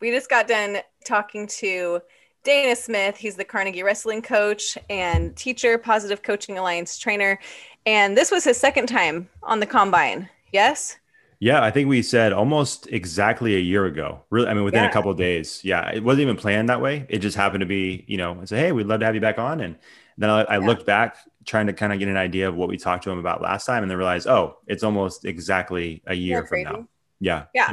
we 0.00 0.10
just 0.10 0.30
got 0.30 0.48
done 0.48 0.78
talking 1.04 1.46
to 1.46 2.00
Dana 2.42 2.74
Smith. 2.74 3.16
He's 3.16 3.36
the 3.36 3.44
Carnegie 3.44 3.82
wrestling 3.82 4.22
coach 4.22 4.78
and 4.88 5.36
teacher, 5.36 5.76
Positive 5.78 6.22
Coaching 6.22 6.58
Alliance 6.58 6.98
trainer. 6.98 7.38
And 7.86 8.16
this 8.16 8.30
was 8.30 8.44
his 8.44 8.56
second 8.56 8.86
time 8.86 9.28
on 9.42 9.60
the 9.60 9.66
combine. 9.66 10.28
Yes? 10.52 10.96
Yeah, 11.38 11.62
I 11.62 11.70
think 11.70 11.88
we 11.88 12.02
said 12.02 12.32
almost 12.32 12.86
exactly 12.88 13.56
a 13.56 13.60
year 13.60 13.86
ago. 13.86 14.22
Really, 14.30 14.48
I 14.48 14.54
mean, 14.54 14.64
within 14.64 14.82
yeah. 14.82 14.90
a 14.90 14.92
couple 14.92 15.12
days. 15.14 15.60
Yeah, 15.64 15.90
it 15.90 16.02
wasn't 16.02 16.22
even 16.22 16.36
planned 16.36 16.68
that 16.68 16.82
way. 16.82 17.06
It 17.08 17.18
just 17.18 17.36
happened 17.36 17.60
to 17.60 17.66
be, 17.66 18.04
you 18.06 18.18
know, 18.18 18.38
I 18.40 18.44
said, 18.44 18.58
hey, 18.58 18.72
we'd 18.72 18.86
love 18.86 19.00
to 19.00 19.06
have 19.06 19.14
you 19.14 19.22
back 19.22 19.38
on. 19.38 19.60
And 19.60 19.76
then 20.18 20.28
I, 20.28 20.42
I 20.42 20.58
yeah. 20.58 20.66
looked 20.66 20.84
back 20.84 21.16
trying 21.46 21.66
to 21.68 21.72
kind 21.72 21.92
of 21.92 21.98
get 21.98 22.08
an 22.08 22.16
idea 22.16 22.48
of 22.48 22.56
what 22.56 22.68
we 22.68 22.76
talked 22.76 23.04
to 23.04 23.10
him 23.10 23.18
about 23.18 23.40
last 23.40 23.64
time 23.64 23.82
and 23.82 23.90
then 23.90 23.96
realized, 23.96 24.26
oh, 24.26 24.58
it's 24.66 24.82
almost 24.82 25.24
exactly 25.24 26.02
a 26.06 26.14
year 26.14 26.46
from 26.46 26.62
now. 26.62 26.88
Yeah. 27.20 27.44
Yeah 27.54 27.72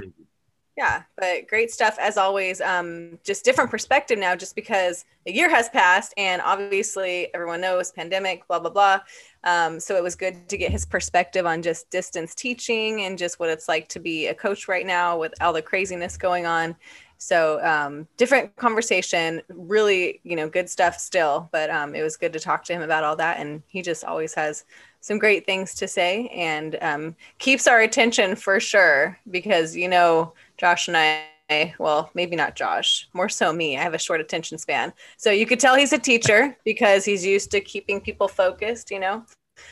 yeah 0.77 1.03
but 1.17 1.47
great 1.47 1.71
stuff 1.71 1.97
as 1.99 2.17
always. 2.17 2.61
Um, 2.61 3.19
just 3.23 3.43
different 3.43 3.71
perspective 3.71 4.19
now 4.19 4.35
just 4.35 4.55
because 4.55 5.05
a 5.25 5.31
year 5.31 5.49
has 5.49 5.67
passed 5.69 6.13
and 6.17 6.41
obviously 6.41 7.33
everyone 7.33 7.59
knows 7.59 7.91
pandemic 7.91 8.47
blah 8.47 8.59
blah 8.59 8.69
blah. 8.69 8.99
Um, 9.43 9.79
so 9.79 9.95
it 9.95 10.03
was 10.03 10.15
good 10.15 10.47
to 10.49 10.57
get 10.57 10.71
his 10.71 10.85
perspective 10.85 11.45
on 11.45 11.61
just 11.61 11.89
distance 11.89 12.35
teaching 12.35 13.01
and 13.01 13.17
just 13.17 13.39
what 13.39 13.49
it's 13.49 13.67
like 13.67 13.87
to 13.89 13.99
be 13.99 14.27
a 14.27 14.33
coach 14.33 14.67
right 14.67 14.85
now 14.85 15.17
with 15.17 15.33
all 15.41 15.53
the 15.53 15.61
craziness 15.61 16.17
going 16.17 16.45
on. 16.45 16.75
So 17.17 17.63
um, 17.65 18.07
different 18.17 18.55
conversation 18.57 19.41
really 19.49 20.21
you 20.23 20.35
know 20.35 20.47
good 20.47 20.69
stuff 20.69 20.99
still 20.99 21.49
but 21.51 21.69
um, 21.71 21.95
it 21.95 22.03
was 22.03 22.15
good 22.15 22.33
to 22.33 22.39
talk 22.39 22.63
to 22.65 22.73
him 22.73 22.83
about 22.83 23.03
all 23.03 23.15
that 23.15 23.39
and 23.39 23.63
he 23.67 23.81
just 23.81 24.03
always 24.03 24.35
has 24.35 24.65
some 25.01 25.17
great 25.17 25.45
things 25.45 25.73
to 25.75 25.87
say 25.87 26.27
and 26.27 26.77
um, 26.81 27.15
keeps 27.39 27.65
our 27.65 27.81
attention 27.81 28.35
for 28.35 28.59
sure 28.59 29.17
because 29.31 29.75
you 29.75 29.87
know 29.87 30.33
Josh 30.57 30.87
and 30.87 30.97
I, 30.97 31.73
well, 31.79 32.09
maybe 32.13 32.35
not 32.35 32.55
Josh, 32.55 33.07
more 33.13 33.29
so 33.29 33.53
me. 33.53 33.77
I 33.77 33.81
have 33.81 33.93
a 33.93 33.99
short 33.99 34.19
attention 34.19 34.57
span. 34.57 34.91
So 35.17 35.31
you 35.31 35.45
could 35.45 35.59
tell 35.59 35.75
he's 35.75 35.93
a 35.93 35.99
teacher 35.99 36.57
because 36.65 37.05
he's 37.05 37.25
used 37.25 37.51
to 37.51 37.61
keeping 37.61 38.01
people 38.01 38.27
focused, 38.27 38.91
you 38.91 38.99
know? 38.99 39.23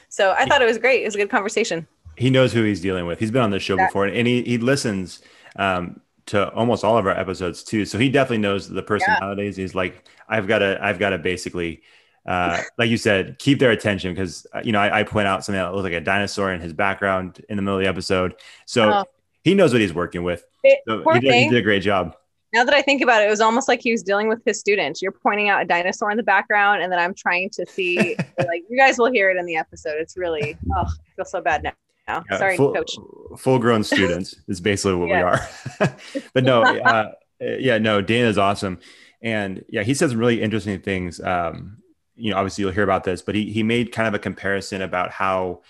So 0.09 0.31
I 0.31 0.45
thought 0.45 0.61
it 0.61 0.65
was 0.65 0.77
great. 0.77 1.01
It 1.01 1.05
was 1.05 1.15
a 1.15 1.19
good 1.19 1.29
conversation. 1.29 1.87
He 2.17 2.29
knows 2.29 2.53
who 2.53 2.63
he's 2.63 2.81
dealing 2.81 3.05
with. 3.05 3.19
He's 3.19 3.31
been 3.31 3.41
on 3.41 3.51
this 3.51 3.63
show 3.63 3.75
yeah. 3.75 3.87
before 3.87 4.05
and 4.05 4.27
he, 4.27 4.41
he 4.43 4.57
listens 4.57 5.21
um, 5.57 5.99
to 6.27 6.49
almost 6.53 6.83
all 6.83 6.97
of 6.97 7.05
our 7.05 7.17
episodes 7.17 7.63
too. 7.63 7.85
So 7.85 7.97
he 7.97 8.09
definitely 8.09 8.39
knows 8.39 8.69
the 8.69 8.81
personalities. 8.81 9.57
Yeah. 9.57 9.63
He's 9.63 9.75
like, 9.75 10.07
I've 10.29 10.47
got 10.47 10.59
to, 10.59 10.79
I've 10.81 10.97
got 10.97 11.09
to 11.09 11.17
basically, 11.17 11.81
uh, 12.25 12.61
like 12.77 12.89
you 12.89 12.97
said, 12.97 13.37
keep 13.37 13.59
their 13.59 13.71
attention 13.71 14.13
because 14.13 14.47
uh, 14.53 14.61
you 14.63 14.71
know 14.71 14.79
I, 14.79 15.01
I, 15.01 15.03
point 15.03 15.27
out 15.27 15.45
something 15.45 15.61
that 15.61 15.71
looks 15.75 15.83
like 15.83 15.93
a 15.93 16.01
dinosaur 16.01 16.51
in 16.51 16.59
his 16.59 16.73
background 16.73 17.45
in 17.49 17.55
the 17.55 17.61
middle 17.61 17.77
of 17.77 17.83
the 17.83 17.89
episode. 17.89 18.33
So 18.65 18.91
oh 18.91 19.03
he 19.45 19.53
knows 19.53 19.71
what 19.71 19.79
he's 19.79 19.93
working 19.93 20.23
with. 20.23 20.43
So 20.87 21.03
he, 21.13 21.19
did, 21.19 21.33
he, 21.33 21.49
did, 21.49 21.57
a 21.57 21.61
great 21.61 21.81
job. 21.81 22.15
Now 22.53 22.63
that 22.63 22.73
I 22.73 22.81
think 22.81 23.01
about 23.01 23.21
it, 23.21 23.27
it 23.27 23.29
was 23.29 23.41
almost 23.41 23.67
like 23.67 23.81
he 23.81 23.91
was 23.91 24.03
dealing 24.03 24.27
with 24.27 24.41
his 24.45 24.59
students. 24.59 25.01
You're 25.01 25.11
pointing 25.11 25.49
out 25.49 25.61
a 25.61 25.65
dinosaur 25.65 26.11
in 26.11 26.17
the 26.17 26.23
background, 26.23 26.81
and 26.81 26.91
then 26.91 26.99
I'm 26.99 27.13
trying 27.13 27.49
to 27.51 27.65
see. 27.65 28.15
like 28.37 28.63
you 28.69 28.77
guys 28.77 28.97
will 28.97 29.11
hear 29.11 29.29
it 29.29 29.37
in 29.37 29.45
the 29.45 29.57
episode. 29.57 29.95
It's 29.97 30.17
really 30.17 30.57
oh, 30.75 30.81
I 30.81 31.15
feel 31.15 31.25
so 31.25 31.41
bad 31.41 31.63
now. 31.63 31.73
Yeah, 32.07 32.37
Sorry, 32.37 32.57
full, 32.57 32.73
coach. 32.73 32.97
Full 33.37 33.59
grown 33.59 33.83
students 33.83 34.35
is 34.47 34.61
basically 34.61 34.95
what 34.95 35.09
we 35.09 35.15
are. 35.15 35.39
but 36.33 36.43
no, 36.43 36.63
uh, 36.63 37.11
yeah, 37.39 37.77
no, 37.77 38.01
Dana's 38.01 38.37
awesome. 38.37 38.79
And 39.21 39.65
yeah, 39.69 39.83
he 39.83 39.93
says 39.93 40.15
really 40.15 40.41
interesting 40.41 40.79
things. 40.81 41.19
Um, 41.19 41.77
you 42.15 42.31
know, 42.31 42.37
obviously 42.37 42.63
you'll 42.63 42.71
hear 42.71 42.83
about 42.83 43.03
this, 43.03 43.21
but 43.21 43.35
he 43.35 43.51
he 43.51 43.63
made 43.63 43.91
kind 43.91 44.07
of 44.07 44.13
a 44.13 44.19
comparison 44.19 44.81
about 44.81 45.11
how 45.11 45.61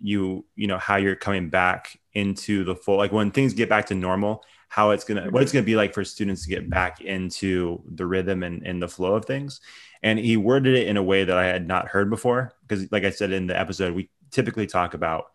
you 0.00 0.44
you 0.54 0.66
know 0.66 0.78
how 0.78 0.96
you're 0.96 1.16
coming 1.16 1.48
back 1.48 1.98
into 2.18 2.64
the 2.64 2.74
full 2.74 2.96
like 2.96 3.12
when 3.12 3.30
things 3.30 3.54
get 3.54 3.68
back 3.68 3.86
to 3.86 3.94
normal 3.94 4.44
how 4.68 4.90
it's 4.90 5.04
gonna 5.04 5.30
what 5.30 5.42
it's 5.42 5.52
gonna 5.52 5.64
be 5.64 5.76
like 5.76 5.94
for 5.94 6.04
students 6.04 6.44
to 6.44 6.50
get 6.50 6.68
back 6.68 7.00
into 7.00 7.82
the 7.86 8.06
rhythm 8.06 8.42
and, 8.42 8.66
and 8.66 8.82
the 8.82 8.88
flow 8.88 9.14
of 9.14 9.24
things. 9.24 9.60
And 10.02 10.18
he 10.18 10.36
worded 10.36 10.76
it 10.76 10.86
in 10.86 10.96
a 10.96 11.02
way 11.02 11.24
that 11.24 11.38
i 11.38 11.46
had 11.46 11.66
not 11.66 11.88
heard 11.88 12.10
before 12.10 12.52
because 12.66 12.90
like 12.92 13.04
i 13.04 13.10
said 13.10 13.32
in 13.32 13.46
the 13.46 13.58
episode 13.58 13.94
we 13.94 14.10
typically 14.30 14.66
talk 14.66 14.94
about 14.94 15.26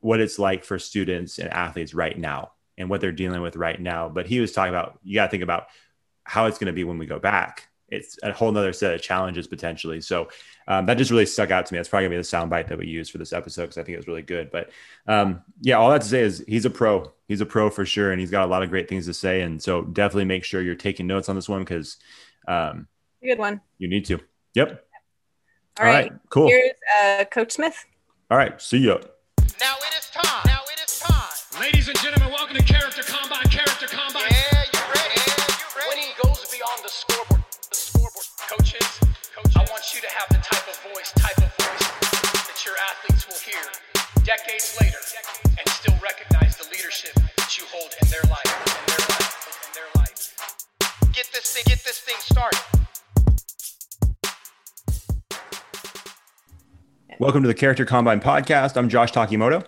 what 0.00 0.20
it's 0.20 0.38
like 0.38 0.64
for 0.64 0.78
students 0.78 1.38
and 1.38 1.52
athletes 1.52 1.94
right 1.94 2.18
now 2.18 2.52
and 2.78 2.88
what 2.88 3.00
they're 3.00 3.12
dealing 3.12 3.42
with 3.42 3.56
right 3.56 3.80
now. 3.80 4.08
But 4.08 4.26
he 4.26 4.40
was 4.40 4.52
talking 4.52 4.72
about 4.72 4.98
you 5.02 5.14
got 5.14 5.26
to 5.26 5.30
think 5.30 5.42
about 5.42 5.66
how 6.24 6.46
it's 6.46 6.58
going 6.58 6.66
to 6.66 6.72
be 6.72 6.84
when 6.84 6.98
we 6.98 7.06
go 7.06 7.18
back 7.18 7.68
it's 7.90 8.18
a 8.22 8.32
whole 8.32 8.52
nother 8.52 8.72
set 8.72 8.94
of 8.94 9.02
challenges 9.02 9.46
potentially. 9.46 10.00
So 10.00 10.28
um, 10.68 10.86
that 10.86 10.94
just 10.94 11.10
really 11.10 11.26
stuck 11.26 11.50
out 11.50 11.66
to 11.66 11.74
me. 11.74 11.78
That's 11.78 11.88
probably 11.88 12.06
gonna 12.06 12.16
be 12.16 12.22
the 12.22 12.22
soundbite 12.22 12.68
that 12.68 12.78
we 12.78 12.86
use 12.86 13.08
for 13.10 13.18
this 13.18 13.32
episode 13.32 13.62
because 13.62 13.78
I 13.78 13.82
think 13.82 13.94
it 13.94 13.98
was 13.98 14.06
really 14.06 14.22
good. 14.22 14.50
But 14.50 14.70
um, 15.06 15.42
yeah, 15.60 15.76
all 15.76 15.90
that 15.90 16.02
to 16.02 16.08
say 16.08 16.20
is 16.20 16.44
he's 16.46 16.64
a 16.64 16.70
pro. 16.70 17.12
He's 17.26 17.40
a 17.40 17.46
pro 17.46 17.70
for 17.70 17.84
sure, 17.84 18.12
and 18.12 18.20
he's 18.20 18.30
got 18.30 18.44
a 18.44 18.50
lot 18.50 18.62
of 18.62 18.70
great 18.70 18.88
things 18.88 19.06
to 19.06 19.14
say. 19.14 19.42
And 19.42 19.60
so 19.62 19.82
definitely 19.82 20.26
make 20.26 20.44
sure 20.44 20.62
you're 20.62 20.74
taking 20.74 21.06
notes 21.06 21.28
on 21.28 21.36
this 21.36 21.48
one 21.48 21.60
because 21.60 21.96
um, 22.46 22.86
good 23.22 23.38
one. 23.38 23.60
You 23.78 23.88
need 23.88 24.04
to. 24.06 24.20
Yep. 24.54 24.84
all, 25.78 25.86
all 25.86 25.92
right. 25.92 26.10
right. 26.10 26.20
Cool. 26.28 26.48
Here's 26.48 26.72
uh, 27.02 27.24
Coach 27.24 27.52
Smith. 27.52 27.84
All 28.30 28.38
right. 28.38 28.60
See 28.60 28.78
ya. 28.78 28.98
Now 29.60 29.74
it 29.76 29.98
is 29.98 30.10
time. 30.10 30.42
Now 30.46 30.60
it 30.72 30.80
is 30.88 31.00
time. 31.00 31.60
Ladies 31.60 31.88
and 31.88 31.98
gentlemen, 31.98 32.32
welcome 32.32 32.56
to 32.56 32.62
Character 32.62 33.02
Combine. 33.02 33.48
Character 33.48 33.86
Combine. 33.86 34.29
Coaches, 38.50 38.98
coaches, 39.32 39.54
I 39.54 39.60
want 39.70 39.94
you 39.94 40.00
to 40.00 40.10
have 40.10 40.26
the 40.28 40.42
type 40.42 40.66
of 40.66 40.74
voice, 40.92 41.12
type 41.12 41.38
of 41.38 41.54
voice 41.54 41.86
that 42.50 42.60
your 42.66 42.74
athletes 42.82 43.28
will 43.28 43.38
hear 43.38 43.62
decades 44.24 44.76
later 44.80 44.98
and 45.56 45.68
still 45.68 45.94
recognize 46.02 46.56
the 46.56 46.64
leadership 46.72 47.14
that 47.14 47.56
you 47.56 47.62
hold 47.70 47.94
in 48.02 48.08
their 48.08 48.22
life, 48.28 48.42
in 48.66 48.86
their 48.88 49.06
life, 49.06 49.68
in 49.68 49.74
their 49.74 49.86
life. 49.94 50.34
Get 51.12 51.30
this 51.32 51.54
thing, 51.54 51.62
get 51.64 51.84
this 51.84 52.00
thing 52.00 52.16
started. 52.18 52.58
Welcome 57.20 57.42
to 57.42 57.48
the 57.48 57.54
Character 57.54 57.84
Combine 57.84 58.18
podcast. 58.18 58.76
I'm 58.76 58.88
Josh 58.88 59.12
Takimoto. 59.12 59.64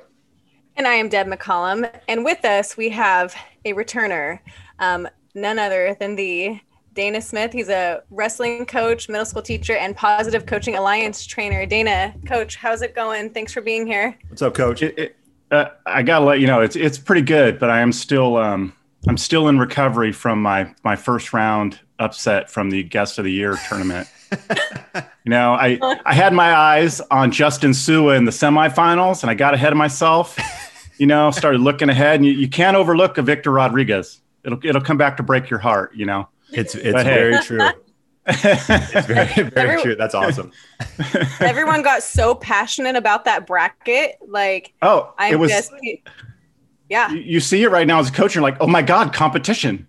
And 0.75 0.89
I 0.89 0.95
am 0.95 1.09
Deb 1.09 1.29
McCollum. 1.29 1.89
And 2.09 2.25
with 2.25 2.45
us, 2.45 2.77
we 2.77 2.89
have 2.89 3.33
a 3.65 3.75
returner, 3.75 4.41
um, 4.81 5.07
none 5.37 5.61
other 5.61 5.97
than 6.01 6.17
the 6.17 6.59
Dana 6.95 7.21
Smith. 7.21 7.53
He's 7.53 7.69
a 7.69 8.03
wrestling 8.11 8.67
coach, 8.67 9.09
middle 9.09 9.25
school 9.25 9.43
teacher, 9.43 9.75
and 9.75 9.97
Positive 9.97 10.47
Coaching 10.47 10.77
Alliance 10.77 11.25
trainer. 11.25 11.65
Dana, 11.65 12.15
coach, 12.27 12.57
how's 12.57 12.83
it 12.83 12.95
going? 12.95 13.31
Thanks 13.31 13.53
for 13.53 13.61
being 13.61 13.87
here. 13.87 14.17
What's 14.29 14.43
up, 14.43 14.55
coach? 14.55 14.83
It, 14.83 14.99
it, 14.99 15.17
uh, 15.51 15.71
I 15.87 16.03
gotta 16.03 16.25
let 16.25 16.41
you 16.41 16.47
know 16.47 16.61
it's 16.61 16.77
it's 16.77 16.99
pretty 16.99 17.23
good, 17.23 17.59
but 17.59 17.71
I 17.71 17.81
am 17.81 17.93
still 17.93 18.37
um, 18.37 18.73
I'm 19.09 19.17
still 19.17 19.49
in 19.49 19.59
recovery 19.59 20.13
from 20.13 20.43
my 20.43 20.75
my 20.85 20.97
first 20.97 21.33
round 21.33 21.81
upset 21.99 22.51
from 22.51 22.71
the 22.71 22.83
Guest 22.83 23.19
of 23.19 23.25
the 23.25 23.33
Year 23.33 23.59
tournament. 23.69 24.09
you 25.25 25.31
know, 25.31 25.53
I 25.53 25.79
I 26.05 26.15
had 26.15 26.33
my 26.33 26.55
eyes 26.55 27.01
on 27.11 27.31
Justin 27.31 27.75
Sua 27.75 28.15
in 28.15 28.25
the 28.25 28.31
semifinals, 28.31 29.23
and 29.23 29.31
I 29.31 29.35
got 29.35 29.55
ahead 29.55 29.73
of 29.73 29.79
myself. 29.79 30.39
You 30.99 31.07
know, 31.07 31.31
started 31.31 31.61
looking 31.61 31.89
ahead, 31.89 32.17
and 32.17 32.27
you, 32.27 32.33
you 32.33 32.49
can't 32.49 32.77
overlook 32.77 33.19
a 33.19 33.23
Victor 33.23 33.51
Rodriguez. 33.51 34.21
It'll 34.45 34.59
it'll 34.65 34.83
come 34.83 34.97
back 34.99 35.17
to 35.19 35.23
break 35.23 35.51
your 35.51 35.59
heart. 35.59 35.95
You 35.95 36.07
know. 36.07 36.29
It's 36.53 36.75
it's 36.75 37.03
very 37.03 37.39
true. 37.43 37.61
it's 38.27 39.07
very 39.07 39.51
very 39.51 39.83
true. 39.83 39.97
That's 39.97 40.15
awesome. 40.15 40.53
Everyone 41.41 41.83
got 41.83 42.03
so 42.03 42.35
passionate 42.35 42.97
about 42.97 43.25
that 43.25 43.47
bracket. 43.47 44.17
Like, 44.27 44.75
oh, 44.83 45.13
I'm 45.19 45.35
it 45.35 45.37
was, 45.37 45.51
just, 45.51 45.73
yeah. 46.89 47.11
You 47.11 47.41
see 47.41 47.63
it 47.63 47.71
right 47.71 47.87
now 47.87 47.99
as 47.99 48.09
a 48.09 48.13
coach. 48.13 48.35
You're 48.35 48.43
like, 48.43 48.59
oh 48.61 48.67
my 48.67 48.83
god, 48.83 49.13
competition. 49.13 49.87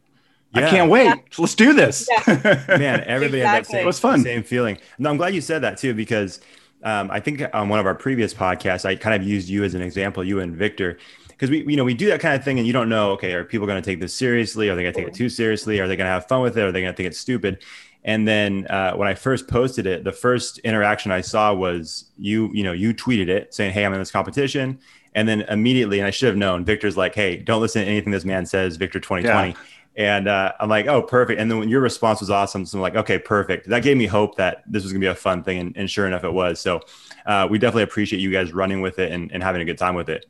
Yeah. 0.56 0.68
I 0.68 0.70
can't 0.70 0.90
wait. 0.90 1.06
Yeah. 1.06 1.16
Let's 1.38 1.56
do 1.56 1.74
this. 1.74 2.08
Yeah. 2.10 2.64
Man, 2.78 3.04
everybody 3.06 3.40
exactly. 3.40 3.42
had 3.42 3.64
that 3.64 3.66
same, 3.68 3.82
it 3.82 3.86
was 3.86 4.00
fun. 4.00 4.22
same 4.22 4.44
feeling. 4.44 4.78
No, 5.00 5.10
I'm 5.10 5.18
glad 5.18 5.34
you 5.34 5.42
said 5.42 5.64
that 5.64 5.78
too, 5.78 5.94
because 5.94 6.42
um, 6.84 7.10
I 7.10 7.20
think 7.20 7.44
on 7.54 7.70
one 7.70 7.80
of 7.80 7.86
our 7.86 7.96
previous 7.96 8.34
podcasts, 8.34 8.86
I 8.86 8.96
kind 8.96 9.20
of 9.20 9.28
used 9.28 9.50
you 9.50 9.64
as 9.64 9.74
an 9.74 9.82
example, 9.82 10.24
you 10.24 10.42
and 10.42 10.56
Victor, 10.56 10.98
because 11.34 11.50
we 11.50 11.64
you 11.66 11.76
know 11.76 11.84
we 11.84 11.94
do 11.94 12.08
that 12.08 12.20
kind 12.20 12.36
of 12.36 12.44
thing 12.44 12.58
and 12.58 12.68
you 12.68 12.74
don't 12.74 12.90
know 12.90 13.12
okay 13.12 13.34
are 13.34 13.44
people 13.44 13.68
going 13.68 13.82
to 13.82 13.86
take 13.86 14.00
this 14.00 14.14
seriously 14.14 14.70
are 14.70 14.76
they 14.76 14.84
going 14.84 14.94
to 14.94 15.00
take 15.00 15.08
it 15.08 15.14
too 15.14 15.30
seriously 15.30 15.80
are 15.80 15.88
they 15.88 15.96
going 15.96 16.08
to 16.08 16.12
have 16.12 16.28
fun 16.28 16.42
with 16.42 16.58
it 16.58 16.62
are 16.62 16.72
they 16.72 16.82
going 16.82 16.94
to 16.94 16.96
think 16.96 17.08
it's 17.08 17.20
stupid 17.20 17.64
and 18.04 18.28
then 18.28 18.68
uh, 18.68 18.94
when 18.94 19.08
i 19.08 19.14
first 19.14 19.48
posted 19.48 19.86
it 19.86 20.04
the 20.04 20.12
first 20.12 20.60
interaction 20.60 21.12
i 21.12 21.22
saw 21.22 21.54
was 21.54 22.06
you 22.18 22.50
you 22.54 22.64
know 22.64 22.74
you 22.74 22.94
tweeted 22.94 23.28
it 23.28 23.54
saying 23.54 23.72
hey 23.72 23.86
i'm 23.86 23.94
in 23.94 24.00
this 24.00 24.12
competition 24.12 24.80
and 25.16 25.28
then 25.28 25.42
immediately 25.42 26.00
and 26.00 26.08
i 26.08 26.12
should 26.12 26.28
have 26.28 26.38
known 26.38 26.64
victor's 26.64 26.98
like 26.98 27.14
hey 27.14 27.38
don't 27.38 27.62
listen 27.62 27.82
to 27.82 27.88
anything 27.88 28.12
this 28.12 28.26
man 28.26 28.46
says 28.46 28.78
victor 28.78 29.00
2020 29.00 29.50
yeah. 29.50 29.58
And 29.96 30.28
uh, 30.28 30.54
I'm 30.60 30.70
like, 30.70 30.88
oh, 30.88 31.04
perfect. 31.04 31.40
And 31.40 31.52
then 31.52 31.60
when 31.60 31.70
your 31.70 31.82
response 31.82 32.20
was 32.20 32.32
awesome, 32.32 32.66
so 32.66 32.78
I'm 32.78 32.82
like, 32.82 32.96
okay, 32.96 33.20
perfect. 33.20 33.70
That 33.70 33.84
gave 33.84 33.96
me 33.96 34.08
hope 34.08 34.36
that 34.38 34.64
this 34.66 34.84
was 34.84 34.92
gonna 34.92 35.02
be 35.02 35.08
a 35.08 35.16
fun 35.16 35.44
thing, 35.44 35.60
and, 35.60 35.78
and 35.78 35.90
sure 35.90 36.08
enough, 36.08 36.24
it 36.24 36.34
was. 36.34 36.60
So 36.60 36.82
uh, 37.26 37.48
we 37.50 37.60
definitely 37.60 37.84
appreciate 37.84 38.20
you 38.20 38.32
guys 38.32 38.54
running 38.54 38.82
with 38.82 38.98
it 38.98 39.12
and, 39.12 39.32
and 39.32 39.44
having 39.44 39.62
a 39.62 39.66
good 39.66 39.78
time 39.78 39.94
with 39.94 40.10
it. 40.10 40.26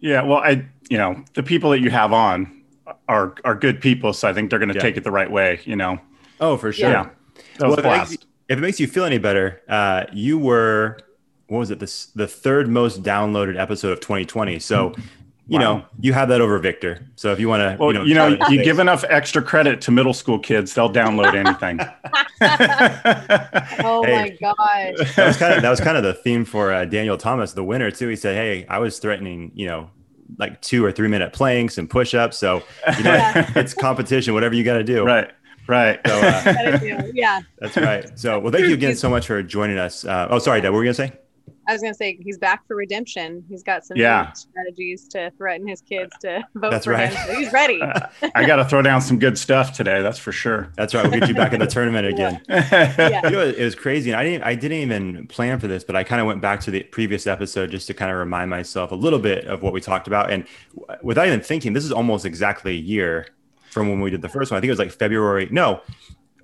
Yeah, 0.00 0.22
well, 0.22 0.38
I 0.38 0.66
you 0.88 0.98
know 0.98 1.24
the 1.34 1.42
people 1.42 1.70
that 1.70 1.80
you 1.80 1.90
have 1.90 2.12
on 2.12 2.62
are 3.08 3.34
are 3.44 3.54
good 3.54 3.80
people, 3.80 4.12
so 4.12 4.28
I 4.28 4.32
think 4.32 4.50
they're 4.50 4.58
going 4.58 4.70
to 4.70 4.74
yeah. 4.74 4.80
take 4.80 4.96
it 4.96 5.04
the 5.04 5.10
right 5.10 5.30
way. 5.30 5.60
You 5.64 5.76
know. 5.76 6.00
Oh, 6.40 6.56
for 6.56 6.72
sure. 6.72 6.90
Yeah. 6.90 7.10
That 7.58 7.68
was 7.68 7.76
well, 7.76 8.02
if, 8.02 8.12
if 8.12 8.58
it 8.58 8.60
makes 8.60 8.80
you 8.80 8.86
feel 8.86 9.04
any 9.04 9.18
better, 9.18 9.60
uh, 9.68 10.06
you 10.12 10.38
were 10.38 10.98
what 11.50 11.58
was 11.58 11.70
it? 11.70 11.80
This 11.80 12.06
the 12.06 12.26
third 12.28 12.68
most 12.68 13.02
downloaded 13.02 13.58
episode 13.58 13.92
of 13.92 14.00
2020. 14.00 14.58
So 14.60 14.94
you 15.50 15.58
Wow. 15.58 15.64
know, 15.78 15.84
you 16.00 16.12
have 16.12 16.28
that 16.28 16.40
over 16.40 16.58
Victor. 16.60 17.04
So 17.16 17.32
if 17.32 17.40
you 17.40 17.48
want 17.48 17.60
to, 17.60 17.76
Well, 17.78 17.92
you 17.92 17.98
know, 17.98 18.04
you 18.04 18.14
know, 18.14 18.28
you 18.48 18.56
stay- 18.58 18.64
give 18.64 18.78
enough 18.78 19.04
extra 19.08 19.42
credit 19.42 19.80
to 19.82 19.90
middle 19.90 20.14
school 20.14 20.38
kids, 20.38 20.72
they'll 20.74 20.92
download 20.92 21.34
anything. 21.34 21.80
Oh 23.82 24.02
Hey. 24.04 24.14
my 24.14 24.28
gosh. 24.40 25.14
that 25.16 25.26
was 25.26 25.36
kind 25.36 25.54
of 25.54 25.62
that 25.62 25.70
was 25.70 25.80
kind 25.80 25.96
of 25.96 26.02
the 26.02 26.14
theme 26.14 26.44
for 26.44 26.72
uh, 26.72 26.84
Daniel 26.84 27.16
Thomas, 27.16 27.52
the 27.52 27.64
winner 27.64 27.90
too. 27.90 28.08
He 28.08 28.16
said, 28.16 28.36
"Hey, 28.36 28.66
I 28.68 28.78
was 28.78 28.98
threatening, 28.98 29.52
you 29.54 29.66
know, 29.66 29.90
like 30.38 30.60
two 30.62 30.84
or 30.84 30.92
three 30.92 31.08
minute 31.08 31.32
planks 31.32 31.78
and 31.78 31.88
push 31.90 32.14
ups. 32.14 32.38
So 32.38 32.62
you 32.98 33.04
know, 33.04 33.12
Yeah. 33.14 33.50
it's 33.56 33.74
competition. 33.74 34.34
Whatever 34.34 34.54
you 34.54 34.64
got 34.64 34.74
to 34.78 34.84
do. 34.84 35.04
right, 35.04 35.30
right. 35.66 36.00
So 36.06 36.12
uh, 36.20 36.78
Yeah. 37.12 37.40
that's 37.58 37.76
right. 37.76 38.18
So 38.18 38.38
well, 38.38 38.52
thank 38.52 38.66
you 38.66 38.74
again 38.74 38.94
so 38.96 39.10
much 39.10 39.26
for 39.26 39.42
joining 39.42 39.78
us. 39.78 40.04
Uh, 40.04 40.28
oh, 40.30 40.38
sorry, 40.38 40.60
Deb. 40.60 40.72
What 40.72 40.78
were 40.78 40.84
you 40.84 40.92
gonna 40.92 41.08
say? 41.08 41.12
I 41.70 41.72
was 41.74 41.82
gonna 41.82 41.94
say 41.94 42.18
he's 42.20 42.36
back 42.36 42.66
for 42.66 42.74
redemption. 42.74 43.44
He's 43.48 43.62
got 43.62 43.84
some 43.84 43.96
Yeah. 43.96 44.32
strategies 44.32 45.06
to 45.08 45.30
threaten 45.38 45.68
his 45.68 45.80
kids 45.80 46.12
to 46.22 46.42
vote 46.56 46.70
That's 46.72 46.84
for 46.86 46.90
right. 46.92 47.12
him. 47.12 47.26
So 47.28 47.34
he's 47.40 47.52
ready. 47.52 47.80
I 48.34 48.44
got 48.44 48.56
to 48.56 48.64
throw 48.64 48.82
down 48.82 49.00
some 49.00 49.18
good 49.20 49.38
stuff 49.38 49.72
today. 49.72 50.02
That's 50.02 50.18
for 50.18 50.32
sure. 50.32 50.72
That's 50.76 50.94
right. 50.94 51.08
We'll 51.08 51.20
get 51.20 51.28
you 51.28 51.34
back 51.34 51.52
in 51.52 51.60
the 51.60 51.66
tournament 51.68 52.06
again. 52.12 52.40
Yeah. 52.48 53.20
You 53.24 53.30
know, 53.30 53.40
it 53.46 53.58
was 53.62 53.74
crazy, 53.76 54.10
and 54.10 54.18
I 54.18 54.24
didn't. 54.24 54.42
I 54.42 54.54
didn't 54.56 54.78
even 54.78 55.26
plan 55.28 55.60
for 55.60 55.68
this, 55.68 55.84
but 55.84 55.94
I 55.94 56.02
kind 56.02 56.20
of 56.20 56.26
went 56.26 56.40
back 56.40 56.60
to 56.62 56.70
the 56.72 56.82
previous 56.82 57.26
episode 57.28 57.70
just 57.70 57.86
to 57.86 57.94
kind 57.94 58.10
of 58.10 58.16
remind 58.18 58.50
myself 58.50 58.90
a 58.90 58.96
little 58.96 59.20
bit 59.20 59.44
of 59.46 59.62
what 59.62 59.72
we 59.72 59.80
talked 59.80 60.08
about, 60.08 60.30
and 60.30 60.44
w- 60.76 60.98
without 61.04 61.26
even 61.28 61.40
thinking, 61.40 61.72
this 61.72 61.84
is 61.84 61.92
almost 61.92 62.24
exactly 62.26 62.72
a 62.72 62.80
year 62.80 63.28
from 63.70 63.88
when 63.88 64.00
we 64.00 64.10
did 64.10 64.22
the 64.22 64.28
first 64.28 64.50
one. 64.50 64.58
I 64.58 64.60
think 64.60 64.68
it 64.68 64.72
was 64.72 64.78
like 64.80 64.90
February. 64.90 65.46
No, 65.52 65.80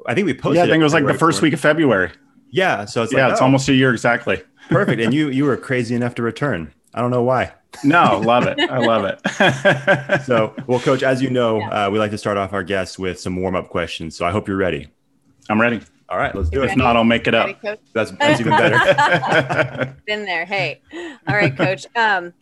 I 0.06 0.14
think 0.14 0.26
we 0.26 0.34
posted. 0.34 0.56
yeah, 0.56 0.62
I 0.62 0.67
think 0.69 0.81
it 0.81 0.84
was 0.84 0.94
like 0.94 1.05
the 1.06 1.14
first 1.14 1.40
4th. 1.40 1.43
week 1.43 1.52
of 1.55 1.61
February. 1.61 2.11
Yeah, 2.50 2.84
so 2.84 3.02
it's 3.02 3.12
yeah, 3.12 3.25
like 3.25 3.32
it's 3.32 3.40
oh, 3.40 3.44
almost 3.44 3.69
a 3.69 3.75
year 3.75 3.93
exactly. 3.93 4.43
perfect, 4.69 5.00
and 5.00 5.12
you 5.12 5.28
you 5.28 5.44
were 5.44 5.56
crazy 5.56 5.94
enough 5.94 6.14
to 6.16 6.22
return. 6.22 6.72
I 6.94 7.00
don't 7.00 7.10
know 7.10 7.22
why. 7.22 7.52
No, 7.84 8.20
love 8.25 8.46
it. 8.46 8.58
I 8.58 8.78
love 8.78 9.04
it. 9.04 9.20
So, 10.25 10.54
well, 10.66 10.81
Coach, 10.81 11.02
as 11.02 11.20
you 11.20 11.28
know, 11.28 11.60
uh, 11.60 11.90
we 11.93 11.98
like 11.98 12.10
to 12.10 12.19
start 12.19 12.38
off 12.38 12.52
our 12.54 12.62
guests 12.62 12.98
with 12.98 13.20
some 13.20 13.37
warm 13.37 13.54
up 13.54 13.69
questions. 13.69 14.16
So 14.16 14.25
I 14.25 14.31
hope 14.31 14.48
you're 14.48 14.56
ready. 14.56 14.88
I'm 15.50 15.60
ready. 15.60 15.82
All 16.08 16.19
right, 16.19 16.34
let's 16.34 16.48
do 16.48 16.62
it. 16.62 16.70
If 16.70 16.76
not, 16.76 16.96
I'll 16.96 17.04
make 17.04 17.26
it 17.26 17.34
Ready, 17.34 17.52
up. 17.52 17.62
coach? 17.62 17.81
That's 17.93 18.12
that's 18.12 18.40
even 18.40 18.52
better. 18.52 19.96
Been 20.06 20.25
there. 20.25 20.44
Hey. 20.44 20.81
All 21.28 21.34
right, 21.34 21.56
coach. 21.56 21.87
Um, 21.96 22.32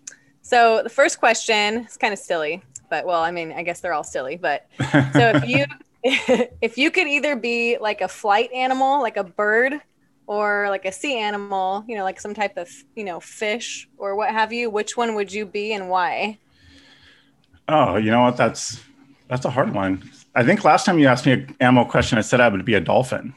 so 0.43 0.83
the 0.83 0.91
first 0.91 1.19
question 1.19 1.79
is 1.87 1.97
kind 1.97 2.13
of 2.13 2.19
silly, 2.19 2.63
but 2.91 3.07
well, 3.07 3.23
I 3.23 3.31
mean, 3.31 3.53
I 3.53 3.63
guess 3.63 3.81
they're 3.81 3.95
all 3.95 4.05
silly, 4.05 4.37
but 4.37 4.67
so 4.79 5.33
if 5.35 5.49
you 5.49 5.65
if 6.61 6.77
you 6.77 6.91
could 6.91 7.07
either 7.07 7.37
be 7.37 7.79
like 7.79 8.03
a 8.03 8.09
flight 8.09 8.53
animal, 8.53 9.01
like 9.01 9.17
a 9.17 9.25
bird, 9.25 9.81
or 10.27 10.67
like 10.71 10.85
a 10.85 10.93
sea 10.93 11.19
animal, 11.19 11.85
you 11.87 11.97
know, 11.97 12.05
like 12.05 12.21
some 12.21 12.35
type 12.35 12.57
of, 12.57 12.69
you 12.95 13.05
know, 13.05 13.21
fish 13.21 13.89
or 13.99 14.17
what 14.17 14.31
have 14.31 14.53
you, 14.53 14.71
which 14.71 14.97
one 14.97 15.15
would 15.15 15.33
you 15.33 15.45
be 15.47 15.73
and 15.73 15.89
why? 15.89 16.39
Oh, 17.69 17.97
you 17.97 18.11
know 18.11 18.23
what? 18.23 18.37
That's 18.37 18.83
that's 19.29 19.45
a 19.45 19.51
hard 19.51 19.73
one. 19.75 20.03
I 20.35 20.45
think 20.45 20.65
last 20.65 20.85
time 20.85 20.99
you 20.99 21.07
asked 21.07 21.27
me 21.27 21.33
an 21.33 21.57
animal 21.61 21.85
question, 21.85 22.19
I 22.19 22.23
said 22.23 22.41
I 22.41 22.49
would 22.49 22.65
be 22.65 22.75
a 22.75 22.81
dolphin. 22.81 23.35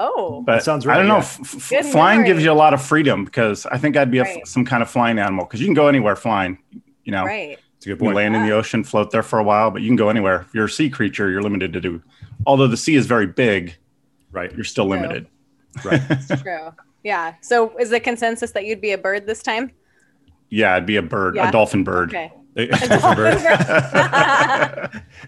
Oh, 0.00 0.42
But 0.42 0.56
That 0.56 0.62
sounds 0.64 0.86
really 0.86 0.98
I 0.98 1.02
don't 1.02 1.08
know. 1.08 1.14
yeah. 1.16 1.20
f- 1.20 1.72
f- 1.72 1.86
flying 1.90 2.24
gives 2.24 2.42
you 2.44 2.52
a 2.52 2.54
lot 2.54 2.72
of 2.72 2.80
freedom 2.80 3.24
because 3.24 3.66
I 3.66 3.78
think 3.78 3.96
I'd 3.96 4.10
be 4.10 4.18
a 4.18 4.22
f 4.22 4.26
Right. 4.28 4.46
some 4.46 4.64
kind 4.64 4.82
of 4.82 4.88
flying 4.90 5.18
animal 5.18 5.44
because 5.44 5.60
you 5.60 5.66
can 5.66 5.74
go 5.74 5.88
anywhere 5.88 6.14
flying. 6.14 6.58
You 7.04 7.12
know, 7.12 7.24
right. 7.24 7.58
It's 7.78 7.86
a 7.86 7.88
good 7.88 7.92
you 7.94 7.96
can 7.96 8.06
point. 8.06 8.16
land 8.16 8.36
in 8.36 8.46
the 8.46 8.52
ocean, 8.52 8.84
float 8.84 9.10
there 9.10 9.22
for 9.22 9.38
a 9.38 9.42
while, 9.42 9.70
but 9.70 9.82
you 9.82 9.88
can 9.88 9.96
go 9.96 10.08
anywhere. 10.08 10.42
If 10.42 10.54
you're 10.54 10.66
a 10.66 10.70
sea 10.70 10.90
creature, 10.90 11.30
you're 11.30 11.42
limited 11.42 11.72
to 11.72 11.80
do. 11.80 12.02
Although 12.46 12.66
the 12.68 12.76
sea 12.76 12.94
is 12.96 13.06
very 13.06 13.26
big, 13.26 13.76
Right. 14.30 14.52
you're 14.54 14.64
still 14.64 14.84
True. 14.84 14.94
limited. 14.96 15.26
Right. 15.84 16.00
True. 16.42 16.72
Yeah. 17.04 17.34
So 17.40 17.76
is 17.78 17.90
the 17.90 18.00
consensus 18.00 18.52
that 18.52 18.64
you'd 18.64 18.80
be 18.80 18.92
a 18.92 18.98
bird 18.98 19.26
this 19.26 19.42
time? 19.42 19.72
Yeah, 20.50 20.74
I'd 20.74 20.86
be 20.86 20.96
a 20.96 21.02
bird, 21.02 21.36
Yeah. 21.36 21.48
a 21.48 21.52
dolphin 21.52 21.84
bird. 21.84 22.10
Okay. 22.10 22.32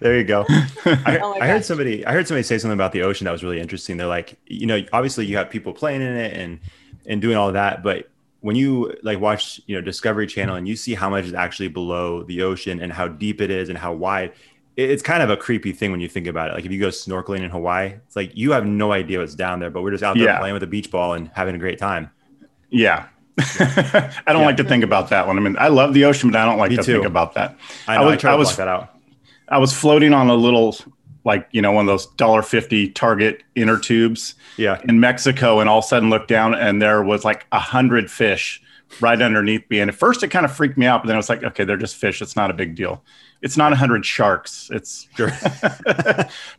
there 0.01 0.17
you 0.17 0.23
go. 0.25 0.45
I, 0.85 1.19
Oh 1.21 1.37
I 1.39 1.47
heard 1.47 1.63
somebody. 1.63 2.05
I 2.05 2.11
heard 2.11 2.27
somebody 2.27 2.43
say 2.43 2.57
something 2.57 2.73
about 2.73 2.91
the 2.91 3.03
ocean 3.03 3.25
that 3.25 3.31
was 3.31 3.43
really 3.43 3.59
interesting. 3.61 3.95
They're 3.97 4.07
like, 4.07 4.37
you 4.47 4.65
know, 4.65 4.83
obviously 4.91 5.25
you 5.25 5.37
have 5.37 5.49
people 5.49 5.71
playing 5.73 6.01
in 6.01 6.17
it 6.17 6.33
and 6.35 6.59
and 7.05 7.21
doing 7.21 7.37
all 7.37 7.51
that, 7.53 7.83
but 7.83 8.09
when 8.41 8.55
you 8.55 8.93
like 9.03 9.19
watch, 9.19 9.61
you 9.67 9.75
know, 9.75 9.81
Discovery 9.81 10.27
Channel 10.27 10.55
and 10.55 10.67
you 10.67 10.75
see 10.75 10.93
how 10.95 11.09
much 11.09 11.25
is 11.25 11.33
actually 11.33 11.67
below 11.69 12.23
the 12.23 12.41
ocean 12.41 12.81
and 12.81 12.91
how 12.91 13.07
deep 13.07 13.39
it 13.39 13.51
is 13.51 13.69
and 13.69 13.77
how 13.77 13.93
wide, 13.93 14.33
it's 14.77 15.03
kind 15.03 15.21
of 15.21 15.29
a 15.29 15.37
creepy 15.37 15.71
thing 15.73 15.91
when 15.91 15.99
you 15.99 16.07
think 16.07 16.27
about 16.27 16.49
it. 16.49 16.53
Like 16.53 16.65
if 16.65 16.71
you 16.71 16.79
go 16.79 16.87
snorkeling 16.87 17.41
in 17.41 17.49
Hawaii, 17.49 17.87
it's 18.05 18.15
like 18.15 18.31
you 18.35 18.51
have 18.53 18.65
no 18.65 18.91
idea 18.91 19.19
what's 19.19 19.35
down 19.35 19.59
there, 19.59 19.69
but 19.69 19.81
we're 19.83 19.91
just 19.91 20.03
out 20.03 20.15
there 20.15 20.25
Yeah. 20.25 20.39
playing 20.39 20.53
with 20.53 20.63
a 20.63 20.67
beach 20.67 20.89
ball 20.91 21.13
and 21.13 21.29
having 21.33 21.55
a 21.55 21.59
great 21.59 21.77
time. 21.79 22.09
Yeah. 22.69 23.07
I 23.37 24.11
don't 24.27 24.39
Yeah. 24.41 24.45
like 24.45 24.57
to 24.57 24.63
think 24.63 24.83
about 24.83 25.09
that 25.09 25.27
one. 25.27 25.37
I 25.37 25.41
mean, 25.41 25.55
I 25.59 25.67
love 25.67 25.93
the 25.93 26.05
ocean, 26.05 26.31
but 26.31 26.39
I 26.39 26.45
don't 26.45 26.57
like 26.57 26.71
Me 26.71 26.77
to 26.77 26.83
too. 26.83 26.93
think 26.93 27.05
about 27.05 27.33
that. 27.33 27.57
I, 27.87 27.95
I 27.95 27.97
know, 27.97 28.03
I, 28.07 28.11
was- 28.11 28.21
try 28.21 28.31
I 28.31 28.35
was- 28.35 28.55
that 28.57 28.67
out. 28.67 28.93
I 29.49 29.57
was 29.57 29.73
floating 29.73 30.13
on 30.13 30.29
a 30.29 30.35
little, 30.35 30.77
like, 31.25 31.47
you 31.51 31.61
know, 31.61 31.73
one 31.73 31.83
of 31.83 31.87
those 31.87 32.05
dollar 32.15 32.41
fifty 32.41 32.89
Target 32.89 33.43
inner 33.55 33.77
tubes 33.77 34.35
Yeah. 34.55 34.79
in 34.85 35.01
Mexico, 35.01 35.59
and 35.59 35.69
all 35.69 35.79
of 35.79 35.83
a 35.83 35.87
sudden 35.87 36.09
looked 36.09 36.29
down 36.29 36.55
and 36.55 36.81
there 36.81 37.03
was 37.03 37.25
like 37.25 37.45
a 37.51 37.59
hundred 37.59 38.09
fish 38.09 38.61
right 38.99 39.21
underneath 39.21 39.63
me. 39.69 39.79
And 39.79 39.89
at 39.89 39.95
first 39.95 40.21
it 40.23 40.27
kind 40.29 40.45
of 40.45 40.51
freaked 40.51 40.77
me 40.77 40.85
out, 40.85 41.01
but 41.03 41.07
then 41.07 41.15
I 41.15 41.17
was 41.17 41.29
like, 41.29 41.43
okay, 41.43 41.63
they're 41.63 41.77
just 41.77 41.95
fish. 41.95 42.21
It's 42.21 42.35
not 42.35 42.49
a 42.51 42.53
big 42.53 42.75
deal. 42.75 43.03
It's 43.41 43.57
not 43.57 43.73
a 43.73 43.75
hundred 43.75 44.05
sharks. 44.05 44.69
It's 44.71 45.07
Sure. 45.15 45.31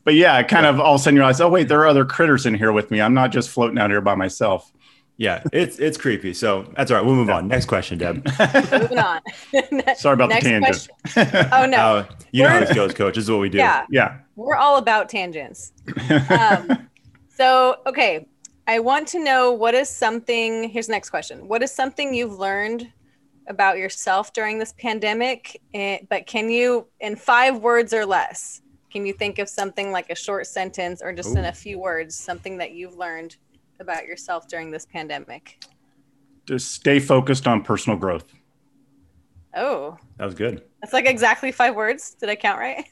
but 0.05 0.15
yeah, 0.15 0.39
it 0.39 0.49
kind 0.49 0.67
of 0.67 0.81
all 0.81 0.95
of 0.95 1.01
a 1.01 1.05
sudden 1.05 1.17
you 1.17 1.21
realize, 1.23 1.41
oh 1.41 1.49
wait, 1.49 1.69
there 1.69 1.81
are 1.81 1.87
other 1.87 2.05
critters 2.05 2.47
in 2.47 2.55
here 2.55 2.73
with 2.73 2.91
me. 2.91 3.01
I'm 3.01 3.15
not 3.15 3.31
just 3.33 3.51
floating 3.51 3.79
out 3.79 3.91
here 3.91 4.01
by 4.01 4.15
myself. 4.15 4.73
yeah. 5.17 5.43
It's 5.53 5.79
it's 5.79 5.97
creepy. 5.99 6.35
So 6.35 6.73
that's 6.77 6.91
all 6.91 6.97
right. 6.97 7.07
We'll 7.07 7.15
move 7.15 7.31
on. 7.31 7.47
Next 7.49 7.67
question, 7.67 7.99
Deb. 7.99 8.25
Moving 8.73 8.99
on. 8.99 9.21
Sorry 9.97 10.15
about 10.15 10.31
Next 10.31 10.45
the 10.45 10.51
tangent. 10.51 10.89
question. 11.13 11.49
Oh 11.53 11.67
no. 11.67 11.77
Uh, 11.77 12.07
you 12.33 12.43
know 12.43 12.49
how 12.49 12.61
this 12.61 12.73
goes, 12.75 12.95
coach. 12.95 13.15
This 13.15 13.25
is 13.25 13.31
what 13.31 13.41
we 13.41 13.49
do. 13.49 13.59
yeah. 13.59 13.87
Yeah. 13.91 14.19
We're 14.37 14.57
all 14.57 14.79
about 14.79 15.09
tangents. 15.09 15.73
Um, 16.31 16.89
so, 17.35 17.77
okay, 17.87 18.27
I 18.67 18.79
want 18.79 19.09
to 19.09 19.23
know 19.23 19.53
what 19.53 19.75
is 19.75 19.89
something. 19.89 20.69
Here's 20.69 20.87
the 20.87 20.93
next 20.93 21.11
question: 21.11 21.49
What 21.49 21.63
is 21.63 21.73
something 21.73 22.15
you've 22.15 22.39
learned 22.39 22.91
about 23.49 23.77
yourself 23.77 24.33
during 24.33 24.59
this 24.59 24.73
pandemic? 24.79 25.61
Eh, 25.75 25.99
but 26.09 26.27
can 26.27 26.49
you, 26.49 26.87
in 27.01 27.17
five 27.17 27.59
words 27.59 27.93
or 27.93 28.07
less, 28.07 28.63
can 28.93 29.05
you 29.05 29.13
think 29.13 29.39
of 29.39 29.49
something 29.49 29.91
like 29.91 30.11
a 30.11 30.15
short 30.15 30.47
sentence 30.47 31.03
or 31.03 31.13
just 31.13 31.37
in 31.37 31.45
a 31.47 31.53
few 31.53 31.79
words, 31.79 32.15
something 32.15 32.57
that 32.59 32.73
you've 32.73 32.97
learned 32.97 33.37
about 33.81 34.07
yourself 34.07 34.47
during 34.47 34.71
this 34.71 34.87
pandemic? 34.87 35.65
Just 36.47 36.73
stay 36.73 37.01
focused 37.01 37.47
on 37.49 37.63
personal 37.63 37.99
growth. 37.99 38.33
Oh, 39.55 39.99
That 40.19 40.25
was 40.27 40.35
good. 40.35 40.63
that's 40.81 40.93
like 40.93 41.07
exactly 41.07 41.53
five 41.53 41.75
words. 41.75 42.15
Did 42.15 42.29
I 42.29 42.37
count 42.37 42.59
right? 42.59 42.87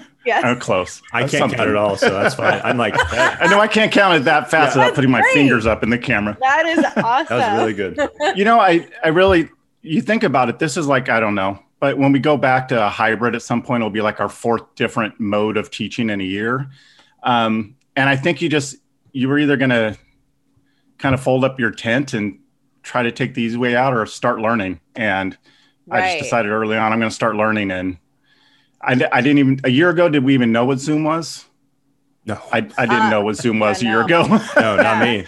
Yes. 0.26 0.42
Oh, 0.44 0.54
close. 0.54 1.00
I 1.12 1.20
That's 1.22 1.32
can't 1.32 1.40
count 1.42 1.52
something. 1.52 1.68
it 1.70 1.76
all, 1.76 1.96
so 1.96 2.10
that's 2.10 2.34
fine. 2.34 2.60
I'm 2.62 2.76
like, 2.76 2.94
that, 3.10 3.38
I 3.42 3.46
know 3.46 3.58
I 3.58 3.68
can't 3.68 3.90
count 3.90 4.14
it 4.16 4.24
that 4.24 4.50
fast 4.50 4.76
Yeah. 4.76 4.82
without 4.82 4.94
putting 4.94 5.10
my 5.10 5.20
That's 5.20 5.32
fingers 5.32 5.66
up 5.66 5.82
in 5.82 5.88
the 5.90 5.98
camera. 5.98 6.36
That 6.40 6.66
is 6.66 6.78
awesome. 6.96 7.38
that 7.38 7.52
was 7.54 7.60
really 7.60 7.72
good. 7.72 7.98
You 8.36 8.44
know, 8.44 8.60
I 8.60 8.86
I 9.02 9.08
really 9.08 9.48
you 9.82 10.02
think 10.02 10.22
about 10.22 10.48
it. 10.50 10.58
This 10.58 10.76
is 10.76 10.86
like 10.86 11.08
I 11.08 11.20
don't 11.20 11.34
know, 11.34 11.58
but 11.80 11.96
when 11.96 12.12
we 12.12 12.18
go 12.18 12.36
back 12.36 12.68
to 12.68 12.86
a 12.86 12.90
hybrid 12.90 13.34
at 13.34 13.40
some 13.42 13.62
point, 13.62 13.80
it'll 13.80 13.90
be 13.90 14.02
like 14.02 14.20
our 14.20 14.28
fourth 14.28 14.74
different 14.74 15.18
mode 15.18 15.56
of 15.56 15.70
teaching 15.70 16.10
in 16.10 16.20
a 16.20 16.24
year. 16.24 16.68
Um, 17.22 17.76
and 17.96 18.08
I 18.08 18.16
think 18.16 18.42
you 18.42 18.48
just 18.50 18.76
you 19.12 19.26
were 19.28 19.38
either 19.38 19.56
going 19.56 19.70
to 19.70 19.96
kind 20.98 21.14
of 21.14 21.20
fold 21.22 21.44
up 21.44 21.58
your 21.58 21.70
tent 21.70 22.12
and 22.12 22.38
try 22.82 23.02
to 23.02 23.10
take 23.10 23.32
the 23.34 23.42
easy 23.42 23.56
way 23.56 23.74
out, 23.74 23.94
or 23.94 24.04
start 24.04 24.38
learning. 24.38 24.80
And 24.94 25.36
I 25.90 26.12
just 26.12 26.24
decided 26.24 26.50
early 26.52 26.76
on 26.76 26.92
I'm 26.92 26.98
going 27.00 27.08
to 27.10 27.14
start 27.14 27.36
learning. 27.36 27.70
And 27.70 27.96
I, 28.82 28.92
I 29.12 29.20
didn't 29.20 29.38
even 29.38 29.60
a 29.64 29.70
year 29.70 29.90
ago. 29.90 30.08
Did 30.08 30.24
we 30.24 30.34
even 30.34 30.52
know 30.52 30.64
what 30.64 30.78
Zoom 30.78 31.04
was? 31.04 31.44
No, 32.26 32.34
I, 32.52 32.58
I 32.58 32.60
didn't 32.86 32.90
Ah, 32.92 33.10
know 33.10 33.22
what 33.22 33.36
Zoom 33.36 33.58
was 33.58 33.82
yeah, 33.82 33.88
a 33.88 33.92
year 33.92 34.06
no. 34.06 34.24
ago. 34.24 34.44
no, 34.60 34.76
not 34.76 35.02
me. 35.04 35.24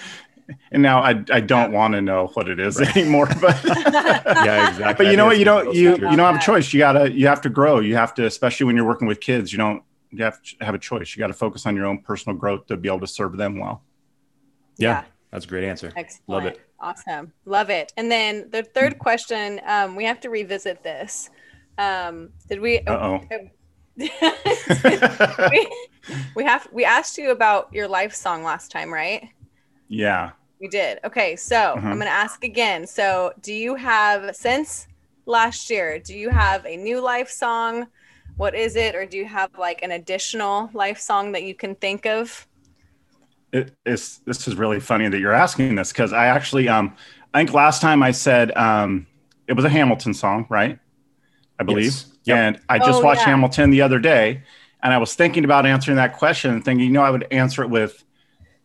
and 0.70 0.82
now 0.82 1.00
I, 1.00 1.22
I 1.30 1.40
don't 1.40 1.72
want 1.72 1.94
to 1.94 2.00
know 2.02 2.28
what 2.34 2.48
it 2.48 2.60
is 2.60 2.80
anymore. 2.80 3.26
But 3.40 3.62
Yeah, 3.64 4.68
exactly. 4.70 5.04
but 5.04 5.10
you 5.10 5.16
know 5.16 5.26
what? 5.26 5.38
You 5.38 5.44
don't 5.44 5.74
you 5.74 5.90
you 5.92 5.96
don't 5.98 6.18
have 6.18 6.36
a 6.36 6.40
choice. 6.40 6.72
You 6.72 6.78
gotta 6.78 7.10
you 7.10 7.26
have 7.26 7.40
to 7.42 7.48
grow. 7.50 7.80
You 7.80 7.96
have 7.96 8.14
to, 8.14 8.26
especially 8.26 8.66
when 8.66 8.76
you're 8.76 8.86
working 8.86 9.08
with 9.08 9.20
kids. 9.20 9.52
You 9.52 9.58
don't 9.58 9.82
you 10.10 10.22
have 10.24 10.42
to 10.42 10.64
have 10.64 10.74
a 10.74 10.78
choice. 10.78 11.14
You 11.16 11.20
got 11.20 11.28
to 11.28 11.32
focus 11.34 11.64
on 11.66 11.74
your 11.76 11.86
own 11.86 11.98
personal 12.02 12.36
growth 12.36 12.66
to 12.66 12.76
be 12.76 12.88
able 12.88 13.00
to 13.00 13.06
serve 13.06 13.36
them 13.38 13.58
well. 13.58 13.82
yeah, 14.76 15.04
that's 15.30 15.44
a 15.46 15.48
great 15.48 15.64
answer. 15.64 15.92
Excellent. 15.96 16.28
Love 16.28 16.44
it. 16.46 16.60
Awesome. 16.78 17.32
Love 17.46 17.70
it. 17.70 17.92
And 17.96 18.10
then 18.10 18.50
the 18.50 18.62
third 18.62 18.98
question, 18.98 19.60
um, 19.66 19.94
we 19.96 20.04
have 20.04 20.20
to 20.20 20.28
revisit 20.30 20.82
this. 20.82 21.30
Um, 21.78 22.30
did 22.48 22.60
we? 22.60 22.80
Uh 22.86 23.18
we, 25.50 25.68
we 26.34 26.44
have 26.44 26.68
we 26.72 26.84
asked 26.84 27.18
you 27.18 27.30
about 27.30 27.68
your 27.72 27.88
life 27.88 28.14
song 28.14 28.42
last 28.44 28.70
time, 28.70 28.92
right? 28.92 29.28
yeah. 29.88 30.32
We 30.60 30.68
did. 30.68 31.00
Okay, 31.04 31.34
so 31.36 31.56
Mhm. 31.76 31.90
I'm 31.90 31.98
going 31.98 32.06
to 32.06 32.10
ask 32.10 32.44
again. 32.44 32.86
So, 32.86 33.32
do 33.40 33.52
you 33.52 33.74
have 33.74 34.36
since 34.36 34.86
last 35.26 35.68
year? 35.70 35.98
Do 35.98 36.14
you 36.16 36.30
have 36.30 36.64
a 36.66 36.76
new 36.76 37.00
life 37.00 37.28
song? 37.30 37.88
What 38.36 38.54
is 38.54 38.76
it, 38.76 38.94
or 38.94 39.04
do 39.06 39.18
you 39.18 39.26
have 39.26 39.50
like 39.58 39.82
an 39.82 39.90
additional 39.90 40.70
life 40.72 40.98
song 41.00 41.32
that 41.32 41.42
you 41.42 41.54
can 41.54 41.74
think 41.74 42.06
of? 42.06 42.46
It, 43.52 43.74
it's 43.84 44.18
this 44.20 44.48
is 44.48 44.54
really 44.56 44.80
funny 44.80 45.08
that 45.08 45.18
you're 45.18 45.32
asking 45.34 45.74
this 45.74 45.92
because 45.92 46.12
I 46.12 46.26
actually 46.26 46.68
um 46.68 46.96
I 47.34 47.38
think 47.40 47.52
last 47.52 47.82
time 47.82 48.02
I 48.02 48.10
said 48.12 48.56
um 48.56 49.06
it 49.46 49.54
was 49.54 49.64
a 49.64 49.68
Hamilton 49.68 50.14
song, 50.14 50.46
right? 50.48 50.78
I 51.62 51.64
believe. 51.64 51.84
Yes. 51.86 52.06
Yep. 52.24 52.36
And 52.38 52.60
I 52.68 52.78
just 52.78 53.00
Oh, 53.00 53.04
watched 53.04 53.20
yeah. 53.22 53.26
Hamilton 53.30 53.70
the 53.70 53.82
other 53.82 53.98
day, 53.98 54.42
and 54.82 54.92
I 54.92 54.98
was 54.98 55.14
thinking 55.14 55.44
about 55.44 55.66
answering 55.66 55.96
that 55.96 56.12
question 56.16 56.52
and 56.52 56.64
thinking, 56.64 56.86
you 56.86 56.92
know, 56.92 57.02
I 57.02 57.10
would 57.10 57.26
answer 57.30 57.62
it 57.62 57.70
with 57.70 58.04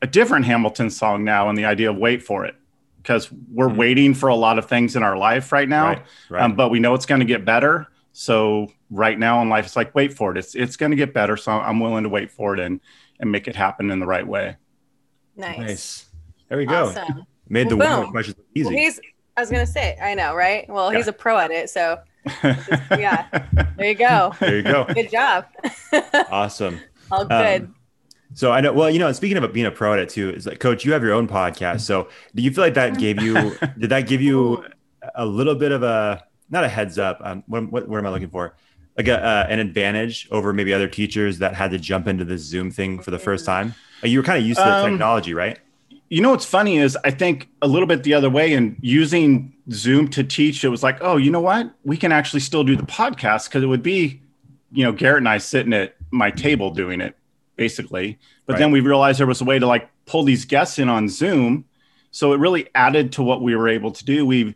a 0.02 0.08
different 0.08 0.46
Hamilton 0.46 0.90
song 0.90 1.24
now, 1.24 1.50
and 1.50 1.58
the 1.58 1.66
idea 1.66 1.90
of 1.90 1.98
wait 1.98 2.22
for 2.22 2.46
it, 2.46 2.56
because 2.98 3.32
we're 3.52 3.70
Mhm. 3.70 3.76
waiting 3.78 4.14
for 4.14 4.30
a 4.30 4.36
lot 4.36 4.60
of 4.60 4.66
things 4.66 4.96
in 4.96 5.02
our 5.04 5.18
life 5.18 5.52
right 5.52 5.68
now, 5.68 5.88
Right. 5.88 6.02
Right. 6.30 6.42
Um, 6.44 6.54
but 6.56 6.70
we 6.70 6.80
know 6.80 6.94
it's 6.94 7.06
going 7.08 7.20
to 7.20 7.26
get 7.26 7.46
better. 7.46 7.88
So 8.14 8.72
right 8.92 9.18
now 9.18 9.42
in 9.42 9.50
life, 9.50 9.66
it's 9.66 9.76
like 9.76 9.94
wait 9.96 10.14
for 10.14 10.32
it. 10.32 10.38
It's 10.38 10.56
it's 10.56 10.76
going 10.76 10.92
to 10.92 10.96
get 10.96 11.14
better. 11.14 11.38
So 11.38 11.52
I'm 11.52 11.80
willing 11.80 12.04
to 12.04 12.10
wait 12.10 12.32
for 12.32 12.54
it 12.54 12.60
and 12.60 12.80
and 13.20 13.32
make 13.32 13.48
it 13.48 13.56
happen 13.56 13.90
in 13.90 14.00
the 14.00 14.06
right 14.06 14.26
way. 14.28 14.56
Nice. 15.36 15.58
nice. 15.58 16.06
There 16.50 16.58
we 16.58 16.66
go. 16.66 16.88
Awesome. 16.90 17.26
Made 17.50 17.70
the 17.70 17.78
Well, 17.78 17.98
one 17.98 18.04
boom. 18.06 18.12
question 18.12 18.36
Well, 18.38 18.46
easy. 18.74 18.78
he's. 18.78 19.00
I 19.36 19.42
was 19.42 19.50
gonna 19.52 19.66
say. 19.68 19.98
I 20.02 20.14
know, 20.16 20.34
right? 20.36 20.68
Well, 20.70 20.90
he's 20.90 21.08
a 21.08 21.14
pro 21.14 21.38
at 21.38 21.52
it. 21.52 21.70
So 21.70 21.98
yeah. 22.26 23.28
there 23.78 23.88
you 23.88 23.96
go. 23.96 24.34
there 24.40 24.58
you 24.58 24.64
go. 24.64 24.86
Good 24.94 25.12
job. 25.12 25.46
awesome. 26.30 26.80
All 27.12 27.26
good. 27.26 27.64
Um, 27.64 27.76
So 28.34 28.52
I 28.52 28.62
know. 28.62 28.74
Well, 28.74 28.90
you 28.90 29.00
know, 29.00 29.12
speaking 29.14 29.38
of 29.38 29.54
being 29.54 29.66
a 29.66 29.72
pro 29.72 29.94
at 29.94 30.00
it 30.00 30.10
too, 30.10 30.30
is 30.32 30.46
like, 30.46 30.60
Coach, 30.60 30.84
you 30.86 30.92
have 30.94 31.02
your 31.04 31.14
own 31.14 31.28
podcast. 31.28 31.82
So 31.82 32.10
do 32.36 32.42
you 32.42 32.52
feel 32.52 32.64
like 32.64 32.74
that 32.74 32.98
gave 32.98 33.22
you? 33.22 33.56
did 33.80 33.90
that 33.90 34.08
give 34.08 34.22
you 34.22 34.64
a 35.16 35.26
little 35.26 35.56
bit 35.56 35.72
of 35.72 35.84
a 35.84 36.24
not 36.50 36.64
a 36.64 36.68
heads 36.68 37.00
up? 37.00 37.20
Um, 37.24 37.44
what, 37.48 37.72
what, 37.72 37.88
what 37.88 37.98
am 38.00 38.06
I 38.06 38.10
looking 38.10 38.30
for? 38.30 38.56
Like 38.98 39.08
a, 39.08 39.24
uh, 39.24 39.46
an 39.50 39.60
advantage 39.60 40.28
over 40.32 40.52
maybe 40.54 40.74
other 40.74 40.88
teachers 40.88 41.40
that 41.40 41.54
had 41.54 41.72
to 41.72 41.78
jump 41.80 42.08
into 42.08 42.26
this 42.26 42.42
Zoom 42.42 42.72
thing 42.72 43.00
for 43.00 43.12
the 43.12 43.20
first 43.20 43.46
time. 43.46 43.76
Like, 44.02 44.12
you 44.12 44.20
were 44.20 44.24
kind 44.24 44.40
of 44.40 44.46
used 44.46 44.60
to 44.60 44.66
the 44.66 44.76
Um, 44.78 44.92
technology, 44.92 45.34
right? 45.34 45.60
You 46.10 46.22
know 46.22 46.32
what's 46.32 46.46
funny 46.46 46.78
is 46.78 46.98
I 47.04 47.12
think 47.12 47.50
a 47.62 47.68
little 47.68 47.88
bit 47.88 48.04
the 48.04 48.14
other 48.14 48.30
way 48.30 48.54
and 48.54 48.78
using 48.82 49.54
Zoom 49.72 50.08
to 50.10 50.24
teach, 50.24 50.64
it 50.64 50.70
was 50.70 50.84
like, 50.84 50.98
oh, 51.02 51.18
you 51.18 51.30
know 51.32 51.42
what? 51.42 51.72
We 51.84 51.98
can 51.98 52.12
actually 52.12 52.40
still 52.40 52.64
do 52.64 52.76
the 52.76 52.84
podcast 52.84 53.50
because 53.50 53.64
it 53.64 53.68
would 53.68 53.84
be, 53.84 54.22
you 54.72 54.84
know, 54.84 54.92
Garrett 54.92 55.20
and 55.20 55.30
I 55.30 55.38
sitting 55.38 55.74
at 55.74 55.96
my 56.12 56.32
table 56.32 56.72
doing 56.72 57.02
it 57.02 57.16
basically. 57.58 58.18
But 58.46 58.54
Right. 58.54 58.60
then 58.60 58.72
we 58.72 58.80
realized 58.80 59.20
there 59.20 59.28
was 59.28 59.42
a 59.42 59.46
way 59.46 59.60
to 59.60 59.68
like 59.68 59.90
pull 60.06 60.24
these 60.24 60.46
guests 60.46 60.80
in 60.80 60.88
on 60.90 61.10
Zoom. 61.10 61.66
So 62.12 62.32
it 62.34 62.40
really 62.40 62.68
added 62.74 63.12
to 63.14 63.24
what 63.24 63.42
we 63.42 63.56
were 63.56 63.68
able 63.68 63.92
to 63.92 64.06
do. 64.06 64.26
We've, 64.26 64.54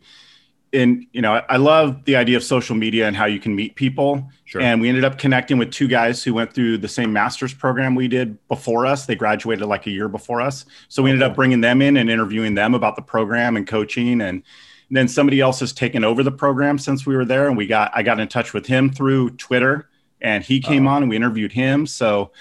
and 0.74 1.06
you 1.12 1.22
know, 1.22 1.42
I- 1.50 1.58
love 1.58 2.06
the 2.06 2.16
idea 2.16 2.38
of 2.38 2.44
social 2.44 2.75
media 2.75 3.08
and 3.08 3.16
how 3.16 3.25
you 3.25 3.40
can 3.40 3.56
meet 3.56 3.75
people. 3.75 4.30
Sure. 4.46 4.62
And 4.62 4.80
we 4.82 4.88
ended 4.90 5.04
up 5.04 5.18
connecting 5.18 5.58
with 5.58 5.72
two 5.72 5.88
guys 5.88 6.24
who 6.24 6.34
went 6.34 6.54
through 6.54 6.78
the 6.78 6.88
same 6.88 7.12
master's 7.12 7.54
program 7.54 7.94
we 7.96 8.08
did 8.08 8.38
before 8.48 8.86
us. 8.86 9.06
They 9.06 9.16
graduated 9.16 9.68
like 9.68 9.86
a 9.88 9.92
year 9.92 10.08
before 10.08 10.40
us. 10.42 10.66
So 10.88 11.04
we 11.04 11.10
ended 11.10 11.24
up 11.24 11.36
bringing 11.36 11.62
them 11.62 11.82
in 11.82 11.98
and 11.98 12.10
interviewing 12.10 12.56
them 12.56 12.74
about 12.74 12.96
the 12.96 13.01
program 13.01 13.58
and 13.58 13.68
coaching. 13.68 14.22
And 14.22 14.44
then 14.90 15.08
somebody 15.08 15.40
else 15.42 15.60
has 15.62 15.74
taken 15.74 16.04
over 16.04 16.24
the 16.24 16.32
program 16.32 16.78
since 16.78 17.06
we 17.06 17.16
were 17.16 17.25
there. 17.25 17.48
And 17.48 17.58
we 17.58 17.68
got, 17.68 17.92
I 17.94 18.04
got 18.04 18.20
in 18.20 18.28
touch 18.28 18.54
with 18.54 18.66
him 18.68 18.90
through 18.90 19.32
Twitter 19.32 19.90
and 20.22 20.44
he 20.44 20.60
came 20.60 20.88
Oh. 20.88 20.92
on 20.92 21.04
and 21.04 21.10
we 21.10 21.16
interviewed 21.16 21.51
him. 21.54 21.86
So 21.88 22.32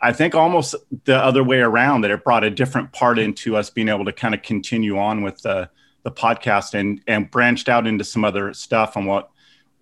I 0.00 0.12
think 0.12 0.34
almost 0.34 0.74
the 1.04 1.16
other 1.16 1.44
way 1.44 1.60
around 1.60 2.00
that 2.02 2.10
it 2.10 2.24
brought 2.24 2.42
a 2.42 2.50
different 2.50 2.92
part 2.92 3.18
into 3.20 3.56
us 3.56 3.70
being 3.70 3.88
able 3.88 4.04
to 4.04 4.12
kind 4.12 4.34
of 4.34 4.42
continue 4.42 4.98
on 4.98 5.22
with 5.22 5.42
the, 5.42 5.70
the 6.02 6.10
podcast 6.10 6.74
and, 6.74 7.00
and 7.06 7.30
branched 7.30 7.68
out 7.68 7.86
into 7.86 8.04
some 8.04 8.24
other 8.24 8.52
stuff 8.54 8.96
on 8.96 9.04
what 9.04 9.30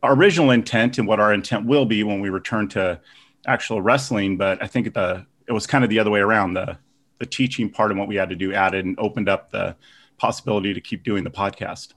our 0.02 0.14
original 0.14 0.50
intent 0.50 0.98
and 0.98 1.06
what 1.06 1.20
our 1.20 1.32
intent 1.32 1.66
will 1.66 1.86
be 1.86 2.02
when 2.02 2.20
we 2.20 2.30
return 2.30 2.68
to 2.68 3.00
actual 3.46 3.80
wrestling. 3.82 4.36
But 4.36 4.62
I 4.62 4.66
think 4.66 4.92
the 4.94 5.26
it 5.46 5.52
was 5.52 5.66
kind 5.66 5.84
of 5.84 5.90
the 5.90 5.98
other 5.98 6.10
way 6.10 6.20
around. 6.20 6.54
The 6.54 6.78
the 7.18 7.26
teaching 7.26 7.70
part 7.70 7.90
and 7.90 8.00
what 8.00 8.08
we 8.08 8.16
had 8.16 8.30
to 8.30 8.34
do 8.34 8.52
added 8.52 8.84
and 8.84 8.98
opened 8.98 9.28
up 9.28 9.50
the 9.50 9.76
possibility 10.16 10.74
to 10.74 10.80
keep 10.80 11.04
doing 11.04 11.22
the 11.22 11.30
podcast. 11.30 11.92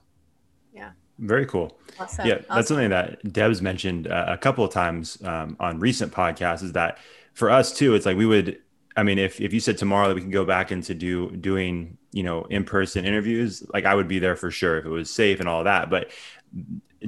Yeah. 0.72 0.90
Very 1.18 1.46
cool. 1.46 1.78
Awesome. 1.98 2.26
Yeah, 2.26 2.38
that's 2.48 2.68
something 2.68 2.90
that 2.90 3.32
Deb's 3.32 3.62
mentioned 3.62 4.06
uh, 4.06 4.26
a 4.28 4.36
couple 4.36 4.64
of 4.64 4.72
times 4.72 5.18
um, 5.24 5.56
on 5.60 5.78
recent 5.80 6.12
podcasts. 6.12 6.62
Is 6.62 6.72
that 6.72 6.98
for 7.32 7.50
us 7.50 7.72
too? 7.72 7.94
It's 7.94 8.06
like 8.06 8.16
we 8.16 8.26
would. 8.26 8.60
I 8.96 9.02
mean, 9.02 9.18
if 9.18 9.40
if 9.40 9.52
you 9.52 9.60
said 9.60 9.78
tomorrow 9.78 10.08
that 10.08 10.14
we 10.14 10.20
can 10.20 10.30
go 10.30 10.44
back 10.44 10.70
into 10.70 10.94
do 10.94 11.30
doing 11.30 11.96
you 12.14 12.22
know 12.22 12.44
in 12.44 12.64
person 12.64 13.04
interviews, 13.04 13.62
like 13.74 13.84
I 13.84 13.94
would 13.94 14.08
be 14.08 14.20
there 14.20 14.36
for 14.36 14.50
sure 14.50 14.78
if 14.78 14.84
it 14.86 14.88
was 15.00 15.10
safe 15.10 15.40
and 15.40 15.48
all 15.48 15.64
that. 15.64 15.90
But 15.90 16.10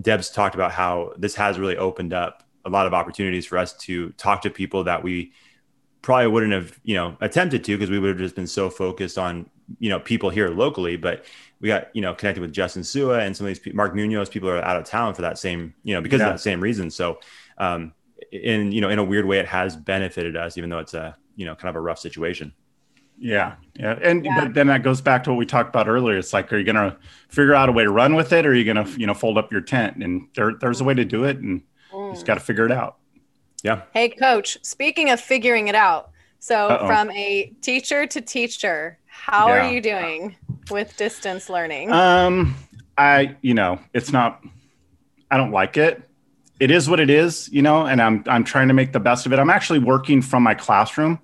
Deb's 0.01 0.31
talked 0.31 0.55
about 0.55 0.73
how 0.73 1.13
this 1.17 1.35
has 1.37 1.59
really 1.59 1.77
opened 1.77 2.13
up 2.13 2.43
a 2.65 2.71
lot 2.71 2.87
of 2.87 2.93
opportunities 2.93 3.47
for 3.47 3.57
us 3.57 3.73
to 3.87 4.11
talk 4.19 4.43
to 4.43 4.51
people 4.51 4.85
that 4.85 5.03
we 5.03 5.33
probably 6.03 6.27
wouldn't 6.27 6.53
have 6.53 6.79
you 6.83 6.95
know 6.95 7.17
attempted 7.21 7.65
to 7.65 7.77
because 7.77 7.91
we 7.91 7.99
would 7.99 8.11
have 8.11 8.19
just 8.19 8.35
been 8.37 8.47
so 8.47 8.69
focused 8.69 9.17
on 9.19 9.49
you 9.79 9.89
know 9.89 9.99
people 9.99 10.31
here 10.31 10.49
locally 10.51 10.97
but 10.97 11.25
we 11.61 11.69
got 11.69 11.89
you 11.95 12.03
know 12.03 12.15
connected 12.15 12.41
with 12.41 12.53
Justin 12.53 12.85
Sua 12.85 13.19
and 13.21 13.37
some 13.37 13.47
of 13.47 13.49
these 13.49 13.59
pe- 13.59 13.73
Mark 13.73 13.95
Munoz 13.95 14.29
people 14.29 14.49
are 14.49 14.63
out 14.63 14.77
of 14.77 14.85
town 14.85 15.15
for 15.15 15.23
that 15.23 15.39
same 15.39 15.75
you 15.85 15.95
know 15.95 16.01
because 16.01 16.21
Yeah. 16.21 16.29
of 16.29 16.35
that 16.35 16.41
same 16.41 16.61
reason 16.61 16.91
so 16.91 17.19
um 17.59 17.93
in 18.31 18.73
you 18.73 18.81
know 18.81 18.91
in 18.91 18.99
a 18.99 19.05
weird 19.05 19.25
way 19.25 19.39
it 19.39 19.47
has 19.47 19.77
benefited 19.77 20.37
us 20.37 20.59
even 20.59 20.71
though 20.71 20.79
it's 20.79 20.95
a 20.95 21.17
you 21.37 21.47
know 21.47 21.55
kind 21.55 21.71
of 21.71 21.77
a 21.77 21.81
rough 21.81 21.99
situation 21.99 22.53
Yeah, 23.19 23.55
yeah, 23.75 23.99
and 24.03 24.25
Yeah. 24.25 24.41
but 24.45 24.55
then 24.55 24.67
that 24.67 24.83
goes 24.83 25.01
back 25.01 25.25
to 25.25 25.31
what 25.31 25.37
we 25.39 25.47
talked 25.47 25.71
about 25.71 25.89
earlier. 25.89 26.19
It's 26.19 26.33
like, 26.33 26.53
are 26.53 26.59
you 26.59 26.65
going 26.65 26.77
to 26.77 26.97
figure 27.29 27.55
out 27.55 27.69
a 27.69 27.73
way 27.73 27.85
to 27.85 27.91
run 27.91 28.15
with 28.15 28.33
it, 28.33 28.45
or 28.45 28.51
are 28.51 28.55
you 28.55 28.65
going 28.71 28.85
to, 28.85 29.01
you 29.01 29.07
know, 29.07 29.15
fold 29.15 29.39
up 29.39 29.51
your 29.51 29.63
tent? 29.63 29.97
And 30.03 30.29
there, 30.35 30.53
there's 30.61 30.81
a 30.81 30.85
way 30.85 30.95
to 30.95 31.05
do 31.05 31.25
it, 31.25 31.39
and 31.39 31.63
you 31.93 31.99
Mm. 31.99 32.13
just 32.13 32.27
got 32.27 32.35
to 32.35 32.41
figure 32.41 32.67
it 32.67 32.73
out. 32.73 32.97
yeah 33.63 33.83
Hey, 33.95 34.11
coach, 34.11 34.59
speaking 34.63 35.09
of 35.11 35.19
figuring 35.21 35.69
it 35.69 35.75
out, 35.75 36.11
so 36.41 36.69
Uh-oh. 36.69 36.87
from 36.87 37.11
a 37.13 37.51
teacher 37.63 38.07
to 38.07 38.21
teacher, 38.21 38.99
how 39.07 39.49
Yeah. 39.49 39.55
are 39.67 39.73
you 39.73 39.81
doing 39.81 40.37
with 40.71 40.95
distance 40.99 41.49
learning? 41.49 41.91
Um, 41.91 42.55
I, 42.99 43.37
you 43.41 43.55
know, 43.55 43.79
it's 43.95 44.13
not. 44.13 44.43
I 45.31 45.37
don't 45.39 45.53
like 45.53 45.77
it. 45.79 46.03
It 46.61 46.71
is 46.71 46.89
what 46.89 47.01
it 47.01 47.11
is, 47.11 47.49
you 47.51 47.63
know, 47.63 47.87
and 47.87 48.01
I'm 48.01 48.23
I'm 48.27 48.45
trying 48.45 48.69
to 48.69 48.75
make 48.75 48.93
the 48.93 49.01
best 49.01 49.25
of 49.27 49.33
it. 49.33 49.39
I'm 49.39 49.51
actually 49.51 49.79
working 49.81 50.21
from 50.23 50.43
my 50.43 50.55
classroom. 50.55 51.19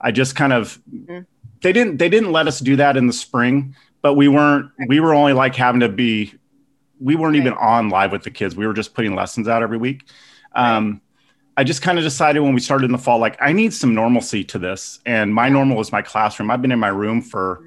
I 0.00 0.10
just 0.12 0.34
kind 0.34 0.52
of 0.52 0.80
Mhm. 0.92 1.26
They 1.62 1.72
didn't 1.72 1.98
they 1.98 2.08
didn't 2.08 2.32
let 2.32 2.46
us 2.46 2.60
do 2.60 2.76
that 2.76 2.96
in 2.96 3.06
the 3.06 3.12
spring, 3.12 3.74
but 4.02 4.14
we 4.14 4.28
weren't 4.28 4.70
we 4.86 5.00
were 5.00 5.14
only 5.14 5.32
like 5.32 5.54
having 5.54 5.80
to 5.80 5.88
be 5.88 6.34
we 7.00 7.16
weren't 7.16 7.36
even 7.36 7.52
on 7.54 7.88
live 7.88 8.12
with 8.12 8.22
the 8.22 8.30
kids. 8.30 8.54
We 8.54 8.66
were 8.66 8.74
just 8.74 8.94
putting 8.94 9.14
lessons 9.14 9.48
out 9.48 9.62
every 9.62 9.78
week. 9.78 10.04
Um, 10.54 11.00
I 11.56 11.64
just 11.64 11.82
kind 11.82 11.98
of 11.98 12.04
decided 12.04 12.40
when 12.40 12.54
we 12.54 12.60
started 12.60 12.86
in 12.86 12.92
the 12.92 12.98
fall, 12.98 13.18
like 13.18 13.36
I 13.40 13.52
need 13.52 13.74
some 13.74 13.94
normalcy 13.94 14.44
to 14.44 14.58
this, 14.58 15.00
and 15.04 15.34
my 15.34 15.48
normal 15.48 15.80
is 15.80 15.92
my 15.92 16.02
classroom. 16.02 16.50
I've 16.50 16.62
been 16.62 16.72
in 16.72 16.78
my 16.78 16.88
room 16.88 17.20
for 17.20 17.64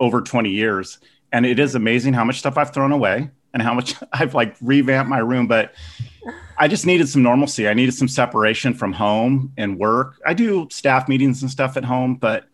over 0.00 0.20
20 0.20 0.50
years, 0.50 0.98
and 1.32 1.44
it 1.44 1.58
is 1.58 1.74
amazing 1.74 2.12
how 2.12 2.24
much 2.24 2.38
stuff 2.38 2.56
I've 2.56 2.72
thrown 2.72 2.92
away 2.92 3.30
and 3.52 3.62
how 3.62 3.74
much 3.74 3.94
I've 4.12 4.34
like 4.34 4.56
revamped 4.60 5.08
my 5.08 5.18
room. 5.18 5.46
But 5.46 5.74
I 6.58 6.68
just 6.68 6.86
needed 6.86 7.08
some 7.08 7.22
normalcy. 7.22 7.68
I 7.68 7.74
needed 7.74 7.94
some 7.94 8.06
separation 8.06 8.74
from 8.74 8.92
home 8.92 9.52
and 9.56 9.76
work. 9.76 10.20
I 10.24 10.34
do 10.34 10.68
staff 10.70 11.08
meetings 11.08 11.42
and 11.42 11.50
stuff 11.50 11.76
at 11.76 11.84
home, 11.84 12.14
but 12.14 12.48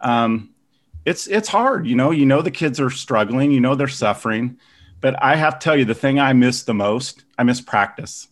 um, 0.00 0.50
it's 1.04 1.26
it's 1.26 1.48
hard. 1.48 1.86
You 1.86 1.96
know, 1.96 2.10
you 2.10 2.26
know 2.26 2.42
the 2.42 2.50
kids 2.50 2.80
are 2.80 2.90
struggling. 2.90 3.52
You 3.52 3.60
know 3.60 3.74
they're 3.74 3.88
suffering. 3.88 4.58
But 5.00 5.22
I 5.22 5.36
have 5.36 5.58
to 5.58 5.64
tell 5.64 5.76
you, 5.76 5.84
the 5.84 5.94
thing 5.94 6.18
I 6.18 6.32
miss 6.32 6.62
the 6.64 6.74
most, 6.74 7.24
I 7.38 7.42
miss 7.44 7.60
practice. 7.60 8.28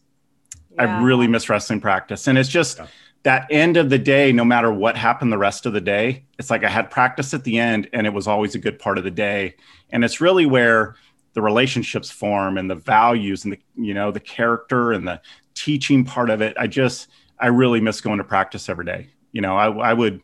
I 0.78 0.84
really 0.84 1.28
miss 1.28 1.48
wrestling 1.48 1.80
practice. 1.80 2.26
And 2.26 2.36
it's 2.38 2.48
just 2.48 2.78
Yeah. 2.78 2.86
that 3.22 3.46
end 3.50 3.76
of 3.76 3.90
the 3.90 3.98
day, 3.98 4.32
no 4.32 4.44
matter 4.44 4.72
what 4.72 4.96
happened 4.96 5.30
the 5.30 5.38
rest 5.38 5.66
of 5.66 5.72
the 5.72 5.80
day, 5.80 6.24
it's 6.38 6.50
like 6.50 6.64
I 6.64 6.68
had 6.68 6.90
practice 6.90 7.32
at 7.32 7.44
the 7.44 7.58
end 7.58 7.88
and 7.92 8.06
it 8.06 8.12
was 8.12 8.26
always 8.26 8.54
a 8.54 8.58
good 8.58 8.78
part 8.78 8.98
of 8.98 9.04
the 9.04 9.10
day. 9.10 9.54
And 9.90 10.04
it's 10.04 10.20
really 10.20 10.46
where 10.46 10.96
the 11.34 11.42
relationships 11.42 12.10
form 12.10 12.58
and 12.58 12.68
the 12.68 12.74
values 12.74 13.44
and 13.44 13.52
the, 13.52 13.58
you 13.76 13.94
know, 13.94 14.10
the 14.10 14.20
character 14.20 14.90
and 14.92 15.06
the 15.06 15.20
teaching 15.54 16.04
part 16.04 16.30
of 16.30 16.40
it. 16.40 16.56
I 16.58 16.66
just, 16.66 17.08
I 17.38 17.48
really 17.48 17.80
miss 17.80 18.00
going 18.00 18.18
to 18.18 18.24
practice 18.24 18.68
every 18.68 18.84
day. 18.86 19.10
You 19.32 19.42
know, 19.42 19.56
I, 19.56 19.90
I 19.90 19.92
would 19.92 20.22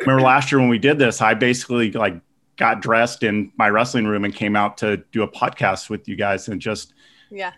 remember 0.00 0.22
last 0.22 0.50
year 0.52 0.60
when 0.60 0.68
we 0.68 0.78
did 0.78 0.98
this, 0.98 1.20
I 1.20 1.34
basically 1.34 1.92
like 1.92 2.20
got 2.56 2.82
dressed 2.82 3.22
in 3.22 3.52
my 3.56 3.68
wrestling 3.70 4.06
room 4.06 4.24
and 4.24 4.34
came 4.34 4.56
out 4.56 4.76
to 4.78 4.98
do 5.12 5.22
a 5.22 5.28
podcast 5.28 5.88
with 5.90 6.08
you 6.08 6.16
guys 6.16 6.48
and 6.48 6.60
just, 6.60 6.92
yeah. 7.30 7.52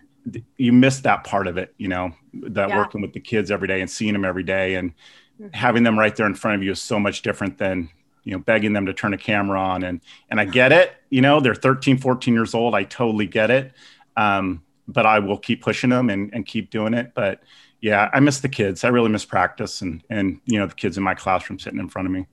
you 0.57 0.71
miss 0.71 0.99
that 0.99 1.23
part 1.23 1.47
of 1.47 1.57
it, 1.57 1.73
you 1.77 1.87
know, 1.87 2.11
that 2.33 2.69
Yeah. 2.69 2.77
working 2.77 3.01
with 3.01 3.13
the 3.13 3.19
kids 3.19 3.49
every 3.49 3.67
day 3.67 3.81
and 3.81 3.89
seeing 3.89 4.13
them 4.13 4.23
every 4.25 4.43
day 4.43 4.75
and 4.75 4.93
Mhm. 5.41 5.55
having 5.55 5.81
them 5.83 5.97
right 5.97 6.15
there 6.15 6.27
in 6.27 6.35
front 6.35 6.55
of 6.55 6.63
you 6.63 6.71
is 6.71 6.81
so 6.81 6.99
much 6.99 7.23
different 7.23 7.57
than, 7.57 7.89
you 8.23 8.31
know, 8.33 8.37
begging 8.37 8.73
them 8.73 8.85
to 8.85 8.93
turn 8.93 9.13
a 9.13 9.17
camera 9.17 9.59
on. 9.59 9.83
And, 9.83 10.01
and 10.29 10.39
I 10.39 10.45
get 10.45 10.71
it, 10.71 10.93
you 11.09 11.21
know, 11.21 11.39
they're 11.39 11.55
13, 11.55 11.97
14 11.97 12.35
years 12.35 12.53
old. 12.53 12.75
I 12.75 12.83
totally 12.83 13.25
get 13.25 13.49
it. 13.49 13.73
Um, 14.15 14.61
but 14.87 15.05
I 15.07 15.17
will 15.19 15.37
keep 15.37 15.63
pushing 15.63 15.89
them 15.89 16.09
and, 16.11 16.29
and 16.33 16.45
keep 16.45 16.69
doing 16.69 16.93
it. 16.93 17.13
But 17.15 17.41
yeah, 17.81 18.09
I 18.13 18.19
miss 18.19 18.39
the 18.39 18.49
kids. 18.49 18.83
I 18.83 18.89
really 18.89 19.09
miss 19.09 19.25
practice 19.25 19.81
and, 19.81 20.03
and, 20.09 20.39
you 20.45 20.59
know, 20.59 20.67
the 20.67 20.75
kids 20.75 20.97
in 20.97 21.03
my 21.03 21.15
classroom 21.15 21.59
sitting 21.59 21.79
in 21.79 21.89
front 21.89 22.07
of 22.07 22.11
me. 22.11 22.27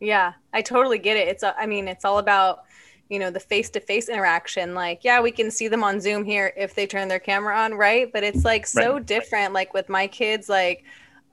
Yeah, 0.00 0.34
I 0.52 0.62
totally 0.62 0.98
get 0.98 1.16
it. 1.16 1.28
It's, 1.28 1.42
I 1.42 1.66
mean, 1.66 1.88
it's 1.88 2.04
all 2.04 2.18
about, 2.18 2.64
you 3.08 3.18
know, 3.18 3.30
the 3.30 3.40
face 3.40 3.70
to 3.70 3.80
face 3.80 4.08
interaction. 4.08 4.74
Like, 4.74 5.04
yeah, 5.04 5.20
we 5.20 5.30
can 5.30 5.50
see 5.50 5.68
them 5.68 5.84
on 5.84 6.00
Zoom 6.00 6.24
here 6.24 6.52
if 6.56 6.74
they 6.74 6.86
turn 6.86 7.08
their 7.08 7.18
camera 7.18 7.56
on, 7.56 7.74
right? 7.74 8.10
But 8.12 8.22
it's 8.22 8.44
like 8.44 8.66
so 8.66 8.98
different. 8.98 9.52
Like 9.52 9.74
with 9.74 9.88
my 9.88 10.06
kids, 10.06 10.48
like, 10.48 10.84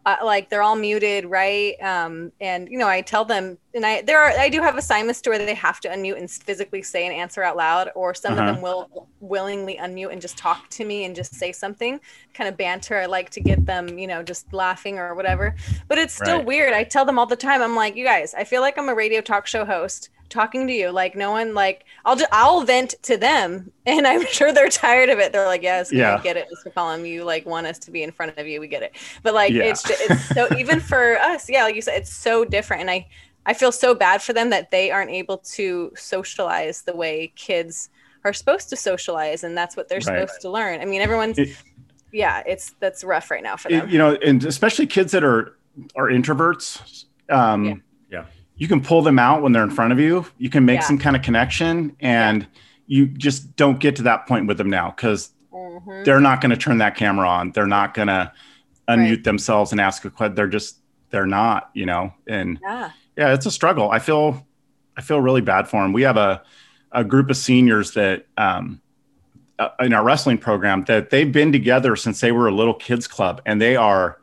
uh, 0.05 0.17
like 0.23 0.49
they're 0.49 0.63
all 0.63 0.75
muted, 0.75 1.25
right? 1.25 1.75
Um, 1.81 2.31
and 2.41 2.67
you 2.69 2.77
know, 2.77 2.87
I 2.87 3.01
tell 3.01 3.25
them, 3.25 3.57
and 3.73 3.85
I 3.85 4.01
there 4.01 4.19
are 4.21 4.31
I 4.39 4.49
do 4.49 4.61
have 4.61 4.77
assignments 4.77 5.21
to 5.21 5.29
where 5.29 5.39
they 5.39 5.53
have 5.53 5.79
to 5.81 5.89
unmute 5.89 6.17
and 6.17 6.29
physically 6.29 6.81
say 6.81 7.05
an 7.05 7.13
answer 7.13 7.43
out 7.43 7.57
loud, 7.57 7.89
or 7.95 8.13
some 8.13 8.33
Uh-huh. 8.33 8.39
of 8.39 8.45
them 8.45 8.61
will 8.61 8.89
willingly 9.19 9.77
unmute 9.81 10.11
and 10.11 10.21
just 10.21 10.37
talk 10.37 10.67
to 10.71 10.85
me 10.85 11.05
and 11.05 11.15
just 11.15 11.35
say 11.35 11.51
something, 11.51 11.99
kind 12.33 12.47
of 12.49 12.57
banter. 12.57 12.97
I 12.97 13.05
like 13.05 13.29
to 13.31 13.41
get 13.41 13.65
them, 13.65 13.97
you 13.99 14.07
know, 14.07 14.23
just 14.23 14.51
laughing 14.51 14.97
or 14.97 15.15
whatever. 15.15 15.55
But 15.87 15.97
it's 15.99 16.13
still 16.15 16.43
Right. 16.43 16.45
weird. 16.45 16.73
I 16.73 16.83
tell 16.83 17.05
them 17.05 17.19
all 17.19 17.25
the 17.27 17.35
time. 17.35 17.61
I'm 17.61 17.75
like, 17.75 17.95
you 17.95 18.05
guys, 18.05 18.33
I 18.33 18.43
feel 18.43 18.61
like 18.61 18.77
I'm 18.77 18.89
a 18.89 18.95
radio 18.95 19.21
talk 19.21 19.47
show 19.47 19.65
host 19.65 20.09
talking 20.31 20.65
to 20.65 20.73
you 20.73 20.89
like 20.89 21.15
no 21.15 21.29
one 21.31 21.53
like 21.53 21.83
i'll 22.05 22.15
just 22.15 22.31
i'll 22.31 22.63
vent 22.63 22.95
to 23.03 23.17
them 23.17 23.71
and 23.85 24.07
i'm 24.07 24.25
sure 24.25 24.51
they're 24.51 24.69
tired 24.69 25.09
of 25.09 25.19
it 25.19 25.31
they're 25.31 25.45
like 25.45 25.61
yes 25.61 25.91
Yeah. 25.91 26.19
get 26.23 26.37
it 26.37 26.47
mr 26.51 26.73
column 26.73 27.05
you 27.05 27.23
like 27.23 27.45
want 27.45 27.67
us 27.67 27.77
to 27.79 27.91
be 27.91 28.01
in 28.01 28.11
front 28.11 28.37
of 28.37 28.47
you 28.47 28.59
we 28.59 28.67
get 28.67 28.81
it 28.81 28.95
but 29.21 29.33
like 29.33 29.51
Yeah. 29.51 29.63
it's 29.65 29.83
it's 29.89 30.25
so 30.33 30.47
even 30.57 30.79
for 30.79 31.17
us 31.19 31.49
yeah 31.49 31.63
like 31.63 31.75
you 31.75 31.81
said 31.81 31.97
it's 31.97 32.13
so 32.13 32.43
different 32.45 32.81
and 32.81 32.89
i 32.89 33.05
i 33.45 33.53
feel 33.53 33.71
so 33.71 33.93
bad 33.93 34.21
for 34.21 34.33
them 34.33 34.49
that 34.49 34.71
they 34.71 34.89
aren't 34.89 35.11
able 35.11 35.37
to 35.39 35.91
socialize 35.95 36.81
the 36.83 36.95
way 36.95 37.31
kids 37.35 37.89
are 38.23 38.33
supposed 38.33 38.69
to 38.69 38.75
socialize 38.75 39.43
and 39.43 39.57
that's 39.57 39.75
what 39.75 39.87
they're 39.89 39.97
Right. 39.97 40.05
supposed 40.27 40.41
to 40.41 40.49
learn 40.49 40.79
i 40.81 40.85
mean 40.85 41.01
everyone's 41.01 41.37
It- 41.37 41.55
yeah 42.13 42.43
it's 42.45 42.73
that's 42.79 43.03
rough 43.03 43.29
right 43.31 43.43
now 43.43 43.55
for 43.57 43.69
It- 43.69 43.81
them 43.81 43.89
you 43.89 43.97
know, 43.97 44.15
and 44.25 44.43
especially 44.45 44.87
kids 44.87 45.11
that 45.13 45.23
are 45.23 45.57
are 45.95 46.07
introverts. 46.07 47.05
Um, 47.29 47.63
Yeah. 47.65 47.73
Yeah. 48.61 48.65
you 48.65 48.67
can 48.67 48.81
pull 48.81 49.01
them 49.01 49.17
out 49.19 49.41
when 49.41 49.51
they're 49.51 49.63
in 49.63 49.71
front 49.71 49.91
of 49.91 49.99
you. 49.99 50.25
You 50.37 50.49
can 50.49 50.65
make 50.65 50.81
Yeah. 50.81 50.85
some 50.87 50.97
kind 50.99 51.15
of 51.15 51.21
connection, 51.21 51.95
and 51.99 52.45
you 52.87 53.07
just 53.07 53.55
don't 53.55 53.79
get 53.79 53.95
to 53.97 54.03
that 54.03 54.27
point 54.27 54.47
with 54.47 54.57
them 54.57 54.69
now 54.69 54.93
because 54.95 55.31
Mhm. 55.53 56.05
they're 56.05 56.19
not 56.19 56.41
going 56.41 56.51
to 56.51 56.57
turn 56.57 56.77
that 56.79 56.95
camera 56.95 57.27
on. 57.27 57.51
They're 57.51 57.67
not 57.67 57.93
going 57.93 58.07
to 58.09 58.31
unmute 58.87 59.09
Right. 59.09 59.23
themselves 59.23 59.71
and 59.71 59.79
ask 59.81 60.03
a 60.05 60.09
question. 60.09 60.35
They're 60.35 60.47
just 60.47 60.77
they're 61.11 61.25
not, 61.27 61.69
you 61.73 61.85
know. 61.85 62.13
And 62.27 62.57
yeah 62.61 62.89
yeah, 63.17 63.33
it's 63.33 63.45
a 63.45 63.51
struggle. 63.51 63.91
I 63.91 63.99
feel 63.99 64.45
I 64.97 65.01
feel 65.01 65.19
really 65.21 65.41
bad 65.41 65.67
for 65.67 65.81
them. 65.81 65.91
We 65.93 66.03
have 66.03 66.17
a 66.17 66.41
a 66.93 67.03
group 67.03 67.29
of 67.29 67.37
seniors 67.37 67.91
that 67.91 68.25
um, 68.37 68.79
uh, 69.59 69.69
in 69.81 69.93
our 69.93 70.03
wrestling 70.03 70.37
program 70.37 70.83
that 70.85 71.09
they've 71.09 71.31
been 71.31 71.51
together 71.51 71.95
since 71.95 72.19
they 72.21 72.31
were 72.31 72.47
a 72.47 72.51
little 72.53 72.73
kids 72.73 73.07
club, 73.07 73.41
and 73.45 73.61
they 73.61 73.75
are 73.75 74.17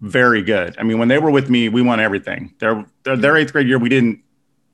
very 0.00 0.42
good. 0.42 0.76
I 0.78 0.82
mean, 0.82 0.98
when 0.98 1.08
they 1.08 1.18
were 1.18 1.30
with 1.30 1.50
me, 1.50 1.68
we 1.68 1.82
won 1.82 2.00
everything. 2.00 2.54
Their 2.58 2.86
their, 3.02 3.16
their 3.16 3.36
eighth 3.36 3.52
grade 3.52 3.68
year, 3.68 3.78
we 3.78 3.88
didn't. 3.88 4.20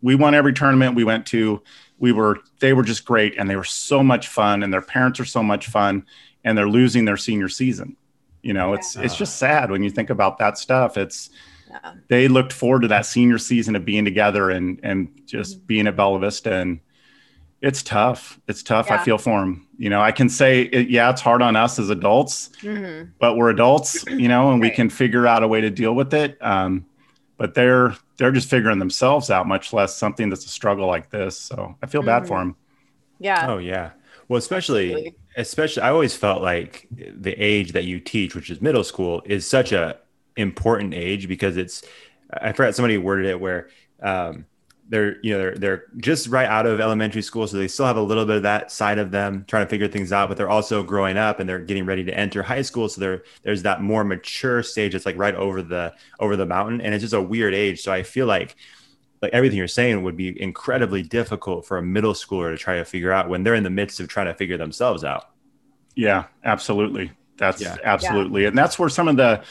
We 0.03 0.15
won 0.15 0.35
every 0.35 0.53
tournament 0.53 0.95
we 0.95 1.05
went 1.05 1.27
to. 1.27 1.63
We 1.99 2.13
were 2.13 2.39
they 2.61 2.73
were 2.73 2.83
just 2.83 3.05
great, 3.05 3.37
and 3.39 3.49
they 3.49 3.57
were 3.57 3.65
so 3.65 4.03
much 4.03 4.29
fun, 4.29 4.63
and 4.63 4.73
their 4.73 4.83
parents 4.83 5.19
are 5.21 5.25
so 5.25 5.43
much 5.43 5.67
fun, 5.67 6.05
and 6.45 6.57
they're 6.57 6.69
losing 6.69 7.05
their 7.05 7.17
senior 7.17 7.49
season. 7.49 7.97
You 8.43 8.53
know, 8.53 8.75
it's 8.75 8.97
it's 8.97 9.17
just 9.17 9.39
sad 9.39 9.71
when 9.71 9.83
you 9.83 9.91
think 9.91 10.11
about 10.11 10.39
that 10.39 10.59
stuff. 10.59 10.97
It's 10.97 11.31
yeah 11.71 11.95
they 12.09 12.29
looked 12.29 12.53
forward 12.53 12.83
to 12.83 12.89
that 12.89 13.07
senior 13.07 13.39
season 13.39 13.77
of 13.77 13.85
being 13.85 14.05
together 14.05 14.51
and 14.51 14.81
and 14.83 15.09
just 15.27 15.59
mm-hmm. 15.59 15.67
being 15.67 15.87
at 15.87 15.97
Bella 15.97 16.19
Vista 16.19 16.55
and 16.55 16.81
it's 17.67 17.83
tough. 17.83 18.41
It's 18.49 18.63
tough. 18.63 18.91
I 18.91 18.99
feel 18.99 19.19
for 19.19 19.41
them. 19.41 19.67
You 19.79 19.91
know, 19.91 20.01
I 20.01 20.13
can 20.13 20.29
say 20.29 20.63
it, 20.63 20.89
yeah, 20.89 21.11
it's 21.11 21.21
hard 21.21 21.43
on 21.43 21.57
us 21.57 21.79
as 21.79 21.91
adults, 21.91 22.51
hmm 22.63 23.15
but 23.19 23.37
we're 23.37 23.51
adults, 23.51 24.07
you 24.17 24.29
know, 24.29 24.53
and 24.53 24.61
we 24.61 24.71
can 24.71 24.91
figure 24.91 25.27
out 25.27 25.43
a 25.43 25.49
way 25.49 25.61
to 25.63 25.71
deal 25.71 25.95
with 25.95 26.15
it. 26.15 26.39
Um, 26.43 26.87
but 27.39 27.55
they're 27.55 27.97
they're 28.19 28.33
just 28.33 28.51
figuring 28.51 28.79
themselves 28.79 29.31
out, 29.31 29.47
much 29.49 29.73
less 29.73 29.97
something 29.97 30.31
that's 30.31 30.47
a 30.47 30.51
struggle 30.51 30.87
like 30.87 31.11
this. 31.11 31.39
So 31.39 31.77
I 31.83 31.87
feel 31.87 32.03
bad 32.03 32.27
for 32.27 32.39
them. 32.39 32.57
yeah 33.19 33.47
Oh 33.47 33.59
yeah. 33.59 33.93
Well, 34.29 34.39
especially 34.39 34.93
Absolutely. 34.93 35.17
especially 35.37 35.83
I 35.83 35.91
always 35.91 36.17
felt 36.17 36.43
like 36.43 36.89
the 36.93 37.33
age 37.33 37.73
that 37.73 37.85
you 37.85 38.01
teach, 38.01 38.35
which 38.35 38.51
is 38.51 38.61
middle 38.63 38.85
school, 38.85 39.23
is 39.27 39.47
such 39.47 39.73
a 39.73 39.99
important 40.37 40.95
age 40.95 41.29
because 41.29 41.57
it's 41.57 41.85
I 42.33 42.53
forgot 42.53 42.75
somebody 42.75 42.99
worded 42.99 43.27
it 43.27 43.41
where 43.41 43.69
um 44.03 44.47
they're 44.89 45.17
you 45.23 45.33
know 45.33 45.39
they're 45.39 45.55
they're 45.57 45.85
just 45.99 46.29
right 46.29 46.47
out 46.49 46.65
of 46.67 46.81
elementary 46.81 47.23
school 47.23 47.47
so 47.47 47.57
they 47.57 47.67
still 47.69 47.87
have 47.87 47.97
a 47.97 48.03
little 48.03 48.25
bit 48.25 48.37
of 48.37 48.43
that 48.45 48.71
side 48.71 48.99
of 48.99 49.11
them 49.11 49.45
trying 49.49 49.65
to 49.67 49.69
figure 49.71 49.89
things 49.89 50.13
out 50.13 50.29
but 50.29 50.37
they're 50.39 50.49
also 50.49 50.83
growing 50.83 51.17
up 51.17 51.41
and 51.41 51.49
they're 51.49 51.59
getting 51.59 51.85
ready 51.85 52.05
to 52.05 52.17
enter 52.17 52.43
high 52.43 52.63
school 52.63 52.89
so 52.89 53.01
there 53.01 53.23
there's 53.43 53.63
that 53.63 53.83
more 53.83 54.05
mature 54.05 54.63
stage 54.63 54.93
that's 54.93 55.07
like 55.07 55.17
right 55.19 55.35
over 55.35 55.61
the 55.63 55.93
over 56.21 56.37
the 56.37 56.47
mountain 56.47 56.81
and 56.81 56.95
it's 56.95 57.03
just 57.03 57.15
a 57.15 57.21
weird 57.23 57.55
age 57.55 57.81
so 57.83 57.93
i 57.93 58.03
feel 58.03 58.27
like 58.27 58.55
like 59.23 59.33
everything 59.33 59.59
you're 59.59 59.69
saying 59.69 60.03
would 60.03 60.17
be 60.17 60.41
incredibly 60.41 61.03
difficult 61.03 61.67
for 61.67 61.79
a 61.79 61.83
middle 61.83 62.13
schooler 62.15 62.53
to 62.53 62.59
try 62.59 62.77
to 62.77 62.85
figure 62.85 63.13
out 63.13 63.29
when 63.29 63.43
they're 63.43 63.55
in 63.55 63.65
the 63.65 63.71
midst 63.71 64.01
of 64.01 64.09
trying 64.09 64.27
to 64.27 64.35
figure 64.35 64.59
themselves 64.59 65.05
out 65.05 65.25
Yeah, 65.95 66.25
absolutely. 66.45 67.13
That's 67.39 67.61
Yeah. 67.63 67.77
absolutely, 67.85 68.45
and 68.47 68.57
that's 68.57 68.79
where 68.79 68.89
some 68.89 69.09
of 69.09 69.17
the 69.17 69.43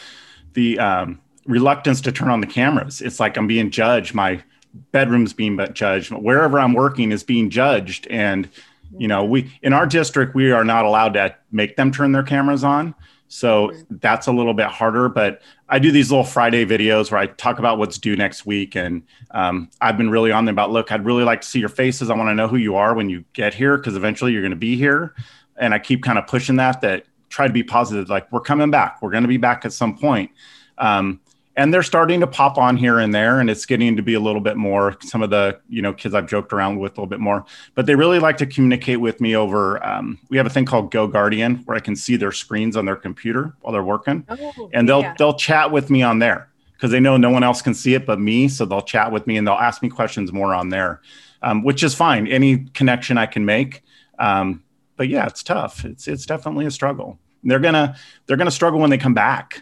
the 0.53 0.79
um, 0.79 1.21
reluctance 1.45 2.01
to 2.01 2.11
turn 2.11 2.29
on 2.29 2.41
the 2.41 2.47
cameras. 2.47 3.01
It's 3.01 3.19
like 3.19 3.37
I'm 3.37 3.47
being 3.47 3.71
judged. 3.71 4.13
My 4.13 4.43
bedroom's 4.91 5.33
being 5.33 5.55
but 5.55 5.73
judged. 5.73 6.11
Wherever 6.11 6.59
I'm 6.59 6.73
working 6.73 7.11
is 7.11 7.23
being 7.23 7.49
judged, 7.49 8.07
and 8.07 8.49
you 8.97 9.07
know, 9.07 9.23
we 9.23 9.51
in 9.61 9.73
our 9.73 9.85
district 9.85 10.35
we 10.35 10.51
are 10.51 10.63
not 10.63 10.85
allowed 10.85 11.13
to 11.13 11.35
make 11.51 11.75
them 11.75 11.91
turn 11.91 12.11
their 12.11 12.23
cameras 12.23 12.63
on. 12.63 12.95
So 13.27 13.71
that's 13.89 14.27
a 14.27 14.31
little 14.31 14.53
bit 14.53 14.67
harder. 14.67 15.09
But 15.09 15.41
I 15.67 15.79
do 15.79 15.91
these 15.91 16.11
little 16.11 16.23
Friday 16.23 16.65
videos 16.65 17.11
where 17.11 17.19
I 17.19 17.25
talk 17.25 17.57
about 17.57 17.79
what's 17.79 17.97
due 17.97 18.15
next 18.15 18.45
week, 18.45 18.75
and 18.75 19.03
um, 19.31 19.69
I've 19.81 19.97
been 19.97 20.09
really 20.09 20.31
on 20.31 20.45
them 20.45 20.55
about. 20.55 20.71
Look, 20.71 20.91
I'd 20.91 21.05
really 21.05 21.23
like 21.23 21.41
to 21.41 21.47
see 21.47 21.59
your 21.59 21.69
faces. 21.69 22.09
I 22.09 22.15
want 22.15 22.29
to 22.29 22.35
know 22.35 22.47
who 22.47 22.57
you 22.57 22.75
are 22.75 22.93
when 22.93 23.09
you 23.09 23.25
get 23.33 23.53
here 23.53 23.77
because 23.77 23.95
eventually 23.95 24.31
you're 24.31 24.43
going 24.43 24.51
to 24.51 24.55
be 24.55 24.75
here 24.75 25.15
and 25.57 25.73
I 25.73 25.79
keep 25.79 26.03
kind 26.03 26.17
of 26.17 26.27
pushing 26.27 26.57
that 26.57 26.81
that 26.81 27.05
try 27.29 27.47
to 27.47 27.53
be 27.53 27.63
positive 27.63 28.09
like 28.09 28.31
we're 28.31 28.41
coming 28.41 28.71
back 28.71 29.01
we're 29.01 29.11
going 29.11 29.23
to 29.23 29.29
be 29.29 29.37
back 29.37 29.65
at 29.65 29.73
some 29.73 29.97
point 29.97 30.31
um, 30.77 31.19
and 31.57 31.73
they're 31.73 31.83
starting 31.83 32.19
to 32.19 32.27
pop 32.27 32.57
on 32.57 32.75
here 32.77 32.99
and 32.99 33.13
there 33.13 33.39
and 33.39 33.49
it's 33.49 33.65
getting 33.65 33.95
to 33.95 34.01
be 34.01 34.13
a 34.13 34.19
little 34.19 34.41
bit 34.41 34.57
more 34.57 34.97
some 35.01 35.23
of 35.23 35.29
the 35.29 35.59
you 35.69 35.81
know 35.81 35.93
kids 35.93 36.13
i've 36.13 36.27
joked 36.27 36.51
around 36.51 36.77
with 36.79 36.93
a 36.93 36.95
little 36.95 37.07
bit 37.07 37.19
more. 37.19 37.45
But 37.73 37.85
they 37.85 37.95
really 37.95 38.19
like 38.19 38.37
to 38.37 38.45
communicate 38.45 38.99
with 38.99 39.21
me 39.21 39.35
over 39.35 39.83
um, 39.85 40.19
we 40.29 40.37
have 40.37 40.45
a 40.45 40.49
thing 40.49 40.65
called 40.65 40.91
GoGuardian 40.91 41.65
where 41.65 41.77
i 41.77 41.79
can 41.79 41.95
see 41.95 42.15
their 42.15 42.31
screens 42.31 42.75
on 42.75 42.85
their 42.85 42.95
computer 42.95 43.53
while 43.61 43.73
they're 43.73 43.83
working. 43.83 44.25
Oh, 44.27 44.69
and 44.73 44.87
they'll 44.87 45.01
yeah. 45.01 45.15
they'll 45.17 45.33
chat 45.33 45.71
with 45.71 45.89
me 45.89 46.03
on 46.03 46.19
there 46.19 46.49
because 46.73 46.91
they 46.91 46.99
know 46.99 47.17
no 47.17 47.29
one 47.29 47.43
else 47.43 47.61
can 47.61 47.73
see 47.73 47.93
it 47.93 48.05
but 48.05 48.19
me 48.19 48.47
so 48.47 48.65
they'll 48.65 48.81
chat 48.81 49.11
with 49.11 49.27
me 49.27 49.37
and 49.37 49.47
they'll 49.47 49.53
ask 49.55 49.81
me 49.81 49.89
questions 49.89 50.31
more 50.31 50.53
on 50.53 50.69
there 50.69 51.01
um, 51.41 51.63
which 51.63 51.83
is 51.83 51.93
fine. 51.93 52.27
Any 52.27 52.65
connection 52.73 53.17
i 53.17 53.25
can 53.25 53.45
make 53.45 53.83
um, 54.19 54.63
but 54.97 55.09
yeah 55.09 55.25
it's 55.25 55.43
tough. 55.43 55.85
It's 55.85 56.07
it's 56.07 56.25
definitely 56.25 56.65
a 56.65 56.71
struggle. 56.71 57.19
They're 57.43 57.59
gonna 57.59 57.95
they're 58.25 58.37
gonna 58.37 58.51
struggle 58.51 58.79
when 58.79 58.89
they 58.89 58.97
come 58.97 59.13
back 59.13 59.61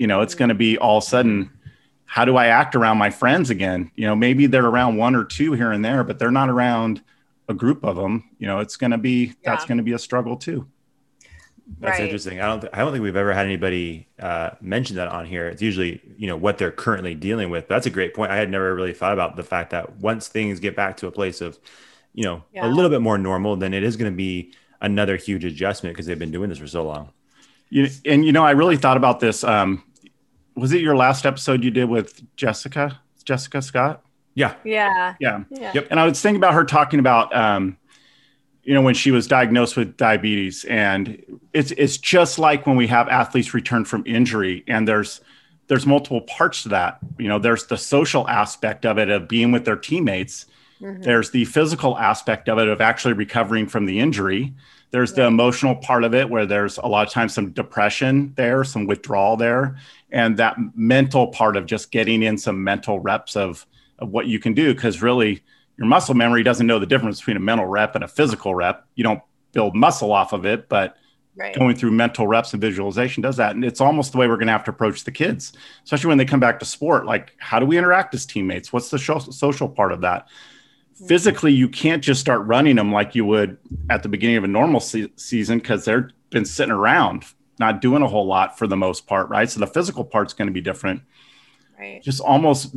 you 0.00 0.06
know 0.08 0.20
it's 0.22 0.34
gonna 0.34 0.54
be 0.54 0.76
all 0.78 0.98
of 0.98 1.04
a 1.04 1.06
sudden 1.06 1.50
how 2.06 2.24
do 2.24 2.36
i 2.36 2.46
act 2.46 2.74
around 2.74 2.96
my 2.98 3.10
friends 3.10 3.50
again 3.50 3.90
you 3.94 4.06
know 4.06 4.16
maybe 4.16 4.46
they're 4.46 4.66
around 4.66 4.96
one 4.96 5.14
or 5.14 5.24
two 5.24 5.52
here 5.52 5.70
and 5.72 5.84
there 5.84 6.02
but 6.02 6.18
they're 6.18 6.30
not 6.32 6.48
around 6.48 7.02
a 7.48 7.54
group 7.54 7.84
of 7.84 7.96
them 7.96 8.24
you 8.38 8.46
know 8.46 8.58
it's 8.60 8.76
gonna 8.76 8.98
be 8.98 9.34
that's 9.44 9.64
gonna 9.66 9.82
be 9.82 9.92
a 9.92 9.98
struggle 9.98 10.36
too 10.36 10.66
That's 11.78 11.98
Right. 11.98 12.04
interesting. 12.04 12.40
I 12.40 12.46
don't. 12.46 12.60
Th- 12.62 12.72
I 12.74 12.78
don't 12.80 12.90
think 12.92 13.04
we've 13.04 13.14
ever 13.24 13.32
had 13.32 13.46
anybody 13.46 14.08
uh, 14.18 14.50
mention 14.60 14.96
that 14.96 15.06
on 15.06 15.24
here. 15.24 15.46
It's 15.46 15.62
usually 15.62 16.00
you 16.18 16.26
know 16.26 16.36
what 16.36 16.58
they're 16.58 16.72
currently 16.72 17.14
dealing 17.14 17.48
with. 17.48 17.68
But 17.68 17.74
that's 17.76 17.86
a 17.86 17.90
great 17.98 18.12
point. 18.12 18.32
I 18.32 18.36
had 18.42 18.50
never 18.50 18.74
really 18.74 18.92
thought 18.92 19.12
about 19.12 19.36
the 19.36 19.44
fact 19.44 19.70
that 19.70 19.84
once 20.00 20.26
things 20.26 20.58
get 20.58 20.74
back 20.74 20.96
to 20.96 21.06
a 21.06 21.12
place 21.12 21.40
of, 21.40 21.60
you 22.12 22.24
know, 22.24 22.42
Yeah. 22.52 22.66
a 22.66 22.70
little 22.76 22.90
bit 22.90 23.00
more 23.02 23.18
normal, 23.18 23.54
then 23.54 23.72
it 23.72 23.84
is 23.84 23.96
going 23.96 24.10
to 24.10 24.16
be 24.16 24.52
another 24.80 25.14
huge 25.16 25.44
adjustment 25.44 25.94
because 25.94 26.06
they've 26.06 26.18
been 26.18 26.32
doing 26.32 26.48
this 26.48 26.58
for 26.58 26.66
so 26.66 26.82
long. 26.82 27.10
You, 27.68 27.86
and 28.04 28.24
you 28.26 28.32
know, 28.32 28.44
I 28.44 28.50
really 28.50 28.76
thought 28.76 28.96
about 28.96 29.20
this. 29.20 29.44
Um, 29.44 29.84
was 30.54 30.72
it 30.72 30.80
your 30.80 30.96
last 30.96 31.26
episode 31.26 31.64
you 31.64 31.70
did 31.70 31.88
with 31.88 32.22
Jessica? 32.36 33.00
Jessica 33.24 33.62
Scott? 33.62 34.02
Yeah. 34.34 34.54
yeah 34.64 35.14
Yeah. 35.20 35.44
yeah 35.50 35.72
Yep. 35.74 35.88
And 35.90 36.00
I 36.00 36.06
was 36.06 36.20
thinking 36.20 36.40
about 36.40 36.54
her 36.54 36.64
talking 36.64 37.00
about, 37.00 37.34
um, 37.34 37.76
you 38.62 38.74
know, 38.74 38.82
when 38.82 38.94
she 38.94 39.10
was 39.10 39.26
diagnosed 39.26 39.76
with 39.76 39.96
diabetes, 39.96 40.64
and 40.64 41.22
it's 41.52 41.70
it's 41.72 41.96
just 41.96 42.38
like 42.38 42.66
when 42.66 42.76
we 42.76 42.86
have 42.88 43.08
athletes 43.08 43.54
return 43.54 43.84
from 43.84 44.02
injury, 44.06 44.64
and 44.68 44.86
there's 44.86 45.20
there's 45.68 45.86
multiple 45.86 46.20
parts 46.22 46.64
to 46.64 46.68
that. 46.68 46.98
You 47.18 47.28
know, 47.28 47.38
there's 47.38 47.66
the 47.66 47.78
social 47.78 48.28
aspect 48.28 48.84
of 48.84 48.98
it 48.98 49.08
of 49.08 49.28
being 49.28 49.50
with 49.50 49.64
their 49.64 49.76
teammates. 49.76 50.46
Mhm. 50.80 51.02
There's 51.02 51.30
the 51.30 51.44
physical 51.46 51.96
aspect 51.98 52.48
of 52.48 52.58
it 52.58 52.68
of 52.68 52.80
actually 52.80 53.14
recovering 53.14 53.66
from 53.66 53.86
the 53.86 53.98
injury. 53.98 54.52
There's 54.90 55.12
the 55.12 55.24
emotional 55.24 55.76
part 55.76 56.04
of 56.04 56.14
it 56.14 56.28
where 56.28 56.46
there's 56.46 56.78
a 56.78 56.86
lot 56.86 57.06
of 57.06 57.12
times 57.12 57.32
some 57.32 57.50
depression 57.50 58.32
there, 58.36 58.64
some 58.64 58.86
withdrawal 58.86 59.36
there, 59.36 59.76
and 60.12 60.36
that 60.36 60.56
mental 60.74 61.28
part 61.28 61.56
of 61.56 61.66
just 61.66 61.90
getting 61.90 62.22
in 62.22 62.38
some 62.38 62.62
mental 62.62 63.00
reps 63.00 63.36
of, 63.36 63.66
of 63.98 64.10
what 64.10 64.26
you 64.26 64.38
can 64.38 64.54
do. 64.54 64.74
Because 64.74 65.02
really, 65.02 65.42
your 65.76 65.86
muscle 65.86 66.14
memory 66.14 66.42
doesn't 66.42 66.66
know 66.66 66.78
the 66.78 66.86
difference 66.86 67.20
between 67.20 67.36
a 67.36 67.40
mental 67.40 67.66
rep 67.66 67.94
and 67.94 68.04
a 68.04 68.08
physical 68.08 68.54
rep. 68.54 68.86
You 68.94 69.04
don't 69.04 69.22
build 69.52 69.74
muscle 69.74 70.12
off 70.12 70.32
of 70.32 70.44
it, 70.44 70.68
but 70.68 70.96
right 71.36 71.54
going 71.54 71.74
through 71.74 71.92
mental 71.92 72.26
reps 72.26 72.52
and 72.52 72.60
visualization 72.60 73.22
does 73.22 73.36
that. 73.36 73.54
And 73.54 73.64
it's 73.64 73.80
almost 73.80 74.12
the 74.12 74.18
way 74.18 74.28
we're 74.28 74.36
going 74.36 74.46
to 74.46 74.52
have 74.52 74.64
to 74.64 74.70
approach 74.70 75.04
the 75.04 75.12
kids, 75.12 75.52
especially 75.84 76.08
when 76.08 76.18
they 76.18 76.24
come 76.24 76.40
back 76.40 76.58
to 76.60 76.64
sport. 76.64 77.06
Like, 77.06 77.34
how 77.38 77.58
do 77.58 77.66
we 77.66 77.78
interact 77.78 78.14
as 78.14 78.26
teammates? 78.26 78.72
What's 78.72 78.90
the 78.90 78.98
social 78.98 79.68
part 79.68 79.92
of 79.92 80.02
that? 80.02 80.26
Mm-hmm. 80.26 81.06
Physically, 81.06 81.52
you 81.52 81.68
can't 81.68 82.02
just 82.02 82.20
start 82.20 82.46
running 82.46 82.76
them 82.76 82.92
like 82.92 83.14
you 83.14 83.24
would 83.24 83.56
at 83.88 84.02
the 84.02 84.08
beginning 84.08 84.36
of 84.36 84.44
a 84.44 84.48
normal 84.48 84.80
se- 84.80 85.12
season 85.16 85.58
because 85.58 85.84
they've 85.84 86.04
been 86.30 86.44
sitting 86.44 86.72
around. 86.72 87.24
Not 87.60 87.80
doing 87.80 88.02
a 88.02 88.08
whole 88.08 88.26
lot 88.26 88.58
for 88.58 88.66
the 88.66 88.76
most 88.76 89.06
part, 89.06 89.28
right? 89.28 89.48
So 89.48 89.60
the 89.60 89.66
physical 89.66 90.02
part's 90.02 90.32
going 90.32 90.48
to 90.48 90.52
be 90.52 90.62
different. 90.62 91.02
Right. 91.78 92.02
Just 92.02 92.20
almost 92.20 92.74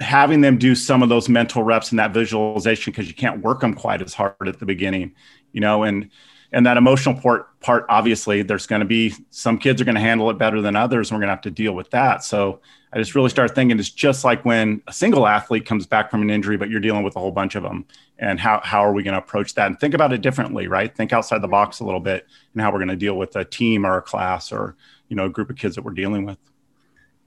having 0.00 0.40
them 0.40 0.58
do 0.58 0.74
some 0.74 1.02
of 1.02 1.08
those 1.08 1.28
mental 1.28 1.62
reps 1.62 1.90
and 1.90 1.98
that 1.98 2.12
visualization 2.12 2.90
because 2.90 3.06
you 3.06 3.14
can't 3.14 3.42
work 3.42 3.60
them 3.60 3.74
quite 3.74 4.02
as 4.02 4.14
hard 4.14 4.48
at 4.48 4.58
the 4.58 4.66
beginning, 4.66 5.14
you 5.52 5.60
know, 5.60 5.84
and 5.84 6.10
and 6.52 6.66
that 6.66 6.76
emotional 6.76 7.18
part 7.18 7.48
part 7.60 7.86
obviously 7.88 8.42
there's 8.42 8.66
going 8.66 8.80
to 8.80 8.86
be 8.86 9.14
some 9.30 9.58
kids 9.58 9.80
are 9.80 9.84
going 9.84 9.94
to 9.94 10.00
handle 10.00 10.28
it 10.30 10.38
better 10.38 10.60
than 10.60 10.76
others 10.76 11.10
and 11.10 11.16
we're 11.16 11.20
going 11.20 11.28
to 11.28 11.34
have 11.34 11.42
to 11.42 11.50
deal 11.50 11.72
with 11.72 11.90
that. 11.90 12.22
So 12.24 12.60
i 12.92 12.98
just 12.98 13.14
really 13.14 13.30
started 13.30 13.54
thinking 13.54 13.78
it's 13.78 13.88
just 13.88 14.22
like 14.22 14.44
when 14.44 14.82
a 14.86 14.92
single 14.92 15.26
athlete 15.26 15.64
comes 15.64 15.86
back 15.86 16.10
from 16.10 16.20
an 16.20 16.28
injury 16.28 16.58
but 16.58 16.68
you're 16.68 16.80
dealing 16.80 17.02
with 17.02 17.16
a 17.16 17.18
whole 17.18 17.30
bunch 17.30 17.54
of 17.54 17.62
them 17.62 17.86
and 18.18 18.38
how, 18.38 18.60
how 18.62 18.84
are 18.84 18.92
we 18.92 19.02
going 19.02 19.14
to 19.14 19.18
approach 19.18 19.54
that? 19.54 19.66
And 19.66 19.80
think 19.80 19.94
about 19.94 20.12
it 20.12 20.20
differently 20.20 20.68
right? 20.68 20.94
Think 20.94 21.12
outside 21.12 21.40
the 21.40 21.48
box 21.48 21.80
a 21.80 21.84
little 21.84 22.00
bit 22.00 22.26
and 22.52 22.62
how 22.62 22.70
we're 22.70 22.78
going 22.78 22.88
to 22.88 22.96
deal 22.96 23.16
with 23.16 23.34
a 23.36 23.44
team 23.44 23.86
or 23.86 23.96
a 23.96 24.02
class 24.02 24.52
or 24.52 24.76
you 25.08 25.16
know 25.16 25.26
a 25.26 25.30
group 25.30 25.50
of 25.50 25.56
kids 25.56 25.74
that 25.76 25.82
we're 25.82 25.92
dealing 25.92 26.26
with. 26.26 26.38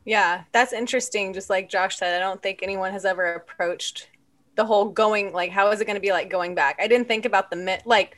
Yeah 0.05 0.43
that's 0.51 0.73
interesting. 0.73 1.33
Just 1.33 1.49
like 1.49 1.69
josh 1.69 1.97
said 1.97 2.15
i 2.15 2.19
don't 2.19 2.41
think 2.41 2.59
anyone 2.61 2.91
has 2.91 3.05
ever 3.05 3.33
approached 3.33 4.07
the 4.55 4.65
whole 4.65 4.85
going 4.85 5.33
like 5.33 5.51
how 5.51 5.69
is 5.71 5.81
it 5.81 5.85
going 5.85 5.95
to 5.95 6.01
be 6.01 6.11
like 6.11 6.29
going 6.29 6.55
back? 6.55 6.77
I 6.79 6.87
didn't 6.87 7.07
think 7.07 7.25
about 7.25 7.49
the 7.51 7.81
like 7.85 8.17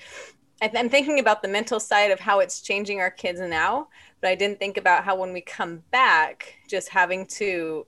I'm 0.61 0.89
thinking 0.89 1.19
about 1.19 1.41
the 1.41 1.47
mental 1.47 1.79
side 1.79 2.11
of 2.11 2.19
how 2.19 2.39
it's 2.39 2.61
changing 2.61 2.99
our 2.99 3.11
kids 3.11 3.39
now, 3.39 3.89
but 4.21 4.29
I 4.29 4.35
didn't 4.35 4.59
think 4.59 4.77
about 4.77 5.03
how 5.03 5.15
when 5.15 5.31
we 5.31 5.41
come 5.41 5.83
back, 5.91 6.55
just 6.67 6.89
having 6.89 7.27
to, 7.27 7.85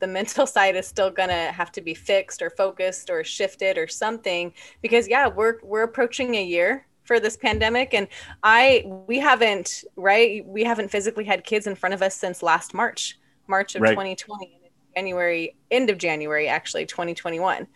the 0.00 0.06
mental 0.06 0.46
side 0.56 0.76
is 0.76 0.86
still 0.86 1.10
gonna 1.10 1.50
have 1.52 1.72
to 1.72 1.80
be 1.80 1.94
fixed 1.94 2.42
or 2.42 2.50
focused 2.50 3.08
or 3.08 3.24
shifted 3.24 3.78
or 3.78 3.88
something. 3.88 4.52
Because 4.82 5.08
yeah, 5.08 5.28
we're 5.28 5.60
we're 5.62 5.84
approaching 5.84 6.34
a 6.34 6.44
year 6.44 6.86
for 7.04 7.20
this 7.20 7.36
pandemic, 7.38 7.94
and 7.94 8.08
I 8.42 8.84
we 9.06 9.18
haven't 9.18 9.84
right 9.96 10.44
we 10.46 10.62
haven't 10.62 10.90
physically 10.90 11.24
had 11.24 11.44
kids 11.44 11.66
in 11.66 11.74
front 11.74 11.94
of 11.94 12.02
us 12.02 12.14
since 12.14 12.42
last 12.42 12.74
March, 12.74 13.18
March 13.46 13.76
of 13.76 13.82
right. 13.82 13.90
2020, 13.90 14.60
January 14.94 15.56
end 15.70 15.88
of 15.88 15.96
January 15.96 16.48
actually 16.48 16.84
2021, 16.84 17.66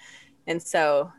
and 0.47 0.63
so 0.63 1.11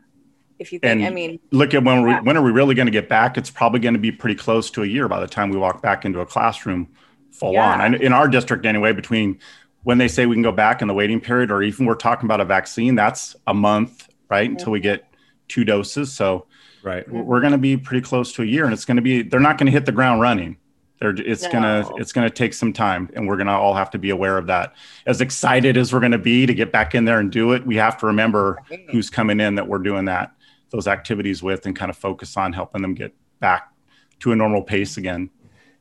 if 0.60 0.72
you 0.72 0.78
think 0.78 1.00
and 1.00 1.06
i 1.06 1.10
mean 1.10 1.40
look 1.50 1.74
at 1.74 1.82
when 1.82 2.06
yeah. 2.06 2.20
we 2.20 2.26
when 2.26 2.36
are 2.36 2.42
we 2.42 2.52
really 2.52 2.74
going 2.74 2.86
to 2.86 2.92
get 2.92 3.08
back 3.08 3.36
it's 3.36 3.50
probably 3.50 3.80
going 3.80 3.94
to 3.94 4.00
be 4.00 4.12
pretty 4.12 4.36
close 4.36 4.70
to 4.70 4.82
a 4.82 4.86
year 4.86 5.08
by 5.08 5.18
the 5.18 5.26
time 5.26 5.50
we 5.50 5.56
walk 5.56 5.82
back 5.82 6.04
into 6.04 6.20
a 6.20 6.26
classroom 6.26 6.86
full 7.32 7.54
yeah. 7.54 7.82
on 7.82 7.94
in 7.94 8.12
our 8.12 8.28
district 8.28 8.64
anyway 8.66 8.92
between 8.92 9.38
when 9.82 9.96
they 9.96 10.06
say 10.06 10.26
we 10.26 10.36
can 10.36 10.42
go 10.42 10.52
back 10.52 10.82
in 10.82 10.88
the 10.88 10.94
waiting 10.94 11.20
period 11.20 11.50
or 11.50 11.62
even 11.62 11.86
we're 11.86 11.94
talking 11.94 12.26
about 12.26 12.40
a 12.40 12.44
vaccine 12.44 12.94
that's 12.94 13.34
a 13.46 13.54
month 13.54 14.08
right 14.28 14.44
mm-hmm. 14.44 14.58
until 14.58 14.72
we 14.72 14.80
get 14.80 15.06
two 15.48 15.64
doses 15.64 16.12
so 16.12 16.46
right 16.82 17.06
mm-hmm. 17.06 17.24
we're 17.24 17.40
going 17.40 17.52
to 17.52 17.58
be 17.58 17.76
pretty 17.76 18.02
close 18.02 18.32
to 18.32 18.42
a 18.42 18.46
year 18.46 18.64
and 18.64 18.74
it's 18.74 18.84
going 18.84 18.96
to 18.96 19.02
be 19.02 19.22
they're 19.22 19.40
not 19.40 19.56
going 19.56 19.66
to 19.66 19.72
hit 19.72 19.86
the 19.86 19.92
ground 19.92 20.20
running 20.20 20.56
they're, 21.00 21.14
it's 21.18 21.44
no. 21.44 21.52
gonna 21.52 21.90
it's 21.96 22.12
gonna 22.12 22.30
take 22.30 22.52
some 22.52 22.72
time 22.72 23.08
and 23.14 23.26
we're 23.26 23.38
gonna 23.38 23.58
all 23.58 23.74
have 23.74 23.90
to 23.90 23.98
be 23.98 24.10
aware 24.10 24.36
of 24.36 24.46
that 24.48 24.74
as 25.06 25.22
excited 25.22 25.76
as 25.76 25.92
we're 25.92 26.00
gonna 26.00 26.18
be 26.18 26.44
to 26.44 26.52
get 26.52 26.70
back 26.70 26.94
in 26.94 27.06
there 27.06 27.18
and 27.18 27.32
do 27.32 27.52
it 27.52 27.66
we 27.66 27.76
have 27.76 27.96
to 27.98 28.06
remember 28.06 28.58
who's 28.90 29.08
coming 29.08 29.40
in 29.40 29.54
that 29.54 29.66
we're 29.66 29.78
doing 29.78 30.04
that 30.04 30.32
those 30.70 30.86
activities 30.86 31.42
with 31.42 31.66
and 31.66 31.76
kind 31.76 31.90
of 31.90 31.96
focus 31.96 32.36
on 32.36 32.52
helping 32.52 32.82
them 32.82 32.94
get 32.94 33.14
back 33.40 33.72
to 34.20 34.32
a 34.32 34.36
normal 34.36 34.62
pace 34.62 34.96
again. 34.96 35.30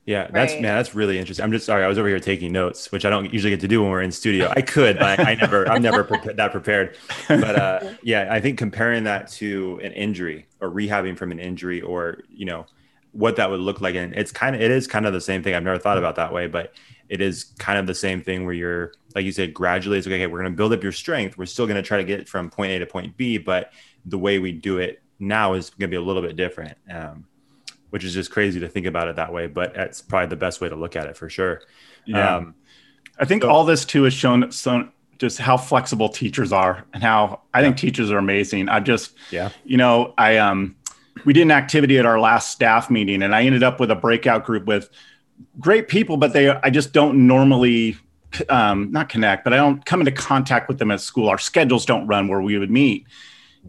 Yeah, 0.06 0.28
that's 0.32 0.54
right. 0.54 0.62
man, 0.64 0.76
that's 0.76 0.96
really 0.96 1.20
interesting. 1.20 1.44
I'm 1.44 1.52
just 1.52 1.68
sorry, 1.68 1.84
I 1.84 1.88
was 1.88 2.00
over 2.00 2.08
here 2.08 2.20
taking 2.20 2.52
notes, 2.52 2.92
which 2.92 3.06
I 3.06 3.12
don't 3.12 3.32
usually 3.32 3.52
get 3.52 3.60
to 3.60 3.68
do 3.68 3.84
when 3.84 3.92
we're 3.92 4.02
in 4.02 4.12
studio. 4.12 4.52
I 4.56 4.62
could, 4.62 4.98
but 4.98 5.20
I, 5.20 5.34
I 5.34 5.36
never, 5.36 5.70
I'm 5.70 5.84
never 5.84 6.04
pre- 6.04 6.34
that 6.34 6.52
prepared. 6.52 6.98
But 7.28 7.56
uh, 7.56 7.94
yeah, 8.02 8.28
I 8.32 8.40
think 8.40 8.58
comparing 8.58 9.04
that 9.04 9.28
to 9.34 9.80
an 9.84 9.92
injury 9.92 10.48
or 10.62 10.72
rehabbing 10.72 11.16
from 11.16 11.32
an 11.32 11.38
injury, 11.38 11.82
or 11.82 12.24
you 12.28 12.46
know, 12.46 12.66
what 13.12 13.36
that 13.36 13.52
would 13.52 13.60
look 13.60 13.82
like, 13.82 13.94
and 13.94 14.16
it's 14.16 14.32
kind 14.32 14.56
of, 14.56 14.64
it 14.64 14.72
is 14.72 14.88
kind 14.88 15.06
of 15.06 15.14
the 15.14 15.22
same 15.22 15.44
thing. 15.44 15.54
I've 15.54 15.62
never 15.62 15.78
thought 15.78 16.00
about 16.00 16.16
that 16.16 16.34
way, 16.34 16.48
but 16.48 16.74
it 17.08 17.22
is 17.22 17.54
kind 17.60 17.78
of 17.78 17.86
the 17.86 17.94
same 17.94 18.24
thing 18.24 18.46
where 18.46 18.54
you're, 18.56 18.94
like 19.14 19.26
you 19.26 19.32
said, 19.32 19.54
gradually. 19.54 20.00
It's 20.00 20.08
okay. 20.08 20.26
We're 20.26 20.40
going 20.40 20.52
to 20.52 20.58
build 20.58 20.74
up 20.74 20.82
your 20.82 20.92
strength. 20.92 21.38
We're 21.38 21.46
still 21.46 21.68
going 21.68 21.78
to 21.78 21.88
try 21.88 21.98
to 21.98 22.04
get 22.04 22.28
from 22.28 22.50
point 22.50 22.72
A 22.72 22.80
to 22.80 22.88
point 22.88 23.16
B, 23.16 23.38
but 23.38 23.74
the 24.06 24.18
way 24.18 24.40
we 24.40 24.52
do 24.52 24.78
it 24.78 25.02
now 25.20 25.54
is 25.54 25.70
going 25.72 25.90
to 25.90 25.96
be 25.96 25.98
a 25.98 26.02
little 26.02 26.22
bit 26.22 26.36
different, 26.36 26.78
um, 26.90 27.26
which 27.90 28.04
is 28.04 28.14
just 28.14 28.32
crazy 28.32 28.60
to 28.60 28.68
think 28.68 28.86
about 28.86 29.08
it 29.08 29.16
that 29.18 29.34
way. 29.34 29.48
But 29.48 29.74
that's 29.74 30.02
probably 30.02 30.28
the 30.28 30.36
best 30.36 30.62
way 30.62 30.70
to 30.70 30.76
look 30.76 30.96
at 30.96 31.08
it 31.08 31.18
for 31.18 31.30
sure. 31.30 31.62
Yeah. 32.06 32.38
Um, 32.38 32.56
I 33.20 33.26
think 33.26 33.44
so, 33.44 33.50
all 33.50 33.66
this 33.66 33.86
too 33.86 34.04
has 34.04 34.14
shown 34.14 34.52
so 34.52 34.88
just 35.18 35.38
how 35.38 35.58
flexible 35.58 36.08
teachers 36.08 36.54
are 36.54 36.86
and 36.94 37.04
how 37.04 37.42
I 37.54 37.62
think 37.62 37.76
teachers 37.78 38.10
are 38.10 38.18
amazing. 38.18 38.70
I 38.70 38.80
just, 38.80 39.14
yeah, 39.32 39.50
you 39.66 39.76
know, 39.76 40.14
I, 40.18 40.38
um, 40.38 40.78
we 41.26 41.34
did 41.34 41.42
an 41.42 41.52
activity 41.52 42.00
at 42.00 42.06
our 42.06 42.20
last 42.20 42.52
staff 42.52 42.90
meeting 42.90 43.22
and 43.22 43.36
I 43.36 43.44
ended 43.44 43.62
up 43.62 43.82
with 43.82 43.92
a 43.92 43.96
breakout 43.96 44.46
group 44.46 44.66
with 44.66 44.90
great 45.60 45.90
people, 45.90 46.16
but 46.16 46.32
they, 46.32 46.50
I 46.50 46.70
just 46.70 46.94
don't 46.94 47.28
normally, 47.28 47.98
um, 48.48 48.92
not 48.92 49.10
connect, 49.10 49.44
but 49.44 49.52
I 49.52 49.58
don't 49.58 49.86
come 49.86 50.00
into 50.00 50.14
contact 50.14 50.70
with 50.70 50.80
them 50.80 50.92
at 50.92 51.02
school. 51.02 51.28
Our 51.28 51.38
schedules 51.38 51.86
don't 51.86 52.08
run 52.08 52.30
where 52.30 52.42
we 52.42 52.58
would 52.58 52.72
meet. 52.72 53.06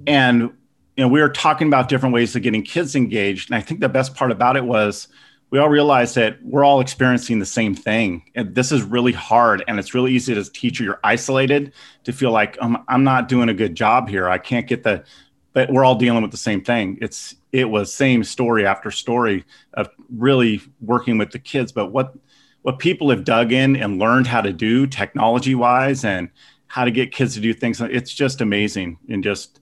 And 0.06 0.50
you 0.96 1.04
know, 1.04 1.08
we 1.08 1.20
were 1.20 1.28
talking 1.28 1.66
about 1.66 1.88
different 1.88 2.14
ways 2.14 2.36
of 2.36 2.42
getting 2.42 2.62
kids 2.62 2.94
engaged. 2.94 3.50
And 3.50 3.56
I 3.56 3.60
think 3.60 3.80
the 3.80 3.88
best 3.88 4.14
part 4.14 4.30
about 4.30 4.56
it 4.56 4.64
was 4.64 5.08
we 5.50 5.58
all 5.58 5.68
realized 5.68 6.14
that 6.14 6.38
we're 6.42 6.64
all 6.64 6.80
experiencing 6.80 7.38
the 7.38 7.46
same 7.46 7.74
thing. 7.74 8.22
And 8.34 8.54
this 8.54 8.70
is 8.70 8.82
really 8.82 9.12
hard. 9.12 9.64
And 9.66 9.78
it's 9.78 9.94
really 9.94 10.12
easy 10.12 10.36
as 10.36 10.48
a 10.48 10.52
teacher, 10.52 10.84
you're 10.84 11.00
isolated 11.02 11.72
to 12.04 12.12
feel 12.12 12.30
like 12.30 12.56
um, 12.60 12.84
I'm 12.88 13.02
not 13.02 13.28
doing 13.28 13.48
a 13.48 13.54
good 13.54 13.74
job 13.74 14.08
here. 14.08 14.28
I 14.28 14.38
can't 14.38 14.66
get 14.66 14.82
the, 14.82 15.04
but 15.52 15.72
we're 15.72 15.84
all 15.84 15.96
dealing 15.96 16.22
with 16.22 16.30
the 16.30 16.36
same 16.36 16.62
thing. 16.62 16.98
It's, 17.00 17.34
it 17.50 17.68
was 17.68 17.92
same 17.92 18.22
story 18.22 18.66
after 18.66 18.90
story 18.90 19.44
of 19.74 19.88
really 20.14 20.60
working 20.80 21.18
with 21.18 21.30
the 21.32 21.38
kids. 21.38 21.72
But 21.72 21.90
what, 21.90 22.14
what 22.62 22.78
people 22.78 23.10
have 23.10 23.24
dug 23.24 23.52
in 23.52 23.74
and 23.74 23.98
learned 23.98 24.26
how 24.28 24.42
to 24.42 24.52
do 24.52 24.86
technology 24.86 25.54
wise 25.54 26.04
and 26.04 26.28
how 26.66 26.84
to 26.84 26.92
get 26.92 27.10
kids 27.10 27.34
to 27.34 27.40
do 27.40 27.52
things, 27.52 27.80
it's 27.80 28.12
just 28.12 28.40
amazing. 28.40 28.98
And 29.08 29.24
just, 29.24 29.59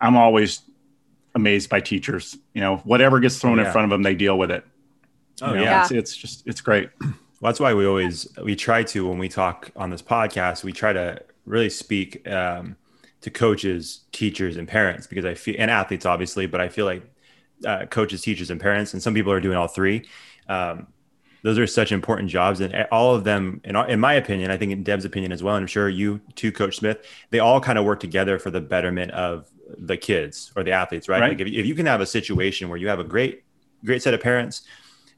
I'm 0.00 0.16
always 0.16 0.62
amazed 1.34 1.70
by 1.70 1.80
teachers. 1.80 2.36
You 2.54 2.60
know, 2.60 2.78
whatever 2.78 3.20
gets 3.20 3.38
thrown 3.38 3.58
yeah. 3.58 3.66
in 3.66 3.72
front 3.72 3.84
of 3.84 3.90
them, 3.90 4.02
they 4.02 4.14
deal 4.14 4.38
with 4.38 4.50
it. 4.50 4.64
Oh 5.42 5.50
you 5.50 5.56
know, 5.56 5.62
yeah, 5.62 5.82
it's, 5.82 5.90
it's, 5.90 6.16
just 6.16 6.46
it's 6.46 6.60
great. 6.60 6.90
Well, 7.00 7.50
that's 7.50 7.60
why 7.60 7.72
we 7.72 7.86
always 7.86 8.28
we 8.42 8.54
try 8.54 8.82
to 8.84 9.08
when 9.08 9.18
we 9.18 9.28
talk 9.28 9.70
on 9.74 9.90
this 9.90 10.02
podcast, 10.02 10.62
we 10.62 10.72
try 10.72 10.92
to 10.92 11.22
really 11.46 11.70
speak 11.70 12.28
um, 12.28 12.76
to 13.22 13.30
coaches, 13.30 14.00
teachers, 14.12 14.56
and 14.56 14.68
parents 14.68 15.06
because 15.06 15.24
I 15.24 15.34
feel 15.34 15.56
and 15.58 15.70
athletes 15.70 16.04
obviously, 16.04 16.46
but 16.46 16.60
I 16.60 16.68
feel 16.68 16.84
like 16.84 17.02
uh, 17.64 17.86
coaches, 17.86 18.20
teachers, 18.20 18.50
and 18.50 18.60
parents, 18.60 18.92
and 18.92 19.02
some 19.02 19.14
people 19.14 19.32
are 19.32 19.40
doing 19.40 19.56
all 19.56 19.68
three. 19.68 20.06
Um, 20.48 20.88
those 21.42 21.58
are 21.58 21.66
such 21.66 21.90
important 21.90 22.28
jobs, 22.28 22.60
and 22.60 22.86
all 22.92 23.14
of 23.14 23.24
them, 23.24 23.62
in, 23.64 23.74
in 23.74 24.00
my 24.00 24.12
opinion, 24.12 24.50
I 24.50 24.58
think 24.58 24.72
in 24.72 24.82
Deb's 24.82 25.06
opinion 25.06 25.32
as 25.32 25.42
well, 25.42 25.56
and 25.56 25.62
I'm 25.62 25.66
sure 25.66 25.88
you 25.88 26.20
too, 26.34 26.52
Coach 26.52 26.76
Smith, 26.76 27.06
they 27.30 27.38
all 27.38 27.60
kind 27.60 27.78
of 27.78 27.86
work 27.86 28.00
together 28.00 28.38
for 28.38 28.50
the 28.50 28.60
betterment 28.60 29.12
of 29.12 29.50
the 29.78 29.96
kids 29.96 30.52
or 30.56 30.62
the 30.62 30.72
athletes, 30.72 31.08
right? 31.08 31.20
right. 31.20 31.30
Like 31.30 31.40
if, 31.40 31.48
if 31.48 31.66
you 31.66 31.74
can 31.74 31.86
have 31.86 32.00
a 32.00 32.06
situation 32.06 32.68
where 32.68 32.78
you 32.78 32.88
have 32.88 33.00
a 33.00 33.04
great, 33.04 33.44
great 33.84 34.02
set 34.02 34.14
of 34.14 34.20
parents, 34.20 34.62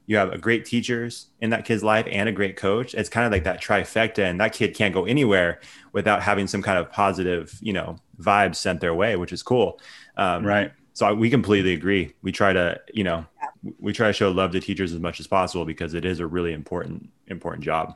you 0.05 0.17
have 0.17 0.33
a 0.33 0.37
great 0.37 0.65
teachers 0.65 1.27
in 1.39 1.49
that 1.51 1.65
kid's 1.65 1.83
life 1.83 2.05
and 2.11 2.27
a 2.27 2.31
great 2.31 2.57
coach. 2.57 2.93
It's 2.93 3.09
kind 3.09 3.25
of 3.25 3.31
like 3.31 3.45
that 3.45 3.61
trifecta, 3.61 4.19
and 4.19 4.39
that 4.41 4.53
kid 4.53 4.75
can't 4.75 4.93
go 4.93 5.05
anywhere 5.05 5.61
without 5.93 6.21
having 6.21 6.47
some 6.47 6.61
kind 6.61 6.77
of 6.77 6.91
positive, 6.91 7.57
you 7.61 7.71
know, 7.71 7.97
vibes 8.19 8.57
sent 8.57 8.81
their 8.81 8.93
way, 8.93 9.15
which 9.15 9.31
is 9.31 9.41
cool. 9.41 9.79
Um, 10.17 10.45
right. 10.45 10.71
So 10.93 11.13
we 11.13 11.29
completely 11.29 11.73
agree. 11.73 12.13
We 12.21 12.31
try 12.31 12.53
to, 12.53 12.79
you 12.93 13.03
know, 13.03 13.25
yeah. 13.41 13.71
we 13.79 13.93
try 13.93 14.07
to 14.07 14.13
show 14.13 14.29
love 14.29 14.51
to 14.51 14.59
teachers 14.59 14.93
as 14.93 14.99
much 14.99 15.19
as 15.19 15.25
possible 15.25 15.65
because 15.65 15.93
it 15.93 16.05
is 16.05 16.19
a 16.19 16.27
really 16.27 16.53
important, 16.53 17.09
important 17.27 17.63
job. 17.63 17.95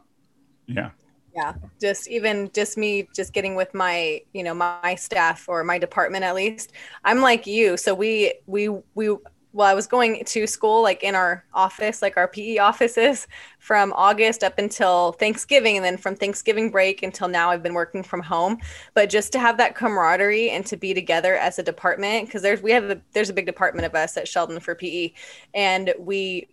Yeah 0.65 0.91
yeah 1.37 1.53
just 1.79 2.09
even 2.09 2.49
just 2.53 2.77
me 2.77 3.07
just 3.13 3.31
getting 3.31 3.55
with 3.55 3.73
my 3.73 4.19
you 4.33 4.43
know 4.43 4.53
my 4.53 4.95
staff 4.95 5.47
or 5.47 5.63
my 5.63 5.77
department 5.77 6.23
at 6.23 6.35
least 6.35 6.73
i'm 7.05 7.21
like 7.21 7.45
you. 7.45 7.77
So 7.77 7.93
we 7.93 8.33
we 8.47 8.69
we 8.95 9.09
well 9.53 9.67
i 9.67 9.73
was 9.73 9.87
going 9.87 10.25
to 10.25 10.47
school 10.47 10.81
like 10.81 11.03
in 11.03 11.15
our 11.15 11.45
office 11.53 12.01
like 12.01 12.17
our 12.17 12.27
pe 12.27 12.57
offices 12.57 13.27
from 13.59 13.93
august 13.93 14.43
up 14.43 14.57
until 14.57 15.13
thanksgiving 15.13 15.77
and 15.77 15.85
then 15.85 15.97
from 15.97 16.15
thanksgiving 16.15 16.69
break 16.69 17.01
until 17.03 17.27
now 17.27 17.49
i've 17.49 17.63
been 17.63 17.73
working 17.73 18.03
from 18.03 18.21
home. 18.21 18.57
But 18.95 19.09
just 19.09 19.31
to 19.33 19.39
have 19.39 19.57
that 19.57 19.75
camaraderie 19.75 20.49
and 20.49 20.65
to 20.65 20.75
be 20.75 20.93
together 20.93 21.35
as 21.35 21.59
a 21.59 21.63
department 21.63 22.27
because 22.27 22.41
there's 22.41 22.61
we 22.61 22.71
have 22.71 22.85
a 22.85 22.99
there's 23.13 23.29
a 23.29 23.33
big 23.33 23.45
department 23.45 23.85
of 23.85 23.93
us 23.93 24.17
at 24.17 24.27
sheldon 24.27 24.59
for 24.59 24.73
pe 24.73 25.13
and 25.53 25.93
we 25.99 26.47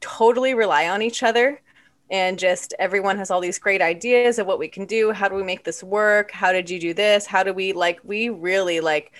totally 0.00 0.54
rely 0.54 0.88
on 0.88 1.02
each 1.02 1.22
other 1.22 1.60
and 2.12 2.38
just 2.38 2.74
everyone 2.78 3.16
has 3.16 3.30
all 3.30 3.40
these 3.40 3.58
great 3.58 3.82
ideas 3.82 4.38
of 4.38 4.46
what 4.46 4.58
we 4.58 4.68
can 4.68 4.84
do 4.84 5.10
how 5.10 5.28
do 5.28 5.34
we 5.34 5.42
make 5.42 5.64
this 5.64 5.82
work 5.82 6.30
how 6.30 6.52
did 6.52 6.70
you 6.70 6.78
do 6.78 6.94
this 6.94 7.26
how 7.26 7.42
do 7.42 7.52
we 7.52 7.72
like 7.72 7.98
we 8.04 8.28
really 8.28 8.78
like 8.78 9.12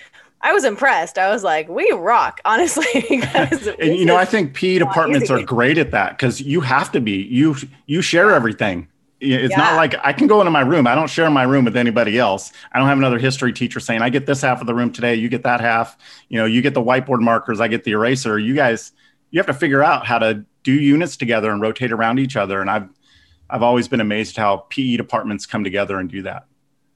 I 0.45 0.51
was 0.51 0.65
impressed. 0.65 1.17
I 1.17 1.29
was 1.29 1.41
like, 1.41 1.69
"We 1.69 1.89
rock!" 1.91 2.41
Honestly, 2.45 2.85
and 3.33 3.95
you 3.95 4.03
know, 4.03 4.17
I 4.17 4.25
think 4.25 4.53
PE 4.53 4.79
departments 4.79 5.31
easy. 5.31 5.41
are 5.41 5.45
great 5.45 5.77
at 5.77 5.91
that 5.91 6.17
because 6.17 6.41
you 6.41 6.59
have 6.59 6.91
to 6.91 6.99
be. 6.99 7.21
You 7.31 7.55
you 7.85 8.01
share 8.01 8.29
everything. 8.31 8.89
It's 9.21 9.51
yeah. 9.51 9.57
not 9.57 9.77
like 9.77 9.95
I 10.03 10.11
can 10.11 10.27
go 10.27 10.41
into 10.41 10.51
my 10.51 10.59
room. 10.59 10.85
I 10.85 10.95
don't 10.95 11.09
share 11.09 11.29
my 11.29 11.43
room 11.43 11.63
with 11.63 11.77
anybody 11.77 12.19
else. 12.19 12.51
I 12.73 12.79
don't 12.79 12.89
have 12.89 12.97
another 12.97 13.19
history 13.19 13.53
teacher 13.53 13.79
saying, 13.79 14.01
"I 14.01 14.09
get 14.09 14.25
this 14.25 14.41
half 14.41 14.59
of 14.59 14.67
the 14.67 14.75
room 14.75 14.91
today. 14.91 15.15
You 15.15 15.29
get 15.29 15.43
that 15.43 15.61
half." 15.61 15.97
You 16.27 16.39
know, 16.39 16.45
you 16.45 16.61
get 16.61 16.73
the 16.73 16.83
whiteboard 16.83 17.21
markers. 17.21 17.61
I 17.61 17.69
get 17.69 17.85
the 17.85 17.91
eraser. 17.91 18.37
You 18.37 18.53
guys, 18.53 18.91
you 19.31 19.39
have 19.39 19.47
to 19.47 19.53
figure 19.53 19.81
out 19.81 20.05
how 20.05 20.19
to 20.19 20.43
do 20.63 20.73
units 20.73 21.17
together 21.17 21.51
and 21.51 21.61
rotate 21.61 21.91
around 21.91 22.19
each 22.19 22.35
other. 22.35 22.61
And 22.61 22.69
I've 22.69 22.89
I've 23.49 23.63
always 23.63 23.87
been 23.87 24.01
amazed 24.01 24.37
how 24.37 24.65
PE 24.69 24.97
departments 24.97 25.45
come 25.45 25.63
together 25.63 25.99
and 25.99 26.09
do 26.09 26.23
that. 26.23 26.45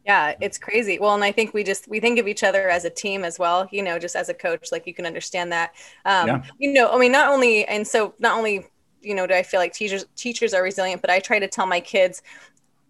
Yeah, 0.06 0.36
it's 0.40 0.58
crazy. 0.58 0.98
Well, 1.00 1.14
and 1.14 1.24
I 1.24 1.34
think 1.34 1.54
we 1.54 1.64
just 1.64 1.88
we 1.88 2.00
think 2.00 2.18
of 2.18 2.28
each 2.28 2.44
other 2.44 2.70
as 2.70 2.86
a 2.86 2.90
team 2.90 3.24
as 3.24 3.38
well. 3.38 3.68
You 3.72 3.84
know, 3.84 4.00
just 4.00 4.16
as 4.16 4.30
a 4.30 4.34
coach, 4.34 4.72
like 4.72 4.88
you 4.88 4.94
can 4.94 5.06
understand 5.06 5.52
that. 5.52 5.74
Um, 6.06 6.28
yeah. 6.28 6.44
You 6.60 6.74
know, 6.74 6.90
I 6.92 6.98
mean, 6.98 7.12
not 7.12 7.30
only 7.30 7.66
and 7.66 7.86
so 7.86 8.14
not 8.20 8.38
only 8.38 8.66
you 9.02 9.14
know 9.14 9.28
do 9.28 9.34
I 9.34 9.44
feel 9.44 9.60
like 9.60 9.74
teachers 9.74 10.06
teachers 10.16 10.54
are 10.54 10.64
resilient, 10.64 11.02
but 11.02 11.10
I 11.10 11.20
try 11.20 11.40
to 11.40 11.48
tell 11.48 11.68
my 11.68 11.80
kids 11.80 12.22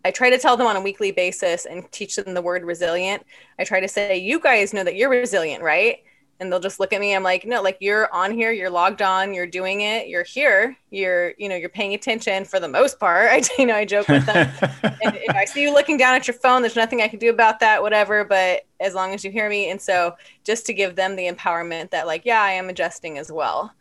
I 0.08 0.12
try 0.12 0.30
to 0.30 0.38
tell 0.38 0.56
them 0.56 0.68
on 0.68 0.78
a 0.78 0.82
weekly 0.82 1.12
basis 1.12 1.66
and 1.66 1.92
teach 1.92 2.16
them 2.16 2.34
the 2.34 2.42
word 2.42 2.64
resilient. 2.64 3.26
I 3.60 3.66
try 3.66 3.82
to 3.82 3.90
say, 3.90 4.18
you 4.18 4.40
guys 4.40 4.74
know 4.74 4.86
that 4.86 4.96
you're 4.96 5.10
resilient, 5.10 5.62
right? 5.62 5.98
And 6.40 6.52
they'll 6.52 6.60
just 6.60 6.80
look 6.80 6.94
at 6.94 7.02
me. 7.02 7.16
I'm 7.16 7.24
like, 7.24 7.46
no, 7.46 7.62
like 7.64 7.78
you're 7.80 8.14
on 8.14 8.32
here, 8.32 8.52
you're 8.52 8.70
logged 8.70 9.02
on, 9.02 9.34
you're 9.34 9.48
doing 9.48 9.82
it, 9.82 10.08
you're 10.08 10.24
here, 10.24 10.78
you're, 10.92 11.34
you 11.38 11.50
know, 11.50 11.56
you're 11.56 11.70
paying 11.70 11.96
attention 11.96 12.46
for 12.46 12.60
the 12.60 12.68
most 12.68 13.00
part. 13.00 13.30
I, 13.32 13.42
you 13.58 13.66
know, 13.66 13.76
I 13.76 13.86
joke 13.86 14.08
with 14.08 14.26
them. 14.26 14.52
and 14.84 15.16
if 15.16 15.36
I 15.36 15.46
see 15.46 15.64
you 15.64 15.74
looking 15.74 15.98
down 15.98 16.14
at 16.14 16.28
your 16.28 16.36
phone, 16.36 16.62
there's 16.62 16.76
nothing 16.76 17.02
I 17.02 17.08
can 17.08 17.20
do 17.20 17.30
about 17.30 17.60
that, 17.62 17.82
whatever. 17.82 18.24
But 18.24 18.66
as 18.80 18.94
long 18.94 19.14
as 19.14 19.24
you 19.24 19.32
hear 19.32 19.50
me. 19.50 19.70
And 19.72 19.82
so 19.82 20.16
just 20.44 20.66
to 20.68 20.74
give 20.74 20.96
them 20.96 21.16
the 21.16 21.28
empowerment 21.28 21.90
that, 21.92 22.06
like, 22.06 22.24
yeah, 22.26 22.42
I 22.42 22.52
am 22.52 22.70
adjusting 22.70 23.18
as 23.18 23.32
well, 23.32 23.74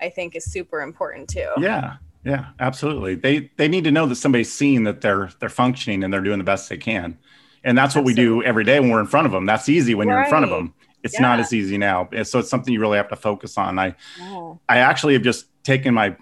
I 0.00 0.08
think 0.08 0.34
is 0.34 0.44
super 0.44 0.80
important 0.80 1.28
too. 1.28 1.48
Yeah. 1.58 1.96
Yeah, 2.24 2.46
absolutely. 2.60 3.16
They 3.16 3.50
they 3.56 3.66
need 3.66 3.84
to 3.84 3.90
know 3.90 4.06
that 4.06 4.14
somebody's 4.16 4.52
seeing 4.52 4.84
that 4.84 5.00
they're 5.00 5.30
they're 5.40 5.48
functioning 5.48 6.04
and 6.04 6.14
they're 6.14 6.20
doing 6.20 6.38
the 6.38 6.44
best 6.44 6.68
they 6.68 6.76
can. 6.76 7.18
And 7.64 7.76
that's 7.76 7.94
what 7.94 8.02
absolutely. 8.02 8.24
we 8.24 8.40
do 8.40 8.42
every 8.44 8.64
day 8.64 8.80
when 8.80 8.90
we're 8.90 9.00
in 9.00 9.06
front 9.06 9.26
of 9.26 9.32
them. 9.32 9.46
That's 9.46 9.68
easy 9.68 9.94
when 9.94 10.08
right. 10.08 10.14
you're 10.14 10.24
in 10.24 10.30
front 10.30 10.44
of 10.44 10.50
them. 10.50 10.74
It's 11.02 11.14
yeah. 11.14 11.22
not 11.22 11.40
as 11.40 11.52
easy 11.52 11.78
now. 11.78 12.08
So 12.22 12.38
it's 12.38 12.48
something 12.48 12.72
you 12.72 12.80
really 12.80 12.96
have 12.96 13.08
to 13.08 13.16
focus 13.16 13.58
on. 13.58 13.78
I. 13.78 13.94
I 14.68 14.78
actually 14.78 15.14
have 15.14 15.22
just 15.22 15.46
taken 15.64 15.94
my 15.94 16.16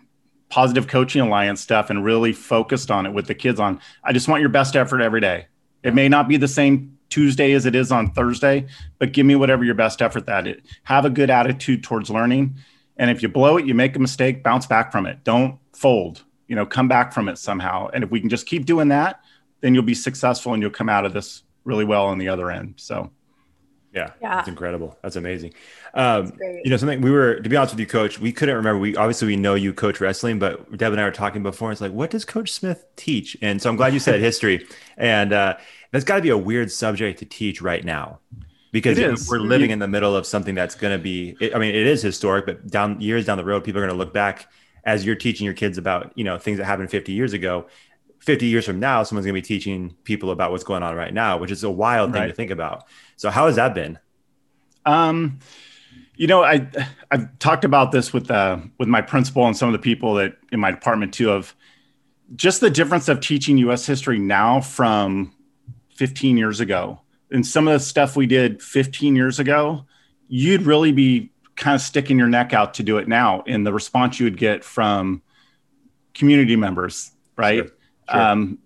positive 0.49 0.89
coaching 0.89 1.21
alliance 1.23 1.61
stuff 1.61 1.91
and 1.91 2.05
really 2.05 2.33
focused 2.33 2.91
on 2.91 3.07
it 3.07 3.13
with 3.13 3.27
the 3.27 3.35
kids 3.35 3.61
on 3.61 3.81
I 4.03 4.13
just 4.13 4.29
want 4.29 4.41
your 4.41 4.51
best 4.51 4.77
effort 4.77 5.01
every 5.01 5.21
day. 5.21 5.47
It 5.83 5.95
may 5.95 6.09
not 6.09 6.29
be 6.29 6.37
the 6.37 6.49
same 6.49 6.99
Tuesday 7.09 7.53
as 7.53 7.67
it 7.67 7.75
is 7.75 7.91
on 7.91 8.13
Thursday, 8.13 8.67
but 8.99 9.13
give 9.13 9.27
me 9.27 9.35
whatever 9.35 9.65
your 9.65 9.75
best 9.75 10.03
effort 10.03 10.27
that 10.27 10.47
it. 10.47 10.65
Have 10.85 11.05
a 11.05 11.11
good 11.11 11.31
attitude 11.31 11.83
towards 11.83 12.11
learning. 12.11 12.57
And 12.97 13.11
if 13.11 13.23
you 13.23 13.29
blow 13.29 13.57
it, 13.57 13.67
you 13.67 13.75
make 13.75 13.97
a 13.97 13.99
mistake, 13.99 14.43
bounce 14.43 14.67
back 14.67 14.93
from 14.93 15.07
it. 15.07 15.25
Don't 15.25 15.59
fold, 15.73 16.25
you 16.49 16.57
know, 16.57 16.67
come 16.67 16.87
back 16.87 17.13
from 17.13 17.29
it 17.29 17.39
somehow. 17.39 17.89
And 17.93 18.05
if 18.05 18.11
we 18.11 18.21
can 18.21 18.29
just 18.29 18.47
keep 18.47 18.67
doing 18.67 18.89
that, 18.89 19.21
then 19.61 19.75
you'll 19.75 19.83
be 19.83 19.95
successful 19.95 20.53
and 20.53 20.63
you'll 20.63 20.71
come 20.71 20.89
out 20.89 21.05
of 21.05 21.13
this 21.13 21.43
really 21.65 21.85
well 21.85 22.07
on 22.07 22.19
the 22.19 22.29
other 22.29 22.51
end. 22.51 22.75
So, 22.77 23.11
yeah, 23.93 24.13
yeah. 24.21 24.37
that's 24.37 24.49
incredible. 24.49 24.97
That's 25.03 25.17
amazing. 25.17 25.53
Um, 25.95 26.27
that's 26.27 26.41
you 26.65 26.71
know, 26.71 26.77
something 26.77 27.01
we 27.01 27.11
were, 27.11 27.41
to 27.41 27.49
be 27.49 27.57
honest 27.57 27.75
with 27.75 27.81
you, 27.81 27.87
coach, 27.87 28.19
we 28.19 28.33
couldn't 28.33 28.55
remember. 28.55 28.79
We 28.79 28.97
obviously 28.97 29.29
we 29.29 29.37
know 29.37 29.55
you 29.55 29.73
coach 29.73 30.01
wrestling, 30.01 30.39
but 30.39 30.77
Deb 30.77 30.93
and 30.93 31.01
I 31.01 31.05
were 31.05 31.11
talking 31.11 31.43
before. 31.43 31.73
It's 31.73 31.81
like, 31.81 31.93
what 31.93 32.11
does 32.11 32.25
Coach 32.25 32.53
Smith 32.53 32.85
teach? 32.97 33.37
And 33.43 33.61
so 33.61 33.69
I'm 33.69 33.77
glad 33.77 33.93
you 33.93 33.99
said 33.99 34.21
history. 34.21 34.67
And 34.97 35.33
uh, 35.33 35.57
that's 35.91 36.05
got 36.05 36.17
to 36.17 36.23
be 36.23 36.31
a 36.31 36.39
weird 36.39 36.71
subject 36.71 37.19
to 37.19 37.25
teach 37.25 37.61
right 37.61 37.85
now 37.85 38.21
because 38.73 39.29
we're 39.29 39.39
living 39.39 39.71
in 39.71 39.81
the 39.81 39.89
middle 39.89 40.15
of 40.15 40.27
something 40.27 40.55
that's 40.55 40.75
going 40.75 40.97
to 40.97 41.03
be. 41.03 41.37
I 41.53 41.59
mean, 41.59 41.75
it 41.75 41.87
is 41.87 42.03
historic, 42.03 42.47
but 42.47 42.69
down 42.69 43.01
years 43.01 43.27
down 43.27 43.39
the 43.39 43.45
road, 43.45 43.65
people 43.65 43.81
are 43.81 43.87
going 43.87 43.97
to 43.97 43.99
look 43.99 44.15
back 44.15 44.47
as 44.85 45.05
you're 45.05 45.17
teaching 45.17 45.45
your 45.45 45.55
kids 45.55 45.79
about 45.79 46.13
you 46.15 46.25
know 46.25 46.39
things 46.39 46.59
that 46.59 46.65
happened 46.65 46.91
50 46.91 47.13
years 47.13 47.33
ago 47.33 47.67
50 48.21 48.47
years 48.47 48.65
from 48.65 48.79
now 48.79 49.03
someone's 49.03 49.27
going 49.27 49.35
to 49.35 49.41
be 49.41 49.47
teaching 49.47 49.97
people 50.05 50.31
about 50.31 50.51
what's 50.53 50.65
going 50.65 50.83
on 50.83 50.95
right 50.95 51.13
now 51.13 51.39
which 51.39 51.51
is 51.51 51.65
a 51.65 51.71
wild 51.71 52.13
thing 52.13 52.23
right. 52.23 52.29
to 52.29 52.35
think 52.35 52.51
about 52.51 52.87
so 53.17 53.31
how 53.31 53.47
has 53.47 53.57
that 53.57 53.75
been 53.75 53.99
um 54.87 55.39
you 56.17 56.27
know 56.27 56.45
i 56.45 56.67
i've 57.11 57.39
talked 57.39 57.65
about 57.65 57.93
this 57.93 58.13
with 58.13 58.31
uh 58.31 58.59
with 58.79 58.89
my 58.89 59.01
principal 59.01 59.47
and 59.47 59.57
some 59.57 59.69
of 59.69 59.73
the 59.73 59.79
people 59.79 60.15
that 60.15 60.37
in 60.53 60.61
my 60.61 60.71
department 60.71 61.15
too 61.15 61.31
of 61.31 61.55
just 62.37 62.61
the 62.61 62.71
difference 62.71 63.09
of 63.09 63.21
teaching 63.21 63.59
us 63.59 63.87
history 63.87 64.19
now 64.19 64.61
from 64.61 65.35
15 65.97 66.37
years 66.37 66.61
ago 66.61 67.01
and 67.31 67.47
some 67.47 67.67
of 67.67 67.73
the 67.73 67.81
stuff 67.81 68.17
we 68.17 68.27
did 68.27 68.63
15 68.63 69.17
years 69.17 69.39
ago 69.39 69.85
you'd 70.29 70.63
really 70.63 70.93
be 70.93 71.31
kind 71.57 71.75
of 71.75 71.81
sticking 71.81 72.19
your 72.19 72.29
neck 72.29 72.53
out 72.53 72.75
to 72.75 72.83
do 72.83 72.99
it 72.99 73.09
now 73.09 73.43
and 73.47 73.67
the 73.67 73.73
response 73.73 74.21
you 74.21 74.25
would 74.25 74.39
get 74.39 74.63
from 74.63 75.23
community 76.13 76.57
members 76.57 77.13
right 77.37 77.67
sure. 77.67 77.77
Sure. 78.11 78.21
Um, 78.21 78.59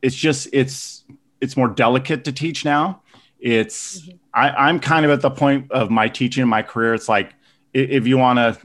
it's 0.00 0.16
just 0.16 0.48
it's 0.52 1.04
it's 1.40 1.56
more 1.56 1.68
delicate 1.68 2.24
to 2.24 2.32
teach 2.32 2.64
now 2.64 3.02
it's 3.40 4.00
mm-hmm. 4.00 4.16
I, 4.34 4.50
i'm 4.50 4.80
kind 4.80 5.04
of 5.04 5.10
at 5.10 5.20
the 5.20 5.30
point 5.30 5.70
of 5.70 5.90
my 5.90 6.08
teaching 6.08 6.46
my 6.46 6.62
career 6.62 6.94
it's 6.94 7.08
like 7.08 7.34
if 7.72 8.06
you 8.06 8.18
want 8.18 8.38
to 8.38 8.58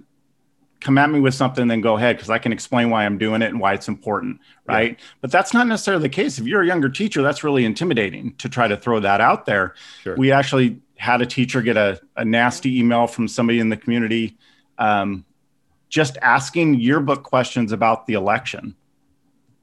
come 0.79 0.97
at 0.97 1.09
me 1.09 1.19
with 1.19 1.33
something 1.33 1.67
then 1.67 1.81
go 1.81 1.97
ahead 1.97 2.17
because 2.17 2.29
i 2.29 2.37
can 2.37 2.51
explain 2.51 2.89
why 2.89 3.05
i'm 3.05 3.17
doing 3.17 3.41
it 3.41 3.47
and 3.47 3.59
why 3.59 3.73
it's 3.73 3.87
important 3.87 4.39
right 4.67 4.91
yeah. 4.91 5.05
but 5.21 5.31
that's 5.31 5.53
not 5.53 5.67
necessarily 5.67 6.03
the 6.03 6.09
case 6.09 6.37
if 6.37 6.45
you're 6.45 6.61
a 6.61 6.67
younger 6.67 6.89
teacher 6.89 7.21
that's 7.21 7.43
really 7.43 7.65
intimidating 7.65 8.35
to 8.35 8.47
try 8.47 8.67
to 8.67 8.77
throw 8.77 8.99
that 8.99 9.21
out 9.21 9.45
there 9.45 9.73
sure. 10.03 10.15
we 10.17 10.31
actually 10.31 10.79
had 10.97 11.21
a 11.21 11.25
teacher 11.25 11.61
get 11.61 11.77
a, 11.77 11.99
a 12.15 12.25
nasty 12.25 12.79
email 12.79 13.07
from 13.07 13.27
somebody 13.27 13.59
in 13.59 13.69
the 13.69 13.77
community 13.77 14.37
um, 14.77 15.25
just 15.89 16.17
asking 16.21 16.75
yearbook 16.75 17.23
questions 17.23 17.71
about 17.71 18.07
the 18.07 18.13
election. 18.13 18.75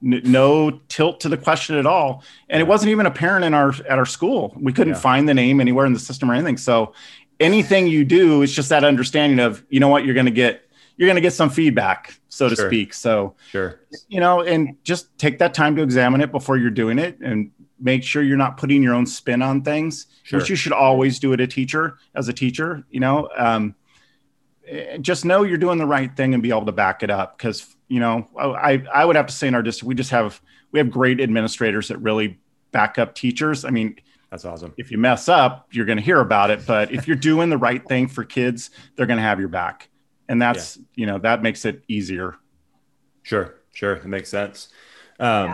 No 0.01 0.79
tilt 0.89 1.19
to 1.21 1.29
the 1.29 1.37
question 1.37 1.77
at 1.77 1.85
all, 1.85 2.23
and 2.49 2.61
it 2.61 2.65
wasn't 2.65 2.91
even 2.91 3.05
apparent 3.05 3.45
in 3.45 3.53
our 3.53 3.69
at 3.89 3.97
our 3.97 4.05
school. 4.05 4.53
We 4.59 4.73
couldn't 4.73 4.93
yeah. 4.93 4.99
find 4.99 5.27
the 5.27 5.33
name 5.33 5.59
anywhere 5.59 5.85
in 5.85 5.93
the 5.93 5.99
system 5.99 6.29
or 6.29 6.33
anything. 6.33 6.57
So 6.57 6.93
anything 7.39 7.87
you 7.87 8.05
do 8.05 8.41
is 8.41 8.53
just 8.53 8.69
that 8.69 8.83
understanding 8.83 9.39
of 9.39 9.63
you 9.69 9.79
know 9.79 9.87
what 9.87 10.05
you're 10.05 10.13
going 10.13 10.25
to 10.25 10.31
get 10.31 10.61
you're 10.97 11.07
going 11.07 11.15
to 11.15 11.21
get 11.21 11.33
some 11.33 11.49
feedback 11.49 12.17
so 12.29 12.47
to 12.47 12.55
sure. 12.55 12.69
speak 12.69 12.93
so 12.93 13.35
sure 13.51 13.81
you 14.07 14.21
know 14.21 14.41
and 14.41 14.77
just 14.85 15.17
take 15.17 15.39
that 15.39 15.53
time 15.53 15.75
to 15.75 15.81
examine 15.81 16.21
it 16.21 16.31
before 16.31 16.55
you're 16.55 16.69
doing 16.69 16.97
it 16.97 17.19
and 17.19 17.51
make 17.79 18.03
sure 18.03 18.23
you're 18.23 18.37
not 18.37 18.57
putting 18.57 18.81
your 18.81 18.93
own 18.93 19.05
spin 19.05 19.41
on 19.41 19.61
things, 19.61 20.07
sure. 20.23 20.39
which 20.39 20.49
you 20.49 20.55
should 20.55 20.71
always 20.71 21.19
do 21.19 21.33
at 21.33 21.41
a 21.41 21.47
teacher 21.47 21.97
as 22.13 22.27
a 22.27 22.33
teacher, 22.33 22.85
you 22.89 22.99
know, 22.99 23.29
um, 23.37 23.75
just 25.01 25.25
know 25.25 25.43
you're 25.43 25.57
doing 25.57 25.77
the 25.77 25.85
right 25.85 26.15
thing 26.15 26.33
and 26.33 26.41
be 26.41 26.49
able 26.49 26.65
to 26.65 26.71
back 26.71 27.03
it 27.03 27.11
up. 27.11 27.37
Cause 27.37 27.74
you 27.87 27.99
know, 27.99 28.27
I, 28.37 28.83
I 28.93 29.05
would 29.05 29.15
have 29.15 29.27
to 29.27 29.33
say 29.33 29.47
in 29.47 29.55
our 29.55 29.61
district, 29.61 29.87
we 29.87 29.95
just 29.95 30.11
have, 30.11 30.41
we 30.71 30.79
have 30.79 30.89
great 30.89 31.19
administrators 31.21 31.87
that 31.89 31.97
really 31.97 32.39
back 32.71 32.97
up 32.97 33.15
teachers. 33.15 33.65
I 33.65 33.69
mean, 33.69 33.95
that's 34.31 34.45
awesome. 34.45 34.73
If 34.77 34.91
you 34.91 34.97
mess 34.97 35.29
up, 35.29 35.67
you're 35.71 35.85
going 35.85 35.97
to 35.97 36.03
hear 36.03 36.19
about 36.19 36.49
it, 36.49 36.65
but 36.65 36.91
if 36.91 37.07
you're 37.07 37.15
doing 37.15 37.49
the 37.49 37.57
right 37.57 37.85
thing 37.87 38.07
for 38.07 38.23
kids, 38.23 38.71
they're 38.95 39.05
going 39.05 39.17
to 39.17 39.23
have 39.23 39.39
your 39.39 39.49
back. 39.49 39.89
And 40.27 40.41
that's, 40.41 40.77
yeah. 40.77 40.83
you 40.95 41.05
know, 41.05 41.19
that 41.19 41.43
makes 41.43 41.65
it 41.65 41.83
easier. 41.87 42.35
Sure. 43.23 43.55
Sure. 43.71 43.93
It 43.93 44.05
makes 44.05 44.29
sense. 44.29 44.69
Um, 45.19 45.45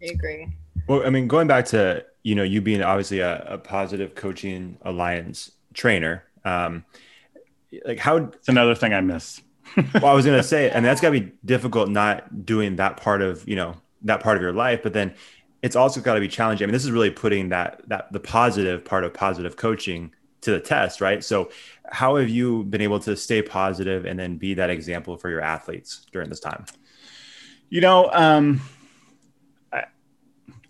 yeah, 0.00 0.08
I 0.08 0.12
agree. 0.12 0.48
Well, 0.86 1.04
I 1.04 1.10
mean, 1.10 1.26
going 1.26 1.46
back 1.46 1.66
to 1.66 2.04
you 2.22 2.34
know 2.34 2.42
you 2.42 2.60
being 2.60 2.82
obviously 2.82 3.20
a, 3.20 3.42
a 3.44 3.58
positive 3.58 4.14
coaching 4.14 4.78
alliance 4.82 5.52
trainer, 5.74 6.24
um, 6.44 6.84
like 7.84 7.98
how 7.98 8.16
it's 8.16 8.48
another 8.48 8.74
thing 8.74 8.92
I 8.92 9.00
miss. 9.00 9.40
well, 9.94 10.06
I 10.06 10.14
was 10.14 10.24
gonna 10.24 10.42
say, 10.42 10.70
and 10.70 10.84
that's 10.84 11.00
gotta 11.00 11.20
be 11.20 11.32
difficult 11.44 11.88
not 11.88 12.44
doing 12.44 12.76
that 12.76 12.96
part 12.96 13.22
of 13.22 13.46
you 13.48 13.56
know 13.56 13.76
that 14.02 14.20
part 14.20 14.36
of 14.36 14.42
your 14.42 14.52
life, 14.52 14.82
but 14.82 14.92
then 14.92 15.14
it's 15.62 15.76
also 15.76 16.00
got 16.00 16.14
to 16.14 16.20
be 16.20 16.28
challenging. 16.28 16.64
I 16.64 16.66
mean, 16.66 16.72
this 16.72 16.84
is 16.84 16.90
really 16.90 17.10
putting 17.10 17.48
that 17.50 17.82
that 17.88 18.12
the 18.12 18.20
positive 18.20 18.84
part 18.84 19.04
of 19.04 19.12
positive 19.12 19.56
coaching 19.56 20.12
to 20.42 20.52
the 20.52 20.60
test, 20.60 21.00
right? 21.00 21.22
So, 21.22 21.50
how 21.90 22.16
have 22.16 22.28
you 22.28 22.64
been 22.64 22.80
able 22.80 23.00
to 23.00 23.16
stay 23.16 23.42
positive 23.42 24.06
and 24.06 24.18
then 24.18 24.36
be 24.36 24.54
that 24.54 24.70
example 24.70 25.16
for 25.16 25.28
your 25.28 25.40
athletes 25.40 26.06
during 26.12 26.28
this 26.28 26.40
time? 26.40 26.66
You 27.68 27.80
know, 27.80 28.10
um, 28.12 28.60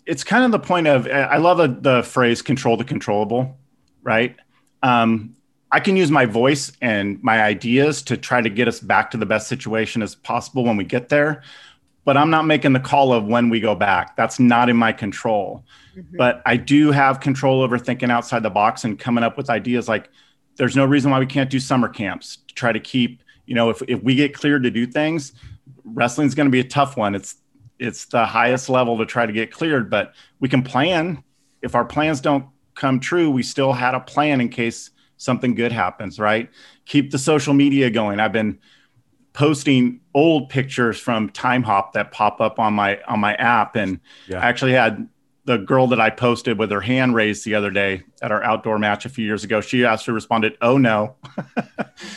it's 0.05 0.23
kind 0.23 0.43
of 0.43 0.51
the 0.51 0.59
point 0.59 0.87
of 0.87 1.07
I 1.07 1.37
love 1.37 1.59
a, 1.59 1.67
the 1.67 2.03
phrase 2.03 2.41
"control 2.41 2.77
the 2.77 2.83
controllable," 2.83 3.57
right? 4.01 4.35
Um, 4.81 5.35
I 5.71 5.79
can 5.79 5.97
use 5.97 6.11
my 6.11 6.25
voice 6.25 6.71
and 6.81 7.21
my 7.21 7.41
ideas 7.41 8.01
to 8.03 8.17
try 8.17 8.41
to 8.41 8.49
get 8.49 8.67
us 8.67 8.79
back 8.79 9.11
to 9.11 9.17
the 9.17 9.25
best 9.25 9.47
situation 9.47 10.01
as 10.01 10.15
possible 10.15 10.63
when 10.63 10.77
we 10.77 10.85
get 10.85 11.09
there, 11.09 11.43
but 12.05 12.15
I'm 12.15 12.29
not 12.29 12.45
making 12.45 12.71
the 12.71 12.79
call 12.79 13.11
of 13.11 13.25
when 13.25 13.49
we 13.49 13.59
go 13.59 13.75
back. 13.75 14.15
That's 14.15 14.39
not 14.39 14.69
in 14.69 14.77
my 14.77 14.93
control. 14.93 15.65
Mm-hmm. 15.95 16.15
But 16.15 16.41
I 16.45 16.55
do 16.55 16.91
have 16.91 17.19
control 17.19 17.61
over 17.61 17.77
thinking 17.77 18.09
outside 18.09 18.43
the 18.43 18.49
box 18.49 18.85
and 18.85 18.97
coming 18.97 19.25
up 19.25 19.35
with 19.35 19.49
ideas 19.49 19.89
like 19.89 20.09
there's 20.55 20.75
no 20.75 20.85
reason 20.85 21.11
why 21.11 21.19
we 21.19 21.25
can't 21.25 21.49
do 21.49 21.59
summer 21.59 21.89
camps 21.89 22.37
to 22.47 22.55
try 22.55 22.71
to 22.71 22.79
keep, 22.79 23.21
you 23.45 23.55
know, 23.55 23.69
if, 23.69 23.81
if 23.87 24.01
we 24.01 24.15
get 24.15 24.33
cleared 24.33 24.63
to 24.63 24.71
do 24.71 24.87
things, 24.87 25.33
wrestling's 25.83 26.33
going 26.33 26.47
to 26.47 26.51
be 26.51 26.59
a 26.59 26.67
tough 26.67 26.97
one. 26.97 27.13
It's 27.13 27.35
it's 27.79 28.05
the 28.05 28.25
highest 28.25 28.69
level 28.69 28.97
to 28.97 29.05
try 29.05 29.25
to 29.25 29.33
get 29.33 29.51
cleared, 29.51 29.89
but 29.89 30.13
we 30.39 30.49
can 30.49 30.63
plan. 30.63 31.23
If 31.61 31.75
our 31.75 31.85
plans 31.85 32.21
don't 32.21 32.47
come 32.73 32.99
true, 32.99 33.29
we 33.29 33.43
still 33.43 33.73
had 33.73 33.93
a 33.93 33.99
plan 33.99 34.41
in 34.41 34.49
case 34.49 34.89
something 35.17 35.55
good 35.55 35.71
happens, 35.71 36.19
right? 36.19 36.49
Keep 36.85 37.11
the 37.11 37.19
social 37.19 37.53
media 37.53 37.89
going. 37.89 38.19
I've 38.19 38.31
been 38.31 38.59
posting 39.33 39.99
old 40.15 40.49
pictures 40.49 40.99
from 40.99 41.29
Timehop 41.29 41.91
that 41.93 42.11
pop 42.11 42.41
up 42.41 42.59
on 42.59 42.73
my 42.73 42.99
on 43.07 43.19
my 43.19 43.35
app 43.35 43.75
and 43.75 43.99
yeah. 44.27 44.39
I 44.39 44.47
actually 44.47 44.73
had 44.73 45.07
the 45.45 45.57
girl 45.57 45.87
that 45.87 46.01
I 46.01 46.09
posted 46.09 46.59
with 46.59 46.71
her 46.71 46.81
hand 46.81 47.15
raised 47.15 47.45
the 47.45 47.55
other 47.55 47.71
day 47.71 48.03
at 48.21 48.33
our 48.33 48.43
outdoor 48.43 48.77
match 48.79 49.05
a 49.05 49.09
few 49.09 49.25
years 49.25 49.45
ago, 49.45 49.61
she 49.61 49.85
actually 49.85 50.13
responded, 50.13 50.57
"Oh 50.61 50.77
no," 50.77 51.15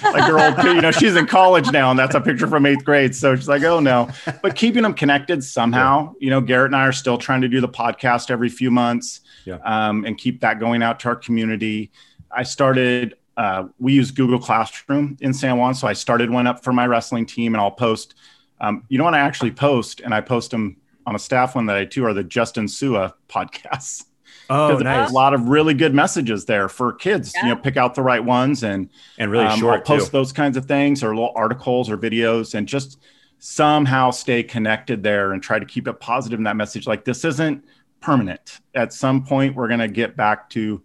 like 0.03 0.29
girl, 0.29 0.75
you 0.75 0.81
know, 0.81 0.91
she's 0.91 1.15
in 1.15 1.27
college 1.27 1.71
now, 1.71 1.91
and 1.91 1.99
that's 1.99 2.17
a 2.17 2.21
picture 2.21 2.49
from 2.49 2.67
eighth 2.67 2.85
grade. 2.85 3.15
So 3.15 3.37
she's 3.37 3.49
like, 3.49 3.63
"Oh 3.63 3.79
no," 3.79 4.09
but 4.43 4.57
keeping 4.57 4.83
them 4.83 4.95
connected 4.95 5.45
somehow. 5.45 6.15
You 6.19 6.31
know, 6.31 6.41
Garrett 6.41 6.71
and 6.71 6.77
I 6.77 6.87
are 6.87 6.93
still 6.93 7.19
trying 7.19 7.43
to 7.43 7.49
do 7.49 7.61
the 7.61 7.69
podcast 7.69 8.31
every 8.33 8.49
few 8.49 8.71
months, 8.73 9.21
Yeah. 9.45 9.59
um, 9.65 10.05
and 10.05 10.19
keep 10.19 10.41
that 10.41 10.59
going 10.59 10.83
out 10.83 10.99
to 11.01 11.09
our 11.09 11.17
community. 11.17 11.93
I 12.35 12.43
started. 12.43 13.17
Uh, 13.37 13.69
we 13.79 13.93
use 13.95 14.11
Google 14.11 14.39
Classroom 14.39 15.17
in 15.21 15.33
San 15.33 15.57
Juan, 15.57 15.75
so 15.75 15.87
I 15.89 15.93
started 15.95 16.31
one 16.31 16.47
up 16.47 16.63
for 16.63 16.73
my 16.73 16.87
wrestling 16.87 17.27
team, 17.27 17.55
and 17.55 17.61
I'll 17.61 17.71
post. 17.71 18.15
Um, 18.61 18.85
you 18.89 18.99
know 18.99 19.05
what 19.05 19.15
I 19.15 19.21
actually 19.21 19.53
post, 19.53 20.01
and 20.01 20.13
I 20.13 20.21
post 20.21 20.51
them 20.51 20.77
on 21.07 21.15
a 21.15 21.19
staff 21.19 21.55
one 21.55 21.67
that 21.67 21.77
I 21.77 21.85
do 21.85 22.05
are 22.05 22.13
the 22.13 22.25
Justin 22.25 22.69
Sua 22.69 23.15
podcasts. 23.29 24.05
Oh, 24.49 24.69
there's 24.69 24.83
nice. 24.83 25.11
a 25.11 25.13
lot 25.13 25.33
of 25.33 25.49
really 25.49 25.75
good 25.75 25.95
messages 25.95 26.45
there 26.45 26.69
for 26.69 26.93
kids. 26.93 27.33
You 27.41 27.51
know, 27.51 27.57
pick 27.57 27.77
out 27.77 27.95
the 27.95 28.03
right 28.03 28.23
ones 28.23 28.65
and 28.65 28.91
And 29.17 29.31
really 29.31 29.47
um, 29.47 29.59
short 29.59 29.81
I'll 29.81 29.83
post 29.83 30.07
too. 30.07 30.13
those 30.13 30.33
kinds 30.33 30.57
of 30.57 30.67
things 30.67 31.05
or 31.05 31.15
little 31.15 31.33
articles 31.37 31.89
or 31.89 31.97
videos 31.97 32.55
and 32.55 32.67
just 32.67 32.99
somehow 33.39 34.11
stay 34.11 34.43
connected 34.43 35.05
there 35.05 35.33
and 35.33 35.43
try 35.43 35.61
to 35.61 35.65
keep 35.65 35.87
it 35.87 36.01
positive 36.01 36.41
in 36.41 36.45
that 36.45 36.57
message. 36.57 36.89
Like 36.89 37.05
this 37.05 37.25
isn't 37.25 37.65
permanent. 38.01 38.59
At 38.75 38.93
some 38.93 39.25
point, 39.25 39.55
we're 39.55 39.69
going 39.69 39.81
to 39.81 39.89
get 39.89 40.17
back 40.17 40.51
to, 40.51 40.83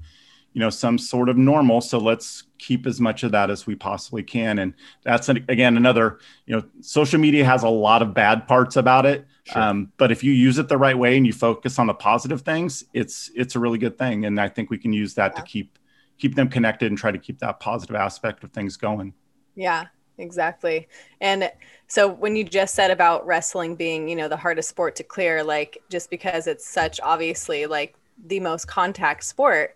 you 0.56 0.62
know, 0.62 0.70
some 0.70 0.98
sort 0.98 1.28
of 1.28 1.36
normal. 1.36 1.82
So 1.82 1.98
let's 1.98 2.44
keep 2.60 2.88
as 2.88 3.02
much 3.02 3.24
of 3.24 3.34
that 3.34 3.50
as 3.50 3.68
we 3.68 3.76
possibly 3.76 4.24
can. 4.24 4.60
And 4.60 4.74
that's 5.04 5.28
an, 5.28 5.46
again 5.50 5.76
another, 5.76 6.20
you 6.46 6.56
know, 6.56 6.63
social 6.80 7.20
media 7.20 7.44
has 7.44 7.63
a 7.63 7.70
lot 7.70 8.02
of 8.02 8.13
bad 8.13 8.48
parts 8.48 8.78
about 8.78 9.06
it. 9.06 9.28
Sure. 9.44 9.62
Um, 9.62 9.91
but 9.98 10.13
if 10.13 10.24
you 10.24 10.32
use 10.32 10.58
it 10.58 10.70
the 10.70 10.78
right 10.78 10.98
way 10.98 11.18
and 11.18 11.28
you 11.28 11.34
focus 11.34 11.78
on 11.78 11.88
the 11.88 11.94
positive 11.94 12.44
things, 12.44 12.86
it's 12.94 13.30
it's 13.36 13.58
a 13.58 13.60
really 13.60 13.78
good 13.78 13.98
thing. 13.98 14.24
And 14.24 14.39
I 14.39 14.48
think 14.48 14.70
we 14.70 14.78
can 14.78 14.94
use 14.94 15.13
that 15.15 15.36
to 15.36 15.41
keep 15.41 15.78
keep 16.18 16.36
them 16.36 16.48
connected 16.48 16.89
and 16.89 16.98
try 16.98 17.12
to 17.12 17.20
keep 17.20 17.39
that 17.39 17.60
positive 17.60 17.98
aspect 17.98 18.46
of 18.46 18.54
things 18.54 18.78
going. 18.78 19.13
Yeah, 19.56 19.88
exactly. 20.18 20.88
And 21.20 21.52
so 21.88 22.08
when 22.08 22.38
you 22.38 22.46
just 22.46 22.76
said 22.76 22.91
about 22.91 23.28
wrestling 23.28 23.76
being, 23.76 24.08
you 24.08 24.15
know, 24.15 24.30
the 24.30 24.38
hardest 24.38 24.70
sport 24.70 24.96
to 24.96 25.04
clear, 25.04 25.44
like 25.44 25.80
just 25.89 26.10
because 26.10 26.48
it's 26.48 26.65
such 26.65 27.02
obviously 27.04 27.65
like 27.65 27.98
the 28.28 28.39
most 28.39 28.68
contact 28.68 29.24
sport. 29.24 29.76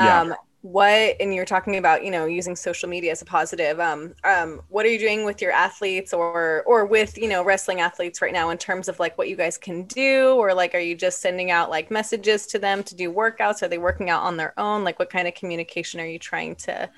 Yeah. 0.00 0.20
Um, 0.20 0.34
what 0.62 1.14
and 1.20 1.32
you're 1.32 1.44
talking 1.44 1.76
about, 1.76 2.04
you 2.04 2.10
know, 2.10 2.24
using 2.26 2.56
social 2.56 2.88
media 2.88 3.12
as 3.12 3.22
a 3.22 3.24
positive. 3.24 3.78
Um, 3.78 4.14
um, 4.24 4.60
what 4.68 4.84
are 4.84 4.88
you 4.88 4.98
doing 4.98 5.24
with 5.24 5.40
your 5.40 5.52
athletes 5.52 6.12
or 6.12 6.64
or 6.66 6.84
with, 6.84 7.16
you 7.16 7.28
know, 7.28 7.44
wrestling 7.44 7.80
athletes 7.80 8.20
right 8.20 8.32
now 8.32 8.50
in 8.50 8.58
terms 8.58 8.88
of 8.88 8.98
like 8.98 9.16
what 9.16 9.28
you 9.28 9.36
guys 9.36 9.56
can 9.56 9.84
do? 9.84 10.34
Or 10.34 10.54
like 10.54 10.74
are 10.74 10.80
you 10.80 10.96
just 10.96 11.20
sending 11.20 11.52
out 11.52 11.70
like 11.70 11.90
messages 11.92 12.46
to 12.48 12.58
them 12.58 12.82
to 12.82 12.96
do 12.96 13.12
workouts? 13.12 13.62
Are 13.62 13.68
they 13.68 13.78
working 13.78 14.10
out 14.10 14.24
on 14.24 14.36
their 14.36 14.58
own? 14.58 14.82
Like 14.82 14.98
what 14.98 15.08
kind 15.08 15.28
of 15.28 15.34
communication 15.34 16.00
are 16.00 16.06
you 16.06 16.18
trying 16.18 16.56
to 16.56 16.90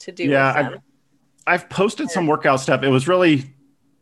to 0.00 0.12
do 0.12 0.24
Yeah, 0.24 0.52
I've- 0.54 0.76
I've 1.48 1.68
posted 1.68 2.10
some 2.10 2.26
workout 2.26 2.60
stuff. 2.60 2.82
It 2.82 2.88
was 2.88 3.06
really 3.08 3.54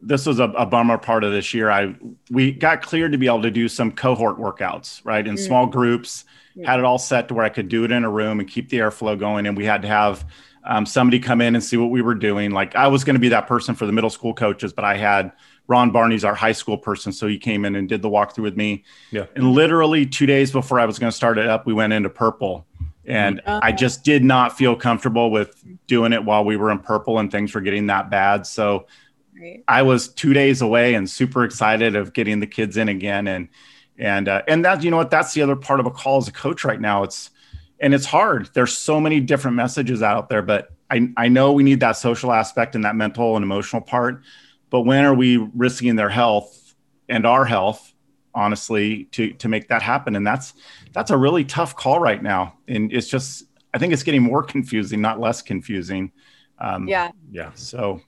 this 0.06 0.26
was 0.26 0.38
a, 0.38 0.44
a 0.44 0.66
bummer 0.66 0.98
part 0.98 1.24
of 1.24 1.32
this 1.32 1.54
year. 1.54 1.70
I 1.70 1.94
we 2.30 2.52
got 2.52 2.82
cleared 2.82 3.12
to 3.12 3.18
be 3.18 3.26
able 3.26 3.42
to 3.42 3.50
do 3.50 3.68
some 3.68 3.90
cohort 3.92 4.38
workouts, 4.38 5.00
right, 5.04 5.26
in 5.26 5.34
Mm. 5.34 5.46
small 5.46 5.66
groups. 5.66 6.24
Yeah. 6.54 6.70
Had 6.70 6.78
it 6.78 6.84
all 6.84 6.98
set 6.98 7.28
to 7.28 7.34
where 7.34 7.44
I 7.44 7.48
could 7.48 7.68
do 7.68 7.84
it 7.84 7.90
in 7.90 8.04
a 8.04 8.10
room 8.10 8.38
and 8.38 8.48
keep 8.48 8.68
the 8.68 8.78
airflow 8.78 9.18
going. 9.18 9.46
And 9.46 9.56
we 9.56 9.64
had 9.64 9.82
to 9.82 9.88
have 9.88 10.24
um, 10.64 10.86
somebody 10.86 11.18
come 11.18 11.40
in 11.40 11.54
and 11.56 11.64
see 11.64 11.76
what 11.76 11.90
we 11.90 12.00
were 12.00 12.14
doing. 12.14 12.52
Like 12.52 12.76
I 12.76 12.86
was 12.88 13.02
going 13.02 13.14
to 13.14 13.20
be 13.20 13.30
that 13.30 13.46
person 13.48 13.74
for 13.74 13.86
the 13.86 13.92
middle 13.92 14.08
school 14.10 14.32
coaches, 14.34 14.72
but 14.72 14.84
I 14.84 14.96
had 14.96 15.32
Ron 15.66 15.90
Barney's 15.90 16.24
our 16.24 16.34
high 16.34 16.52
school 16.52 16.78
person, 16.78 17.10
so 17.12 17.26
he 17.26 17.38
came 17.38 17.64
in 17.64 17.74
and 17.74 17.88
did 17.88 18.02
the 18.02 18.08
walkthrough 18.10 18.44
with 18.44 18.56
me. 18.56 18.84
Yeah. 19.10 19.26
And 19.34 19.50
literally 19.52 20.06
two 20.06 20.26
days 20.26 20.52
before 20.52 20.78
I 20.78 20.86
was 20.86 20.98
going 20.98 21.10
to 21.10 21.16
start 21.16 21.38
it 21.38 21.48
up, 21.48 21.66
we 21.66 21.72
went 21.74 21.92
into 21.92 22.08
purple. 22.10 22.66
And 23.06 23.40
Oh. 23.46 23.58
I 23.62 23.72
just 23.72 24.04
did 24.04 24.22
not 24.24 24.56
feel 24.56 24.76
comfortable 24.76 25.30
with 25.30 25.62
doing 25.86 26.12
it 26.12 26.24
while 26.24 26.44
we 26.44 26.56
were 26.56 26.70
in 26.70 26.78
purple 26.78 27.18
and 27.18 27.30
things 27.32 27.52
were 27.54 27.60
getting 27.60 27.88
that 27.88 28.10
bad. 28.10 28.46
So 28.46 28.86
Right. 29.40 29.64
I 29.66 29.82
was 29.82 30.08
two 30.08 30.32
days 30.32 30.62
away 30.62 30.94
and 30.94 31.08
super 31.08 31.44
excited 31.44 31.96
of 31.96 32.12
getting 32.12 32.40
the 32.40 32.46
kids 32.46 32.76
in 32.76 32.88
again. 32.88 33.26
And 33.26 33.48
and 33.98 34.28
uh, 34.28 34.42
and 34.48 34.64
that 34.64 34.82
you 34.82 34.90
know 34.90 34.96
what 34.96 35.10
that's 35.10 35.34
the 35.34 35.42
other 35.42 35.56
part 35.56 35.80
of 35.80 35.86
a 35.86 35.90
call 35.90 36.18
as 36.18 36.28
a 36.28 36.32
coach 36.32 36.64
right 36.64 36.80
now. 36.80 37.02
It's 37.02 37.30
and 37.80 37.94
it's 37.94 38.06
hard. 38.06 38.50
There's 38.54 38.76
so 38.76 39.00
many 39.00 39.20
different 39.20 39.56
messages 39.56 40.02
out 40.02 40.28
there, 40.28 40.42
but 40.42 40.70
I 40.90 41.08
I 41.16 41.28
know 41.28 41.52
we 41.52 41.62
need 41.62 41.80
that 41.80 41.92
social 41.92 42.32
aspect 42.32 42.74
and 42.74 42.84
that 42.84 42.96
mental 42.96 43.36
and 43.36 43.42
emotional 43.42 43.82
part. 43.82 44.22
But 44.70 44.82
when 44.82 45.04
are 45.04 45.14
we 45.14 45.36
risking 45.36 45.96
their 45.96 46.08
health 46.08 46.74
and 47.08 47.26
our 47.26 47.44
health, 47.44 47.92
honestly, 48.34 49.04
to 49.12 49.32
to 49.34 49.48
make 49.48 49.68
that 49.68 49.82
happen? 49.82 50.16
And 50.16 50.26
that's 50.26 50.54
that's 50.92 51.10
a 51.10 51.16
really 51.16 51.44
tough 51.44 51.76
call 51.76 52.00
right 52.00 52.22
now. 52.22 52.54
And 52.66 52.92
it's 52.92 53.08
just 53.08 53.44
I 53.72 53.78
think 53.78 53.92
it's 53.92 54.02
getting 54.02 54.22
more 54.22 54.42
confusing, 54.42 55.00
not 55.00 55.20
less 55.20 55.42
confusing. 55.42 56.12
Um, 56.58 56.88
Yeah. 56.88 57.10
Yeah. 57.30 57.50
So, 57.54 58.00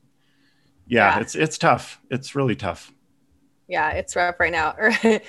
yeah, 0.86 1.12
Yeah. 1.12 1.20
it's 1.20 1.34
it's 1.34 1.58
tough. 1.58 2.00
It's 2.10 2.34
really 2.34 2.56
tough. 2.56 2.92
Yeah, 3.68 3.90
it's 3.90 4.14
rough 4.14 4.38
right 4.38 4.52
now. 4.52 4.76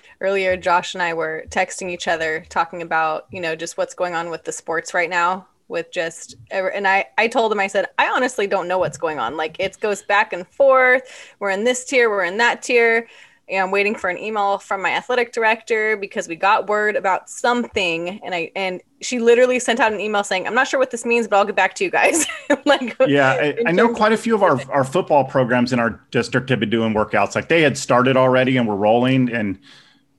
Earlier, 0.22 0.58
Josh 0.58 0.94
and 0.94 1.02
I 1.02 1.14
were 1.14 1.46
texting 1.50 1.90
each 1.90 2.08
other, 2.08 2.46
talking 2.50 2.82
about 2.82 3.26
you 3.32 3.42
know 3.42 3.56
just 3.56 3.78
what's 3.78 3.96
going 3.96 4.14
on 4.14 4.30
with 4.30 4.44
the 4.44 4.52
sports 4.52 4.94
right 4.94 5.10
now. 5.10 5.48
With 5.70 5.92
just, 5.92 6.36
and 6.52 6.88
I 6.88 7.06
I 7.18 7.28
told 7.28 7.52
him 7.52 7.60
I 7.60 7.68
said 7.68 7.88
I 7.98 8.08
honestly 8.10 8.48
don't 8.48 8.68
know 8.70 8.78
what's 8.78 8.98
going 8.98 9.20
on. 9.20 9.36
Like 9.38 9.58
it 9.60 9.80
goes 9.80 10.04
back 10.04 10.34
and 10.34 10.48
forth. 10.48 11.36
We're 11.40 11.50
in 11.50 11.64
this 11.64 11.84
tier, 11.84 12.10
we're 12.10 12.24
in 12.26 12.38
that 12.38 12.62
tier. 12.62 13.08
And 13.50 13.62
I'm 13.62 13.72
waiting 13.72 13.96
for 13.96 14.10
an 14.10 14.18
email 14.18 14.58
from 14.58 14.82
my 14.82 14.92
athletic 14.92 15.32
director 15.32 15.96
because 15.96 16.28
we 16.28 16.36
got 16.36 16.68
word 16.68 16.96
about 16.96 17.30
something, 17.30 18.20
and 18.24 18.36
I 18.36 18.52
and 18.56 18.82
she 19.00 19.20
literally 19.20 19.60
sent 19.60 19.80
out 19.80 19.94
an 19.94 20.02
email 20.02 20.24
saying, 20.24 20.46
"I'm 20.48 20.56
not 20.56 20.68
sure 20.68 20.80
what 20.80 20.92
this 20.92 21.06
means, 21.06 21.28
but 21.28 21.38
I'll 21.38 21.46
get 21.46 21.56
back 21.56 21.74
to 21.76 21.84
you 21.84 21.90
guys." 21.90 22.26
like, 22.66 22.96
Yeah, 23.08 23.32
I, 23.32 23.58
I 23.68 23.72
know 23.72 23.88
quite 23.94 24.12
a 24.12 24.18
few 24.18 24.36
of 24.36 24.44
our, 24.44 24.60
our 24.72 24.84
football 24.84 25.24
programs 25.24 25.72
in 25.72 25.80
our 25.80 26.02
district 26.12 26.50
have 26.50 26.60
been 26.60 26.70
doing 26.70 26.94
workouts. 26.94 27.36
Like 27.36 27.48
they 27.48 27.62
had 27.62 27.78
started 27.78 28.18
already 28.18 28.58
and 28.58 28.68
were 28.68 28.76
rolling 28.76 29.32
and 29.32 29.60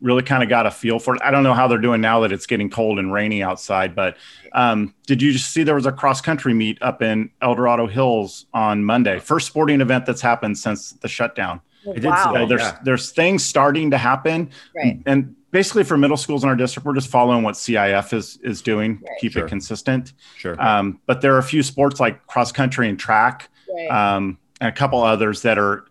really 0.01 0.23
kind 0.23 0.43
of 0.43 0.49
got 0.49 0.67
a 0.67 0.71
feel 0.71 0.99
for 0.99 1.15
it. 1.15 1.23
I 1.23 1.31
don't 1.31 1.43
know 1.43 1.55
how 1.55 1.67
they're 1.69 1.79
doing 1.79 2.01
now 2.01 2.21
that 2.21 2.33
it's 2.33 2.47
getting 2.47 2.71
cold 2.71 2.99
and 2.99 3.13
rainy 3.13 3.43
outside, 3.43 3.95
but 3.95 4.17
um, 4.53 4.95
did 5.07 5.21
you 5.21 5.33
just 5.33 5.53
see 5.53 5.63
there 5.63 5.75
was 5.75 5.87
a 5.87 5.93
cross 5.93 6.21
country 6.21 6.55
meet 6.55 6.81
up 6.81 7.03
in 7.03 7.31
El 7.43 7.55
Dorado 7.55 7.87
Hills 7.87 8.47
on 8.55 8.85
Monday? 8.85 9.19
First 9.19 9.47
sporting 9.49 9.81
event 9.81 10.07
that's 10.07 10.21
happened 10.21 10.57
since 10.59 10.93
the 10.93 11.09
shutdown. 11.09 11.61
I 11.91 11.95
did 11.95 12.05
wow. 12.05 12.33
see 12.33 12.39
that. 12.39 12.49
there's 12.49 12.61
yeah. 12.63 12.79
there's 12.85 13.11
things 13.11 13.45
starting 13.45 13.91
to 13.91 13.99
happen, 13.99 14.51
Right. 14.75 15.01
and 15.07 15.35
basically 15.51 15.85
for 15.85 15.97
middle 15.97 16.17
schools 16.17 16.43
in 16.43 16.49
our 16.49 16.57
district, 16.57 16.87
we're 16.87 16.95
just 16.95 17.09
following 17.11 17.43
what 17.43 17.55
CIF 17.55 18.13
is 18.13 18.39
is 18.43 18.63
doing, 18.63 19.01
Right. 19.03 19.19
keep 19.21 19.33
Sure. 19.33 19.47
it 19.47 19.49
consistent. 19.49 20.13
Sure. 20.37 20.61
Um, 20.63 21.01
but 21.07 21.21
there 21.21 21.35
are 21.35 21.39
a 21.39 21.43
few 21.43 21.63
sports 21.63 22.01
like 22.01 22.27
cross 22.27 22.53
country 22.53 22.89
and 22.89 22.99
track, 22.99 23.49
Right. 23.75 23.91
um, 24.17 24.39
and 24.61 24.69
a 24.69 24.73
couple 24.73 25.03
others 25.03 25.43
that 25.43 25.59
are 25.59 25.85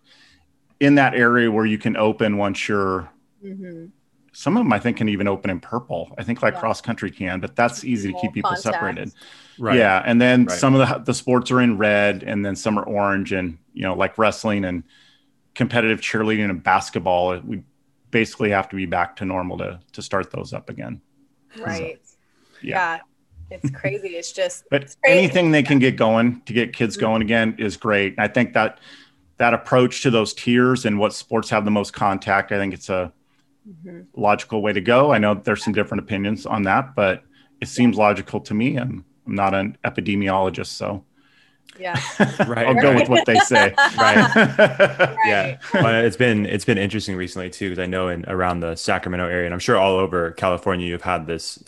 in 0.80 0.94
that 0.96 1.14
area 1.14 1.50
where 1.50 1.66
you 1.66 1.78
can 1.78 1.96
open 1.96 2.36
once 2.36 2.68
you're. 2.68 3.08
Mhm. 3.44 3.90
Some 4.32 4.56
of 4.56 4.60
them 4.62 4.72
I 4.72 4.78
think 4.78 4.98
can 4.98 5.08
even 5.08 5.26
open 5.26 5.50
in 5.50 5.58
purple. 5.58 6.14
I 6.16 6.22
think 6.22 6.42
like 6.42 6.54
Yeah. 6.54 6.60
cross 6.60 6.80
country 6.80 7.10
can, 7.10 7.40
but 7.40 7.56
that's 7.56 7.82
easy 7.84 8.12
to 8.12 8.18
keep 8.20 8.32
people 8.34 8.50
contact. 8.50 8.62
separated. 8.74 9.10
right. 9.58 9.76
Yeah, 9.76 10.00
and 10.06 10.20
then 10.20 10.44
Right. 10.44 10.56
some 10.56 10.76
of 10.76 10.88
the 10.88 10.98
the 10.98 11.12
sports 11.14 11.50
are 11.50 11.60
in 11.60 11.76
red, 11.78 12.22
and 12.22 12.46
then 12.46 12.54
some 12.54 12.78
are 12.78 12.84
orange, 12.84 13.32
and 13.32 13.58
you 13.74 13.82
know 13.82 13.94
like 13.94 14.16
wrestling 14.16 14.64
and 14.64 14.84
competitive 15.62 16.00
cheerleading 16.00 16.48
and 16.48 16.62
basketball. 16.62 17.36
We 17.40 17.62
basically 18.12 18.50
have 18.50 18.68
to 18.70 18.76
be 18.76 18.86
back 18.86 19.16
to 19.16 19.24
normal 19.26 19.58
to 19.58 19.80
to 19.92 20.00
start 20.00 20.30
those 20.30 20.54
up 20.54 20.70
again. 20.70 21.02
Right. 21.58 22.00
Yeah. 22.62 22.76
Yeah. 22.96 22.98
It's 23.50 23.70
crazy. 23.70 24.08
It's 24.10 24.30
just 24.32 24.64
But 24.70 24.82
it's 24.84 24.94
great. 25.02 25.18
anything 25.18 25.50
they 25.50 25.62
can 25.64 25.78
get 25.80 25.96
going 25.96 26.40
to 26.42 26.52
get 26.52 26.72
kids 26.72 26.96
Mhm. 26.96 27.00
going 27.00 27.22
again 27.22 27.56
is 27.58 27.76
great. 27.76 28.12
And 28.16 28.20
I 28.20 28.28
think 28.28 28.52
that 28.54 28.78
that 29.38 29.52
approach 29.52 30.02
to 30.02 30.10
those 30.10 30.32
tiers 30.32 30.84
and 30.84 30.98
what 30.98 31.12
sports 31.12 31.50
have 31.50 31.64
the 31.64 31.70
most 31.72 31.92
contact, 31.92 32.52
I 32.52 32.58
think 32.58 32.72
it's 32.72 32.88
a 32.88 33.12
Mhm. 33.68 34.06
logical 34.14 34.62
way 34.62 34.72
to 34.72 34.80
go. 34.80 35.12
I 35.12 35.18
know 35.18 35.34
there's 35.34 35.64
some 35.64 35.72
different 35.72 36.04
opinions 36.04 36.46
on 36.46 36.62
that, 36.64 36.94
but 36.94 37.24
it 37.60 37.66
seems 37.68 37.96
logical 37.96 38.40
to 38.40 38.54
me. 38.54 38.76
I'm, 38.78 39.04
I'm 39.26 39.34
not 39.34 39.54
an 39.54 39.76
epidemiologist, 39.84 40.66
so 40.82 41.04
Yeah. 41.78 42.00
Right. 42.46 42.66
I'll 42.66 42.74
go 42.80 42.94
with 42.94 43.08
what 43.08 43.24
they 43.26 43.38
say. 43.40 43.74
Right. 43.98 44.34
Right. 44.34 45.16
yeah 45.26 45.58
Well, 45.74 46.04
it's 46.04 46.16
been 46.16 46.46
it's 46.46 46.64
been 46.64 46.78
interesting 46.78 47.16
recently 47.16 47.50
too 47.50 47.68
because 47.70 47.82
i 47.82 47.86
know 47.86 48.08
in 48.08 48.24
around 48.28 48.60
the 48.60 48.74
sacramento 48.76 49.26
area 49.26 49.44
and 49.46 49.52
i'm 49.54 49.60
sure 49.60 49.76
all 49.76 49.96
over 49.96 50.30
california 50.32 50.86
you've 50.86 51.02
had 51.02 51.26
this 51.26 51.62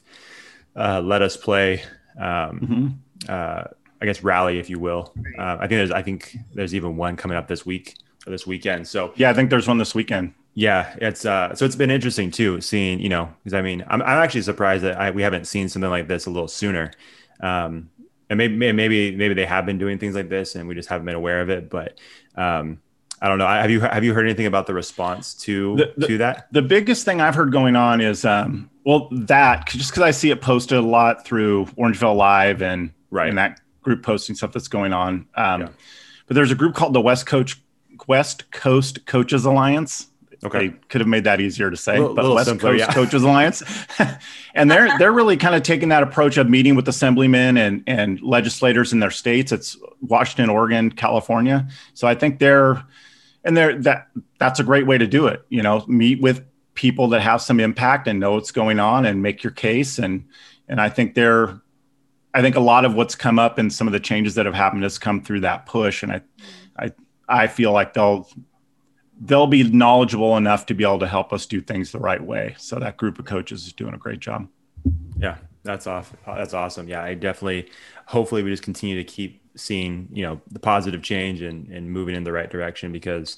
uh, 0.77 1.01
let 1.01 1.23
us 1.23 1.37
play 1.37 1.83
um, 2.19 2.99
Mhm. 3.27 3.29
uh, 3.29 3.65
i 4.01 4.07
guess 4.07 4.23
rally 4.23 4.59
if 4.59 4.71
you 4.71 4.79
will 4.79 5.13
uh, 5.39 5.57
i 5.61 5.67
think 5.67 5.79
there's 5.79 5.91
i 5.91 6.03
think 6.03 6.37
there's 6.55 6.75
even 6.75 6.97
one 6.97 7.17
coming 7.17 7.37
up 7.37 7.47
this 7.49 7.65
week 7.67 7.97
or 8.27 8.31
this 8.31 8.47
weekend 8.47 8.87
so 8.89 9.13
Yeah, 9.17 9.31
I 9.31 9.35
think 9.35 9.51
there's 9.51 9.69
one 9.69 9.79
this 9.79 9.95
weekend. 9.95 10.35
yeah 10.55 10.95
it's 11.01 11.25
uh 11.25 11.55
so 11.55 11.65
it's 11.65 11.77
been 11.77 11.91
interesting 11.91 12.31
too 12.31 12.61
seeing 12.61 12.99
you 13.01 13.09
know 13.09 13.29
because 13.45 13.55
i 13.55 13.63
mean 13.63 13.85
I'm, 13.89 14.03
I'm 14.03 14.19
actually 14.23 14.43
surprised 14.43 14.83
that 14.85 14.99
I, 15.01 15.11
we 15.11 15.23
haven't 15.23 15.47
seen 15.47 15.69
something 15.69 15.91
like 15.91 16.09
this 16.09 16.27
a 16.27 16.31
little 16.31 16.49
sooner 16.49 16.91
um 17.41 17.91
and 18.31 18.39
maybe 18.39 18.73
maybe 18.73 19.15
maybe 19.17 19.35
they 19.35 19.45
have 19.45 19.67
been 19.67 19.77
doing 19.77 19.99
things 19.99 20.15
like 20.15 20.29
this 20.31 20.55
and 20.55 20.67
we 20.69 20.75
just 20.75 20.89
haven't 20.89 21.05
been 21.05 21.15
aware 21.17 21.41
of 21.43 21.51
it 21.51 21.69
but 21.69 21.99
um 22.37 22.81
i 23.21 23.29
don't 23.29 23.37
know 23.39 23.47
have 23.47 23.71
you 23.71 23.81
have 23.81 24.05
you 24.05 24.15
heard 24.15 24.25
anything 24.25 24.47
about 24.47 24.67
the 24.67 24.73
response 24.73 25.35
to 25.35 25.77
The- 25.77 25.93
the- 25.97 26.07
to 26.07 26.19
that 26.19 26.47
The 26.53 26.63
biggest 26.63 27.05
thing 27.05 27.21
I've 27.21 27.35
heard 27.35 27.53
going 27.53 27.77
on 27.77 28.01
is 28.01 28.25
um, 28.25 28.71
Well, 28.87 29.09
that 29.13 29.67
just 29.69 29.91
because 29.91 30.03
I 30.05 30.11
see 30.13 30.31
it 30.31 30.41
posted 30.41 30.79
a 30.79 30.83
lot 30.83 31.25
through 31.27 31.67
Orangevale 31.77 32.17
Live 32.17 32.63
and 32.63 32.91
Right. 33.11 33.29
and 33.29 33.37
that 33.37 33.61
group 33.83 34.03
posting 34.03 34.37
stuff 34.37 34.53
that's 34.53 34.69
going 34.69 34.93
on. 34.95 35.27
Um, 35.35 35.61
Yeah. 35.63 35.69
But 36.27 36.35
there's 36.37 36.53
a 36.53 36.55
group 36.55 36.75
called 36.77 36.95
the 36.95 37.01
West 37.01 37.27
Coach 37.27 37.61
West 38.07 38.51
Coast 38.53 39.05
Coaches 39.05 39.45
Alliance. 39.45 40.07
Okay. 40.43 40.69
They 40.69 40.75
could 40.89 41.03
have 41.03 41.09
made 41.09 41.25
that 41.25 41.41
easier 41.41 41.71
to 41.71 41.77
say, 41.77 41.99
Little- 41.99 42.15
but 42.15 42.35
West 42.35 42.49
simpler, 42.49 42.71
Coast 42.71 42.81
yeah. 42.81 42.93
Coaches 42.95 43.23
Alliance, 43.23 43.63
and 44.55 44.71
they're 44.71 44.97
they're 44.99 45.13
really 45.13 45.37
kind 45.37 45.55
of 45.55 45.63
taking 45.63 45.91
that 45.91 46.03
approach 46.03 46.39
of 46.39 46.49
meeting 46.49 46.77
with 46.77 46.89
assemblymen 46.89 47.59
and 47.59 47.85
and 47.87 48.21
legislators 48.23 48.93
in 48.93 49.01
their 49.01 49.11
states. 49.11 49.53
It's 49.53 49.77
Washington, 50.01 50.49
Oregon, 50.49 50.91
California. 50.91 51.69
So 51.93 52.09
I 52.09 52.15
think 52.15 52.39
they're 52.39 52.83
and 53.45 53.57
they're 53.57 53.77
that 53.81 54.09
that's 54.39 54.61
a 54.61 54.65
great 54.65 54.87
way 54.87 54.97
to 54.97 55.07
do 55.07 55.27
it. 55.27 55.45
You 55.51 55.63
know, 55.63 55.85
meet 55.87 56.23
with 56.23 56.43
people 56.75 57.09
that 57.09 57.21
have 57.21 57.43
some 57.43 57.61
impact 57.61 58.09
and 58.09 58.19
know 58.19 58.33
what's 58.33 58.53
going 58.53 58.81
on 58.81 59.05
and 59.05 59.23
make 59.23 59.43
your 59.43 59.51
case 59.53 59.99
and 59.99 60.25
and 60.69 60.81
I 60.81 60.89
think 60.89 61.15
they're 61.15 61.61
I 62.33 62.41
think 62.41 62.57
a 62.57 62.61
lot 62.61 62.85
of 62.85 62.95
what's 62.95 63.15
come 63.15 63.39
up 63.39 63.59
and 63.59 63.71
some 63.71 63.87
of 63.87 63.93
the 63.93 64.01
changes 64.01 64.37
that 64.37 64.47
have 64.47 64.55
happened 64.55 64.85
has 64.85 64.99
come 64.99 65.21
through 65.21 65.41
that 65.41 65.67
push 65.67 66.03
and 66.03 66.13
I 66.13 66.23
I 66.79 66.93
I 67.29 67.47
feel 67.49 67.73
like 67.73 67.93
they'll 67.93 68.27
they'll 69.21 69.47
be 69.47 69.63
knowledgeable 69.65 70.37
enough 70.37 70.67
to 70.67 70.75
be 70.75 70.83
able 70.85 70.99
to 71.01 71.07
help 71.07 71.33
us 71.33 71.47
do 71.47 71.61
things 71.61 71.93
the 71.93 71.99
right 71.99 72.23
way. 72.23 72.55
So 72.59 72.79
that 72.79 72.97
group 72.97 73.19
of 73.19 73.27
coaches 73.27 73.67
is 73.67 73.73
doing 73.73 73.95
a 73.95 73.99
great 73.99 74.21
job. 74.21 74.49
Yeah, 75.19 75.37
that's 75.63 75.87
off. 75.87 76.15
Uh, 76.27 76.37
that's 76.37 76.55
awesome. 76.55 76.89
Yeah, 76.89 77.03
I 77.05 77.15
definitely. 77.15 77.71
Hopefully, 78.07 78.43
we 78.43 78.51
just 78.51 78.63
continue 78.63 78.97
to 78.97 79.05
keep 79.05 79.43
seeing 79.57 80.09
you 80.13 80.23
know 80.23 80.41
the 80.51 80.59
positive 80.59 81.03
change 81.03 81.43
and 81.43 81.69
and 81.69 81.91
moving 81.91 82.15
in 82.15 82.25
the 82.25 82.33
right 82.33 82.51
direction 82.51 82.93
because 82.93 83.37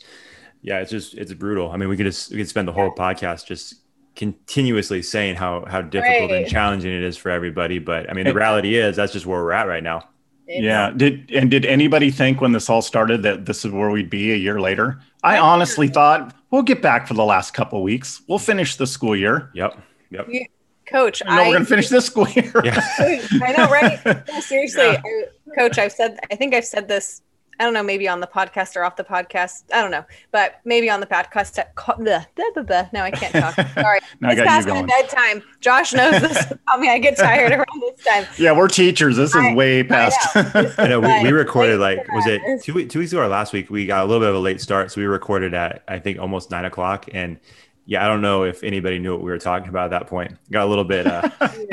yeah, 0.60 0.78
it's 0.78 0.90
just 0.90 1.14
it's 1.14 1.32
brutal. 1.32 1.72
I 1.72 1.76
mean, 1.76 1.88
we 1.88 1.96
could 1.96 2.06
just 2.06 2.30
we 2.30 2.36
could 2.38 2.48
spend 2.48 2.68
the 2.68 2.72
whole 2.72 2.94
podcast 2.94 3.46
just 3.46 3.74
continuously 4.14 5.02
saying 5.02 5.34
how 5.36 5.64
how 5.66 5.82
difficult 5.82 6.30
Right. 6.30 6.42
and 6.42 6.48
challenging 6.50 6.92
it 6.92 7.02
is 7.02 7.16
for 7.16 7.30
everybody. 7.30 7.78
But 7.80 8.08
I 8.08 8.12
mean, 8.12 8.24
the 8.24 8.34
reality 8.34 8.76
is 8.76 8.94
that's 8.96 9.12
just 9.12 9.26
where 9.26 9.42
we're 9.42 9.52
at 9.52 9.66
right 9.66 9.82
now. 9.82 10.08
Yeah. 10.46 10.90
Did 10.90 11.30
and 11.32 11.50
did 11.50 11.64
anybody 11.64 12.10
think 12.10 12.40
when 12.40 12.52
this 12.52 12.68
all 12.70 12.82
started 12.82 13.22
that 13.22 13.46
this 13.46 13.64
is 13.64 13.72
where 13.72 13.90
we'd 13.90 14.10
be 14.10 14.32
a 14.32 14.36
year 14.36 14.60
later? 14.60 15.00
I 15.22 15.38
honestly 15.38 15.88
thought 15.88 16.34
we'll 16.50 16.62
get 16.62 16.82
back 16.82 17.06
for 17.06 17.14
the 17.14 17.24
last 17.24 17.54
couple 17.54 17.78
of 17.78 17.84
weeks. 17.84 18.22
We'll 18.28 18.38
finish 18.38 18.76
the 18.76 18.86
school 18.86 19.16
year. 19.16 19.50
Yep. 19.54 19.78
Yep. 20.10 20.26
You- 20.28 20.46
Coach, 20.84 21.22
I 21.24 21.36
know 21.36 21.42
I, 21.42 21.48
we're 21.48 21.52
gonna 21.54 21.64
finish 21.64 21.88
this 21.88 22.06
school 22.06 22.28
year. 22.30 22.52
Yeah. 22.64 22.78
I 22.98 23.54
know, 23.56 23.70
right? 23.70 24.04
No, 24.28 24.40
seriously, 24.40 24.82
Yeah. 24.82 25.00
I, 25.04 25.54
Coach, 25.56 25.78
I've 25.78 25.92
said, 25.92 26.18
I 26.30 26.34
think 26.34 26.54
I've 26.54 26.64
said 26.66 26.88
this. 26.88 27.22
I 27.60 27.64
don't 27.64 27.74
know, 27.74 27.82
maybe 27.82 28.08
on 28.08 28.20
the 28.20 28.26
podcast 28.26 28.74
or 28.76 28.82
off 28.84 28.96
the 28.96 29.04
podcast. 29.04 29.64
I 29.72 29.80
don't 29.82 29.90
know, 29.90 30.04
but 30.32 30.60
maybe 30.64 30.90
on 30.90 31.00
the 31.00 31.06
podcast. 31.06 31.58
At, 31.58 31.74
co- 31.74 31.92
bleh, 31.94 32.26
blah, 32.34 32.44
blah, 32.54 32.62
blah. 32.62 32.88
Now 32.92 33.04
I 33.04 33.10
can't 33.10 33.32
talk. 33.32 33.54
Sorry, 33.74 34.00
Now 34.20 34.28
I 34.28 34.32
it's 34.32 34.38
you 34.40 34.44
past 34.44 34.68
my 34.68 34.82
bedtime. 34.82 35.42
Josh 35.60 35.92
knows 35.92 36.20
this 36.20 36.50
about 36.50 36.80
me. 36.80 36.88
I 36.88 36.98
get 36.98 37.16
tired 37.16 37.52
around 37.52 37.80
this 37.82 38.04
time. 38.04 38.26
Yeah, 38.38 38.52
we're 38.52 38.68
teachers. 38.68 39.16
This 39.16 39.34
is 39.34 39.54
way 39.54 39.82
past. 39.84 40.18
I 40.78 40.88
know 40.88 41.00
we, 41.00 41.22
we 41.24 41.30
recorded 41.32 41.78
like 41.78 41.98
was 42.08 42.26
it 42.26 42.40
two 42.62 42.74
week- 42.74 42.88
two 42.90 42.98
weeks 42.98 43.12
ago 43.12 43.20
or 43.22 43.28
last 43.28 43.52
week? 43.52 43.70
We 43.70 43.86
got 43.86 44.02
a 44.02 44.06
little 44.06 44.20
bit 44.20 44.30
of 44.30 44.34
a 44.34 44.40
late 44.40 44.60
start, 44.60 44.90
so 44.90 45.00
we 45.00 45.06
recorded 45.06 45.54
at 45.54 45.84
I 45.86 45.98
think 45.98 46.18
almost 46.18 46.50
nine 46.50 46.64
o'clock. 46.64 47.06
And 47.12 47.38
yeah, 47.84 48.04
I 48.04 48.08
don't 48.08 48.22
know 48.22 48.44
if 48.44 48.62
anybody 48.62 48.98
knew 48.98 49.12
what 49.12 49.22
we 49.22 49.30
were 49.30 49.38
talking 49.38 49.68
about 49.68 49.92
at 49.92 50.00
that 50.00 50.06
point. 50.08 50.36
Got 50.50 50.64
a 50.64 50.66
little 50.70 50.84
bit, 50.84 51.06
uh, 51.06 51.28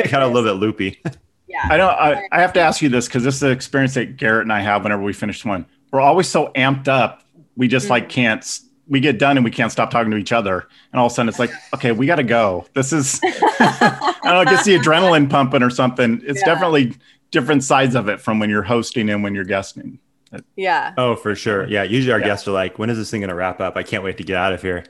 got 0.09 0.23
a 0.23 0.27
little 0.27 0.43
bit 0.43 0.59
loopy. 0.59 1.01
Yeah. 1.49 1.67
I 1.69 1.77
don't. 1.77 1.89
I, 1.89 2.27
I 2.31 2.41
have 2.41 2.53
to 2.53 2.59
ask 2.59 2.81
you 2.81 2.89
this 2.89 3.07
because 3.07 3.23
this 3.23 3.35
is 3.35 3.43
an 3.43 3.51
experience 3.51 3.95
that 3.95 4.17
Garrett 4.17 4.43
and 4.43 4.53
I 4.53 4.59
have 4.61 4.83
whenever 4.83 5.01
we 5.01 5.13
finish 5.13 5.43
one. 5.43 5.65
We're 5.91 5.99
always 5.99 6.27
so 6.27 6.51
amped 6.55 6.87
up. 6.87 7.23
We 7.57 7.67
just 7.67 7.89
like 7.89 8.03
mm-hmm. 8.03 8.11
can't. 8.11 8.59
We 8.87 8.99
get 8.99 9.19
done 9.19 9.37
and 9.37 9.43
we 9.43 9.51
can't 9.51 9.71
stop 9.71 9.91
talking 9.91 10.11
to 10.11 10.17
each 10.17 10.31
other. 10.31 10.67
And 10.91 10.99
all 10.99 11.07
of 11.07 11.11
a 11.11 11.15
sudden, 11.15 11.29
it's 11.29 11.39
like, 11.39 11.51
okay, 11.73 11.91
we 11.91 12.05
got 12.05 12.15
to 12.15 12.23
go. 12.23 12.65
This 12.73 12.93
is. 12.93 13.19
I 13.23 14.09
don't 14.23 14.33
know. 14.33 14.41
It 14.41 14.49
gets 14.49 14.65
the 14.65 14.77
adrenaline 14.77 15.29
pumping 15.29 15.63
or 15.63 15.69
something. 15.71 16.21
It's 16.23 16.39
Yeah. 16.39 16.45
definitely 16.45 16.95
different 17.31 17.63
sides 17.63 17.95
of 17.95 18.09
it 18.09 18.21
from 18.21 18.39
when 18.39 18.49
you're 18.49 18.63
hosting 18.63 19.09
and 19.09 19.23
when 19.23 19.33
you're 19.33 19.43
guesting. 19.43 19.99
Yeah. 20.55 20.93
Oh, 20.97 21.15
for 21.15 21.33
sure. 21.33 21.67
Yeah. 21.67 21.81
Usually 21.83 22.13
our 22.13 22.19
Yeah. 22.19 22.27
guests 22.27 22.47
are 22.47 22.51
like, 22.51 22.77
when 22.77 22.91
is 22.91 22.97
this 22.97 23.09
thing 23.09 23.21
going 23.21 23.29
to 23.29 23.35
wrap 23.35 23.59
up? 23.59 23.75
I 23.75 23.81
can't 23.81 24.03
wait 24.03 24.17
to 24.17 24.23
get 24.23 24.37
out 24.37 24.53
of 24.53 24.61
here. 24.61 24.83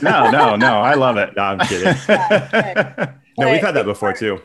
No, 0.00 0.30
no, 0.30 0.54
no. 0.54 0.80
I 0.80 0.94
love 0.94 1.16
it. 1.16 1.30
no, 1.36 1.42
I'm 1.42 1.58
kidding. 1.60 1.94
No, 3.36 3.50
we've 3.50 3.60
had 3.60 3.74
that 3.74 3.84
before 3.84 4.12
too. 4.12 4.40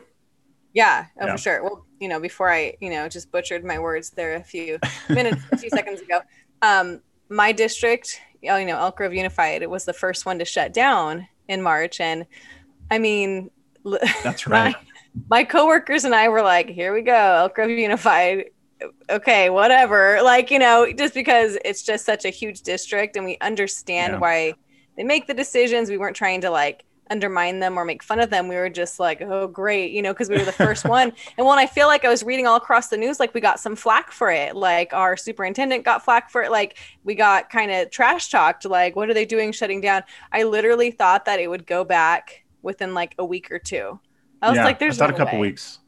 Yeah, 0.74 1.06
oh, 1.22 1.26
Yeah. 1.28 1.32
for 1.34 1.38
sure. 1.38 1.64
Well, 1.64 1.86
you 2.00 2.08
know, 2.08 2.20
before 2.20 2.52
I, 2.52 2.76
you 2.82 2.90
know, 2.90 3.08
just 3.08 3.32
butchered 3.32 3.64
my 3.64 3.80
words 3.80 4.10
there 4.12 4.36
a 4.36 4.44
few 4.44 4.80
minutes, 5.10 5.42
a 5.52 5.58
few 5.58 5.70
seconds 5.70 6.02
ago. 6.02 6.22
Um, 6.62 7.02
my 7.30 7.52
district, 7.52 8.20
oh, 8.50 8.58
you 8.58 8.66
know, 8.66 8.78
Elk 8.78 8.98
Grove 8.98 9.14
Unified, 9.14 9.62
it 9.62 9.70
was 9.70 9.86
the 9.86 9.94
first 9.94 10.26
one 10.26 10.40
to 10.40 10.46
shut 10.46 10.74
down 10.74 11.28
in 11.48 11.62
March, 11.62 12.00
and 12.00 12.26
I 12.92 13.00
mean, 13.00 13.50
That's 14.24 14.48
right. 14.48 14.74
my, 14.74 15.30
my 15.30 15.44
coworkers 15.44 16.06
and 16.06 16.16
I 16.16 16.30
were 16.30 16.42
like, 16.42 16.70
"Here 16.70 16.94
we 16.94 17.02
go, 17.02 17.14
Elk 17.14 17.56
Grove 17.56 17.70
Unified." 17.70 18.46
Okay, 19.10 19.50
whatever. 19.50 20.20
Like, 20.24 20.52
you 20.52 20.60
know, 20.60 20.92
just 20.92 21.14
because 21.14 21.58
it's 21.64 21.84
just 21.84 22.06
such 22.06 22.26
a 22.26 22.30
huge 22.30 22.62
district, 22.62 23.16
and 23.18 23.26
we 23.26 23.38
understand 23.42 24.14
Yeah. 24.14 24.20
why 24.20 24.54
they 24.98 25.04
make 25.04 25.28
the 25.28 25.34
decisions. 25.34 25.90
We 25.90 25.98
weren't 25.98 26.16
trying 26.16 26.42
to 26.42 26.50
like 26.50 26.84
undermine 27.10 27.60
them 27.60 27.78
or 27.78 27.86
make 27.86 28.02
fun 28.02 28.20
of 28.20 28.30
them. 28.30 28.48
We 28.48 28.56
were 28.56 28.70
just 28.70 29.00
like, 29.00 29.22
oh, 29.22 29.48
great, 29.48 29.92
you 29.92 30.02
know, 30.02 30.14
because 30.14 30.30
we 30.30 30.38
were 30.38 30.46
the 30.46 30.52
first 30.52 30.86
one. 30.86 31.14
And 31.38 31.48
when 31.48 31.58
I 31.58 31.66
feel 31.66 31.88
like 31.88 32.06
I 32.06 32.10
was 32.10 32.24
reading 32.24 32.48
all 32.48 32.56
across 32.56 32.90
the 32.90 32.98
news, 32.98 33.20
like 33.20 33.34
we 33.34 33.42
got 33.42 33.60
some 33.60 33.76
flack 33.76 34.12
for 34.12 34.30
it. 34.30 34.56
Like 34.56 34.94
our 34.94 35.18
superintendent 35.18 35.84
got 35.84 36.04
flack 36.04 36.30
for 36.30 36.44
it. 36.44 36.52
Like 36.52 36.78
we 37.04 37.16
got 37.16 37.50
kind 37.50 37.72
of 37.72 37.90
trash 37.90 38.30
talked. 38.30 38.66
Like, 38.66 38.96
what 38.96 39.10
are 39.10 39.14
they 39.14 39.26
doing 39.26 39.52
shutting 39.52 39.82
down? 39.82 40.04
I 40.32 40.44
literally 40.44 40.92
thought 40.92 41.26
that 41.26 41.40
it 41.40 41.50
would 41.50 41.66
go 41.66 41.84
back 41.84 42.44
within 42.62 42.94
like 42.94 43.16
a 43.18 43.26
week 43.26 43.52
or 43.52 43.60
two. 43.60 44.00
I 44.42 44.50
was 44.50 44.58
yeah, 44.58 44.66
like, 44.66 44.80
there's 44.80 45.00
I 45.00 45.08
thought 45.08 45.12
no 45.12 45.16
a 45.16 45.26
couple 45.26 45.40
way. 45.40 45.50
weeks. 45.50 45.80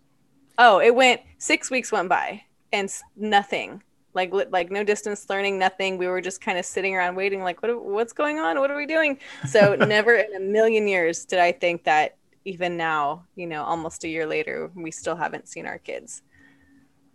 Oh, 0.57 0.79
it 0.79 0.95
went 0.95 1.21
six 1.37 1.69
weeks 1.69 1.91
went 1.91 2.09
by 2.09 2.43
and 2.71 2.91
nothing. 3.15 3.83
Like 4.15 4.33
li- 4.33 4.45
like 4.49 4.71
no 4.71 4.83
distance 4.83 5.29
learning, 5.29 5.59
nothing. 5.59 5.97
We 5.97 6.07
were 6.07 6.21
just 6.21 6.41
kind 6.41 6.57
of 6.57 6.65
sitting 6.65 6.95
around 6.95 7.15
waiting. 7.15 7.43
Like 7.43 7.61
what 7.61 7.83
what's 7.83 8.13
going 8.13 8.39
on? 8.39 8.59
What 8.59 8.71
are 8.71 8.77
we 8.77 8.85
doing? 8.87 9.19
So 9.49 9.75
never 9.79 10.15
in 10.15 10.33
a 10.35 10.39
million 10.39 10.87
years 10.87 11.25
did 11.25 11.39
I 11.39 11.51
think 11.51 11.83
that 11.83 12.15
even 12.45 12.77
now, 12.77 13.25
you 13.35 13.45
know, 13.47 13.63
almost 13.63 14.03
a 14.03 14.07
year 14.07 14.25
later, 14.25 14.71
we 14.75 14.89
still 14.91 15.15
haven't 15.15 15.47
seen 15.47 15.65
our 15.67 15.77
kids. 15.79 16.21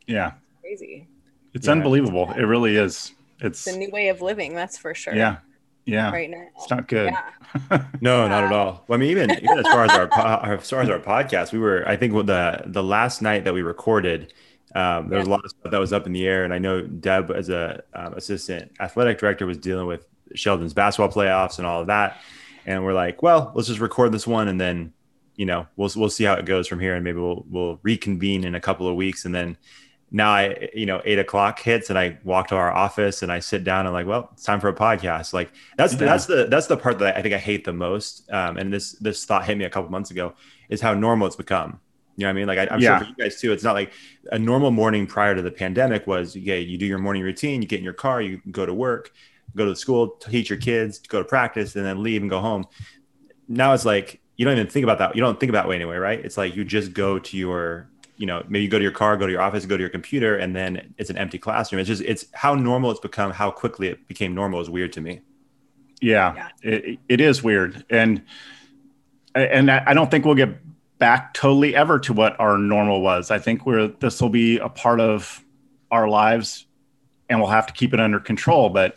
Yeah, 0.06 0.32
Crazy. 0.60 1.08
it's 1.54 1.66
Yeah. 1.66 1.72
unbelievable. 1.72 2.30
It 2.36 2.42
really 2.42 2.76
is. 2.76 3.12
It's 3.40 3.66
It's 3.66 3.74
a 3.74 3.78
new 3.78 3.90
way 3.90 4.08
of 4.08 4.20
living, 4.20 4.54
that's 4.54 4.76
for 4.76 4.92
sure. 4.94 5.14
yeah, 5.14 5.36
yeah. 5.86 6.10
Right 6.10 6.28
now. 6.28 6.46
It's 6.56 6.68
not 6.70 6.86
good. 6.88 7.12
Yeah. 7.12 7.84
No, 8.00 8.28
not 8.28 8.44
at 8.44 8.52
all. 8.52 8.84
Well, 8.86 8.96
I 8.96 9.00
mean, 9.00 9.10
even 9.10 9.30
even 9.32 9.58
as 9.58 9.66
far 9.66 9.84
as 9.84 9.90
our 9.90 10.06
po- 10.06 10.40
as 10.60 10.68
far 10.70 10.80
as 10.82 10.88
our 10.90 10.98
podcast, 11.00 11.52
we 11.52 11.58
were. 11.58 11.82
I 11.88 11.96
think 11.96 12.12
the 12.26 12.62
the 12.66 12.82
last 12.82 13.22
night 13.22 13.44
that 13.44 13.54
we 13.54 13.62
recorded, 13.62 14.32
um, 14.74 15.08
there 15.08 15.18
was 15.18 15.26
a 15.26 15.30
lot 15.30 15.44
of 15.44 15.50
stuff 15.50 15.70
that 15.70 15.78
was 15.78 15.92
up 15.92 16.06
in 16.06 16.12
the 16.12 16.26
air, 16.26 16.44
and 16.44 16.54
I 16.54 16.58
know 16.58 16.82
Deb, 16.82 17.30
as 17.30 17.48
a 17.48 17.82
um, 17.94 18.14
assistant 18.14 18.72
athletic 18.80 19.18
director, 19.18 19.46
was 19.46 19.58
dealing 19.58 19.86
with 19.86 20.06
Sheldon's 20.34 20.74
basketball 20.74 21.10
playoffs 21.10 21.58
and 21.58 21.66
all 21.66 21.80
of 21.80 21.88
that. 21.88 22.20
And 22.66 22.84
we're 22.84 22.92
like, 22.92 23.22
well, 23.22 23.52
let's 23.54 23.68
just 23.68 23.80
record 23.80 24.12
this 24.12 24.26
one, 24.26 24.48
and 24.48 24.60
then 24.60 24.92
you 25.36 25.46
know 25.46 25.66
we'll 25.76 25.90
we'll 25.96 26.10
see 26.10 26.24
how 26.24 26.34
it 26.34 26.44
goes 26.44 26.68
from 26.68 26.78
here, 26.78 26.94
and 26.94 27.02
maybe 27.02 27.18
we'll 27.18 27.44
we'll 27.48 27.80
reconvene 27.82 28.44
in 28.44 28.54
a 28.54 28.60
couple 28.60 28.88
of 28.88 28.96
weeks, 28.96 29.24
and 29.24 29.34
then. 29.34 29.56
Now 30.12 30.32
I, 30.32 30.68
you 30.74 30.86
know, 30.86 31.00
eight 31.04 31.20
o'clock 31.20 31.60
hits 31.60 31.88
and 31.88 31.96
I 31.96 32.18
walk 32.24 32.48
to 32.48 32.56
our 32.56 32.72
office 32.72 33.22
and 33.22 33.30
I 33.30 33.38
sit 33.38 33.62
down 33.62 33.86
and 33.86 33.94
like, 33.94 34.08
well, 34.08 34.30
it's 34.32 34.42
time 34.42 34.58
for 34.58 34.66
a 34.66 34.74
podcast. 34.74 35.32
Like 35.32 35.52
that's 35.76 35.92
Yeah. 35.92 35.98
that's 36.00 36.26
the 36.26 36.46
that's 36.50 36.66
the 36.66 36.76
part 36.76 36.98
that 36.98 37.16
I 37.16 37.22
think 37.22 37.32
I 37.32 37.38
hate 37.38 37.64
the 37.64 37.72
most. 37.72 38.28
Um, 38.32 38.56
and 38.56 38.72
this 38.72 38.94
this 38.94 39.24
thought 39.24 39.44
hit 39.44 39.56
me 39.56 39.66
a 39.66 39.70
couple 39.70 39.88
months 39.88 40.10
ago 40.10 40.34
is 40.68 40.80
how 40.80 40.94
normal 40.94 41.28
it's 41.28 41.36
become. 41.36 41.78
You 42.20 42.26
know 42.26 42.28
what 42.28 42.30
I 42.30 42.32
mean? 42.34 42.46
Like 42.48 42.58
I, 42.70 42.74
I'm 42.74 42.80
Yeah. 42.80 42.98
sure 42.98 43.06
for 43.06 43.10
you 43.10 43.16
guys 43.16 43.40
too. 43.40 43.50
It's 43.52 43.64
not 43.64 43.74
like 43.74 43.92
a 44.30 44.38
normal 44.38 44.70
morning 44.70 45.06
prior 45.06 45.34
to 45.34 45.40
the 45.40 45.50
pandemic 45.50 46.06
was. 46.06 46.36
Yeah, 46.36 46.56
you 46.56 46.76
do 46.76 46.84
your 46.84 46.98
morning 46.98 47.22
routine, 47.22 47.62
you 47.62 47.68
get 47.68 47.78
in 47.78 47.84
your 47.84 47.94
car, 47.94 48.20
you 48.20 48.40
go 48.50 48.66
to 48.66 48.74
work, 48.74 49.10
go 49.56 49.64
to 49.64 49.74
school, 49.74 50.08
teach 50.08 50.50
your 50.50 50.58
kids, 50.58 50.98
go 50.98 51.18
to 51.18 51.24
practice, 51.24 51.76
and 51.76 51.84
then 51.84 52.02
leave 52.02 52.20
and 52.20 52.30
go 52.30 52.40
home. 52.40 52.66
Now 53.48 53.72
it's 53.72 53.86
like 53.86 54.20
you 54.36 54.44
don't 54.44 54.54
even 54.54 54.68
think 54.68 54.84
about 54.84 54.98
that. 54.98 55.16
You 55.16 55.22
don't 55.22 55.40
think 55.40 55.48
about 55.50 55.64
that 55.64 55.68
way 55.70 55.76
anyway, 55.76 55.96
right? 55.96 56.22
It's 56.22 56.36
like 56.36 56.54
you 56.54 56.64
just 56.64 56.92
go 56.92 57.18
to 57.18 57.36
your 57.38 57.88
you 58.18 58.26
know 58.26 58.44
maybe 58.50 58.64
you 58.64 58.68
go 58.68 58.76
to 58.78 58.82
your 58.82 58.92
car 58.92 59.16
go 59.16 59.24
to 59.26 59.32
your 59.32 59.40
office 59.40 59.64
go 59.64 59.78
to 59.78 59.82
your 59.82 59.88
computer 59.88 60.36
and 60.36 60.54
then 60.54 60.92
it's 60.98 61.08
an 61.08 61.16
empty 61.16 61.38
classroom 61.38 61.80
it's 61.80 61.88
just 61.88 62.02
it's 62.02 62.26
how 62.34 62.54
normal 62.54 62.90
it's 62.90 63.00
become 63.00 63.30
how 63.30 63.50
quickly 63.50 63.88
it 63.88 64.06
became 64.08 64.34
normal 64.34 64.60
is 64.60 64.68
weird 64.68 64.92
to 64.92 65.00
me 65.00 65.22
Yeah, 66.02 66.34
Yeah. 66.34 66.48
It, 66.62 66.98
it 67.08 67.20
is 67.22 67.42
weird, 67.42 67.82
and 67.88 68.22
and 69.34 69.70
I 69.70 69.82
I 69.86 69.94
don't 69.94 70.10
think 70.10 70.26
we'll 70.26 70.34
get 70.34 70.50
back 71.00 71.34
totally 71.34 71.74
ever 71.74 71.98
to 71.98 72.12
what 72.12 72.38
our 72.38 72.56
normal 72.56 73.00
was. 73.00 73.32
I 73.32 73.40
think 73.40 73.66
we're 73.66 73.88
this 73.88 74.22
will 74.22 74.28
be 74.28 74.58
a 74.58 74.68
part 74.68 75.00
of 75.00 75.44
our 75.90 76.08
lives, 76.08 76.66
and 77.28 77.40
we'll 77.40 77.50
have 77.50 77.66
to 77.66 77.72
keep 77.72 77.92
it 77.92 77.98
under 77.98 78.20
control. 78.20 78.68
But 78.68 78.96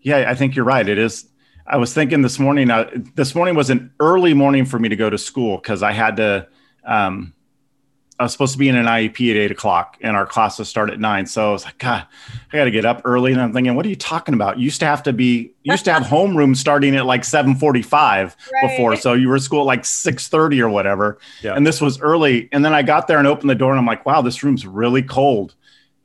yeah, 0.00 0.24
I 0.28 0.34
think 0.34 0.56
you're 0.56 0.64
right. 0.64 0.88
It 0.88 0.98
is. 0.98 1.28
I 1.64 1.76
was 1.76 1.94
thinking 1.94 2.22
this 2.22 2.40
morning. 2.40 2.70
Uh, 2.70 2.90
this 3.14 3.36
morning 3.36 3.54
was 3.54 3.70
an 3.70 3.92
early 4.00 4.34
morning 4.34 4.64
for 4.64 4.80
me 4.80 4.88
to 4.88 4.96
go 4.96 5.08
to 5.08 5.18
school 5.18 5.58
because 5.58 5.84
I 5.84 5.92
had 5.92 6.16
to. 6.16 6.48
Um, 6.84 7.34
I 8.22 8.24
was 8.24 8.30
supposed 8.30 8.52
to 8.52 8.58
be 8.58 8.68
in 8.68 8.76
an 8.76 8.86
IEP 8.86 9.30
at 9.32 9.36
eight 9.36 9.50
o'clock, 9.50 9.98
and 10.00 10.14
our 10.16 10.26
classes 10.26 10.68
start 10.68 10.90
at 10.90 11.00
nine. 11.00 11.26
So 11.26 11.48
I 11.48 11.52
was 11.52 11.64
like, 11.64 11.76
God, 11.78 12.06
I 12.52 12.56
got 12.56 12.64
to 12.66 12.70
get 12.70 12.84
up 12.84 13.02
early. 13.04 13.32
And 13.32 13.40
I'm 13.40 13.52
thinking, 13.52 13.74
what 13.74 13.84
are 13.84 13.88
you 13.88 13.96
talking 13.96 14.32
about? 14.32 14.58
You 14.58 14.64
used 14.66 14.78
to 14.78 14.86
have 14.86 15.02
to 15.02 15.12
be, 15.12 15.52
you 15.64 15.72
used 15.72 15.84
to 15.86 15.92
have 15.92 16.02
homeroom 16.04 16.56
starting 16.56 16.94
at 16.94 17.04
like 17.04 17.24
seven 17.24 17.56
forty-five 17.56 18.36
Right. 18.52 18.70
before, 18.70 18.94
so 18.94 19.14
you 19.14 19.28
were 19.28 19.34
at 19.34 19.42
school 19.42 19.62
at 19.62 19.66
like 19.66 19.84
six 19.84 20.28
thirty 20.28 20.60
or 20.62 20.68
whatever. 20.68 21.18
Yeah. 21.42 21.54
And 21.56 21.66
this 21.66 21.80
was 21.80 22.00
early. 22.00 22.48
And 22.52 22.64
then 22.64 22.72
I 22.74 22.82
got 22.82 23.08
there 23.08 23.18
and 23.18 23.26
opened 23.26 23.50
the 23.50 23.56
door, 23.56 23.72
and 23.72 23.78
I'm 23.80 23.86
like, 23.86 24.06
wow, 24.06 24.22
this 24.22 24.44
room's 24.44 24.64
really 24.64 25.02
cold. 25.02 25.56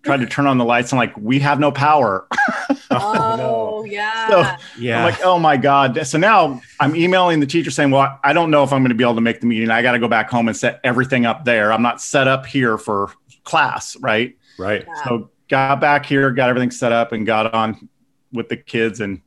Tried 0.02 0.22
to 0.22 0.26
turn 0.36 0.48
on 0.48 0.58
the 0.58 0.66
lights, 0.66 0.92
and 0.92 0.98
like, 0.98 1.16
we 1.18 1.38
have 1.42 1.60
no 1.60 1.72
power. 1.72 2.28
Oh, 3.40 3.84
yeah. 3.86 4.28
So- 4.30 4.64
Yeah. 4.80 5.00
I'm 5.00 5.12
like, 5.12 5.22
oh 5.24 5.40
my 5.40 5.58
God. 5.58 6.06
So 6.08 6.18
now 6.18 6.62
I'm 6.80 6.96
emailing 6.96 7.40
the 7.40 7.46
teacher 7.46 7.72
saying, 7.72 7.92
well, 7.92 8.20
I 8.24 8.34
don't 8.34 8.52
know 8.52 8.64
if 8.64 8.74
I'm 8.74 8.82
going 8.82 8.90
to 8.90 8.96
be 8.96 9.04
able 9.04 9.16
to 9.16 9.22
make 9.22 9.40
the 9.40 9.48
meeting. 9.48 9.70
I 9.70 9.82
got 9.82 9.94
to 9.94 10.00
go 10.00 10.08
back 10.08 10.30
home 10.30 10.48
and 10.48 10.56
set 10.58 10.80
everything 10.84 11.26
up 11.26 11.46
there. 11.46 11.72
I'm 11.74 11.82
not 11.82 12.02
set 12.02 12.28
up 12.28 12.46
here 12.46 12.78
for 12.78 13.12
class. 13.44 13.96
Right. 13.98 14.38
right. 14.60 14.84
Yeah. 14.88 15.04
So 15.04 15.30
got 15.48 15.80
back 15.80 16.06
here, 16.06 16.32
got 16.32 16.50
everything 16.50 16.72
set 16.72 16.92
up 16.92 17.12
and 17.12 17.26
got 17.26 17.54
on 17.54 17.88
with 18.34 18.50
the 18.50 18.58
kids 18.58 19.00
and 19.00 19.22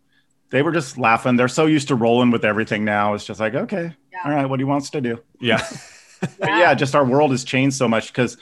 they 0.51 0.63
were 0.63 0.73
just 0.73 0.99
laughing. 0.99 1.37
They're 1.37 1.49
so 1.49 1.67
used 1.67 1.89
to 1.89 1.95
rolling 1.95 2.31
with 2.31 2.45
everything 2.45 2.85
now. 2.85 3.15
It's 3.15 3.25
just 3.25 3.41
like, 3.41 3.55
okay, 3.55 3.95
Yeah. 4.13 4.19
all 4.25 4.33
right, 4.33 4.47
what 4.47 4.59
he 4.61 4.65
wants 4.65 4.91
to 4.91 5.01
do. 5.01 5.19
Yeah. 5.41 5.67
But 6.39 6.51
yeah, 6.51 6.75
just 6.75 6.95
our 6.95 7.03
world 7.03 7.31
has 7.31 7.45
changed 7.45 7.77
so 7.79 7.89
much 7.89 8.09
because, 8.13 8.37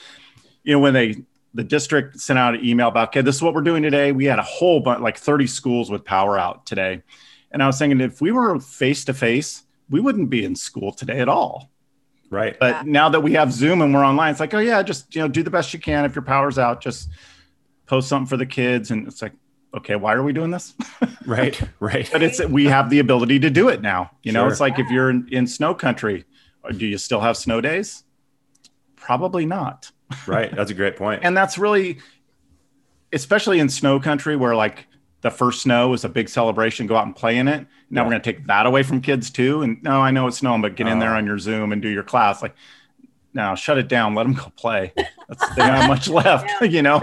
you 0.64 0.72
know, 0.72 0.80
when 0.80 0.94
they, 0.94 1.14
the 1.58 1.64
district 1.64 2.20
sent 2.20 2.38
out 2.38 2.54
an 2.54 2.64
email 2.64 2.86
about, 2.86 3.08
okay, 3.08 3.20
this 3.20 3.34
is 3.34 3.42
what 3.42 3.52
we're 3.52 3.62
doing 3.62 3.82
today. 3.82 4.12
We 4.12 4.26
had 4.26 4.38
a 4.38 4.44
whole 4.44 4.78
bunch, 4.78 5.00
like 5.00 5.18
30 5.18 5.48
schools 5.48 5.90
with 5.90 6.04
power 6.04 6.38
out 6.38 6.64
today. 6.66 7.02
And 7.50 7.64
I 7.64 7.66
was 7.66 7.76
thinking, 7.80 8.00
if 8.00 8.20
we 8.20 8.30
were 8.30 8.60
face 8.60 9.04
to 9.06 9.12
face, 9.12 9.64
we 9.90 9.98
wouldn't 9.98 10.30
be 10.30 10.44
in 10.44 10.54
school 10.54 10.92
today 10.92 11.18
at 11.18 11.28
all. 11.28 11.68
Right. 12.30 12.56
But 12.60 12.68
Yeah. 12.76 12.82
now 12.86 13.08
that 13.08 13.20
we 13.24 13.32
have 13.32 13.52
Zoom 13.52 13.82
and 13.82 13.92
we're 13.92 14.04
online, 14.04 14.30
it's 14.30 14.38
like, 14.38 14.54
oh 14.54 14.60
yeah, 14.60 14.84
just 14.84 15.12
you 15.16 15.20
know, 15.20 15.26
do 15.26 15.42
the 15.42 15.50
best 15.50 15.74
you 15.74 15.80
can. 15.80 16.04
If 16.04 16.14
your 16.14 16.22
power's 16.22 16.60
out, 16.60 16.80
just 16.80 17.08
post 17.86 18.08
something 18.08 18.28
for 18.28 18.36
the 18.36 18.46
kids. 18.46 18.92
And 18.92 19.08
it's 19.08 19.20
like, 19.20 19.32
okay, 19.74 19.96
why 19.96 20.14
are 20.14 20.22
we 20.22 20.32
doing 20.32 20.52
this? 20.52 20.74
Right. 21.26 21.60
Right. 21.80 22.08
but 22.12 22.22
it's 22.22 22.42
we 22.46 22.66
have 22.66 22.88
the 22.88 23.00
ability 23.00 23.40
to 23.40 23.50
do 23.50 23.68
it 23.68 23.82
now. 23.82 24.12
You 24.22 24.30
know, 24.32 24.44
Sure. 24.44 24.50
it's 24.52 24.60
like 24.60 24.78
if 24.78 24.88
you're 24.90 25.10
in, 25.10 25.28
in 25.30 25.46
snow 25.48 25.74
country, 25.74 26.24
uh, 26.64 26.70
do 26.72 26.86
you 26.86 26.96
still 26.98 27.20
have 27.20 27.36
snow 27.36 27.60
days? 27.60 28.04
Probably 28.96 29.44
not. 29.44 29.90
Right. 30.26 30.54
That's 30.54 30.70
a 30.70 30.74
great 30.74 30.96
point. 30.96 31.20
And 31.24 31.36
that's 31.36 31.58
really, 31.58 31.98
especially 33.12 33.58
in 33.60 33.68
snow 33.68 34.00
country 34.00 34.36
where 34.36 34.54
like 34.54 34.86
the 35.20 35.30
first 35.30 35.62
snow 35.62 35.92
is 35.94 36.04
a 36.04 36.08
big 36.08 36.28
celebration, 36.28 36.86
go 36.86 36.96
out 36.96 37.06
and 37.06 37.14
play 37.16 37.36
in 37.38 37.48
it. 37.48 37.66
Now 37.90 38.00
Yeah. 38.00 38.04
we're 38.04 38.10
going 38.12 38.22
to 38.22 38.32
take 38.32 38.46
that 38.46 38.66
away 38.66 38.82
from 38.82 39.00
kids 39.00 39.30
too. 39.30 39.62
And 39.62 39.82
no, 39.82 40.00
I 40.00 40.10
know 40.10 40.26
it's 40.26 40.38
snowing, 40.38 40.62
but 40.62 40.76
get 40.76 40.86
in 40.86 40.98
there 40.98 41.14
Oh. 41.14 41.18
on 41.18 41.26
your 41.26 41.38
Zoom 41.38 41.72
and 41.72 41.82
do 41.82 41.88
your 41.88 42.02
class. 42.02 42.40
Like, 42.42 42.54
now 43.34 43.54
shut 43.54 43.76
it 43.78 43.88
down. 43.88 44.14
Let 44.14 44.24
them 44.24 44.32
go 44.34 44.50
play. 44.56 44.92
That's, 44.96 45.48
they 45.50 45.62
don't 45.62 45.74
have 45.74 45.88
much 45.88 46.08
left, 46.08 46.50
you 46.62 46.82
know? 46.82 47.00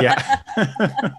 yeah. 0.00 0.40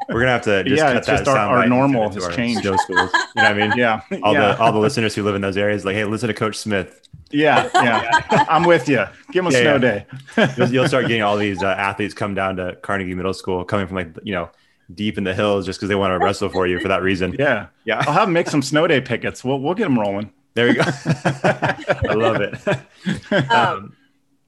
We're 0.09 0.19
gonna 0.19 0.27
have 0.27 0.43
to 0.43 0.63
just 0.63 0.77
Yeah, 0.77 0.87
cut 0.89 0.97
it's 0.97 1.07
that 1.07 1.17
just 1.19 1.27
our- 1.27 1.35
sound 1.35 1.51
our 1.55 1.67
normal 1.67 2.09
to 2.09 2.15
has 2.15 2.25
our 2.25 2.31
changed. 2.31 2.59
Schools. 2.63 2.79
You 2.89 2.95
know 2.97 3.09
what 3.35 3.45
I 3.45 3.53
mean? 3.53 3.73
yeah. 3.77 4.01
All 4.21 4.33
yeah. 4.33 4.53
the 4.53 4.59
all 4.59 4.71
the 4.71 4.79
listeners 4.79 5.15
who 5.15 5.23
live 5.23 5.35
in 5.35 5.41
those 5.41 5.57
areas, 5.57 5.85
like, 5.85 5.95
hey, 5.95 6.05
listen 6.05 6.27
to 6.27 6.33
Coach 6.33 6.55
Smith. 6.57 7.01
Yeah. 7.33 7.69
Yeah. 7.73 8.45
I'm 8.49 8.63
with 8.63 8.87
you. 8.87 9.03
Give 9.31 9.43
them 9.43 9.47
a 9.53 9.57
Yeah, 9.57 9.77
snow 9.77 9.87
yeah. 9.87 10.03
day. 10.37 10.53
You'll, 10.57 10.69
you'll 10.69 10.87
start 10.87 11.07
getting 11.07 11.21
all 11.23 11.37
these 11.47 11.61
uh, 11.63 11.67
athletes 11.67 12.13
come 12.13 12.33
down 12.35 12.55
to 12.57 12.75
Carnegie 12.81 13.15
Middle 13.15 13.33
School, 13.33 13.63
coming 13.65 13.87
from 13.87 13.97
like 13.97 14.17
you 14.23 14.33
know 14.33 14.49
deep 14.93 15.17
in 15.17 15.23
the 15.23 15.33
hills, 15.33 15.65
just 15.65 15.79
because 15.79 15.89
they 15.89 15.95
want 15.95 16.11
to 16.19 16.23
wrestle 16.23 16.49
for 16.49 16.67
you 16.67 16.79
for 16.79 16.87
that 16.87 17.01
reason. 17.01 17.35
Yeah. 17.37 17.67
Yeah. 17.85 18.03
I'll 18.07 18.13
have 18.13 18.27
them 18.27 18.33
make 18.33 18.47
some 18.49 18.61
snow 18.61 18.85
day 18.87 19.01
pickets. 19.01 19.43
We'll, 19.43 19.59
we'll 19.59 19.73
get 19.73 19.83
them 19.85 19.97
rolling. 19.99 20.31
There 20.55 20.67
you 20.67 20.75
go. 20.75 20.83
I 20.85 22.13
love 22.13 22.41
it. 22.41 23.51
Um, 23.51 23.95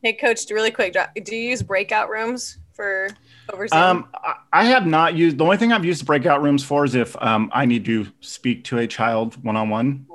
hey, 0.03 0.13
coach, 0.13 0.41
really 0.51 0.71
quick, 0.71 0.93
do 0.93 1.01
do 1.21 1.35
you 1.35 1.49
use 1.49 1.63
breakout 1.63 2.09
rooms 2.09 2.59
for 2.73 3.09
over 3.51 3.67
Zoom? 3.67 3.79
Um, 3.81 4.07
I- 4.13 4.35
I 4.53 4.63
have 4.65 4.85
not 4.85 5.15
used. 5.15 5.37
The 5.37 5.43
only 5.43 5.57
thing 5.57 5.73
I've 5.73 5.83
used 5.83 6.05
breakout 6.05 6.41
rooms 6.41 6.63
for 6.63 6.85
is 6.85 6.95
if 6.95 7.21
um, 7.21 7.49
I 7.53 7.65
need 7.65 7.83
to 7.85 8.07
speak 8.21 8.63
to 8.65 8.77
a 8.77 8.87
child 8.87 9.43
one 9.43 9.57
on 9.57 9.69
one 9.69 10.05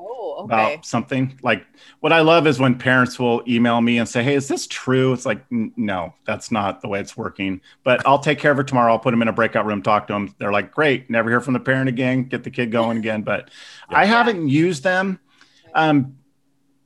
okay. 0.40 0.74
about 0.74 0.86
something. 0.86 1.38
Like 1.42 1.66
what 2.00 2.12
I 2.12 2.20
love 2.20 2.46
is 2.46 2.58
when 2.58 2.78
parents 2.78 3.18
will 3.18 3.42
email 3.48 3.80
me 3.80 3.98
and 3.98 4.08
say, 4.08 4.22
"Hey, 4.22 4.34
is 4.34 4.48
this 4.48 4.66
true?" 4.66 5.12
It's 5.12 5.26
like, 5.26 5.44
no, 5.50 6.14
that's 6.24 6.50
not 6.50 6.80
the 6.80 6.88
way 6.88 7.00
it's 7.00 7.16
working. 7.16 7.60
But 7.84 8.06
I'll 8.06 8.18
take 8.18 8.38
care 8.38 8.52
of 8.52 8.58
it 8.58 8.66
tomorrow. 8.66 8.92
I'll 8.92 8.98
put 8.98 9.10
them 9.10 9.22
in 9.22 9.28
a 9.28 9.32
breakout 9.32 9.66
room, 9.66 9.82
talk 9.82 10.06
to 10.08 10.12
them. 10.12 10.34
They're 10.38 10.52
like, 10.52 10.72
"Great, 10.72 11.10
never 11.10 11.30
hear 11.30 11.40
from 11.40 11.54
the 11.54 11.60
parent 11.60 11.88
again. 11.88 12.24
Get 12.24 12.44
the 12.44 12.50
kid 12.50 12.70
going 12.72 12.98
again." 12.98 13.22
But 13.22 13.50
I 13.88 14.06
haven't 14.06 14.48
used 14.48 14.82
them, 14.82 15.20
um, 15.74 16.16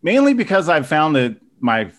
mainly 0.03 0.35
because 0.35 0.69
I've 0.69 0.87
found 0.87 1.17
that 1.17 1.37
my 1.61 1.91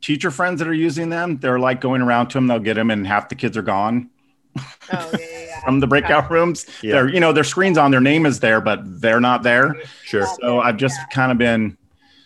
teacher 0.00 0.30
friends 0.30 0.58
that 0.58 0.68
are 0.68 0.74
using 0.74 1.10
them, 1.10 1.38
they're 1.38 1.58
like 1.58 1.80
going 1.80 2.02
around 2.02 2.28
to 2.28 2.34
them. 2.34 2.46
They'll 2.46 2.58
get 2.58 2.74
them, 2.74 2.90
and 2.90 3.06
half 3.06 3.28
the 3.28 3.34
kids 3.34 3.56
are 3.56 3.62
gone 3.62 4.10
Oh, 4.56 4.64
yeah, 4.92 5.18
yeah, 5.20 5.26
yeah. 5.46 5.64
from 5.64 5.80
the 5.80 5.86
breakout 5.86 6.30
rooms. 6.30 6.66
Yeah. 6.82 6.92
They're, 6.92 7.08
you 7.08 7.20
know, 7.20 7.32
their 7.32 7.44
screens 7.44 7.78
on, 7.78 7.90
their 7.90 8.00
name 8.00 8.26
is 8.26 8.40
there, 8.40 8.60
but 8.60 8.80
they're 9.00 9.20
not 9.20 9.42
there. 9.42 9.74
Sure. 10.04 10.26
So 10.40 10.60
I've 10.60 10.76
just 10.76 10.98
kind 11.12 11.32
of 11.32 11.38
been, 11.38 11.76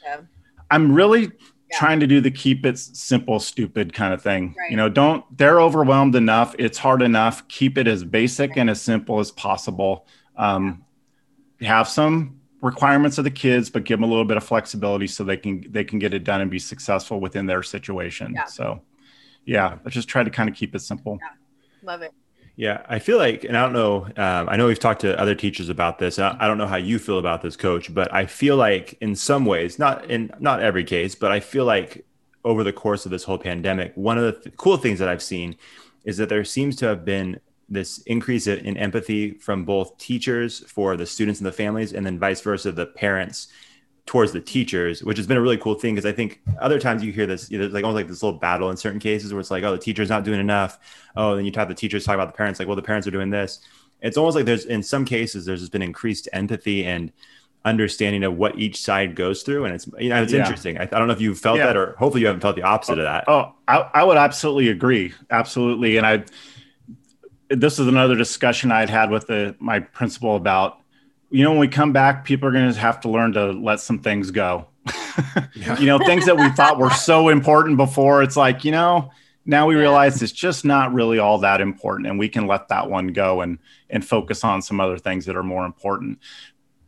Yeah. 0.04 0.20
I'm 0.70 0.92
really 0.92 1.30
Yeah. 1.70 1.78
trying 1.78 2.00
to 2.00 2.06
do 2.06 2.20
the 2.20 2.30
keep 2.30 2.64
it 2.66 2.78
simple, 2.78 3.38
stupid 3.40 3.92
kind 3.92 4.12
of 4.14 4.22
thing. 4.22 4.54
Right. 4.58 4.70
You 4.70 4.76
know, 4.76 4.88
don't, 4.88 5.24
they're 5.36 5.60
overwhelmed 5.60 6.14
enough. 6.16 6.54
It's 6.58 6.78
hard 6.78 7.02
enough. 7.02 7.46
Keep 7.48 7.78
it 7.78 7.86
as 7.86 8.02
basic 8.04 8.56
and 8.56 8.68
as 8.70 8.80
simple 8.80 9.20
as 9.20 9.30
possible. 9.30 10.06
Um, 10.36 10.84
have 11.60 11.88
some 11.88 12.40
requirements 12.62 13.18
of 13.18 13.24
the 13.24 13.30
kids, 13.30 13.70
but 13.70 13.84
give 13.84 13.98
them 13.98 14.04
a 14.04 14.06
little 14.08 14.24
bit 14.24 14.36
of 14.36 14.44
flexibility 14.44 15.06
so 15.06 15.22
they 15.24 15.36
can, 15.36 15.64
they 15.70 15.84
can 15.84 15.98
get 15.98 16.12
it 16.14 16.24
done 16.24 16.40
and 16.40 16.50
be 16.50 16.58
successful 16.58 17.20
within 17.20 17.46
their 17.46 17.62
situation. 17.62 18.32
Yeah. 18.34 18.44
So 18.46 18.80
yeah, 19.44 19.78
I 19.84 19.90
just 19.90 20.08
try 20.08 20.24
to 20.24 20.30
kind 20.30 20.48
of 20.48 20.56
keep 20.56 20.74
it 20.74 20.80
simple. 20.80 21.18
Love 21.86 22.02
it. 22.02 22.12
Yeah, 22.56 22.84
I 22.88 22.98
feel 22.98 23.18
like, 23.18 23.44
and 23.44 23.56
I 23.56 23.62
don't 23.62 23.74
know, 23.74 24.06
um, 24.16 24.48
I 24.48 24.56
know 24.56 24.66
we've 24.66 24.78
talked 24.78 25.02
to 25.02 25.18
other 25.20 25.34
teachers 25.34 25.68
about 25.68 25.98
this. 25.98 26.18
I, 26.18 26.36
I 26.40 26.48
don't 26.48 26.56
know 26.56 26.66
how 26.66 26.76
you 26.76 26.98
feel 26.98 27.18
about 27.18 27.42
this, 27.42 27.54
coach, 27.54 27.92
but 27.94 28.12
I 28.12 28.26
feel 28.26 28.56
like 28.56 28.96
in 29.00 29.14
some 29.14 29.44
ways, 29.44 29.78
not 29.78 30.10
in 30.10 30.30
not 30.40 30.62
every 30.62 30.82
case, 30.82 31.14
but 31.14 31.30
I 31.30 31.40
feel 31.40 31.66
like 31.66 32.04
over 32.44 32.64
the 32.64 32.72
course 32.72 33.04
of 33.04 33.10
this 33.10 33.24
whole 33.24 33.38
pandemic, 33.38 33.92
one 33.94 34.16
of 34.16 34.24
the 34.24 34.32
th- 34.32 34.56
cool 34.56 34.78
things 34.78 34.98
that 35.00 35.08
I've 35.08 35.22
seen 35.22 35.56
is 36.04 36.16
that 36.16 36.28
there 36.28 36.44
seems 36.44 36.76
to 36.76 36.86
have 36.86 37.04
been 37.04 37.40
this 37.68 37.98
increase 38.06 38.46
in 38.46 38.58
in 38.60 38.76
empathy 38.78 39.32
from 39.32 39.64
both 39.64 39.98
teachers 39.98 40.60
for 40.60 40.96
the 40.96 41.04
students 41.04 41.40
and 41.40 41.46
the 41.46 41.52
families, 41.52 41.92
and 41.92 42.06
then 42.06 42.18
vice 42.18 42.40
versa, 42.40 42.72
the 42.72 42.86
parents 42.86 43.48
towards 44.06 44.32
the 44.32 44.40
teachers, 44.40 45.02
which 45.02 45.16
has 45.18 45.26
been 45.26 45.36
a 45.36 45.40
really 45.40 45.58
cool 45.58 45.74
thing 45.74 45.94
because 45.94 46.06
I 46.06 46.12
think 46.12 46.40
other 46.60 46.78
times 46.78 47.02
you 47.02 47.12
hear 47.12 47.26
this, 47.26 47.50
you 47.50 47.58
know, 47.58 47.64
there's 47.64 47.74
like 47.74 47.84
almost 47.84 47.96
like 47.96 48.08
this 48.08 48.22
little 48.22 48.38
battle 48.38 48.70
in 48.70 48.76
certain 48.76 49.00
cases 49.00 49.32
where 49.32 49.40
it's 49.40 49.50
like, 49.50 49.64
oh, 49.64 49.72
the 49.72 49.78
teacher's 49.78 50.08
not 50.08 50.22
doing 50.24 50.38
enough. 50.40 50.78
Oh, 51.16 51.34
then 51.34 51.44
you 51.44 51.52
have 51.56 51.68
the 51.68 51.74
teachers 51.74 52.04
talk 52.04 52.14
about 52.14 52.28
the 52.28 52.36
parents, 52.36 52.60
like, 52.60 52.68
well, 52.68 52.76
the 52.76 52.82
parents 52.82 53.06
are 53.08 53.10
doing 53.10 53.30
this. 53.30 53.60
It's 54.00 54.16
almost 54.16 54.36
like 54.36 54.44
there's 54.44 54.64
in 54.66 54.82
some 54.82 55.04
cases 55.04 55.44
there's 55.44 55.60
just 55.60 55.72
been 55.72 55.82
increased 55.82 56.28
empathy 56.32 56.84
and 56.84 57.12
understanding 57.64 58.22
of 58.22 58.36
what 58.36 58.56
each 58.58 58.80
side 58.80 59.16
goes 59.16 59.42
through, 59.42 59.64
and 59.64 59.74
it's 59.74 59.88
you 59.98 60.08
know 60.10 60.22
it's 60.22 60.32
Yeah. 60.32 60.40
interesting. 60.40 60.78
I, 60.78 60.82
I 60.82 60.86
don't 60.86 61.08
know 61.08 61.14
if 61.14 61.20
you 61.20 61.34
felt 61.34 61.58
Yeah. 61.58 61.66
that, 61.66 61.76
or 61.76 61.96
hopefully 61.98 62.20
you 62.20 62.26
haven't 62.28 62.42
felt 62.42 62.54
the 62.54 62.62
opposite 62.62 62.98
of 62.98 63.04
that. 63.04 63.24
Oh, 63.26 63.32
oh 63.40 63.54
I, 63.66 63.90
I 63.94 64.04
would 64.04 64.18
absolutely 64.18 64.68
agree. 64.68 65.14
Absolutely. 65.30 65.96
And 65.96 66.06
I, 66.06 66.24
this 67.48 67.78
is 67.78 67.88
another 67.88 68.14
discussion 68.14 68.70
I'd 68.70 68.90
had 68.90 69.10
with 69.10 69.26
the, 69.26 69.56
my 69.58 69.80
principal 69.80 70.36
about, 70.36 70.78
you 71.30 71.42
know, 71.44 71.50
when 71.50 71.60
we 71.60 71.68
come 71.68 71.92
back, 71.92 72.24
people 72.24 72.48
are 72.48 72.52
going 72.52 72.72
to 72.72 72.78
have 72.78 73.00
to 73.00 73.08
learn 73.08 73.32
to 73.32 73.52
let 73.52 73.80
some 73.80 73.98
things 73.98 74.30
go. 74.30 74.66
You 75.78 75.86
know, 75.86 75.98
things 75.98 76.26
that 76.26 76.36
we 76.36 76.48
thought 76.50 76.78
were 76.78 76.90
so 76.90 77.28
important 77.30 77.78
before. 77.78 78.22
It's 78.22 78.36
like, 78.36 78.64
you 78.64 78.70
know, 78.72 79.10
now 79.46 79.66
we 79.66 79.74
Yeah. 79.74 79.80
realize 79.80 80.20
it's 80.22 80.30
just 80.32 80.64
not 80.64 80.92
really 80.92 81.18
all 81.18 81.38
that 81.38 81.60
important 81.62 82.08
and 82.08 82.18
we 82.18 82.28
can 82.28 82.46
let 82.46 82.68
that 82.68 82.90
one 82.90 83.08
go 83.08 83.40
and, 83.40 83.58
and 83.88 84.04
focus 84.06 84.44
on 84.44 84.60
some 84.60 84.78
other 84.80 84.98
things 84.98 85.24
that 85.24 85.34
are 85.34 85.42
more 85.42 85.64
important. 85.64 86.18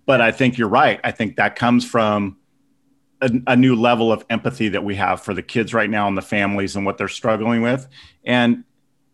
But 0.05 0.20
I 0.20 0.30
think 0.32 0.59
you're 0.59 0.68
right. 0.68 1.01
I 1.03 1.11
think 1.11 1.36
that 1.36 1.57
comes 1.57 1.84
from 1.84 2.36
a, 3.22 3.30
a 3.47 3.57
new 3.57 3.74
level 3.74 4.12
of 4.12 4.24
empathy 4.28 4.68
that 4.68 4.84
we 4.84 4.95
have 4.97 5.22
for 5.22 5.32
the 5.32 5.43
kids 5.43 5.72
right 5.72 5.89
now 5.91 6.07
and 6.07 6.16
the 6.16 6.22
families 6.22 6.76
and 6.76 6.84
what 6.84 6.99
they're 6.99 7.09
struggling 7.09 7.62
with. 7.62 7.89
And 8.24 8.64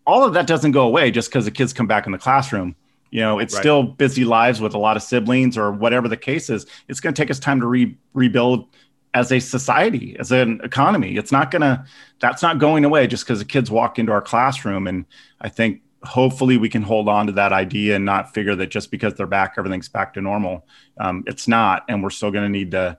all 0.06 0.24
of 0.24 0.34
that 0.34 0.46
doesn't 0.48 0.72
go 0.72 0.82
away 0.86 1.10
just 1.12 1.30
because 1.30 1.44
the 1.44 1.50
kids 1.52 1.72
come 1.72 1.86
back 1.86 2.06
in 2.06 2.12
the 2.12 2.18
classroom. 2.18 2.74
You 3.14 3.20
know, 3.20 3.38
it's 3.38 3.54
Right. 3.54 3.60
still 3.60 3.84
busy 3.84 4.24
lives 4.24 4.60
with 4.60 4.74
a 4.74 4.78
lot 4.78 4.96
of 4.96 5.02
siblings 5.04 5.56
or 5.56 5.70
whatever 5.70 6.08
the 6.08 6.16
case 6.16 6.50
is. 6.50 6.66
It's 6.88 6.98
going 6.98 7.14
to 7.14 7.22
take 7.22 7.30
us 7.30 7.38
time 7.38 7.60
to 7.60 7.66
re- 7.68 7.96
rebuild 8.12 8.66
as 9.14 9.30
a 9.30 9.38
society, 9.38 10.16
as 10.18 10.32
an 10.32 10.60
economy. 10.64 11.16
It's 11.16 11.30
not 11.30 11.52
going 11.52 11.62
to, 11.62 11.84
that's 12.18 12.42
not 12.42 12.58
going 12.58 12.84
away 12.84 13.06
just 13.06 13.24
because 13.24 13.38
the 13.38 13.44
kids 13.44 13.70
walk 13.70 14.00
into 14.00 14.10
our 14.10 14.20
classroom. 14.20 14.88
And 14.88 15.04
I 15.40 15.48
think 15.48 15.82
hopefully 16.02 16.56
we 16.56 16.68
can 16.68 16.82
hold 16.82 17.08
on 17.08 17.26
to 17.28 17.32
that 17.34 17.52
idea 17.52 17.94
and 17.94 18.04
not 18.04 18.34
figure 18.34 18.56
that 18.56 18.70
just 18.70 18.90
because 18.90 19.14
they're 19.14 19.28
back, 19.28 19.54
everything's 19.58 19.88
back 19.88 20.14
to 20.14 20.20
normal. 20.20 20.66
Um, 20.98 21.22
it's 21.28 21.46
not. 21.46 21.84
And 21.88 22.02
we're 22.02 22.10
still 22.10 22.32
going 22.32 22.42
to 22.46 22.50
need 22.50 22.72
to 22.72 22.98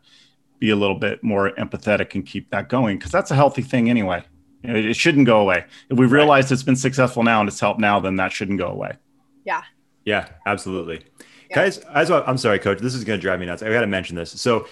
be 0.59 0.69
a 0.69 0.77
little 0.77 0.97
bit 0.97 1.25
more 1.25 1.51
empathetic 1.59 2.15
and 2.15 2.25
keep 2.25 2.51
that 2.51 2.69
going 2.69 2.97
because 2.97 3.11
that's 3.11 3.31
a 3.31 3.35
healthy 3.35 3.63
thing 3.63 3.89
anyway. 3.89 4.23
You 4.63 4.71
know, 4.71 4.79
it 4.79 4.95
shouldn't 4.95 5.27
go 5.27 5.41
away. 5.41 5.65
If 5.89 5.97
we 5.97 6.05
realize 6.05 6.49
it's 6.53 6.63
been 6.63 6.77
successful 6.77 7.21
now 7.23 7.41
and 7.41 7.49
it's 7.49 7.59
helped 7.59 7.81
now, 7.81 7.99
then 7.99 8.15
that 8.15 8.31
shouldn't 8.31 8.59
go 8.59 8.67
away. 8.67 8.93
Yeah, 9.43 9.61
absolutely. 10.45 11.03
Yeah. 11.49 11.55
Guys, 11.55 11.77
as 11.79 12.09
well, 12.09 12.23
I'm 12.25 12.37
sorry, 12.37 12.59
coach. 12.59 12.79
This 12.79 12.95
is 12.95 13.03
going 13.03 13.19
to 13.19 13.21
drive 13.21 13.39
me 13.39 13.45
nuts. 13.45 13.61
I 13.61 13.71
got 13.71 13.81
to 13.81 13.87
mention 13.87 14.15
this. 14.15 14.31
So, 14.39 14.67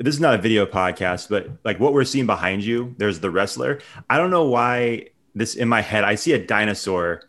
this 0.00 0.14
is 0.14 0.20
not 0.20 0.34
a 0.34 0.38
video 0.38 0.64
podcast, 0.64 1.28
but 1.28 1.50
like 1.64 1.80
what 1.80 1.92
we're 1.92 2.04
seeing 2.04 2.26
behind 2.26 2.62
you, 2.64 2.94
there's 2.98 3.20
the 3.20 3.30
wrestler. 3.30 3.80
I 4.08 4.16
don't 4.16 4.30
know 4.30 4.44
why 4.44 5.08
this 5.34 5.54
in 5.54 5.68
my 5.68 5.80
head. 5.80 6.04
I 6.04 6.14
see 6.14 6.32
a 6.32 6.44
dinosaur 6.44 7.22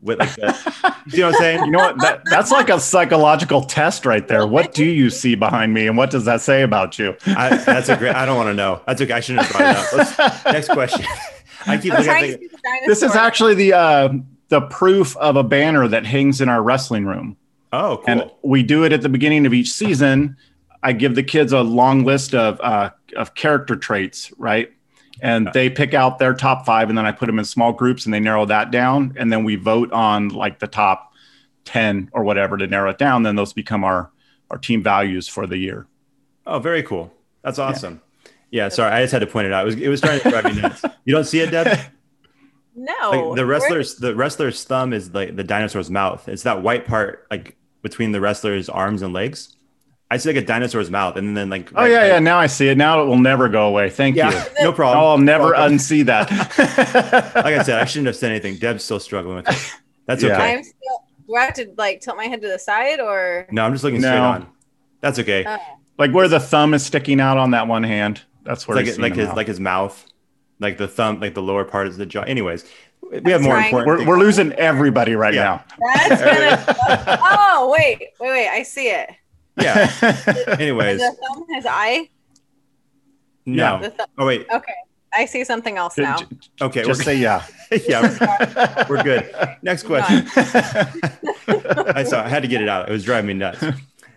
with 0.00 0.18
like 0.18 0.34
the, 0.34 0.94
you 1.06 1.20
know 1.20 1.26
what 1.26 1.36
I'm 1.36 1.40
saying? 1.40 1.64
You 1.66 1.70
know 1.70 1.78
what? 1.78 2.00
That, 2.00 2.22
that's 2.30 2.50
like 2.50 2.68
a 2.68 2.80
psychological 2.80 3.62
test 3.62 4.06
right 4.06 4.26
there. 4.26 4.46
What 4.46 4.74
do 4.74 4.84
you 4.84 5.10
see 5.10 5.34
behind 5.34 5.74
me, 5.74 5.86
and 5.86 5.96
what 5.96 6.10
does 6.10 6.24
that 6.24 6.40
say 6.40 6.62
about 6.62 6.98
you? 6.98 7.16
I, 7.26 7.56
that's 7.56 7.88
a 7.88 7.96
great. 7.96 8.14
I 8.14 8.26
don't 8.26 8.36
want 8.36 8.48
to 8.48 8.54
know. 8.54 8.80
That's 8.86 9.00
okay. 9.02 9.12
I 9.12 9.20
shouldn't 9.20 9.46
have 9.46 9.56
brought 9.56 9.70
it 9.70 9.76
up. 9.76 10.18
Let's, 10.18 10.44
next 10.44 10.68
question. 10.70 11.04
I 11.66 11.78
keep 11.78 11.92
I'm 11.92 11.98
looking 11.98 12.32
at 12.34 12.40
the, 12.40 12.48
the. 12.48 12.80
This 12.86 13.02
is 13.02 13.16
actually 13.16 13.54
the 13.54 13.72
uh, 13.72 14.08
the 14.48 14.60
proof 14.62 15.16
of 15.16 15.36
a 15.36 15.42
banner 15.42 15.88
that 15.88 16.06
hangs 16.06 16.40
in 16.40 16.48
our 16.48 16.62
wrestling 16.62 17.04
room. 17.04 17.36
Oh, 17.72 17.96
cool. 17.98 18.04
and 18.06 18.30
we 18.42 18.62
do 18.62 18.84
it 18.84 18.92
at 18.92 19.02
the 19.02 19.08
beginning 19.08 19.44
of 19.46 19.52
each 19.52 19.72
season. 19.72 20.36
I 20.82 20.92
give 20.92 21.14
the 21.14 21.22
kids 21.22 21.52
a 21.52 21.62
long 21.62 22.04
list 22.04 22.34
of 22.34 22.60
uh, 22.60 22.90
of 23.16 23.34
character 23.34 23.76
traits, 23.76 24.32
right? 24.38 24.72
And 25.20 25.48
they 25.54 25.70
pick 25.70 25.94
out 25.94 26.18
their 26.18 26.34
top 26.34 26.66
five, 26.66 26.88
and 26.90 26.96
then 26.96 27.06
I 27.06 27.12
put 27.12 27.26
them 27.26 27.38
in 27.38 27.44
small 27.44 27.72
groups, 27.72 28.04
and 28.04 28.12
they 28.14 28.20
narrow 28.20 28.44
that 28.46 28.70
down, 28.70 29.14
and 29.18 29.32
then 29.32 29.44
we 29.44 29.56
vote 29.56 29.90
on 29.92 30.28
like 30.28 30.58
the 30.58 30.66
top 30.66 31.12
ten 31.64 32.08
or 32.12 32.22
whatever 32.22 32.56
to 32.56 32.66
narrow 32.66 32.90
it 32.90 32.98
down. 32.98 33.22
Then 33.24 33.34
those 33.34 33.52
become 33.52 33.82
our 33.82 34.10
our 34.50 34.58
team 34.58 34.82
values 34.82 35.26
for 35.26 35.46
the 35.46 35.56
year. 35.56 35.86
oh, 36.46 36.58
very 36.60 36.82
cool. 36.82 37.12
That's 37.42 37.58
awesome. 37.58 38.00
Yeah. 38.50 38.68
sorry, 38.68 38.92
I 38.92 39.02
just 39.02 39.12
had 39.12 39.18
to 39.20 39.26
point 39.26 39.46
it 39.48 39.52
out. 39.52 39.62
It 39.62 39.66
was 39.66 39.74
it 39.76 39.88
was 39.88 40.00
trying 40.00 40.20
to 40.20 40.30
drive 40.30 40.44
me 40.44 40.60
nuts. 40.60 40.84
You 41.04 41.14
don't 41.14 41.24
see 41.24 41.40
it, 41.40 41.50
Deb? 41.50 41.78
No 42.76 43.10
Like 43.10 43.36
the 43.36 43.46
wrestler's 43.46 43.96
the 43.96 44.14
wrestler's 44.14 44.62
thumb 44.64 44.92
is 44.92 45.12
like 45.14 45.34
the 45.34 45.44
dinosaur's 45.44 45.90
mouth. 45.90 46.28
It's 46.28 46.42
that 46.44 46.62
white 46.62 46.86
part 46.86 47.26
like 47.30 47.56
between 47.82 48.12
the 48.12 48.20
wrestler's 48.20 48.68
arms 48.68 49.02
and 49.02 49.12
legs. 49.12 49.56
I 50.10 50.18
see 50.18 50.28
like 50.28 50.36
a 50.36 50.46
dinosaur's 50.46 50.90
mouth, 50.90 51.16
and 51.16 51.36
then 51.36 51.50
like 51.50 51.70
Oh 51.74 51.84
yeah, 51.84 52.06
yeah. 52.06 52.18
Now 52.20 52.38
I 52.38 52.46
see 52.46 52.68
it. 52.68 52.78
Now 52.78 53.02
it 53.02 53.06
will 53.06 53.18
never 53.18 53.48
go 53.48 53.66
away. 53.66 53.90
Thank 53.90 54.14
yeah, 54.14 54.30
you. 54.30 54.50
no 54.64 54.72
problem. 54.72 55.04
I'll 55.04 55.18
never 55.18 55.50
Welcome. 55.50 55.78
unsee 55.78 56.04
that. 56.06 56.30
like 57.34 57.54
I 57.54 57.62
said, 57.62 57.80
I 57.80 57.84
shouldn't 57.86 58.06
have 58.06 58.16
said 58.16 58.30
anything. 58.30 58.56
Deb's 58.56 58.84
still 58.84 59.00
struggling 59.00 59.36
with 59.36 59.48
it. 59.48 59.74
That's 60.06 60.22
Yeah. 60.22 60.34
okay. 60.34 60.54
I'm 60.54 60.62
still, 60.62 61.04
do 61.26 61.34
I 61.34 61.44
have 61.46 61.54
to 61.54 61.72
like 61.76 62.00
tilt 62.00 62.16
my 62.16 62.26
head 62.26 62.40
to 62.42 62.48
the 62.48 62.58
side 62.58 63.00
or 63.00 63.48
No, 63.50 63.64
I'm 63.64 63.72
just 63.72 63.82
looking 63.82 64.00
straight 64.00 64.16
on. 64.16 64.46
That's 65.00 65.18
okay. 65.18 65.44
oh. 65.46 65.58
like 65.98 66.12
where 66.12 66.28
the 66.28 66.40
thumb 66.40 66.72
is 66.72 66.86
sticking 66.86 67.20
out 67.20 67.36
on 67.36 67.50
that 67.50 67.66
one 67.66 67.82
hand. 67.82 68.22
That's 68.44 68.60
It's 68.60 68.68
where 68.68 68.76
like 68.76 68.98
like 68.98 69.16
his 69.16 69.26
them 69.26 69.36
like 69.36 69.48
his 69.48 69.58
mouth, 69.58 70.06
like 70.58 70.78
the 70.78 70.88
thumb, 70.88 71.20
like 71.20 71.34
the 71.34 71.42
lower 71.42 71.64
part 71.64 71.86
is 71.88 71.96
the 71.96 72.06
jaw. 72.06 72.22
Anyways, 72.22 72.64
we 73.22 73.30
have 73.32 73.42
more 73.42 73.54
trying- 73.54 73.66
important. 73.66 74.06
We're, 74.08 74.14
we're 74.16 74.18
losing 74.18 74.52
everybody 74.54 75.14
right 75.14 75.34
Yeah. 75.34 75.62
That's 75.94 76.22
gonna. 76.22 77.18
oh 77.22 77.74
wait, 77.76 78.08
wait, 78.20 78.30
wait! 78.30 78.48
I 78.48 78.62
see 78.62 78.88
it. 78.88 79.10
yeah. 79.60 79.90
Anyways, 80.58 80.98
The 81.00 81.16
thumb 81.20 81.44
has 81.54 81.66
eye. 81.68 82.08
no. 83.44 83.80
The 83.82 83.90
thumb. 83.90 84.06
Oh 84.18 84.26
wait. 84.26 84.46
Okay, 84.52 84.74
I 85.14 85.24
see 85.26 85.44
something 85.44 85.76
else 85.76 85.96
now. 85.98 86.18
Okay. 86.60 86.84
Just 86.84 87.00
we're, 87.00 87.04
say 87.04 87.16
yeah. 87.16 87.44
yeah. 87.88 88.86
We're 88.88 89.02
good. 89.02 89.30
Next 89.62 89.84
question. 89.84 90.26
I 90.36 92.04
saw. 92.04 92.24
I 92.24 92.28
had 92.28 92.42
to 92.42 92.48
get 92.48 92.60
it 92.60 92.68
out. 92.68 92.88
It 92.88 92.92
was 92.92 93.04
driving 93.04 93.28
me 93.28 93.34
nuts. 93.34 93.64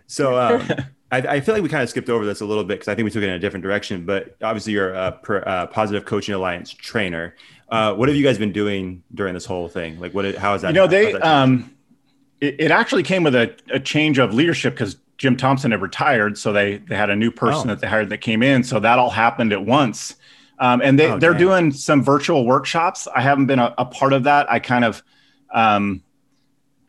So 0.07 0.37
um, 0.39 0.67
I, 1.11 1.17
I 1.17 1.39
feel 1.41 1.53
like 1.55 1.63
we 1.63 1.69
kind 1.69 1.81
of 1.83 1.89
skipped 1.89 2.09
over 2.09 2.25
this 2.25 2.41
a 2.41 2.45
little 2.45 2.63
bit 2.63 2.75
because 2.79 2.87
I 2.87 2.95
think 2.95 3.05
we 3.05 3.11
took 3.11 3.23
it 3.23 3.27
in 3.27 3.33
a 3.33 3.39
different 3.39 3.63
direction. 3.63 4.05
But 4.05 4.35
obviously, 4.43 4.73
you're 4.73 4.93
a 4.93 5.11
per, 5.13 5.43
uh, 5.45 5.67
Positive 5.67 6.05
Coaching 6.05 6.35
Alliance 6.35 6.71
trainer. 6.71 7.35
Uh, 7.69 7.93
what 7.95 8.09
have 8.09 8.15
you 8.15 8.23
guys 8.23 8.37
been 8.37 8.51
doing 8.51 9.03
during 9.13 9.33
this 9.33 9.45
whole 9.45 9.67
thing? 9.69 9.99
Like, 9.99 10.13
what? 10.13 10.35
How 10.35 10.53
is 10.53 10.61
that? 10.61 10.69
you 10.69 10.73
know 10.75 10.87
they 10.87 11.13
um 11.15 11.75
it, 12.41 12.55
it 12.59 12.71
actually 12.71 13.03
came 13.03 13.23
with 13.23 13.35
a, 13.35 13.55
a 13.71 13.79
change 13.79 14.17
of 14.19 14.33
leadership 14.33 14.73
because 14.73 14.95
jim 15.17 15.35
thompson 15.35 15.71
had 15.71 15.81
retired 15.81 16.37
so 16.37 16.53
they 16.53 16.77
they 16.77 16.95
had 16.95 17.09
a 17.09 17.15
new 17.15 17.29
person 17.29 17.69
Oh. 17.69 17.73
that 17.73 17.81
they 17.81 17.87
hired 17.87 18.09
that 18.09 18.19
came 18.19 18.41
in 18.41 18.63
so 18.63 18.79
that 18.79 18.97
all 18.97 19.09
happened 19.09 19.51
at 19.51 19.65
once 19.65 20.15
um, 20.59 20.81
and 20.81 20.97
they 20.97 21.11
Oh, 21.11 21.19
they're 21.19 21.33
dang. 21.33 21.39
doing 21.41 21.71
some 21.73 22.01
virtual 22.01 22.45
workshops 22.45 23.05
i 23.13 23.19
haven't 23.19 23.47
been 23.47 23.59
a, 23.59 23.73
a 23.77 23.83
part 23.85 24.13
of 24.13 24.23
that 24.23 24.49
i 24.49 24.59
kind 24.59 24.85
of 24.85 25.03
um 25.53 26.01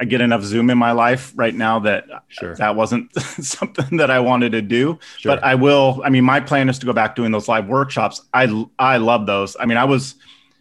i 0.00 0.04
get 0.04 0.20
enough 0.20 0.42
zoom 0.42 0.70
in 0.70 0.78
my 0.78 0.92
life 0.92 1.32
right 1.36 1.54
now 1.54 1.78
that 1.78 2.04
Sure. 2.28 2.56
that 2.56 2.74
wasn't 2.74 3.14
something 3.20 3.98
that 3.98 4.10
i 4.10 4.18
wanted 4.18 4.52
to 4.52 4.62
do 4.62 4.98
Sure. 5.18 5.36
but 5.36 5.44
I 5.44 5.54
will. 5.54 6.00
I 6.04 6.08
mean, 6.10 6.24
my 6.24 6.40
plan 6.40 6.68
is 6.68 6.78
to 6.80 6.86
go 6.86 6.92
back 6.92 7.14
doing 7.14 7.30
those 7.32 7.46
live 7.48 7.66
workshops. 7.68 8.22
I 8.34 8.66
I 8.78 8.96
love 8.96 9.26
those. 9.26 9.56
I 9.60 9.66
mean, 9.66 9.76
I 9.78 9.84
was 9.84 10.14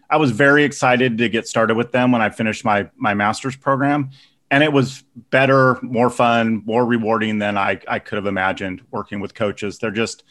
I 0.09 0.17
was 0.17 0.31
very 0.31 0.63
excited 0.63 1.17
to 1.19 1.29
get 1.29 1.47
started 1.47 1.75
with 1.77 1.91
them 1.91 2.11
when 2.11 2.21
I 2.21 2.29
finished 2.29 2.65
my 2.65 2.89
my 2.97 3.13
master's 3.13 3.55
program, 3.55 4.09
and 4.51 4.63
it 4.63 4.73
was 4.73 5.03
better, 5.29 5.77
more 5.81 6.09
fun, 6.09 6.63
more 6.65 6.85
rewarding 6.85 7.39
than 7.39 7.57
I 7.57 7.79
I 7.87 7.99
could 7.99 8.17
have 8.17 8.25
imagined 8.25 8.81
working 8.91 9.19
with 9.21 9.33
coaches. 9.35 9.77
They're 9.79 9.91
just, 9.91 10.23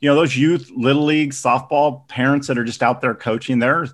you 0.00 0.08
know, 0.08 0.14
those 0.14 0.36
youth 0.36 0.70
little 0.76 1.04
league 1.04 1.32
softball 1.32 2.06
parents 2.08 2.46
that 2.48 2.56
are 2.58 2.64
just 2.64 2.82
out 2.82 3.00
there 3.00 3.14
coaching. 3.14 3.58
They're 3.58 3.88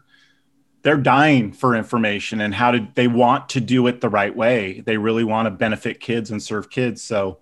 they're 0.83 0.97
dying 0.97 1.53
for 1.53 1.75
information 1.75 2.41
and 2.41 2.55
how 2.55 2.73
to 2.73 2.87
they 2.95 3.09
want 3.09 3.49
to 3.51 3.61
do 3.61 3.87
it 3.87 4.01
the 4.01 4.09
right 4.09 4.35
way. 4.35 4.81
They 4.81 4.97
really 4.97 5.25
want 5.25 5.47
to 5.47 5.51
benefit 5.51 6.01
kids 6.01 6.31
and 6.31 6.43
serve 6.43 6.71
kids. 6.71 7.03
So 7.03 7.39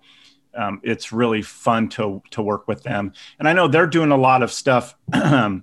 um, 0.53 0.79
it's 0.83 1.11
really 1.11 1.41
fun 1.41 1.89
to 1.89 2.21
to 2.31 2.41
work 2.41 2.67
with 2.67 2.83
them. 2.83 3.13
And 3.39 3.47
I 3.47 3.53
know 3.53 3.67
they're 3.67 3.87
doing 3.87 4.11
a 4.11 4.17
lot 4.17 4.43
of 4.43 4.51
stuff. 4.51 4.95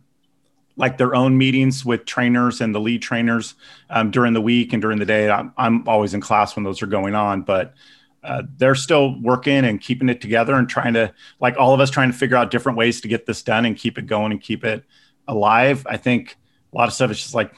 like 0.76 0.96
their 0.96 1.14
own 1.14 1.36
meetings 1.36 1.84
with 1.84 2.04
trainers 2.04 2.60
and 2.60 2.72
the 2.72 2.78
lead 2.80 3.02
trainers 3.02 3.56
um, 3.90 4.12
during 4.12 4.32
the 4.32 4.40
week 4.40 4.72
and 4.72 4.80
during 4.80 4.98
the 4.98 5.04
day. 5.04 5.28
I'm, 5.28 5.52
I'm 5.56 5.86
always 5.88 6.14
in 6.14 6.20
class 6.20 6.54
when 6.54 6.64
those 6.64 6.82
are 6.82 6.86
going 6.86 7.16
on, 7.16 7.42
but 7.42 7.74
uh, 8.22 8.44
they're 8.58 8.76
still 8.76 9.20
working 9.20 9.64
and 9.64 9.80
keeping 9.80 10.08
it 10.08 10.20
together 10.20 10.54
and 10.54 10.68
trying 10.68 10.94
to, 10.94 11.12
like 11.40 11.56
all 11.56 11.74
of 11.74 11.80
us, 11.80 11.90
trying 11.90 12.12
to 12.12 12.16
figure 12.16 12.36
out 12.36 12.52
different 12.52 12.78
ways 12.78 13.00
to 13.00 13.08
get 13.08 13.26
this 13.26 13.42
done 13.42 13.64
and 13.64 13.76
keep 13.76 13.98
it 13.98 14.06
going 14.06 14.30
and 14.30 14.40
keep 14.40 14.64
it 14.64 14.84
alive. 15.26 15.84
I 15.90 15.96
think 15.96 16.36
a 16.72 16.76
lot 16.76 16.86
of 16.86 16.94
stuff 16.94 17.10
is 17.10 17.18
just 17.18 17.34
like 17.34 17.52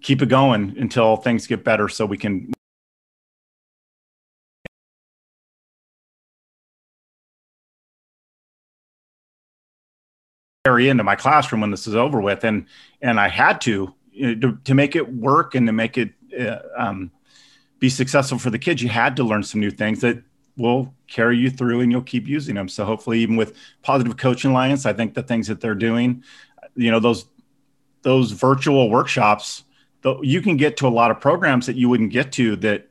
keep 0.00 0.22
it 0.22 0.28
going 0.28 0.76
until 0.78 1.16
things 1.16 1.46
get 1.46 1.64
better 1.64 1.88
so 1.88 2.06
we 2.06 2.18
can 2.18 2.52
carry 10.64 10.88
into 10.88 11.02
my 11.02 11.16
classroom 11.16 11.62
when 11.62 11.70
this 11.70 11.86
is 11.86 11.94
over 11.94 12.20
with. 12.20 12.44
And 12.44 12.66
and 13.02 13.18
i 13.18 13.28
had 13.28 13.60
to 13.62 13.94
you 14.12 14.34
know, 14.34 14.50
to, 14.50 14.58
to 14.64 14.74
make 14.74 14.96
it 14.96 15.14
work 15.14 15.54
and 15.54 15.66
to 15.66 15.72
make 15.72 15.96
it 15.96 16.12
uh, 16.38 16.58
um, 16.76 17.10
be 17.78 17.88
successful 17.88 18.38
for 18.38 18.50
the 18.50 18.58
kids 18.58 18.82
you 18.82 18.88
had 18.88 19.16
to 19.16 19.24
learn 19.24 19.42
some 19.42 19.60
new 19.60 19.70
things 19.70 20.00
that 20.00 20.22
will 20.56 20.92
carry 21.06 21.38
you 21.38 21.48
through 21.50 21.80
and 21.80 21.92
you'll 21.92 22.02
keep 22.02 22.26
using 22.26 22.56
them. 22.56 22.68
So 22.68 22.84
hopefully 22.84 23.20
even 23.20 23.36
with 23.36 23.54
positive 23.82 24.16
coaching 24.16 24.50
alliance 24.50 24.86
i 24.86 24.92
think 24.92 25.14
the 25.14 25.22
things 25.22 25.46
that 25.48 25.60
they're 25.60 25.74
doing 25.74 26.22
you 26.74 26.90
know 26.90 27.00
those 27.00 27.26
those 28.02 28.30
virtual 28.32 28.88
workshops 28.90 29.64
you 30.22 30.40
can 30.40 30.56
get 30.56 30.76
to 30.76 30.86
a 30.86 30.90
lot 30.90 31.10
of 31.10 31.20
programs 31.20 31.66
that 31.66 31.76
you 31.76 31.88
wouldn't 31.88 32.10
get 32.10 32.32
to 32.32 32.56
that 32.56 32.88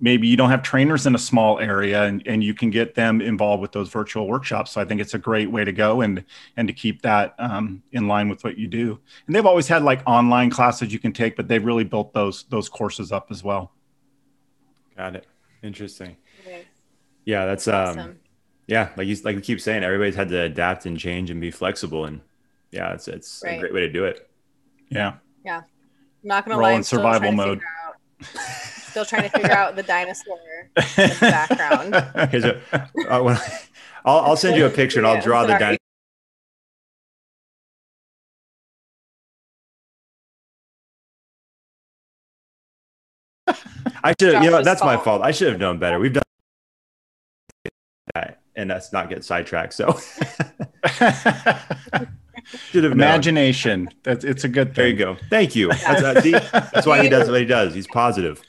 maybe 0.00 0.26
you 0.26 0.36
don't 0.36 0.50
have 0.50 0.62
trainers 0.62 1.06
in 1.06 1.14
a 1.14 1.18
small 1.18 1.60
area 1.60 2.04
and, 2.04 2.22
and 2.26 2.42
you 2.42 2.54
can 2.54 2.70
get 2.70 2.94
them 2.94 3.20
involved 3.20 3.60
with 3.60 3.72
those 3.72 3.88
virtual 3.88 4.26
workshops 4.26 4.72
so 4.72 4.80
i 4.80 4.84
think 4.84 5.00
it's 5.00 5.14
a 5.14 5.18
great 5.18 5.50
way 5.50 5.64
to 5.64 5.72
go 5.72 6.00
and 6.00 6.24
and 6.56 6.66
to 6.66 6.74
keep 6.74 7.02
that 7.02 7.34
um, 7.38 7.82
in 7.92 8.08
line 8.08 8.28
with 8.28 8.42
what 8.42 8.58
you 8.58 8.66
do 8.66 8.98
and 9.26 9.36
they've 9.36 9.46
always 9.46 9.68
had 9.68 9.82
like 9.82 10.02
online 10.06 10.50
classes 10.50 10.92
you 10.92 10.98
can 10.98 11.12
take 11.12 11.36
but 11.36 11.46
they've 11.46 11.64
really 11.64 11.84
built 11.84 12.12
those 12.12 12.44
those 12.44 12.68
courses 12.68 13.12
up 13.12 13.28
as 13.30 13.44
well 13.44 13.72
Got 14.96 15.16
it. 15.16 15.26
Interesting. 15.62 16.16
Okay, 16.40 16.64
Yeah, 17.24 17.46
that's 17.46 17.68
um. 17.68 18.18
Yeah, 18.68 18.90
like 18.96 19.08
you 19.08 19.16
like 19.24 19.36
we 19.36 19.42
keep 19.42 19.60
saying, 19.60 19.82
everybody's 19.82 20.14
had 20.14 20.28
to 20.28 20.42
adapt 20.42 20.86
and 20.86 20.98
change 20.98 21.30
and 21.30 21.40
be 21.40 21.50
flexible, 21.50 22.04
and 22.04 22.20
yeah, 22.70 22.92
it's 22.92 23.08
it's 23.08 23.42
a 23.44 23.58
great 23.58 23.74
way 23.74 23.80
to 23.80 23.88
do 23.90 24.04
it. 24.04 24.30
yeah 24.88 25.14
I'm 25.58 25.64
not 26.22 26.44
gonna 26.44 26.56
Roll 26.58 26.62
lie, 26.68 26.70
in 26.72 26.76
I'm 26.78 26.82
still 26.82 26.98
survival 26.98 27.32
mode. 27.32 27.60
out- 27.86 28.26
Still 28.90 29.04
trying 29.06 29.22
to 29.22 29.30
figure 29.30 29.52
out 29.52 29.74
the 29.74 29.82
dinosaur 29.82 30.38
in 30.76 30.82
the 31.08 31.16
background. 31.20 31.94
Here's 32.30 32.44
a, 32.44 32.60
uh, 33.08 33.22
when 33.22 33.36
I, 33.38 33.58
I'll 34.04 34.18
I'll 34.20 34.36
send 34.36 34.56
you 34.56 34.66
a 34.66 34.70
picture 34.80 34.98
and 35.00 35.06
I'll 35.06 35.14
Yeah, 35.14 35.20
draw 35.22 35.42
the 35.46 35.54
dinosaur. 35.54 35.78
I 44.04 44.14
should, 44.20 44.34
you 44.34 44.50
know, 44.50 44.50
Josh's 44.50 44.64
that's 44.64 44.80
my 44.82 44.94
fault. 44.94 45.04
fault. 45.04 45.22
I 45.22 45.30
should 45.30 45.48
have 45.50 45.60
known 45.60 45.78
better. 45.78 45.98
We've 45.98 46.12
done 46.12 46.22
that, 48.14 48.40
and 48.56 48.70
that's 48.70 48.92
not 48.92 49.08
get 49.08 49.24
sidetracked. 49.24 49.74
So 49.74 49.98
should 52.70 52.84
have 52.84 52.92
known. 52.92 53.08
imagination 53.08 53.88
that's 54.02 54.24
it's 54.24 54.44
a 54.44 54.48
good 54.48 54.74
There 54.74 54.86
thing 54.86 54.98
you 54.98 55.04
go. 55.04 55.16
Thank 55.30 55.54
you. 55.56 55.68
That's, 55.68 56.02
uh, 56.02 56.20
see, 56.20 56.32
that's 56.32 56.86
why 56.86 57.02
he 57.02 57.08
does 57.08 57.28
what 57.28 57.40
he 57.40 57.46
does. 57.58 57.74
He's 57.74 57.86
positive. 57.86 58.42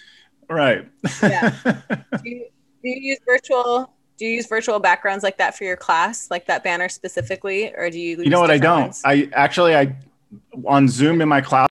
right 0.49 0.87
Yeah. 1.21 1.53
Do 2.23 2.29
you, 2.29 2.45
do 2.83 2.89
you 2.89 2.95
use 2.99 3.19
virtual? 3.25 3.93
Do 4.17 4.25
you 4.25 4.35
use 4.35 4.47
virtual 4.47 4.79
backgrounds 4.79 5.23
like 5.23 5.37
that 5.37 5.57
for 5.57 5.63
your 5.63 5.77
class, 5.77 6.29
like 6.29 6.45
that 6.47 6.63
banner 6.63 6.89
specifically, 6.89 7.73
or 7.75 7.89
do 7.89 7.99
you? 7.99 8.17
you 8.21 8.29
know 8.29 8.41
what 8.41 8.51
i 8.51 8.57
don't 8.57 8.95
i 9.05 9.29
actually 9.33 9.75
i 9.75 9.95
on 10.65 10.87
zoom 10.87 11.21
in 11.21 11.29
my 11.29 11.41
class 11.41 11.69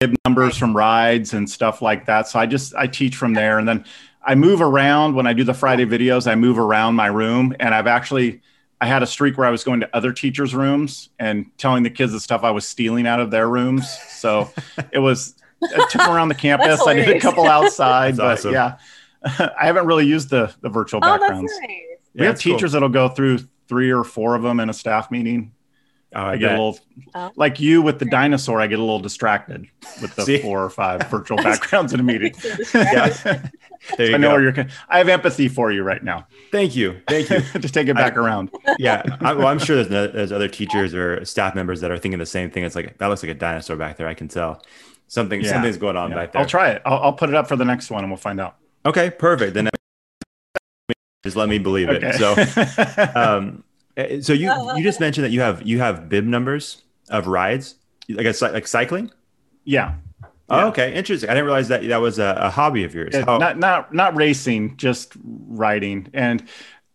give 0.00 0.14
numbers 0.24 0.56
from 0.56 0.76
rides 0.76 1.34
and 1.34 1.48
stuff 1.48 1.82
like 1.82 2.06
that 2.06 2.28
so 2.28 2.38
i 2.38 2.46
just 2.46 2.74
i 2.76 2.86
teach 2.86 3.16
from 3.16 3.34
there 3.34 3.58
and 3.58 3.68
then 3.68 3.84
i 4.22 4.34
move 4.34 4.60
around 4.60 5.14
when 5.14 5.26
i 5.26 5.32
do 5.32 5.44
the 5.44 5.54
friday 5.54 5.84
videos 5.86 6.30
i 6.30 6.34
move 6.34 6.58
around 6.58 6.94
my 6.94 7.06
room 7.06 7.54
and 7.60 7.74
i've 7.74 7.86
actually 7.86 8.40
I 8.80 8.86
had 8.86 9.02
a 9.02 9.08
streak 9.08 9.36
where 9.36 9.44
I 9.48 9.50
was 9.50 9.64
going 9.64 9.80
to 9.80 9.90
other 9.92 10.12
teachers' 10.12 10.54
rooms 10.54 11.08
and 11.18 11.46
telling 11.58 11.82
the 11.82 11.90
kids 11.90 12.12
the 12.12 12.20
stuff 12.20 12.44
I 12.44 12.52
was 12.52 12.64
stealing 12.64 13.08
out 13.08 13.18
of 13.18 13.32
their 13.32 13.48
rooms. 13.48 13.90
So 14.10 14.52
it 14.92 15.00
was 15.00 15.34
I 15.60 15.78
took 15.90 16.00
them 16.02 16.10
around 16.10 16.28
the 16.28 16.36
campus. 16.36 16.80
I 16.86 16.94
did 16.94 17.08
a 17.08 17.18
couple 17.18 17.44
outside, 17.48 18.14
That's 18.14 18.44
but 18.44 18.50
awesome. 18.50 18.52
yeah, 18.52 18.78
I 19.60 19.66
haven't 19.66 19.86
really 19.86 20.06
used 20.06 20.30
the 20.30 20.54
the 20.60 20.68
virtual 20.68 21.00
Oh, 21.02 21.18
backgrounds. 21.18 21.50
that's 21.50 21.60
nice. 21.60 21.70
we 22.14 22.24
have 22.24 22.34
that's 22.34 22.44
cool. 22.44 22.52
teachers 22.54 22.70
that'll 22.70 22.88
go 22.88 23.08
through 23.08 23.40
three 23.66 23.90
or 23.90 24.04
four 24.04 24.36
of 24.36 24.44
them 24.44 24.60
in 24.60 24.70
a 24.70 24.72
staff 24.72 25.10
meeting. 25.10 25.50
Oh, 26.14 26.20
I 26.22 26.32
I 26.32 26.36
get 26.38 26.48
a 26.50 26.52
little 26.52 26.78
Oh. 27.14 27.30
like 27.36 27.60
you 27.60 27.82
with 27.82 27.98
the 27.98 28.04
dinosaur. 28.06 28.60
I 28.60 28.66
get 28.66 28.78
a 28.78 28.82
little 28.82 28.98
distracted 28.98 29.66
with 30.00 30.14
the 30.16 30.38
four 30.42 30.64
or 30.64 30.70
five 30.70 31.02
virtual 31.10 31.36
backgrounds 31.36 31.92
in 31.92 32.00
a 32.00 32.02
meeting. 32.02 32.34
Yeah. 32.74 33.08
There 33.96 34.08
you 34.08 34.14
I 34.14 34.18
know 34.18 34.28
go. 34.30 34.34
where 34.34 34.42
you're. 34.42 34.66
I 34.88 34.98
have 34.98 35.08
empathy 35.08 35.48
for 35.48 35.70
you 35.70 35.82
right 35.84 36.02
now. 36.02 36.26
Thank 36.50 36.74
you. 36.74 37.00
Thank 37.08 37.30
you. 37.30 37.40
Just 37.60 37.74
take 37.74 37.86
it 37.88 37.94
back 37.94 38.16
around. 38.16 38.50
yeah, 38.78 39.02
I, 39.20 39.32
well, 39.34 39.46
I'm 39.46 39.58
sure 39.60 39.76
there's, 39.76 39.88
no, 39.90 40.06
there's 40.08 40.32
other 40.32 40.48
teachers 40.48 40.94
or 40.94 41.24
staff 41.24 41.54
members 41.54 41.80
that 41.82 41.90
are 41.90 41.96
thinking 41.98 42.18
the 42.18 42.26
same 42.26 42.50
thing. 42.50 42.64
It's 42.64 42.74
like 42.74 42.98
that 42.98 43.06
looks 43.06 43.22
like 43.22 43.30
a 43.30 43.34
dinosaur 43.34 43.76
back 43.76 43.96
there. 43.96 44.08
I 44.08 44.14
can 44.14 44.26
tell 44.28 44.62
something 45.06 45.40
Yeah. 45.42 45.52
something's 45.52 45.76
going 45.76 45.96
on 45.96 46.10
Yeah. 46.10 46.16
back 46.16 46.32
there. 46.32 46.40
I'll 46.42 46.48
try 46.48 46.70
it. 46.70 46.82
I'll, 46.84 46.98
I'll 47.04 47.12
put 47.12 47.28
it 47.28 47.34
up 47.36 47.46
for 47.48 47.54
the 47.56 47.64
next 47.64 47.90
one, 47.90 48.02
and 48.02 48.10
we'll 48.10 48.16
find 48.18 48.40
out. 48.40 48.56
Okay, 48.84 49.10
perfect. 49.10 49.54
Then 49.54 49.68
just 51.22 51.36
let 51.36 51.48
me 51.48 51.58
believe 51.58 51.88
it. 51.90 52.14
So, 52.16 52.34
um, 53.14 53.62
so 54.20 54.32
you 54.32 54.52
you 54.76 54.82
just 54.82 55.00
mentioned 55.00 55.24
that 55.24 55.30
you 55.30 55.40
have 55.40 55.66
you 55.66 55.78
have 55.80 56.08
bib 56.08 56.24
numbers 56.24 56.82
of 57.10 57.26
rides, 57.26 57.74
like 58.08 58.26
a, 58.26 58.44
like 58.52 58.66
cycling. 58.66 59.10
yeah. 59.64 59.94
Oh, 60.50 60.56
Yeah. 60.60 60.66
okay, 60.68 60.94
interesting. 60.94 61.28
I 61.28 61.34
didn't 61.34 61.44
realize 61.44 61.68
that 61.68 61.86
that 61.88 62.00
was 62.00 62.18
a, 62.18 62.34
a 62.40 62.48
hobby 62.50 62.84
of 62.84 62.94
yours. 62.94 63.10
Yeah, 63.12 63.24
How- 63.26 63.36
not 63.38 63.58
not 63.58 63.92
not 63.92 64.16
racing, 64.16 64.76
just 64.78 65.12
riding. 65.22 66.08
And 66.14 66.42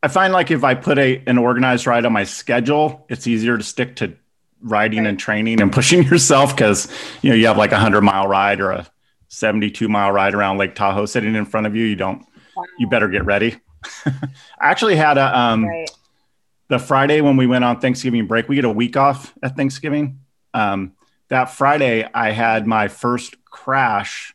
I 0.02 0.08
find 0.08 0.34
like 0.34 0.50
if 0.52 0.64
I 0.64 0.74
put 0.74 0.98
a 0.98 1.22
an 1.28 1.38
organized 1.38 1.86
ride 1.86 2.06
on 2.06 2.14
my 2.14 2.24
schedule, 2.24 3.06
it's 3.10 3.28
easier 3.28 3.58
to 3.58 3.64
stick 3.64 3.96
to 3.98 4.16
riding 4.62 5.06
and 5.06 5.20
training 5.20 5.62
and 5.62 5.72
pushing 5.72 6.02
yourself 6.12 6.56
because 6.56 6.88
you 7.22 7.30
know 7.30 7.36
you 7.36 7.46
have 7.48 7.58
like 7.58 7.72
a 7.74 7.78
hundred 7.78 8.02
mile 8.02 8.28
ride 8.28 8.60
or 8.60 8.72
a 8.72 8.88
72 9.28 9.88
mile 9.88 10.12
ride 10.12 10.34
around 10.34 10.58
Lake 10.58 10.74
Tahoe 10.74 11.06
sitting 11.06 11.36
in 11.36 11.46
front 11.46 11.68
of 11.68 11.76
you. 11.76 11.86
You 11.86 11.96
don't 11.96 12.26
you 12.80 12.88
better 12.88 13.08
get 13.08 13.24
ready. 13.26 13.58
I 14.06 14.12
actually 14.62 14.96
had 14.96 15.18
a 15.20 15.38
um 15.38 15.66
Right. 15.68 15.90
The 16.74 16.80
Friday 16.80 17.22
when 17.22 17.38
we 17.38 17.46
went 17.46 17.64
on 17.64 17.80
Thanksgiving 17.80 18.26
break, 18.26 18.50
we 18.50 18.56
get 18.56 18.66
a 18.66 18.70
week 18.72 18.98
off 18.98 19.32
at 19.44 19.56
Thanksgiving. 19.56 20.20
Um, 20.56 20.94
that 21.30 21.52
Friday, 21.52 22.08
I 22.14 22.32
had 22.32 22.66
my 22.66 22.88
first 22.88 23.44
crash 23.46 24.34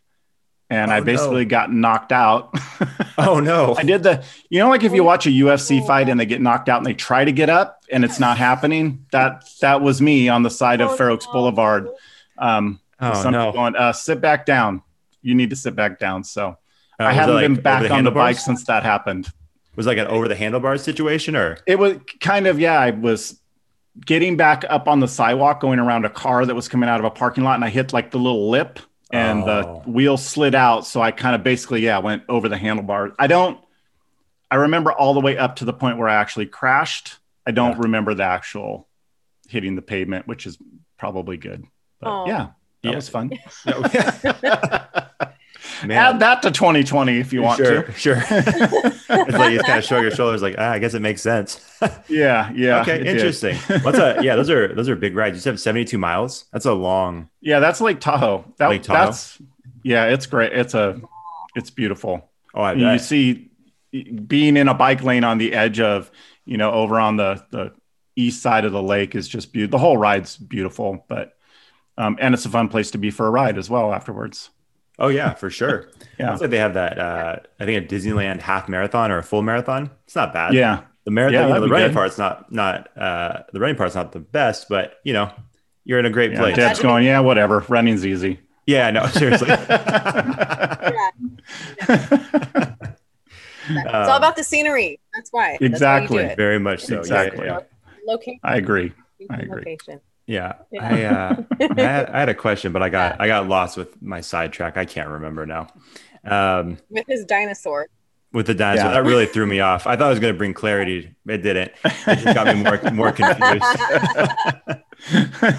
and 0.70 0.91
Oh, 0.91 0.95
I 0.95 0.99
no. 1.01 1.05
basically 1.05 1.45
got 1.47 1.72
knocked 1.72 2.12
out. 2.12 2.55
oh 3.18 3.41
no! 3.41 3.74
I 3.76 3.82
did 3.82 4.03
the, 4.05 4.22
you 4.51 4.61
know, 4.61 4.68
like 4.68 4.84
if 4.84 4.93
you 4.93 5.03
watch 5.03 5.26
a 5.26 5.30
UFC 5.30 5.84
fight 5.84 6.09
and 6.09 6.20
they 6.20 6.26
get 6.26 6.41
knocked 6.41 6.68
out 6.68 6.76
and 6.78 6.86
they 6.86 6.95
try 6.95 7.24
to 7.24 7.32
get 7.32 7.51
up 7.51 7.82
and 7.91 8.05
it's 8.05 8.20
not 8.20 8.39
happening, 8.39 9.05
that 9.11 9.45
that 9.61 9.80
was 9.80 10.01
me 10.01 10.28
on 10.28 10.43
the 10.45 10.51
side 10.51 10.80
of 10.80 10.91
Oh, 10.91 10.97
Fair 10.97 11.11
Oaks 11.11 11.26
no. 11.26 11.32
Boulevard. 11.32 11.89
Um, 12.39 12.80
Oh 13.01 13.14
something 13.14 13.32
no! 13.32 13.53
going, 13.53 13.74
uh, 13.76 13.93
sit 13.93 14.20
back 14.20 14.45
down. 14.47 14.82
You 15.22 15.34
need 15.34 15.51
to 15.51 15.57
sit 15.57 15.74
back 15.74 15.99
down. 15.99 16.22
So 16.24 16.57
Uh, 17.01 17.03
I 17.03 17.07
was 17.09 17.12
it 17.16 17.18
haven't 17.20 17.34
like 17.36 17.45
been 17.45 17.55
back 17.62 17.82
the 17.82 17.93
on 17.93 18.05
the 18.05 18.11
bike 18.11 18.39
since 18.39 18.64
that 18.64 18.82
happened. 18.84 19.28
Was 19.79 19.87
like 19.87 19.99
an 19.99 20.09
over 20.09 20.26
the 20.26 20.35
handlebars 20.35 20.83
situation, 20.83 21.37
or 21.37 21.57
It 21.64 21.79
was 21.79 21.99
kind 22.20 22.49
of 22.49 22.59
yeah. 22.59 22.79
I 22.81 22.91
was 22.91 23.41
getting 24.05 24.37
back 24.37 24.64
up 24.68 24.89
on 24.89 24.99
the 24.99 25.07
sidewalk, 25.07 25.61
going 25.61 25.79
around 25.79 26.05
a 26.05 26.11
car 26.11 26.45
that 26.45 26.55
was 26.57 26.68
coming 26.68 26.89
out 26.89 26.99
of 26.99 27.07
a 27.07 27.11
parking 27.11 27.45
lot, 27.45 27.55
and 27.55 27.64
I 27.64 27.68
hit 27.70 27.93
like 27.93 28.11
the 28.11 28.18
little 28.18 28.51
lip, 28.51 28.81
and 29.12 29.45
Oh. 29.45 29.83
the 29.85 29.91
wheel 29.91 30.16
slid 30.16 30.57
out. 30.57 30.85
So 30.85 31.01
I 31.01 31.12
kind 31.12 31.37
of 31.37 31.45
basically 31.45 31.81
yeah 31.83 31.99
went 31.99 32.24
over 32.29 32.49
the 32.49 32.57
handlebar. 32.57 33.14
I 33.20 33.29
don't. 33.29 33.61
I 34.51 34.57
remember 34.57 34.91
all 34.91 35.14
the 35.14 35.20
way 35.20 35.39
up 35.39 35.55
to 35.57 35.64
the 35.64 35.72
point 35.72 35.97
where 35.97 36.09
I 36.09 36.16
actually 36.16 36.47
crashed. 36.47 37.18
I 37.47 37.53
don't 37.53 37.76
Yeah. 37.76 37.83
remember 37.83 38.14
the 38.14 38.24
actual 38.24 38.89
hitting 39.49 39.76
the 39.76 39.83
pavement, 39.83 40.26
which 40.26 40.45
is 40.45 40.59
probably 40.99 41.37
good. 41.37 41.64
But 42.01 42.11
Oh. 42.11 42.26
yeah, 42.26 42.47
that 42.83 42.91
Yeah. 42.91 42.95
was 42.97 43.09
fun. 43.09 43.31
man? 45.85 46.14
Add 46.14 46.20
that 46.20 46.43
to 46.43 46.51
2020 46.51 47.18
if 47.18 47.33
you 47.33 47.43
want 47.43 47.59
sure, 47.59 47.83
to. 47.83 47.93
sure. 47.93 48.16
it's 48.31 49.09
like 49.09 49.53
you 49.53 49.61
kind 49.61 49.79
of 49.79 49.85
shrug 49.85 50.03
your 50.03 50.11
shoulders, 50.11 50.43
like 50.43 50.57
ah, 50.59 50.70
I 50.70 50.79
guess 50.79 50.95
it 50.95 51.01
makes 51.01 51.22
sense. 51.22 51.64
Yeah, 52.09 52.51
yeah. 52.55 52.81
okay, 52.81 53.07
interesting. 53.07 53.55
What's 53.83 53.99
a 53.99 54.18
yeah? 54.20 54.35
Those 54.35 54.51
are 54.51 54.74
those 54.74 54.89
are 54.89 54.97
big 54.97 55.14
rides. 55.14 55.37
You 55.37 55.41
said 55.41 55.61
seventy 55.61 55.85
two 55.85 55.99
miles. 55.99 56.47
That's 56.53 56.64
a 56.64 56.72
long. 56.72 57.29
Yeah, 57.41 57.61
that's 57.61 57.81
Lake 57.81 58.01
Tahoe. 58.01 58.45
That, 58.57 58.70
Lake 58.70 58.83
Tahoe? 58.83 59.07
That's 59.07 59.39
yeah, 59.85 60.07
it's 60.07 60.26
great. 60.26 60.53
It's 60.53 60.74
a 60.74 61.01
it's 61.55 61.70
beautiful. 61.70 62.29
Oh, 62.53 62.62
I 62.62 62.72
you 62.72 62.99
see 62.99 63.49
being 63.93 64.57
in 64.57 64.68
a 64.68 64.74
bike 64.74 65.03
lane 65.03 65.24
on 65.24 65.39
the 65.39 65.53
edge 65.53 65.81
of, 65.81 66.11
you 66.45 66.57
know, 66.57 66.72
over 66.72 66.99
on 66.99 67.16
the 67.16 67.45
the 67.51 67.72
east 68.16 68.43
side 68.43 68.64
of 68.64 68.72
the 68.72 68.83
lake 68.83 69.14
is 69.14 69.29
just 69.29 69.53
beautiful. 69.53 69.79
The 69.79 69.83
whole 69.83 69.97
ride's 69.97 70.37
beautiful, 70.37 71.05
but 71.09 71.35
um, 71.97 72.16
and 72.20 72.35
it's 72.35 72.47
a 72.47 72.51
fun 72.51 72.68
place 72.68 72.91
to 72.93 72.99
be 72.99 73.11
for 73.11 73.26
a 73.26 73.31
ride 73.31 73.59
as 73.59 73.70
well 73.70 73.93
afterwards. 73.93 74.51
Oh 74.99 75.09
yeah, 75.09 75.35
for 75.35 75.51
sure. 75.51 75.89
Yeah. 76.19 76.31
Looks 76.31 76.41
like 76.41 76.51
they 76.51 76.59
have 76.59 76.75
that. 76.75 76.99
Uh, 76.99 77.37
I 77.61 77.65
think 77.65 77.85
a 77.85 77.95
Disneyland 77.95 78.41
half 78.41 78.69
marathon 78.69 79.13
or 79.13 79.19
a 79.19 79.23
full 79.23 79.41
marathon. 79.43 79.89
It's 80.05 80.17
not 80.17 80.33
bad. 80.33 80.53
Yeah. 80.53 80.81
The 81.05 81.13
marathon, 81.13 81.35
Yeah, 81.35 81.47
you 81.47 81.55
know, 81.55 81.61
the 81.61 81.69
running 81.69 81.89
good. 81.91 81.95
part's 81.95 82.17
part's 82.17 82.51
not 82.51 82.51
not 82.97 82.99
uh, 83.01 83.45
the 83.53 83.61
running 83.61 83.77
part's 83.77 83.95
not 83.95 84.11
the 84.11 84.19
best, 84.19 84.69
but 84.69 84.95
you 85.05 85.13
know, 85.13 85.31
you're 85.85 86.01
in 86.01 86.07
a 86.07 86.11
great 86.11 86.33
yeah. 86.33 86.41
place. 86.41 86.57
Dad's 86.57 86.81
going, 86.81 87.05
yeah, 87.05 87.21
whatever. 87.21 87.65
Running's 87.69 88.05
easy. 88.05 88.41
Yeah, 88.67 88.91
no, 88.91 89.07
seriously. 89.13 89.49
it's 89.51 89.71
Um, 93.71 93.87
all 93.95 94.17
about 94.17 94.35
the 94.37 94.43
scenery. 94.45 94.99
That's 95.15 95.31
why. 95.31 95.53
That's 95.53 95.61
why 95.61 95.67
Exactly. 95.67 96.29
do. 96.29 96.35
Very 96.35 96.59
much 96.59 96.85
so. 96.85 96.95
Yeah, 96.95 96.99
Exactly. 97.01 97.47
Yeah, 97.47 97.61
Location. 98.07 98.41
I 98.43 98.57
agree. 98.57 98.93
I 99.31 99.37
agree. 99.37 99.51
Location. 99.61 100.01
Yeah. 100.29 100.53
Yeah. 100.70 100.89
I, 100.89 101.05
uh, 101.05 101.43
I, 101.76 101.81
had, 101.83 102.11
I 102.11 102.20
had 102.20 102.29
a 102.29 102.35
question, 102.35 102.72
but 102.72 102.83
I 102.83 102.89
got 102.91 103.20
I 103.20 103.26
got 103.26 103.49
lost 103.49 103.76
with 103.76 104.01
my 104.01 104.20
sidetrack. 104.20 104.76
I 104.76 104.85
can't 104.85 105.09
remember 105.09 105.45
now. 105.47 105.66
Um, 106.24 106.79
With 106.91 107.07
his 107.09 107.24
dinosaur. 107.24 107.89
with 108.33 108.47
the 108.47 108.55
dinosaur, 108.55 108.89
Yeah. 108.91 108.95
that 109.03 109.09
really 109.09 109.26
threw 109.26 109.47
me 109.47 109.61
off. 109.61 109.87
I 109.87 109.97
thought 109.97 110.07
it 110.09 110.11
was 110.11 110.20
going 110.20 110.35
to 110.35 110.39
bring 110.39 110.53
clarity. 110.55 111.14
It 111.26 111.39
didn't. 111.39 111.72
It 111.85 112.18
just 112.18 112.35
got 112.35 112.47
me 112.47 112.62
more 112.62 112.79
more 112.93 113.11
confused. 113.12 113.64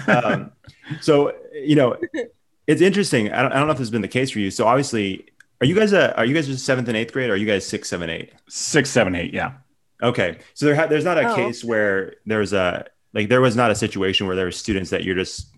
um, 0.08 0.52
so 1.00 1.34
you 1.52 1.74
know, 1.76 1.96
it's 2.66 2.80
interesting. 2.80 3.32
I 3.32 3.42
don't, 3.42 3.52
I 3.52 3.56
don't 3.58 3.66
know 3.66 3.72
if 3.72 3.78
this 3.78 3.86
has 3.88 3.90
been 3.90 4.02
the 4.02 4.08
case 4.08 4.30
for 4.30 4.38
you. 4.38 4.50
So 4.50 4.66
obviously, 4.66 5.26
are 5.60 5.66
you 5.66 5.74
guys 5.74 5.92
a, 5.92 6.16
are 6.16 6.24
you 6.24 6.34
guys 6.34 6.46
just 6.46 6.64
seventh 6.64 6.88
and 6.88 6.96
eighth 6.96 7.12
grade? 7.12 7.30
Or 7.30 7.34
are 7.34 7.36
you 7.36 7.46
guys 7.46 7.66
six, 7.66 7.88
seven, 7.88 8.08
eight? 8.10 8.32
Six, 8.48 8.90
seven, 8.90 9.14
eight. 9.14 9.34
Yeah. 9.34 9.52
Okay, 10.02 10.38
so 10.54 10.64
there 10.66 10.74
ha- 10.74 10.86
there's 10.86 11.04
not 11.04 11.18
a 11.18 11.30
Oh. 11.32 11.34
case 11.36 11.62
where 11.62 12.14
there's 12.24 12.52
a 12.54 12.86
like 13.12 13.28
there 13.28 13.40
was 13.40 13.56
not 13.56 13.70
a 13.70 13.74
situation 13.74 14.26
where 14.26 14.36
there 14.36 14.44
were 14.44 14.52
students 14.52 14.90
that 14.90 15.04
you're 15.04 15.14
just 15.14 15.48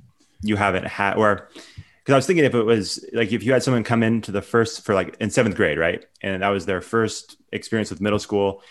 you 0.43 0.57
haven't 0.57 0.87
had 0.87 1.15
or 1.15 1.49
because 2.03 2.15
I 2.15 2.17
was 2.17 2.27
thinking 2.27 2.45
if 2.45 2.55
it 2.55 2.65
was 2.65 3.05
like 3.13 3.33
if 3.33 3.45
you 3.45 3.53
had 3.53 3.63
someone 3.63 3.85
come 3.85 4.03
into 4.03 4.33
the 4.33 4.43
first 4.43 4.85
for 4.85 4.95
like 4.95 5.17
in 5.21 5.31
seventh 5.31 5.55
grade, 5.55 5.79
right, 5.79 6.05
and 6.21 6.43
that 6.43 6.49
was 6.49 6.67
their 6.67 6.81
first 6.81 7.37
experience 7.53 7.91
with 7.91 8.01
middle 8.01 8.19
school, 8.19 8.63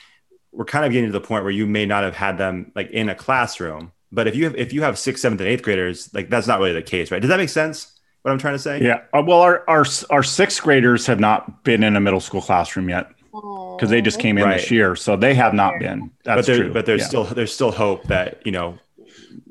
we're 0.52 0.66
kind 0.66 0.86
of 0.86 0.92
getting 0.92 1.08
to 1.08 1.14
the 1.14 1.26
point 1.26 1.44
where 1.44 1.52
you 1.52 1.66
may 1.66 1.86
not 1.86 2.04
have 2.04 2.16
had 2.16 2.38
them 2.38 2.74
like 2.76 2.92
in 2.92 3.08
a 3.08 3.16
classroom. 3.16 3.94
But 4.12 4.28
if 4.28 4.36
you 4.36 4.44
have 4.44 4.56
if 4.56 4.74
you 4.74 4.82
have 4.82 5.00
sixth, 5.00 5.22
seventh, 5.22 5.40
and 5.40 5.50
eighth 5.50 5.64
graders, 5.64 6.14
like 6.14 6.30
that's 6.30 6.46
not 6.46 6.60
really 6.60 6.74
the 6.74 6.82
case, 6.82 7.10
right? 7.10 7.22
Does 7.22 7.30
that 7.30 7.38
make 7.38 7.50
sense? 7.50 7.98
What 8.22 8.32
I'm 8.32 8.38
trying 8.38 8.56
to 8.56 8.60
say? 8.60 8.84
Yeah. 8.84 9.04
Uh, 9.14 9.24
well, 9.26 9.42
our, 9.42 9.68
our, 9.68 9.84
our 10.12 10.22
sixth 10.22 10.62
graders 10.62 11.08
have 11.08 11.20
not 11.20 11.64
been 11.64 11.84
in 11.84 11.96
a 11.96 12.00
middle 12.00 12.20
school 12.20 12.42
classroom 12.42 12.88
yet 12.88 13.10
because 13.32 13.90
they 13.90 14.02
just 14.02 14.20
came 14.20 14.38
in 14.38 14.44
Right. 14.44 14.60
this 14.60 14.72
year. 14.72 14.96
So 14.96 15.16
they 15.16 15.34
have 15.34 15.54
not 15.54 15.80
been. 15.80 16.12
That's 16.24 16.40
but 16.40 16.46
there, 16.54 16.64
true. 16.64 16.74
but 16.74 16.86
there's 16.86 17.02
Yeah. 17.02 17.08
still 17.08 17.24
there's 17.26 17.54
still 17.54 17.72
hope 17.72 18.04
that 18.08 18.42
you 18.46 18.52
know 18.52 18.78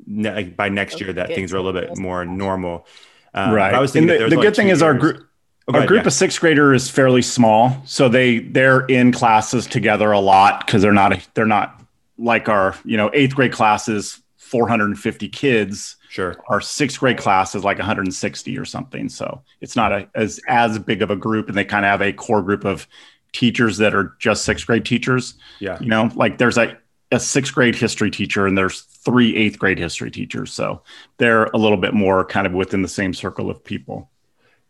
ne- 0.05 0.43
by 0.43 0.69
next 0.69 0.99
year 1.01 1.13
that 1.13 1.29
things 1.29 1.53
are 1.53 1.57
a 1.57 1.61
little 1.61 1.79
bit 1.81 1.97
more 1.97 2.25
normal. 2.25 2.85
Um, 3.33 3.51
right. 3.53 3.73
I 3.73 3.79
was 3.79 3.95
and 3.95 4.07
thinking 4.07 4.07
the, 4.07 4.19
there 4.19 4.29
the 4.29 4.35
only 4.35 4.47
good 4.47 4.55
thing 4.55 4.67
two 4.67 4.73
is 4.73 4.81
our 4.81 4.93
group, 4.93 5.27
Oh, 5.67 5.73
our 5.73 5.77
ahead, 5.79 5.87
group 5.87 6.01
yeah. 6.01 6.07
of 6.07 6.13
sixth 6.13 6.39
grader 6.41 6.73
is 6.73 6.89
fairly 6.89 7.21
small. 7.21 7.81
So 7.85 8.09
they, 8.09 8.39
they're 8.39 8.81
in 8.87 9.11
classes 9.11 9.67
together 9.67 10.11
a 10.11 10.19
lot 10.19 10.65
because 10.65 10.81
they're 10.81 10.91
not, 10.91 11.25
they're 11.35 11.45
not 11.45 11.79
like 12.17 12.49
our, 12.49 12.75
you 12.83 12.97
know, 12.97 13.09
eighth 13.13 13.35
grade 13.35 13.53
classes, 13.53 14.19
450 14.37 15.29
kids. 15.29 15.95
sure. 16.09 16.35
Our 16.49 16.59
sixth 16.61 16.99
grade 16.99 17.17
class 17.17 17.53
is 17.55 17.63
like 17.63 17.77
160 17.77 18.57
or 18.57 18.65
something. 18.65 19.07
So 19.07 19.43
it's 19.61 19.75
not 19.77 19.93
a, 19.93 20.09
as, 20.15 20.41
as 20.47 20.77
big 20.79 21.01
of 21.03 21.09
a 21.11 21.15
group. 21.15 21.47
And 21.47 21.55
they 21.57 21.63
kind 21.63 21.85
of 21.85 21.91
have 21.91 22.01
a 22.01 22.11
core 22.11 22.41
group 22.41 22.65
of 22.65 22.85
teachers 23.33 23.77
that 23.77 23.95
are 23.95 24.15
just 24.19 24.45
sixth 24.45 24.67
grade 24.67 24.85
teachers. 24.85 25.35
Yeah. 25.59 25.77
You 25.79 25.87
know, 25.87 26.11
like 26.15 26.37
there's 26.37 26.57
a, 26.57 26.77
a 27.11 27.19
sixth 27.19 27.53
grade 27.53 27.75
history 27.75 28.11
teacher 28.11 28.47
and 28.47 28.57
there's 28.57 28.81
three 28.81 29.35
eighth 29.35 29.59
grade 29.59 29.79
history 29.79 30.11
teachers. 30.11 30.53
So 30.53 30.81
they're 31.17 31.45
a 31.45 31.57
little 31.57 31.77
bit 31.77 31.93
more 31.93 32.25
kind 32.25 32.47
of 32.47 32.53
within 32.53 32.81
the 32.81 32.87
same 32.87 33.13
circle 33.13 33.49
of 33.49 33.63
people. 33.63 34.09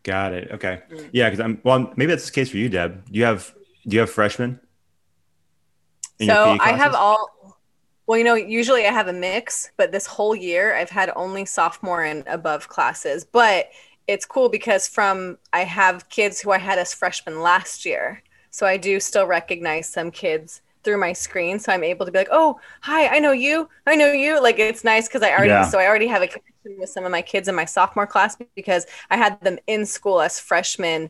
Got 0.04 0.34
it. 0.34 0.52
Okay. 0.52 0.82
Yeah, 1.12 1.30
because 1.30 1.40
I'm 1.40 1.62
well. 1.64 1.94
Maybe 1.96 2.08
that's 2.08 2.26
the 2.26 2.32
case 2.32 2.50
for 2.50 2.58
you, 2.58 2.70
Deb. 2.70 3.06
Do 3.06 3.20
you 3.20 3.26
have 3.26 3.54
Do 3.88 3.96
you 3.96 4.00
have 4.00 4.10
freshmen? 4.10 4.60
So 6.20 6.58
I 6.60 6.74
have 6.74 6.96
all. 6.96 7.30
Well, 8.08 8.18
you 8.18 8.24
know, 8.24 8.34
usually 8.34 8.86
I 8.86 8.92
have 8.92 9.08
a 9.08 9.14
mix, 9.14 9.72
but 9.78 9.92
this 9.92 10.06
whole 10.06 10.36
year 10.36 10.76
I've 10.76 10.90
had 10.90 11.12
only 11.16 11.46
sophomore 11.46 12.04
and 12.04 12.24
above 12.28 12.68
classes. 12.68 13.24
But 13.24 13.70
it's 14.08 14.26
cool 14.26 14.50
because 14.50 14.88
from 14.88 15.38
I 15.54 15.64
have 15.64 16.10
kids 16.10 16.42
who 16.42 16.52
I 16.52 16.58
had 16.58 16.80
as 16.80 16.94
freshmen 16.94 17.42
last 17.42 17.86
year, 17.86 18.24
so 18.52 18.68
I 18.68 18.78
do 18.78 19.00
still 19.00 19.26
recognize 19.28 19.90
some 19.90 20.12
kids 20.12 20.62
through 20.84 21.00
my 21.00 21.14
screen, 21.14 21.60
so 21.60 21.72
I'm 21.74 21.84
able 21.84 22.06
to 22.08 22.12
be 22.12 22.20
like, 22.20 22.30
"Oh, 22.32 22.60
hi, 22.82 23.08
I 23.08 23.20
know 23.20 23.32
you, 23.34 23.70
I 23.88 23.96
know 23.96 24.12
you." 24.12 24.42
Like 24.42 24.60
it's 24.60 24.84
nice 24.84 25.08
because 25.08 25.24
I 25.24 25.32
already 25.32 25.50
Yeah. 25.50 25.66
so 25.66 25.80
I 25.80 25.88
already 25.88 26.08
have 26.08 26.22
a 26.24 26.28
connection 26.28 26.80
with 26.80 26.90
some 26.90 27.06
of 27.06 27.12
my 27.12 27.22
kids 27.22 27.48
in 27.48 27.56
my 27.56 27.66
sophomore 27.66 28.08
class 28.08 28.38
because 28.56 28.86
I 29.10 29.18
had 29.18 29.40
them 29.42 29.60
in 29.68 29.86
school 29.86 30.22
as 30.22 30.40
freshmen, 30.40 31.10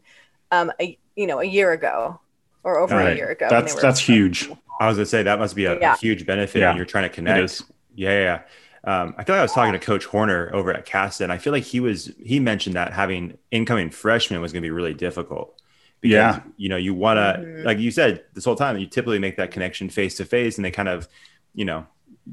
um, 0.51 0.71
a, 0.79 0.97
you 1.15 1.27
know, 1.27 1.39
a 1.39 1.45
year 1.45 1.71
ago 1.71 2.19
or 2.63 2.79
over 2.79 2.99
a 2.99 3.15
year 3.15 3.29
ago. 3.29 3.47
when 3.47 3.49
That's 3.59 3.75
they 3.75 3.81
that's 3.81 3.99
huge. 3.99 4.49
I 4.79 4.87
was 4.87 4.97
gonna 4.97 5.05
say 5.05 5.23
that 5.23 5.39
must 5.39 5.55
be 5.55 5.65
a, 5.65 5.77
a 5.79 5.95
huge 5.95 6.25
benefit 6.25 6.59
Yeah, 6.59 6.69
when 6.69 6.77
you're 6.77 6.85
trying 6.85 7.03
to 7.03 7.09
connect. 7.09 7.61
Yeah, 7.95 8.09
yeah. 8.09 8.19
yeah. 8.19 8.41
Um, 8.83 9.13
I 9.17 9.23
feel 9.23 9.35
like 9.35 9.39
I 9.41 9.43
was 9.43 9.53
talking 9.53 9.73
to 9.73 9.79
Coach 9.79 10.05
Horner 10.05 10.49
over 10.53 10.73
at 10.73 10.85
Caston. 10.85 11.29
I 11.29 11.37
feel 11.37 11.53
like 11.53 11.63
he 11.63 11.79
was 11.79 12.11
he 12.23 12.39
mentioned 12.39 12.75
that 12.75 12.93
having 12.93 13.37
incoming 13.51 13.91
freshmen 13.91 14.41
was 14.41 14.51
going 14.51 14.63
to 14.63 14.65
be 14.65 14.71
really 14.71 14.93
difficult. 14.95 15.60
Because, 16.01 16.13
Yeah. 16.13 16.39
you 16.57 16.67
know, 16.69 16.77
you 16.77 16.93
want 16.93 17.17
to, 17.17 17.43
Mhm. 17.45 17.63
like 17.63 17.79
you 17.79 17.91
said 17.91 18.23
this 18.33 18.43
whole 18.45 18.55
time, 18.55 18.77
you 18.79 18.87
typically 18.87 19.19
make 19.19 19.37
that 19.37 19.51
connection 19.51 19.87
face 19.89 20.15
to 20.17 20.25
face, 20.25 20.57
and 20.57 20.65
they 20.65 20.71
kind 20.71 20.89
of, 20.89 21.07
you 21.53 21.63
know, 21.65 21.85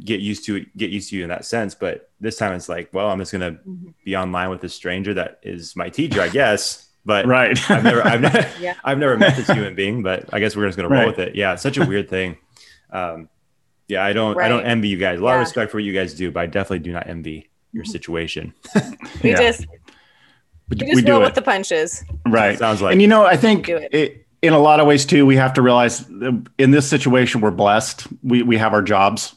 get 0.04 0.20
used 0.20 0.44
to 0.46 0.56
it, 0.56 0.76
get 0.76 0.90
used 0.90 1.10
to 1.10 1.16
you 1.16 1.22
in 1.22 1.28
that 1.28 1.44
sense. 1.44 1.74
But 1.74 2.10
this 2.20 2.36
time 2.36 2.52
it's 2.54 2.68
like, 2.68 2.88
well, 2.92 3.08
I'm 3.10 3.18
just 3.18 3.32
going 3.32 3.54
to 3.54 3.60
Mhm. 3.60 3.94
be 4.04 4.16
online 4.16 4.50
with 4.50 4.64
a 4.64 4.68
stranger 4.68 5.12
that 5.14 5.38
is 5.42 5.76
my 5.76 5.88
teacher, 5.90 6.20
I 6.22 6.28
guess. 6.28 6.88
But 7.04 7.26
Right. 7.26 7.58
I've 7.70 7.84
never, 7.84 8.06
I've 8.06 8.20
never, 8.20 8.46
Yeah. 8.60 8.74
I've 8.84 8.98
never 8.98 9.16
met 9.16 9.36
this 9.36 9.48
human 9.48 9.74
being, 9.74 10.02
but 10.02 10.24
I 10.32 10.40
guess 10.40 10.56
we're 10.56 10.66
just 10.66 10.76
gonna 10.76 10.88
roll 10.88 11.06
with 11.06 11.18
it. 11.18 11.34
Yeah, 11.36 11.52
it's 11.54 11.62
such 11.62 11.76
a 11.78 11.84
weird 11.86 12.08
thing. 12.08 12.36
Um, 12.90 13.28
yeah, 13.86 14.04
I 14.04 14.12
don't, 14.12 14.38
I 14.40 14.48
don't 14.48 14.64
envy 14.64 14.88
you 14.88 14.98
guys. 14.98 15.18
A 15.20 15.24
lot 15.24 15.34
of 15.34 15.40
respect 15.40 15.70
for 15.70 15.76
what 15.78 15.84
you 15.84 15.92
guys 15.94 16.12
do, 16.14 16.30
but 16.30 16.40
I 16.40 16.46
definitely 16.46 16.80
do 16.80 16.92
not 16.92 17.06
envy 17.06 17.48
your 17.72 17.84
situation. 17.84 18.52
We 19.22 19.30
Yeah. 19.30 19.36
just 19.36 19.66
we, 20.68 20.76
we 20.80 20.86
we 20.86 20.92
just 20.94 21.06
do 21.06 21.12
roll 21.12 21.22
it. 21.22 21.24
with 21.26 21.34
the 21.34 21.42
punches. 21.42 21.92
Is. 22.00 22.04
Right. 22.26 22.58
Sounds 22.58 22.82
like 22.82 22.92
and 22.92 23.02
you 23.02 23.08
know, 23.08 23.24
I 23.24 23.36
think 23.36 23.68
it. 23.68 23.92
it, 23.94 24.24
in 24.40 24.52
a 24.52 24.58
lot 24.58 24.78
of 24.78 24.86
ways 24.86 25.04
too, 25.04 25.26
we 25.26 25.34
have 25.34 25.52
to 25.54 25.62
realize 25.62 26.08
in 26.58 26.70
this 26.70 26.88
situation, 26.88 27.40
we're 27.40 27.50
blessed. 27.50 28.06
We 28.22 28.42
we 28.44 28.56
have 28.56 28.72
our 28.72 28.82
jobs. 28.82 29.34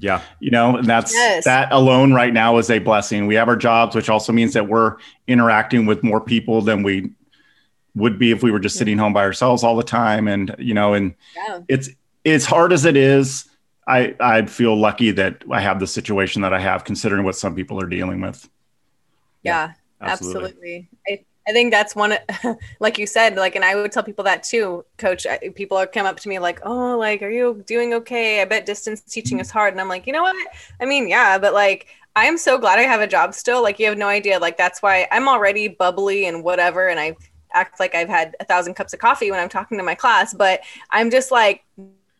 yeah, 0.00 0.22
you 0.40 0.50
know, 0.50 0.76
and 0.78 0.86
that's 0.88 1.12
Yes. 1.12 1.44
that 1.44 1.70
alone 1.72 2.14
right 2.14 2.32
now 2.32 2.56
is 2.56 2.70
a 2.70 2.78
blessing. 2.78 3.26
We 3.26 3.34
have 3.34 3.48
our 3.48 3.56
jobs, 3.56 3.94
which 3.94 4.08
also 4.08 4.32
means 4.32 4.54
that 4.54 4.66
we're 4.66 4.96
interacting 5.26 5.84
with 5.84 6.02
more 6.02 6.20
people 6.22 6.62
than 6.62 6.82
we 6.82 7.10
would 7.94 8.18
be 8.18 8.30
if 8.30 8.42
we 8.42 8.50
were 8.50 8.58
just 8.60 8.76
sitting 8.76 8.96
home 8.96 9.12
by 9.12 9.22
ourselves 9.24 9.62
all 9.62 9.76
the 9.76 9.82
time. 9.84 10.26
And 10.26 10.54
you 10.58 10.72
know, 10.72 10.94
and 10.94 11.14
Yeah. 11.36 11.60
it's 11.68 11.90
as 12.24 12.46
hard 12.46 12.72
as 12.72 12.86
it 12.86 12.96
is. 12.96 13.44
I 13.86 14.14
I 14.20 14.46
feel 14.46 14.74
lucky 14.74 15.10
that 15.10 15.42
I 15.50 15.60
have 15.60 15.80
the 15.80 15.86
situation 15.86 16.40
that 16.42 16.54
I 16.54 16.60
have, 16.60 16.84
considering 16.84 17.24
what 17.26 17.36
some 17.36 17.54
people 17.54 17.78
are 17.78 17.86
dealing 17.86 18.22
with. 18.22 18.48
Yeah. 19.42 19.72
Absolutely. 20.00 20.40
absolutely. 20.40 20.88
I, 21.08 21.24
I 21.46 21.52
think 21.52 21.72
that's 21.72 21.94
one 21.94 22.14
like 22.80 22.98
you 22.98 23.06
said 23.06 23.36
like 23.36 23.54
and 23.54 23.64
i 23.64 23.74
would 23.74 23.92
tell 23.92 24.02
people 24.02 24.24
that 24.24 24.42
too 24.42 24.84
coach. 24.96 25.26
I, 25.26 25.38
people 25.54 25.84
come 25.92 26.06
up 26.06 26.18
to 26.20 26.28
me 26.28 26.38
like 26.38 26.60
oh 26.64 26.96
like 26.98 27.22
are 27.22 27.30
you 27.30 27.62
doing 27.66 27.94
okay? 27.94 28.40
I 28.40 28.44
bet 28.46 28.66
distance 28.66 29.02
teaching 29.02 29.40
is 29.40 29.50
hard. 29.50 29.74
And 29.74 29.80
i'm 29.80 29.88
like 29.88 30.06
you 30.06 30.12
know 30.12 30.22
what? 30.22 30.36
I 30.80 30.86
mean 30.86 31.08
yeah 31.08 31.38
but 31.38 31.52
like 31.52 31.88
i 32.16 32.24
am 32.24 32.38
so 32.38 32.58
glad 32.58 32.78
i 32.78 32.82
have 32.82 33.00
a 33.00 33.06
job 33.06 33.34
still. 33.34 33.62
Like 33.62 33.78
you 33.78 33.86
have 33.86 33.98
no 33.98 34.08
idea. 34.08 34.38
Like 34.38 34.56
that's 34.56 34.82
why 34.82 35.06
i'm 35.10 35.28
already 35.28 35.68
bubbly 35.68 36.26
and 36.26 36.42
whatever 36.42 36.88
and 36.88 36.98
i 36.98 37.16
act 37.54 37.78
like 37.78 37.94
i've 37.94 38.08
had 38.08 38.34
a 38.40 38.44
thousand 38.44 38.74
cups 38.74 38.92
of 38.92 38.98
coffee 38.98 39.30
when 39.30 39.38
i'm 39.38 39.48
talking 39.48 39.78
to 39.78 39.84
my 39.84 39.94
class 39.94 40.34
but 40.34 40.60
i'm 40.90 41.08
just 41.08 41.30
like 41.30 41.64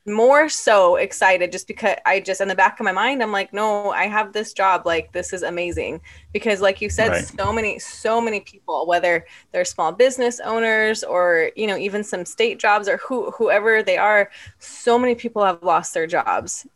more 0.06 0.50
so 0.50 0.96
excited 0.96 1.50
just 1.50 1.66
because 1.66 1.96
I 2.04 2.20
just 2.20 2.42
in 2.42 2.48
the 2.48 2.54
back 2.54 2.78
of 2.78 2.84
my 2.84 2.92
mind 2.92 3.22
I'm 3.22 3.32
like 3.32 3.54
no 3.54 3.90
I 3.90 4.04
have 4.06 4.34
this 4.34 4.52
job 4.52 4.84
like 4.84 5.12
this 5.12 5.32
is 5.32 5.42
amazing 5.42 6.00
because 6.32 6.60
like 6.60 6.82
you 6.82 6.90
said 6.90 7.14
Right. 7.14 7.28
so 7.38 7.52
many 7.54 7.78
so 7.78 8.20
many 8.20 8.40
people 8.40 8.86
whether 8.86 9.24
they're 9.52 9.64
small 9.64 9.92
business 9.92 10.40
owners 10.40 11.04
or 11.04 11.50
you 11.56 11.66
know 11.66 11.78
even 11.78 12.04
some 12.04 12.26
state 12.26 12.58
jobs 12.60 12.86
or 12.86 12.98
who 12.98 13.30
whoever 13.32 13.82
they 13.82 13.96
are 13.96 14.30
so 14.58 14.98
many 14.98 15.14
people 15.14 15.42
have 15.42 15.62
lost 15.62 15.94
their 15.94 16.06
jobs 16.06 16.66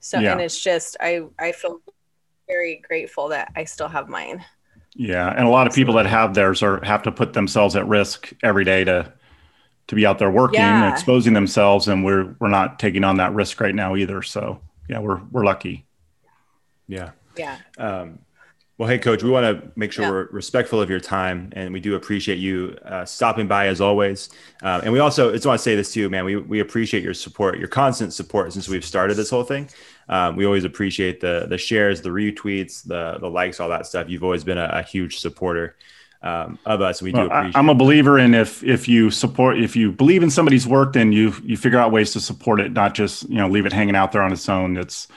so 0.00 0.18
Yeah. 0.18 0.32
and 0.32 0.40
it's 0.40 0.60
just 0.62 0.96
I 1.00 1.22
I 1.38 1.52
feel 1.52 1.80
very 2.48 2.82
grateful 2.88 3.28
that 3.30 3.52
I 3.56 3.64
still 3.64 3.88
have 3.88 4.08
mine 4.08 4.44
Yeah, 4.94 5.28
and 5.28 5.46
a 5.46 5.50
lot 5.50 5.66
of 5.66 5.74
people 5.74 5.94
that 5.94 6.06
have 6.06 6.34
theirs 6.34 6.62
are 6.62 6.82
have 6.84 7.02
to 7.02 7.12
put 7.12 7.34
themselves 7.34 7.76
at 7.76 7.86
risk 7.86 8.32
every 8.42 8.64
day 8.64 8.84
to 8.84 9.12
to 9.88 9.94
be 9.94 10.04
out 10.04 10.18
there 10.18 10.30
working, 10.30 10.60
Yeah. 10.60 10.90
exposing 10.90 11.32
themselves, 11.32 11.88
and 11.88 12.04
we're 12.04 12.34
we're 12.40 12.48
not 12.48 12.78
taking 12.78 13.04
on 13.04 13.16
that 13.18 13.32
risk 13.34 13.60
right 13.60 13.74
now 13.74 13.96
either. 13.96 14.22
So 14.22 14.60
yeah, 14.88 14.98
we're 14.98 15.20
we're 15.30 15.44
lucky. 15.44 15.86
Yeah. 16.88 17.10
yeah 17.36 17.56
Um, 17.78 18.20
well, 18.78 18.88
hey, 18.88 18.98
coach, 18.98 19.22
we 19.22 19.30
want 19.30 19.44
to 19.46 19.72
make 19.74 19.90
sure 19.90 20.04
Yeah. 20.04 20.10
we're 20.10 20.28
respectful 20.32 20.82
of 20.82 20.90
your 20.90 21.00
time, 21.00 21.50
and 21.52 21.72
we 21.72 21.80
do 21.80 21.94
appreciate 21.94 22.36
you 22.38 22.76
uh, 22.84 23.04
stopping 23.06 23.46
by 23.48 23.68
as 23.68 23.80
always. 23.80 24.28
Um, 24.62 24.82
and 24.84 24.92
we 24.92 24.98
also 24.98 25.32
just 25.32 25.46
want 25.46 25.58
to 25.58 25.62
say 25.62 25.74
this 25.76 25.92
too, 25.92 26.10
man. 26.10 26.24
We 26.24 26.36
we 26.36 26.60
appreciate 26.60 27.02
your 27.02 27.14
support, 27.14 27.58
your 27.58 27.68
constant 27.68 28.12
support 28.12 28.52
since 28.52 28.68
we've 28.68 28.84
started 28.84 29.14
this 29.16 29.30
whole 29.30 29.44
thing. 29.44 29.68
Um, 30.08 30.36
we 30.36 30.44
always 30.46 30.64
appreciate 30.64 31.20
the 31.20 31.46
the 31.48 31.58
shares, 31.58 32.02
the 32.02 32.10
retweets, 32.10 32.82
the 32.86 33.18
the 33.20 33.28
likes, 33.30 33.60
all 33.60 33.68
that 33.68 33.86
stuff. 33.86 34.08
You've 34.08 34.24
always 34.24 34.44
been 34.44 34.58
a, 34.58 34.68
a 34.72 34.82
huge 34.82 35.18
supporter 35.18 35.76
um, 36.26 36.58
of 36.66 36.80
us. 36.80 37.00
We 37.02 37.12
do 37.12 37.18
Well, 37.20 37.30
I, 37.32 37.38
appreciate. 37.40 37.58
I'm 37.58 37.68
a 37.68 37.74
believer 37.74 38.18
in 38.18 38.34
if 38.34 38.62
if 38.64 38.88
you 38.88 39.10
support 39.10 39.58
if 39.58 39.76
you 39.76 39.92
believe 39.92 40.22
in 40.22 40.30
somebody's 40.30 40.66
work, 40.66 40.92
then 40.92 41.12
you 41.12 41.32
you 41.44 41.56
figure 41.56 41.78
out 41.78 41.92
ways 41.92 42.12
to 42.12 42.20
support 42.20 42.60
it, 42.60 42.72
not 42.72 42.94
just 42.94 43.28
you 43.28 43.36
know 43.36 43.48
leave 43.48 43.66
it 43.66 43.72
hanging 43.72 43.96
out 43.96 44.12
there 44.12 44.22
on 44.22 44.32
its 44.32 44.48
own. 44.48 44.76
It's 44.76 45.08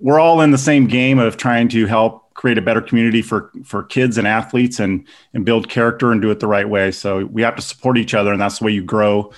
we're 0.00 0.20
all 0.20 0.40
in 0.40 0.50
the 0.50 0.58
same 0.58 0.86
game 0.86 1.18
of 1.18 1.36
trying 1.36 1.68
to 1.68 1.86
help 1.86 2.32
create 2.34 2.56
a 2.58 2.62
better 2.62 2.80
community 2.80 3.22
for 3.22 3.50
for 3.64 3.82
kids 3.82 4.18
and 4.18 4.26
athletes 4.26 4.80
and 4.80 5.06
and 5.34 5.44
build 5.44 5.68
character 5.68 6.12
and 6.12 6.20
do 6.22 6.30
it 6.30 6.40
the 6.40 6.46
right 6.46 6.68
way. 6.68 6.90
So 6.90 7.24
we 7.26 7.42
have 7.42 7.56
to 7.56 7.62
support 7.62 7.96
each 7.98 8.14
other, 8.14 8.32
and 8.32 8.40
that's 8.40 8.58
the 8.58 8.64
way 8.64 8.72
you 8.72 8.82
grow 8.82 9.32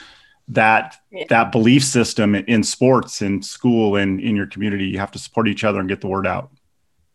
that 0.48 0.96
Yeah. 1.10 1.24
that 1.30 1.52
belief 1.52 1.82
system 1.84 2.34
in 2.34 2.62
sports 2.62 3.22
in 3.22 3.40
school 3.42 3.96
and 3.96 4.20
in 4.20 4.36
your 4.36 4.46
community. 4.46 4.86
You 4.86 4.98
have 4.98 5.10
to 5.12 5.18
support 5.18 5.48
each 5.48 5.64
other 5.64 5.80
and 5.80 5.88
get 5.88 6.00
the 6.00 6.06
word 6.08 6.26
out. 6.26 6.50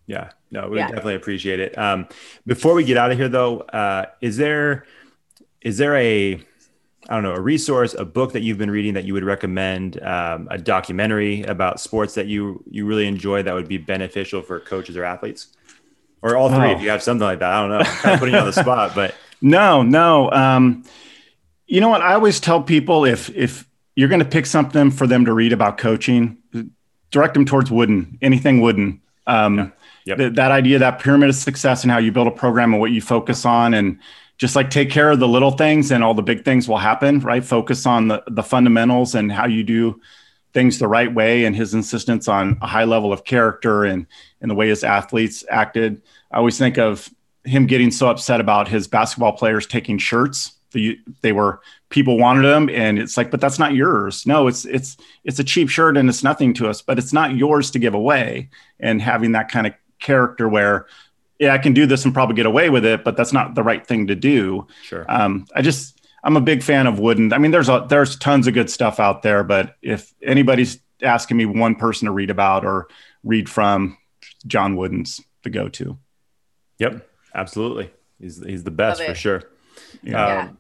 Yeah, 0.08 0.30
no, 0.52 0.68
we 0.70 0.78
Yeah. 0.78 0.88
definitely 0.88 1.16
appreciate 1.16 1.60
it. 1.60 1.78
Um, 1.78 2.08
before 2.48 2.74
we 2.74 2.84
get 2.84 2.98
out 2.98 3.12
of 3.12 3.18
here, 3.18 3.30
though, 3.30 3.60
uh, 3.62 4.06
is 4.22 4.38
there 4.38 4.86
is 5.62 5.78
there 5.78 5.96
a 5.96 6.42
I 7.10 7.14
don't 7.16 7.24
know 7.24 7.34
a 7.34 7.42
resource, 7.42 7.94
a 7.96 8.06
book 8.06 8.34
that 8.34 8.42
you've 8.44 8.58
been 8.60 8.70
reading 8.72 8.94
that 8.94 9.04
you 9.04 9.14
would 9.14 9.24
recommend, 9.24 10.02
um, 10.04 10.48
a 10.52 10.58
documentary 10.60 11.42
about 11.44 11.80
sports 11.80 12.14
that 12.16 12.28
you 12.28 12.64
you 12.70 12.86
really 12.86 13.08
enjoy 13.08 13.42
that 13.44 13.54
would 13.54 13.68
be 13.68 13.78
beneficial 13.78 14.42
for 14.42 14.60
coaches 14.60 14.96
or 14.98 15.04
athletes, 15.04 15.48
or 16.22 16.36
all 16.38 16.50
three 16.50 16.70
Oh. 16.70 16.72
if 16.72 16.82
you 16.82 16.90
have 16.90 17.02
something 17.04 17.26
like 17.26 17.40
that. 17.40 17.50
I 17.52 17.62
don't 17.62 17.70
know, 17.78 17.84
kind 17.84 18.14
of 18.14 18.20
putting 18.20 18.36
you 18.36 18.40
on 18.42 18.46
the 18.46 18.54
spot, 18.66 18.94
but 18.96 19.16
No, 19.42 19.82
no. 19.84 20.30
Um, 20.32 20.84
you 21.68 21.80
know 21.82 21.90
what? 21.90 22.02
I 22.02 22.14
always 22.14 22.40
tell 22.40 22.62
people 22.62 23.06
if 23.06 23.30
if 23.36 23.66
you're 23.96 24.10
going 24.10 24.20
to 24.20 24.26
pick 24.26 24.46
something 24.46 24.92
for 24.92 25.08
them 25.08 25.26
to 25.26 25.34
read 25.34 25.52
about 25.54 25.78
coaching, 25.78 26.38
direct 27.12 27.34
them 27.34 27.46
towards 27.46 27.70
Wooden. 27.72 28.18
Anything 28.22 28.62
Wooden. 28.62 29.02
Um, 29.28 29.74
Yep. 30.10 30.18
th- 30.18 30.34
that 30.34 30.52
idea, 30.52 30.80
that 30.80 31.00
pyramid 31.00 31.30
of 31.30 31.36
success, 31.36 31.84
and 31.84 31.92
how 31.92 32.00
you 32.00 32.12
build 32.12 32.28
a 32.28 32.32
program 32.32 32.74
and 32.74 32.82
what 32.82 32.92
you 32.92 33.02
focus 33.02 33.46
on, 33.46 33.74
and 33.74 34.00
just 34.38 34.56
like 34.56 34.70
take 34.70 34.90
care 34.90 35.12
of 35.12 35.20
the 35.20 35.28
little 35.28 35.52
things, 35.52 35.92
and 35.92 36.04
all 36.04 36.14
the 36.14 36.24
big 36.24 36.44
things 36.44 36.68
will 36.68 36.78
happen. 36.78 37.20
Right? 37.20 37.44
Focus 37.44 37.86
on 37.86 38.08
the 38.08 38.24
the 38.28 38.44
fundamentals 38.44 39.16
and 39.16 39.32
how 39.32 39.46
you 39.46 39.64
do 39.64 40.02
things 40.52 40.80
the 40.80 40.88
right 40.88 41.14
way, 41.14 41.46
and 41.46 41.56
his 41.56 41.74
insistence 41.74 42.28
on 42.28 42.58
a 42.62 42.68
high 42.68 42.86
level 42.86 43.14
of 43.14 43.24
character 43.24 43.86
and 43.86 44.08
and 44.42 44.50
the 44.50 44.56
way 44.56 44.70
his 44.70 44.84
athletes 44.84 45.46
acted. 45.50 46.02
I 46.32 46.38
always 46.38 46.58
think 46.58 46.78
of 46.78 47.10
him 47.44 47.68
getting 47.68 47.92
so 47.92 48.10
upset 48.10 48.42
about 48.42 48.68
his 48.68 48.88
basketball 48.88 49.34
players 49.34 49.66
taking 49.66 49.98
shirts. 49.98 50.54
The, 50.72 51.00
they 51.22 51.32
were 51.32 51.62
people 51.90 52.18
wanted 52.18 52.44
them, 52.44 52.70
and 52.70 53.00
it's 53.00 53.18
like, 53.18 53.32
but 53.32 53.42
that's 53.42 53.58
not 53.60 53.74
yours. 53.74 54.26
No, 54.26 54.48
it's 54.48 54.66
it's 54.66 54.98
it's 55.24 55.40
a 55.40 55.44
cheap 55.44 55.70
shirt 55.70 55.98
and 55.98 56.10
it's 56.10 56.24
nothing 56.24 56.54
to 56.56 56.68
us, 56.68 56.82
but 56.82 56.98
it's 56.98 57.14
not 57.14 57.36
yours 57.36 57.72
to 57.72 57.80
give 57.80 57.94
away. 57.94 58.50
And 58.80 59.02
having 59.02 59.34
that 59.34 59.50
kind 59.50 59.68
of 59.68 59.74
character 60.00 60.48
where, 60.50 60.86
yeah, 61.40 61.54
I 61.54 61.58
can 61.58 61.74
do 61.74 61.86
this 61.86 62.06
and 62.06 62.14
probably 62.14 62.36
get 62.36 62.46
away 62.46 62.70
with 62.70 62.86
it, 62.86 63.04
but 63.04 63.16
that's 63.18 63.34
not 63.34 63.56
the 63.56 63.64
right 63.64 63.86
thing 63.86 64.08
to 64.08 64.16
do. 64.16 64.68
sure, 64.84 65.06
Um, 65.10 65.46
I 65.56 65.62
just 65.62 66.00
I'm 66.24 66.36
a 66.36 66.42
big 66.42 66.64
fan 66.64 66.86
of 66.88 67.00
Wooden. 67.00 67.32
I 67.32 67.38
mean, 67.38 67.52
there's 67.52 67.70
a 67.70 67.86
there's 67.88 68.18
tons 68.18 68.48
of 68.48 68.54
good 68.54 68.70
stuff 68.70 69.00
out 69.00 69.22
there, 69.22 69.44
but 69.44 69.76
if 69.82 70.14
anybody's 70.22 70.80
asking 71.02 71.38
me 71.38 71.46
one 71.46 71.76
person 71.76 72.08
to 72.08 72.12
read 72.12 72.30
about 72.30 72.66
or 72.66 72.88
read 73.24 73.50
from, 73.50 73.98
John 74.46 74.76
Wooden's 74.76 75.22
the 75.44 75.50
go-to. 75.50 75.98
yep, 76.78 77.08
absolutely. 77.34 77.90
He's 78.20 78.44
he's 78.46 78.64
the 78.66 78.72
best 78.72 79.02
for 79.02 79.16
sure. 79.16 79.44
Yeah. 80.04 80.12
Yeah. 80.28 80.42
Um, 80.50 80.58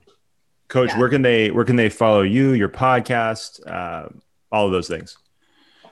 Coach, 0.69 0.91
Yeah. 0.91 0.99
where 0.99 1.09
can 1.09 1.23
they 1.23 1.51
where 1.51 1.65
can 1.65 1.75
they 1.75 1.89
follow 1.89 2.21
you, 2.21 2.51
your 2.53 2.69
podcast, 2.69 3.59
uh, 3.69 4.07
all 4.51 4.65
of 4.67 4.71
those 4.71 4.87
things? 4.87 5.17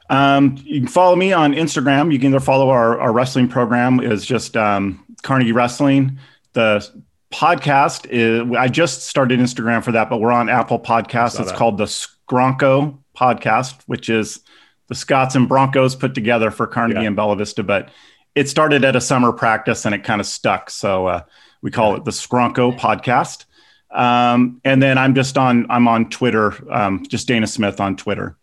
Um, 0.10 0.58
you 0.64 0.80
can 0.80 0.88
follow 0.88 1.16
me 1.16 1.34
on 1.34 1.53
Instagram. 1.53 2.12
You 2.14 2.20
can 2.20 2.30
either 2.34 2.39
follow 2.39 2.70
our, 2.70 2.99
our 2.99 3.12
wrestling 3.12 3.47
program 3.47 3.99
is 3.99 4.26
just 4.26 4.55
um, 4.55 5.03
Carnegie 5.22 5.51
Wrestling. 5.51 6.20
The 6.53 6.88
podcast 7.32 8.08
is 8.10 8.49
I 8.58 8.68
just 8.70 9.03
started 9.05 9.39
Instagram 9.39 9.84
for 9.84 9.91
that, 9.91 10.10
but 10.10 10.20
we're 10.22 10.32
on 10.32 10.49
Apple 10.49 10.80
Podcasts. 10.80 11.39
It's 11.39 11.51
that. 11.51 11.58
called 11.58 11.78
the 11.78 11.86
Skronko 11.86 12.97
Podcast, 13.16 13.82
which 13.88 14.10
is 14.10 14.39
the 14.88 14.95
Scots 14.95 15.36
and 15.36 15.49
Broncos 15.49 15.95
put 15.95 16.16
together 16.16 16.51
for 16.51 16.66
Carnegie 16.68 17.01
Yeah. 17.01 17.08
and 17.08 17.16
Bella 17.16 17.36
Vista. 17.36 17.64
But 17.64 17.89
it 18.36 18.47
started 18.47 18.86
at 18.86 18.95
a 18.95 19.01
summer 19.01 19.34
practice 19.34 19.86
and 19.86 19.93
it 19.93 20.03
kind 20.05 20.22
of 20.22 20.28
stuck. 20.28 20.70
So 20.70 21.08
uh, 21.08 21.22
we 21.62 21.70
call 21.72 21.95
it 21.95 22.05
the 22.05 22.12
Skronko 22.12 22.78
Podcast. 22.80 23.43
Um, 23.91 24.62
and 24.64 24.82
then 24.82 24.97
I'm 24.97 25.16
just 25.16 25.38
on 25.38 25.66
I'm 25.70 25.88
on 25.88 26.10
Twitter, 26.10 26.53
um, 26.72 27.05
just 27.08 27.28
Dana 27.28 27.47
Smith 27.47 27.82
on 27.82 27.95
Twitter. 27.97 28.38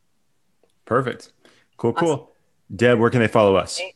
Perfect. 0.84 1.32
Cool, 1.76 1.92
cool. 1.92 2.10
Awesome. 2.10 2.26
Deb, 2.76 2.98
where 2.98 3.10
can 3.10 3.20
they 3.20 3.28
follow 3.28 3.56
us? 3.56 3.78
You 3.78 3.90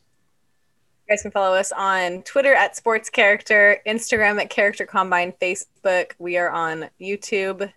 guys 1.09 1.22
can 1.22 1.31
follow 1.31 1.57
us 1.57 1.72
on 1.72 2.22
Twitter 2.22 2.55
at 2.55 2.76
Sports 2.76 3.09
Character, 3.09 3.79
Instagram 3.87 4.41
at 4.41 4.51
Character 4.51 4.85
Combine, 4.85 5.33
Facebook. 5.41 6.12
We 6.18 6.37
are 6.37 6.51
on 6.51 6.91
YouTube. 7.01 7.72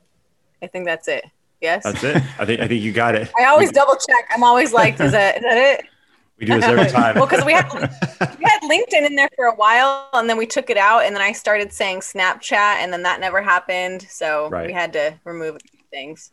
I 0.62 0.68
think 0.68 0.86
that's 0.86 1.08
it. 1.08 1.26
Yes. 1.62 1.84
That's 1.84 2.04
it. 2.04 2.18
I 2.40 2.46
think 2.46 2.60
I 2.60 2.68
think 2.68 2.82
you 2.82 2.92
got 2.92 3.16
it. 3.16 3.32
I 3.40 3.46
always 3.46 3.72
double 3.72 3.96
check. 3.96 4.30
I'm 4.32 4.44
always 4.44 4.74
like, 4.74 5.00
is 5.00 5.12
that 5.12 5.38
is 5.38 5.44
that 5.44 5.58
it? 5.58 5.86
We 6.40 6.48
do 6.48 6.56
this 6.56 6.66
every 6.66 6.90
time. 6.90 7.14
well, 7.18 7.28
because 7.28 7.46
we 7.46 7.54
had 7.54 7.72
we 7.72 8.46
had 8.46 8.62
LinkedIn 8.64 9.06
in 9.06 9.16
there 9.16 9.30
for 9.36 9.46
a 9.46 9.56
while, 9.56 10.10
and 10.14 10.28
then 10.28 10.38
we 10.38 10.48
took 10.48 10.72
it 10.72 10.78
out, 10.78 11.04
and 11.04 11.16
then 11.16 11.22
I 11.22 11.34
started 11.34 11.72
saying 11.72 12.00
Snapchat, 12.00 12.78
and 12.80 12.92
then 12.92 13.04
that 13.04 13.20
never 13.20 13.44
happened. 13.44 14.08
So 14.10 14.50
right. 14.50 14.66
we 14.66 14.74
had 14.74 14.92
to 14.94 15.14
remove 15.24 15.60
things. 15.92 16.32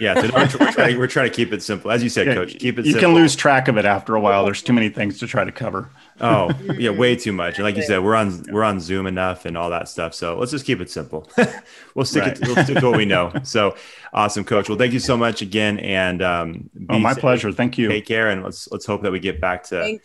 yeah, 0.00 0.14
so 0.14 0.22
we're, 0.22 0.40
we're, 0.40 0.72
trying, 0.72 0.98
we're, 0.98 1.06
trying, 1.06 1.28
to 1.28 1.34
keep 1.34 1.52
it 1.52 1.62
simple, 1.62 1.90
as 1.90 2.02
you 2.02 2.08
said, 2.08 2.28
yeah, 2.28 2.34
Coach. 2.34 2.52
Keep 2.58 2.78
it. 2.78 2.84
Simple. 2.84 2.86
You 2.86 2.92
simple. 2.92 3.08
can 3.08 3.14
lose 3.14 3.36
track 3.36 3.68
of 3.68 3.76
it 3.76 3.84
after 3.84 4.14
a 4.14 4.20
while. 4.20 4.44
There's 4.44 4.62
too 4.62 4.72
many 4.72 4.88
things 4.88 5.18
to 5.18 5.26
try 5.26 5.44
to 5.44 5.52
cover. 5.52 5.90
Oh 6.20 6.50
yeah, 6.78 6.90
way 6.90 7.16
too 7.16 7.32
much. 7.32 7.56
And 7.56 7.64
like 7.64 7.76
you 7.76 7.82
said, 7.82 8.02
we're 8.02 8.14
on 8.14 8.44
we're 8.50 8.64
on 8.64 8.80
Zoom 8.80 9.06
enough 9.06 9.44
and 9.44 9.56
all 9.56 9.70
that 9.70 9.88
stuff. 9.88 10.14
So 10.14 10.38
let's 10.38 10.50
just 10.50 10.64
keep 10.64 10.80
it 10.80 10.90
simple. 10.90 11.28
we'll 11.94 12.04
stick 12.04 12.22
right. 12.22 12.40
it. 12.40 12.46
We'll 12.46 12.64
stick 12.64 12.78
to 12.78 12.86
what 12.88 12.96
we 12.96 13.04
know. 13.04 13.32
So 13.42 13.74
awesome, 14.12 14.44
Coach. 14.44 14.68
Well, 14.68 14.78
thank 14.78 14.92
you 14.92 15.00
so 15.00 15.16
much 15.16 15.42
again. 15.42 15.78
And 15.78 16.22
um, 16.22 16.70
oh, 16.88 16.98
my 16.98 17.14
safe. 17.14 17.20
pleasure. 17.20 17.52
Thank 17.52 17.78
you. 17.78 17.88
Take 17.88 18.06
care, 18.06 18.28
and 18.28 18.44
let's 18.44 18.70
let's 18.70 18.86
hope 18.86 19.02
that 19.02 19.10
we 19.10 19.18
get 19.18 19.40
back 19.40 19.64
to 19.64 19.98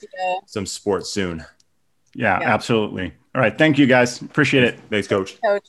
some 0.47 0.65
sports 0.65 1.11
soon. 1.11 1.45
Yeah, 2.15 2.39
yeah, 2.39 2.53
absolutely. 2.53 3.13
All 3.35 3.41
right. 3.41 3.55
Thank 3.55 3.77
you, 3.77 3.85
guys. 3.85 4.21
Appreciate 4.21 4.63
it. 4.63 4.79
Thanks, 4.89 5.07
Coach. 5.07 5.39
Coach. 5.41 5.67